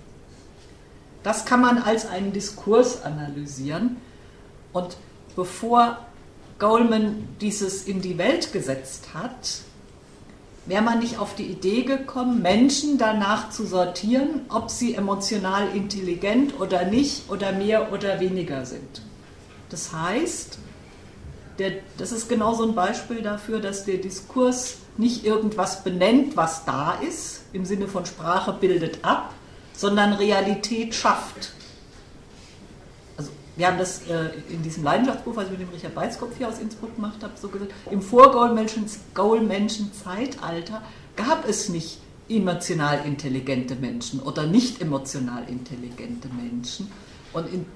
Das 1.22 1.44
kann 1.44 1.60
man 1.60 1.78
als 1.78 2.06
einen 2.06 2.32
Diskurs 2.32 3.04
analysieren. 3.04 3.98
Und 4.72 4.96
bevor 5.36 5.98
Goldman 6.58 7.28
dieses 7.40 7.84
in 7.84 8.00
die 8.00 8.18
Welt 8.18 8.52
gesetzt 8.52 9.14
hat, 9.14 9.60
wäre 10.66 10.82
man 10.82 10.98
nicht 10.98 11.18
auf 11.18 11.36
die 11.36 11.46
Idee 11.46 11.82
gekommen, 11.82 12.42
Menschen 12.42 12.98
danach 12.98 13.50
zu 13.50 13.64
sortieren, 13.64 14.40
ob 14.48 14.70
sie 14.70 14.96
emotional 14.96 15.68
intelligent 15.72 16.58
oder 16.58 16.84
nicht 16.84 17.30
oder 17.30 17.52
mehr 17.52 17.92
oder 17.92 18.18
weniger 18.18 18.66
sind. 18.66 19.02
Das 19.68 19.92
heißt, 19.92 20.58
der, 21.58 21.72
das 21.98 22.12
ist 22.12 22.28
genau 22.28 22.54
so 22.54 22.62
ein 22.64 22.74
Beispiel 22.74 23.22
dafür, 23.22 23.60
dass 23.60 23.84
der 23.84 23.98
Diskurs 23.98 24.78
nicht 24.96 25.24
irgendwas 25.24 25.84
benennt, 25.84 26.36
was 26.36 26.64
da 26.64 26.98
ist, 27.00 27.42
im 27.52 27.64
Sinne 27.64 27.88
von 27.88 28.06
Sprache 28.06 28.52
bildet 28.52 29.04
ab, 29.04 29.34
sondern 29.72 30.12
Realität 30.12 30.94
schafft. 30.94 31.52
Also 33.16 33.30
wir 33.56 33.66
haben 33.66 33.78
das 33.78 34.06
äh, 34.08 34.30
in 34.50 34.62
diesem 34.62 34.84
Leidenschaftsbuch, 34.84 35.34
was 35.36 35.46
ich 35.46 35.52
mit 35.52 35.60
dem 35.60 35.70
Richard 35.70 35.94
Beizkopf 35.94 36.36
hier 36.38 36.48
aus 36.48 36.58
Innsbruck 36.58 36.94
gemacht 36.94 37.22
habe, 37.22 37.32
so 37.40 37.48
gesagt, 37.48 37.72
im 37.90 38.02
Vorgoldmenschen-Zeitalter 38.02 40.82
gab 41.16 41.48
es 41.48 41.68
nicht 41.68 41.98
emotional 42.28 43.00
intelligente 43.04 43.74
Menschen 43.74 44.20
oder 44.20 44.46
nicht 44.46 44.80
emotional 44.80 45.42
intelligente 45.48 46.28
Menschen. 46.28 46.90
Und 47.32 47.52
in 47.52 47.66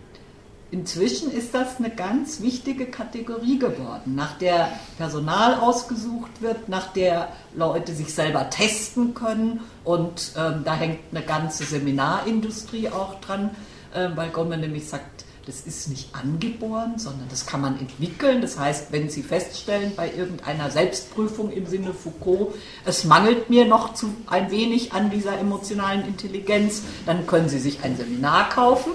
Inzwischen 0.70 1.30
ist 1.30 1.54
das 1.54 1.78
eine 1.78 1.88
ganz 1.88 2.42
wichtige 2.42 2.86
Kategorie 2.86 3.58
geworden, 3.58 4.14
nach 4.14 4.36
der 4.36 4.70
Personal 4.98 5.54
ausgesucht 5.54 6.42
wird, 6.42 6.68
nach 6.68 6.92
der 6.92 7.28
Leute 7.54 7.94
sich 7.94 8.12
selber 8.12 8.50
testen 8.50 9.14
können 9.14 9.60
und 9.84 10.32
ähm, 10.36 10.62
da 10.64 10.74
hängt 10.74 10.98
eine 11.10 11.24
ganze 11.24 11.64
Seminarindustrie 11.64 12.90
auch 12.90 13.18
dran, 13.20 13.50
äh, 13.94 14.10
weil 14.14 14.28
Goldman 14.28 14.60
nämlich 14.60 14.86
sagt, 14.86 15.24
das 15.48 15.62
ist 15.62 15.88
nicht 15.88 16.14
angeboren, 16.14 16.98
sondern 16.98 17.26
das 17.30 17.46
kann 17.46 17.62
man 17.62 17.80
entwickeln. 17.80 18.42
Das 18.42 18.58
heißt, 18.58 18.92
wenn 18.92 19.08
Sie 19.08 19.22
feststellen 19.22 19.94
bei 19.96 20.12
irgendeiner 20.12 20.70
Selbstprüfung 20.70 21.50
im 21.50 21.66
Sinne 21.66 21.94
Foucault, 21.94 22.54
es 22.84 23.04
mangelt 23.04 23.48
mir 23.48 23.64
noch 23.64 23.94
zu, 23.94 24.14
ein 24.26 24.50
wenig 24.50 24.92
an 24.92 25.10
dieser 25.10 25.38
emotionalen 25.38 26.06
Intelligenz, 26.06 26.82
dann 27.06 27.26
können 27.26 27.48
Sie 27.48 27.58
sich 27.58 27.82
ein 27.82 27.96
Seminar 27.96 28.50
kaufen 28.50 28.92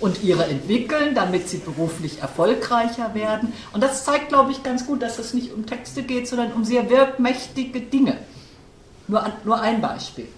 und 0.00 0.22
ihre 0.22 0.46
entwickeln, 0.46 1.14
damit 1.14 1.50
sie 1.50 1.58
beruflich 1.58 2.20
erfolgreicher 2.20 3.14
werden. 3.14 3.52
Und 3.74 3.82
das 3.82 4.04
zeigt, 4.04 4.30
glaube 4.30 4.50
ich, 4.50 4.62
ganz 4.62 4.86
gut, 4.86 5.02
dass 5.02 5.18
es 5.18 5.34
nicht 5.34 5.52
um 5.52 5.66
Texte 5.66 6.02
geht, 6.02 6.26
sondern 6.26 6.52
um 6.52 6.64
sehr 6.64 6.88
wirkmächtige 6.88 7.82
Dinge. 7.82 8.16
Nur, 9.08 9.30
nur 9.44 9.60
ein 9.60 9.82
Beispiel. 9.82 10.28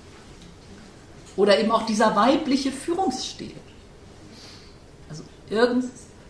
Oder 1.37 1.61
eben 1.61 1.71
auch 1.71 1.87
dieser 1.87 2.17
weibliche 2.17 2.73
Führungsstil. 2.73 3.55
Irgend, 5.51 5.85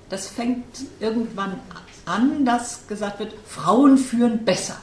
das 0.08 0.28
fängt 0.28 0.64
irgendwann 1.00 1.58
an, 2.04 2.44
dass 2.44 2.86
gesagt 2.86 3.18
wird, 3.18 3.34
Frauen 3.46 3.98
führen 3.98 4.44
besser. 4.44 4.76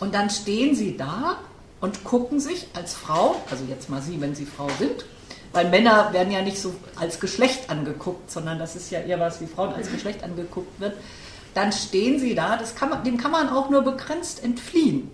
Und 0.00 0.14
dann 0.14 0.30
stehen 0.30 0.74
sie 0.74 0.96
da 0.96 1.38
und 1.80 2.04
gucken 2.04 2.40
sich 2.40 2.68
als 2.74 2.94
Frau, 2.94 3.36
also 3.50 3.64
jetzt 3.68 3.88
mal 3.88 4.02
Sie, 4.02 4.20
wenn 4.20 4.34
Sie 4.34 4.46
Frau 4.46 4.68
sind, 4.78 5.04
weil 5.52 5.70
Männer 5.70 6.12
werden 6.12 6.32
ja 6.32 6.42
nicht 6.42 6.58
so 6.58 6.74
als 6.96 7.20
Geschlecht 7.20 7.70
angeguckt, 7.70 8.30
sondern 8.30 8.58
das 8.58 8.76
ist 8.76 8.90
ja 8.90 9.00
eher 9.00 9.18
was, 9.18 9.40
wie 9.40 9.46
Frauen 9.46 9.72
als 9.74 9.90
Geschlecht 9.90 10.22
angeguckt 10.22 10.80
wird. 10.80 10.94
Dann 11.54 11.72
stehen 11.72 12.20
sie 12.20 12.34
da, 12.34 12.56
das 12.56 12.74
kann 12.74 12.90
man, 12.90 13.02
dem 13.04 13.16
kann 13.16 13.30
man 13.30 13.48
auch 13.48 13.70
nur 13.70 13.82
begrenzt 13.82 14.44
entfliehen. 14.44 15.10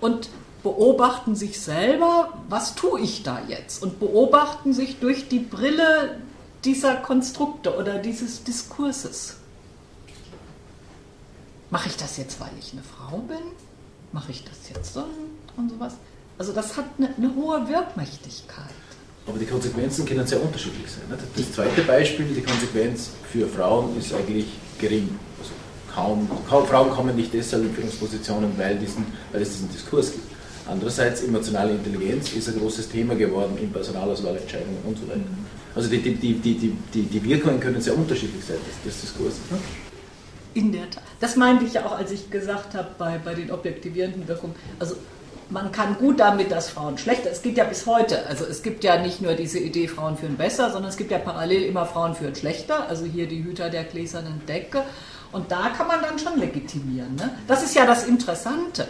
Und 0.00 0.30
beobachten 0.62 1.36
sich 1.36 1.60
selber, 1.60 2.32
was 2.48 2.74
tue 2.74 3.00
ich 3.00 3.22
da 3.22 3.40
jetzt? 3.46 3.82
Und 3.82 4.00
beobachten 4.00 4.72
sich 4.72 4.98
durch 4.98 5.28
die 5.28 5.38
Brille 5.38 6.16
dieser 6.64 6.96
Konstrukte 6.96 7.76
oder 7.76 7.98
dieses 7.98 8.42
Diskurses. 8.42 9.36
Mache 11.70 11.88
ich 11.88 11.96
das 11.96 12.16
jetzt, 12.16 12.40
weil 12.40 12.50
ich 12.58 12.72
eine 12.72 12.82
Frau 12.82 13.18
bin? 13.18 13.38
Mache 14.12 14.30
ich 14.30 14.44
das 14.44 14.70
jetzt 14.72 14.94
so 14.94 15.04
und 15.56 15.70
sowas? 15.70 15.94
Also 16.38 16.52
das 16.52 16.76
hat 16.76 16.84
eine, 16.98 17.14
eine 17.16 17.34
hohe 17.34 17.68
Wirkmächtigkeit. 17.68 18.70
Aber 19.26 19.38
die 19.38 19.46
Konsequenzen 19.46 20.04
können 20.04 20.26
sehr 20.26 20.42
unterschiedlich 20.42 20.90
sein. 20.90 21.02
Das 21.36 21.52
zweite 21.52 21.82
Beispiel, 21.82 22.26
die 22.26 22.42
Konsequenz 22.42 23.10
für 23.30 23.46
Frauen 23.48 23.96
ist 23.98 24.12
eigentlich 24.12 24.46
gering. 24.78 25.08
Also 25.40 25.52
kaum, 25.92 26.28
kaum, 26.48 26.66
Frauen 26.66 26.90
kommen 26.90 27.16
nicht 27.16 27.32
deshalb 27.32 27.64
in 27.64 27.74
Führungspositionen, 27.74 28.52
weil, 28.58 28.78
diesen, 28.78 29.06
weil 29.32 29.42
es 29.42 29.52
diesen 29.52 29.70
Diskurs 29.70 30.12
gibt. 30.12 30.34
Andererseits, 30.66 31.22
emotionale 31.22 31.72
Intelligenz 31.72 32.32
ist 32.32 32.48
ein 32.48 32.58
großes 32.58 32.88
Thema 32.88 33.14
geworden 33.14 33.56
in 33.60 33.70
Personalauswahlentscheidungen 33.72 34.78
und 34.84 34.98
so 34.98 35.08
weiter. 35.08 35.20
Also 35.76 35.88
die, 35.88 35.98
die, 35.98 36.14
die, 36.14 36.34
die, 36.34 37.02
die, 37.02 37.24
Wirkungen 37.24 37.58
können 37.58 37.80
sehr 37.80 37.96
unterschiedlich 37.96 38.44
sein 38.44 38.58
des 38.84 39.00
Diskurses. 39.00 39.40
In 40.54 40.70
der 40.70 40.88
Tat. 40.88 41.02
Das 41.18 41.34
meinte 41.34 41.64
ich 41.64 41.74
ja 41.74 41.84
auch, 41.84 41.98
als 41.98 42.12
ich 42.12 42.30
gesagt 42.30 42.74
habe, 42.74 42.90
bei, 42.96 43.18
bei 43.18 43.34
den 43.34 43.50
objektivierenden 43.50 44.28
Wirkungen. 44.28 44.54
Also 44.78 44.94
man 45.50 45.72
kann 45.72 45.98
gut 45.98 46.20
damit, 46.20 46.50
dass 46.50 46.70
Frauen 46.70 46.96
schlechter, 46.96 47.30
es 47.30 47.42
geht 47.42 47.56
ja 47.56 47.64
bis 47.64 47.86
heute, 47.86 48.26
also 48.26 48.44
es 48.44 48.62
gibt 48.62 48.82
ja 48.82 49.00
nicht 49.00 49.20
nur 49.20 49.34
diese 49.34 49.58
Idee, 49.58 49.88
Frauen 49.88 50.16
führen 50.16 50.36
besser, 50.36 50.70
sondern 50.70 50.90
es 50.90 50.96
gibt 50.96 51.10
ja 51.10 51.18
parallel 51.18 51.64
immer 51.64 51.86
Frauen 51.86 52.14
führen 52.14 52.34
schlechter, 52.34 52.88
also 52.88 53.04
hier 53.04 53.26
die 53.26 53.44
Hüter 53.44 53.68
der 53.68 53.84
gläsernen 53.84 54.40
Decke 54.46 54.82
und 55.32 55.50
da 55.50 55.70
kann 55.76 55.86
man 55.86 56.00
dann 56.00 56.18
schon 56.18 56.38
legitimieren. 56.38 57.14
Ne? 57.16 57.30
Das 57.46 57.62
ist 57.62 57.74
ja 57.74 57.84
das 57.84 58.06
Interessante. 58.06 58.88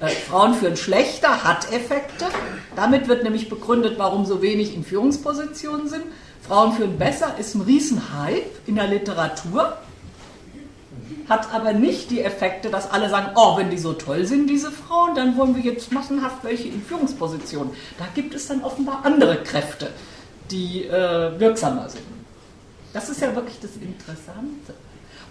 Äh, 0.00 0.08
Frauen 0.08 0.54
führen 0.54 0.76
schlechter, 0.76 1.44
hat 1.44 1.72
Effekte. 1.72 2.26
Damit 2.74 3.08
wird 3.08 3.22
nämlich 3.22 3.48
begründet, 3.48 3.98
warum 3.98 4.26
so 4.26 4.42
wenig 4.42 4.74
in 4.74 4.84
Führungspositionen 4.84 5.88
sind. 5.88 6.04
Frauen 6.46 6.72
führen 6.72 6.98
besser 6.98 7.34
ist 7.38 7.54
ein 7.54 7.62
Riesenhype 7.62 8.50
in 8.66 8.76
der 8.76 8.86
Literatur 8.86 9.76
hat 11.28 11.52
aber 11.52 11.72
nicht 11.72 12.10
die 12.10 12.20
Effekte, 12.20 12.70
dass 12.70 12.90
alle 12.90 13.10
sagen, 13.10 13.32
oh, 13.34 13.56
wenn 13.56 13.70
die 13.70 13.78
so 13.78 13.92
toll 13.92 14.24
sind, 14.26 14.48
diese 14.48 14.70
Frauen, 14.70 15.14
dann 15.14 15.36
wollen 15.36 15.56
wir 15.56 15.62
jetzt 15.62 15.92
massenhaft 15.92 16.44
welche 16.44 16.68
in 16.68 16.82
Führungspositionen. 16.82 17.72
Da 17.98 18.06
gibt 18.14 18.34
es 18.34 18.46
dann 18.46 18.62
offenbar 18.62 19.00
andere 19.04 19.42
Kräfte, 19.42 19.90
die 20.50 20.84
äh, 20.84 21.38
wirksamer 21.38 21.88
sind. 21.88 22.04
Das 22.92 23.08
ist 23.08 23.20
ja 23.20 23.34
wirklich 23.34 23.58
das 23.60 23.72
Interessante. 23.76 24.74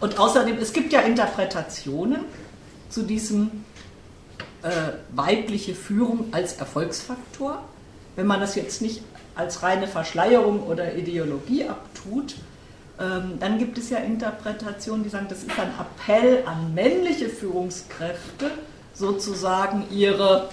Und 0.01 0.19
außerdem, 0.19 0.57
es 0.57 0.73
gibt 0.73 0.91
ja 0.91 1.01
Interpretationen 1.01 2.25
zu 2.89 3.03
diesem 3.03 3.63
äh, 4.65 4.93
weibliche 5.15 5.75
Führung 5.75 6.29
als 6.31 6.53
Erfolgsfaktor. 6.53 7.63
Wenn 8.15 8.25
man 8.25 8.39
das 8.39 8.55
jetzt 8.55 8.81
nicht 8.81 9.01
als 9.35 9.61
reine 9.61 9.87
Verschleierung 9.87 10.63
oder 10.63 10.95
Ideologie 10.95 11.65
abtut, 11.65 12.35
ähm, 12.99 13.37
dann 13.39 13.59
gibt 13.59 13.77
es 13.77 13.91
ja 13.91 13.99
Interpretationen, 13.99 15.03
die 15.03 15.09
sagen, 15.09 15.27
das 15.29 15.43
ist 15.43 15.59
ein 15.59 15.69
Appell 15.79 16.43
an 16.47 16.73
männliche 16.73 17.29
Führungskräfte, 17.29 18.49
sozusagen 18.93 19.85
ihre 19.91 20.49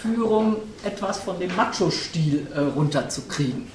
Führung 0.00 0.56
etwas 0.84 1.18
von 1.18 1.40
dem 1.40 1.54
Macho-Stil 1.56 2.46
äh, 2.54 2.60
runterzukriegen. 2.60 3.66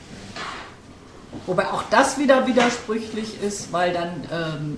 Wobei 1.46 1.68
auch 1.68 1.84
das 1.90 2.18
wieder 2.18 2.48
widersprüchlich 2.48 3.42
ist, 3.42 3.74
weil 3.74 3.92
dann 3.92 4.12
ähm, 4.32 4.78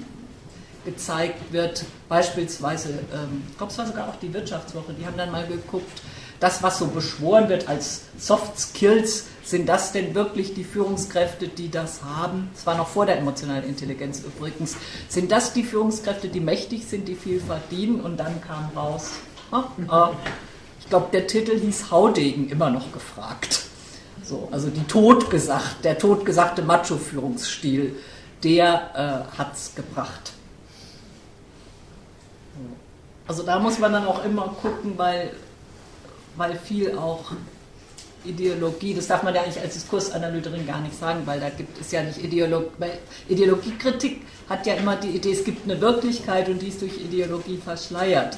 gezeigt 0.85 1.51
wird, 1.51 1.85
beispielsweise, 2.07 2.89
ähm, 3.13 3.43
ich 3.49 3.57
glaube, 3.57 3.71
es 3.71 3.77
war 3.77 3.87
sogar 3.87 4.09
auch 4.09 4.15
die 4.17 4.33
Wirtschaftswoche, 4.33 4.93
die 4.93 5.05
haben 5.05 5.17
dann 5.17 5.31
mal 5.31 5.45
geguckt, 5.45 6.01
das, 6.39 6.63
was 6.63 6.79
so 6.79 6.87
beschworen 6.87 7.49
wird 7.49 7.67
als 7.67 8.03
Soft 8.17 8.57
Skills, 8.59 9.25
sind 9.43 9.67
das 9.67 9.91
denn 9.91 10.15
wirklich 10.15 10.53
die 10.53 10.63
Führungskräfte, 10.63 11.47
die 11.47 11.69
das 11.69 12.03
haben? 12.03 12.49
Das 12.53 12.65
war 12.65 12.75
noch 12.75 12.87
vor 12.87 13.05
der 13.05 13.17
emotionalen 13.17 13.63
Intelligenz 13.63 14.21
übrigens. 14.21 14.77
Sind 15.09 15.31
das 15.31 15.53
die 15.53 15.63
Führungskräfte, 15.63 16.29
die 16.29 16.39
mächtig 16.39 16.85
sind, 16.85 17.07
die 17.07 17.15
viel 17.15 17.41
verdienen? 17.41 17.99
Und 17.99 18.17
dann 18.17 18.41
kam 18.41 18.69
raus, 18.75 19.11
ah, 19.51 19.63
ah, 19.87 20.11
ich 20.79 20.87
glaube, 20.87 21.07
der 21.11 21.27
Titel 21.27 21.59
hieß 21.59 21.91
Haudegen, 21.91 22.49
immer 22.49 22.69
noch 22.69 22.91
gefragt. 22.93 23.63
So, 24.23 24.47
also 24.51 24.69
die 24.69 24.83
totgesagt, 24.83 25.83
der 25.83 25.97
totgesagte 25.97 26.61
Macho-Führungsstil, 26.61 27.95
der 28.43 29.25
äh, 29.33 29.37
hat 29.37 29.55
es 29.55 29.73
gebracht. 29.75 30.33
Also 33.27 33.43
da 33.43 33.59
muss 33.59 33.77
man 33.79 33.93
dann 33.93 34.05
auch 34.05 34.23
immer 34.25 34.55
gucken, 34.61 34.93
weil 34.97 35.31
weil 36.35 36.57
viel 36.57 36.97
auch 36.97 37.31
Ideologie, 38.25 38.93
das 38.93 39.07
darf 39.07 39.23
man 39.23 39.33
ja 39.33 39.41
eigentlich 39.41 39.59
als 39.61 39.73
Diskursanalyterin 39.73 40.65
gar 40.65 40.81
nicht 40.81 40.97
sagen, 40.97 41.21
weil 41.25 41.39
da 41.39 41.49
gibt 41.49 41.79
es 41.79 41.91
ja 41.91 42.03
nicht 42.03 42.21
Ideologie, 42.23 42.67
Ideologiekritik 43.29 44.21
hat 44.49 44.65
ja 44.65 44.73
immer 44.73 44.95
die 44.95 45.09
Idee, 45.09 45.31
es 45.31 45.43
gibt 45.43 45.69
eine 45.69 45.79
Wirklichkeit 45.79 46.49
und 46.49 46.61
die 46.61 46.67
ist 46.67 46.81
durch 46.81 46.97
Ideologie 46.97 47.57
verschleiert. 47.57 48.37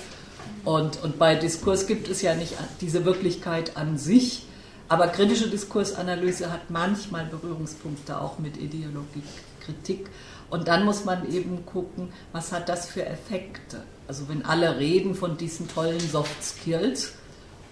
Und, 0.65 1.02
und 1.03 1.18
bei 1.18 1.35
Diskurs 1.35 1.88
gibt 1.88 2.07
es 2.10 2.22
ja 2.22 2.35
nicht 2.35 2.53
diese 2.81 3.06
Wirklichkeit 3.06 3.77
an 3.77 3.98
sich, 3.98 4.45
aber 4.88 5.07
kritische 5.07 5.49
Diskursanalyse 5.49 6.52
hat 6.52 6.69
manchmal 6.69 7.26
Berührungspunkte 7.26 8.19
auch 8.19 8.38
mit 8.38 8.57
Ideologiekritik. 8.57 10.10
Und 10.52 10.68
dann 10.68 10.86
muss 10.86 11.06
man 11.06 11.32
eben 11.32 11.65
gucken, 11.65 12.14
was 12.34 12.52
hat 12.52 12.69
das 12.69 12.86
für 12.86 13.06
Effekte. 13.06 13.82
Also 14.07 14.30
wenn 14.30 14.45
alle 14.45 14.78
reden 14.78 15.15
von 15.15 15.38
diesen 15.38 15.68
tollen 15.68 15.99
Soft 15.99 16.44
Skills, 16.44 17.14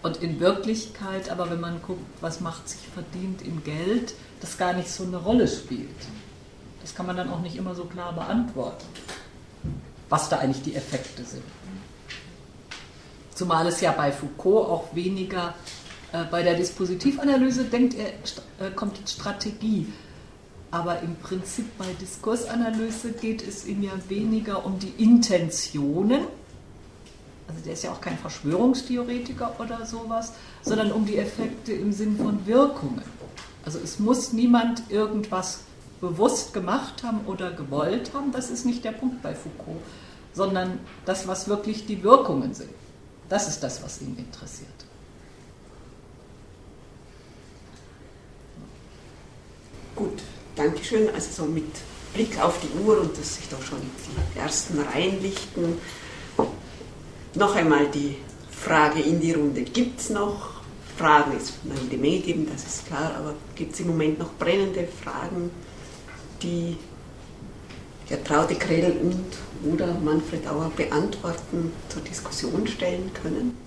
und 0.01 0.18
in 0.18 0.39
Wirklichkeit, 0.39 1.30
aber 1.30 1.49
wenn 1.49 1.60
man 1.60 1.81
guckt, 1.81 2.06
was 2.22 2.39
macht 2.39 2.69
sich 2.69 2.80
verdient 2.93 3.41
in 3.41 3.64
Geld, 3.64 4.14
das 4.39 4.57
gar 4.57 4.73
nicht 4.73 4.89
so 4.89 5.03
eine 5.03 5.18
Rolle 5.18 5.47
spielt. 5.47 5.89
Das 6.81 6.95
kann 6.95 7.06
man 7.06 7.18
dann 7.18 7.30
auch 7.30 7.41
nicht 7.41 7.57
immer 7.57 7.76
so 7.76 7.84
klar 7.84 8.14
beantworten, 8.14 8.85
was 10.07 10.30
da 10.30 10.38
eigentlich 10.38 10.64
die 10.64 10.76
Effekte 10.76 11.23
sind. 11.23 11.43
Zumal 13.35 13.68
es 13.68 13.81
ja 13.81 13.91
bei 13.91 14.11
Foucault 14.11 14.69
auch 14.69 14.95
weniger 14.95 15.53
äh, 16.11 16.23
bei 16.31 16.43
der 16.43 16.56
Dispositivanalyse 16.56 17.65
denkt 17.65 17.95
er, 17.95 18.65
äh, 18.65 18.72
kommt 18.72 18.97
jetzt 18.97 19.14
Strategie. 19.14 19.88
Aber 20.71 21.01
im 21.01 21.15
Prinzip 21.15 21.77
bei 21.77 21.87
Diskursanalyse 21.99 23.11
geht 23.13 23.45
es 23.47 23.65
ihm 23.65 23.81
ja 23.81 23.93
weniger 24.07 24.65
um 24.65 24.77
die 24.77 24.93
Intentionen, 25.03 26.27
also 27.47 27.61
der 27.65 27.73
ist 27.73 27.83
ja 27.83 27.91
auch 27.91 28.01
kein 28.01 28.17
Verschwörungstheoretiker 28.17 29.55
oder 29.59 29.83
sowas, 29.85 30.33
sondern 30.61 30.91
um 30.91 31.05
die 31.07 31.17
Effekte 31.17 31.73
im 31.73 31.91
Sinn 31.91 32.17
von 32.17 32.45
Wirkungen. 32.45 33.01
Also 33.65 33.79
es 33.79 33.97
muss 33.97 34.33
niemand 34.33 34.83
irgendwas 34.89 35.61
bewusst 35.99 36.53
gemacht 36.53 37.03
haben 37.03 37.21
oder 37.25 37.51
gewollt 37.51 38.11
haben, 38.13 38.31
das 38.31 38.51
ist 38.51 38.65
nicht 38.65 38.85
der 38.85 38.91
Punkt 38.91 39.23
bei 39.23 39.33
Foucault, 39.33 39.81
sondern 40.33 40.79
das, 41.05 41.27
was 41.27 41.47
wirklich 41.47 41.87
die 41.87 42.03
Wirkungen 42.03 42.53
sind. 42.53 42.69
Das 43.27 43.47
ist 43.47 43.61
das, 43.61 43.83
was 43.83 44.01
ihn 44.01 44.15
interessiert. 44.17 44.69
Gut, 49.95 50.21
Dankeschön. 50.60 51.10
Also 51.15 51.44
so 51.44 51.49
mit 51.49 51.72
Blick 52.14 52.38
auf 52.44 52.60
die 52.60 52.80
Uhr 52.81 52.99
und 52.99 53.18
dass 53.18 53.36
sich 53.36 53.48
doch 53.48 53.64
schon 53.64 53.80
die 53.80 54.40
ersten 54.40 54.77
Reihen 54.81 55.22
lichten. 55.22 55.77
Noch 57.34 57.56
einmal 57.56 57.88
die 57.88 58.18
Frage 58.52 58.99
in 58.99 59.22
die 59.22 59.31
Runde. 59.31 59.61
Gibt 59.61 60.02
es 60.02 60.10
noch 60.10 60.61
Fragen? 60.98 61.31
Es 61.38 61.53
wird 61.64 61.84
jede 61.84 61.98
Menge 61.98 62.19
geben, 62.19 62.48
das 62.52 62.65
ist 62.65 62.88
klar, 62.88 63.15
aber 63.18 63.36
gibt 63.56 63.73
es 63.73 63.80
im 63.80 63.88
Moment 63.88 64.19
noch 64.19 64.34
brennende 64.34 64.86
Fragen, 65.02 65.49
die 66.41 66.76
Herr 68.10 68.22
Traude 68.22 68.56
Krell 68.56 68.98
und 69.02 69.73
oder 69.73 69.94
Manfred 69.94 70.45
Auer 70.45 70.72
beantworten, 70.76 71.72
zur 71.88 72.02
Diskussion 72.02 72.68
stellen 72.68 73.11
können? 73.14 73.57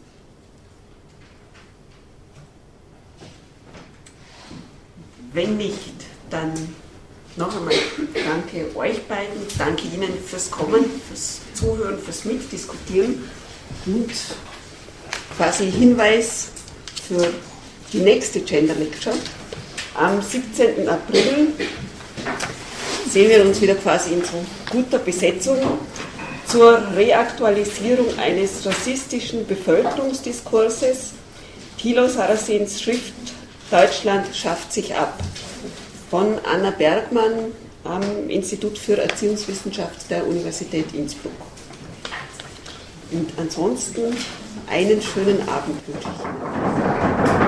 Wenn 5.32 5.56
nicht, 5.56 5.94
dann 6.28 6.52
noch 7.36 7.56
einmal 7.56 7.74
danke 8.14 8.76
euch 8.76 9.02
beiden, 9.04 9.40
danke 9.58 9.84
Ihnen 9.88 10.12
fürs 10.26 10.50
Kommen, 10.50 10.84
fürs 11.08 11.40
Zuhören, 11.54 11.98
fürs 11.98 12.24
Mitdiskutieren 12.24 13.28
und 13.86 14.10
quasi 15.36 15.70
Hinweis 15.70 16.48
für 17.08 17.32
die 17.92 18.00
nächste 18.00 18.40
Gender 18.40 18.74
Lecture. 18.74 19.16
Am 19.94 20.20
17. 20.20 20.88
April 20.88 21.48
sehen 23.08 23.30
wir 23.30 23.44
uns 23.44 23.60
wieder 23.60 23.74
quasi 23.76 24.14
in 24.14 24.24
so 24.24 24.44
guter 24.70 24.98
Besetzung 24.98 25.58
zur 26.46 26.82
Reaktualisierung 26.94 28.18
eines 28.18 28.64
rassistischen 28.64 29.46
Bevölkerungsdiskurses. 29.46 31.12
Thilo 31.78 32.08
Sarasins 32.08 32.80
Schrift 32.80 33.12
Deutschland 33.70 34.36
schafft 34.36 34.70
sich 34.70 34.94
ab 34.94 35.18
von 36.12 36.38
Anna 36.44 36.70
Bergmann 36.72 37.52
am 37.84 38.28
Institut 38.28 38.76
für 38.76 38.98
Erziehungswissenschaft 38.98 40.10
der 40.10 40.26
Universität 40.26 40.92
Innsbruck. 40.92 41.32
Und 43.12 43.30
ansonsten 43.38 44.14
einen 44.70 45.00
schönen 45.00 45.40
Abend 45.48 45.80
wünsche 45.86 46.08
ich 46.14 46.22
Ihnen. 46.22 47.41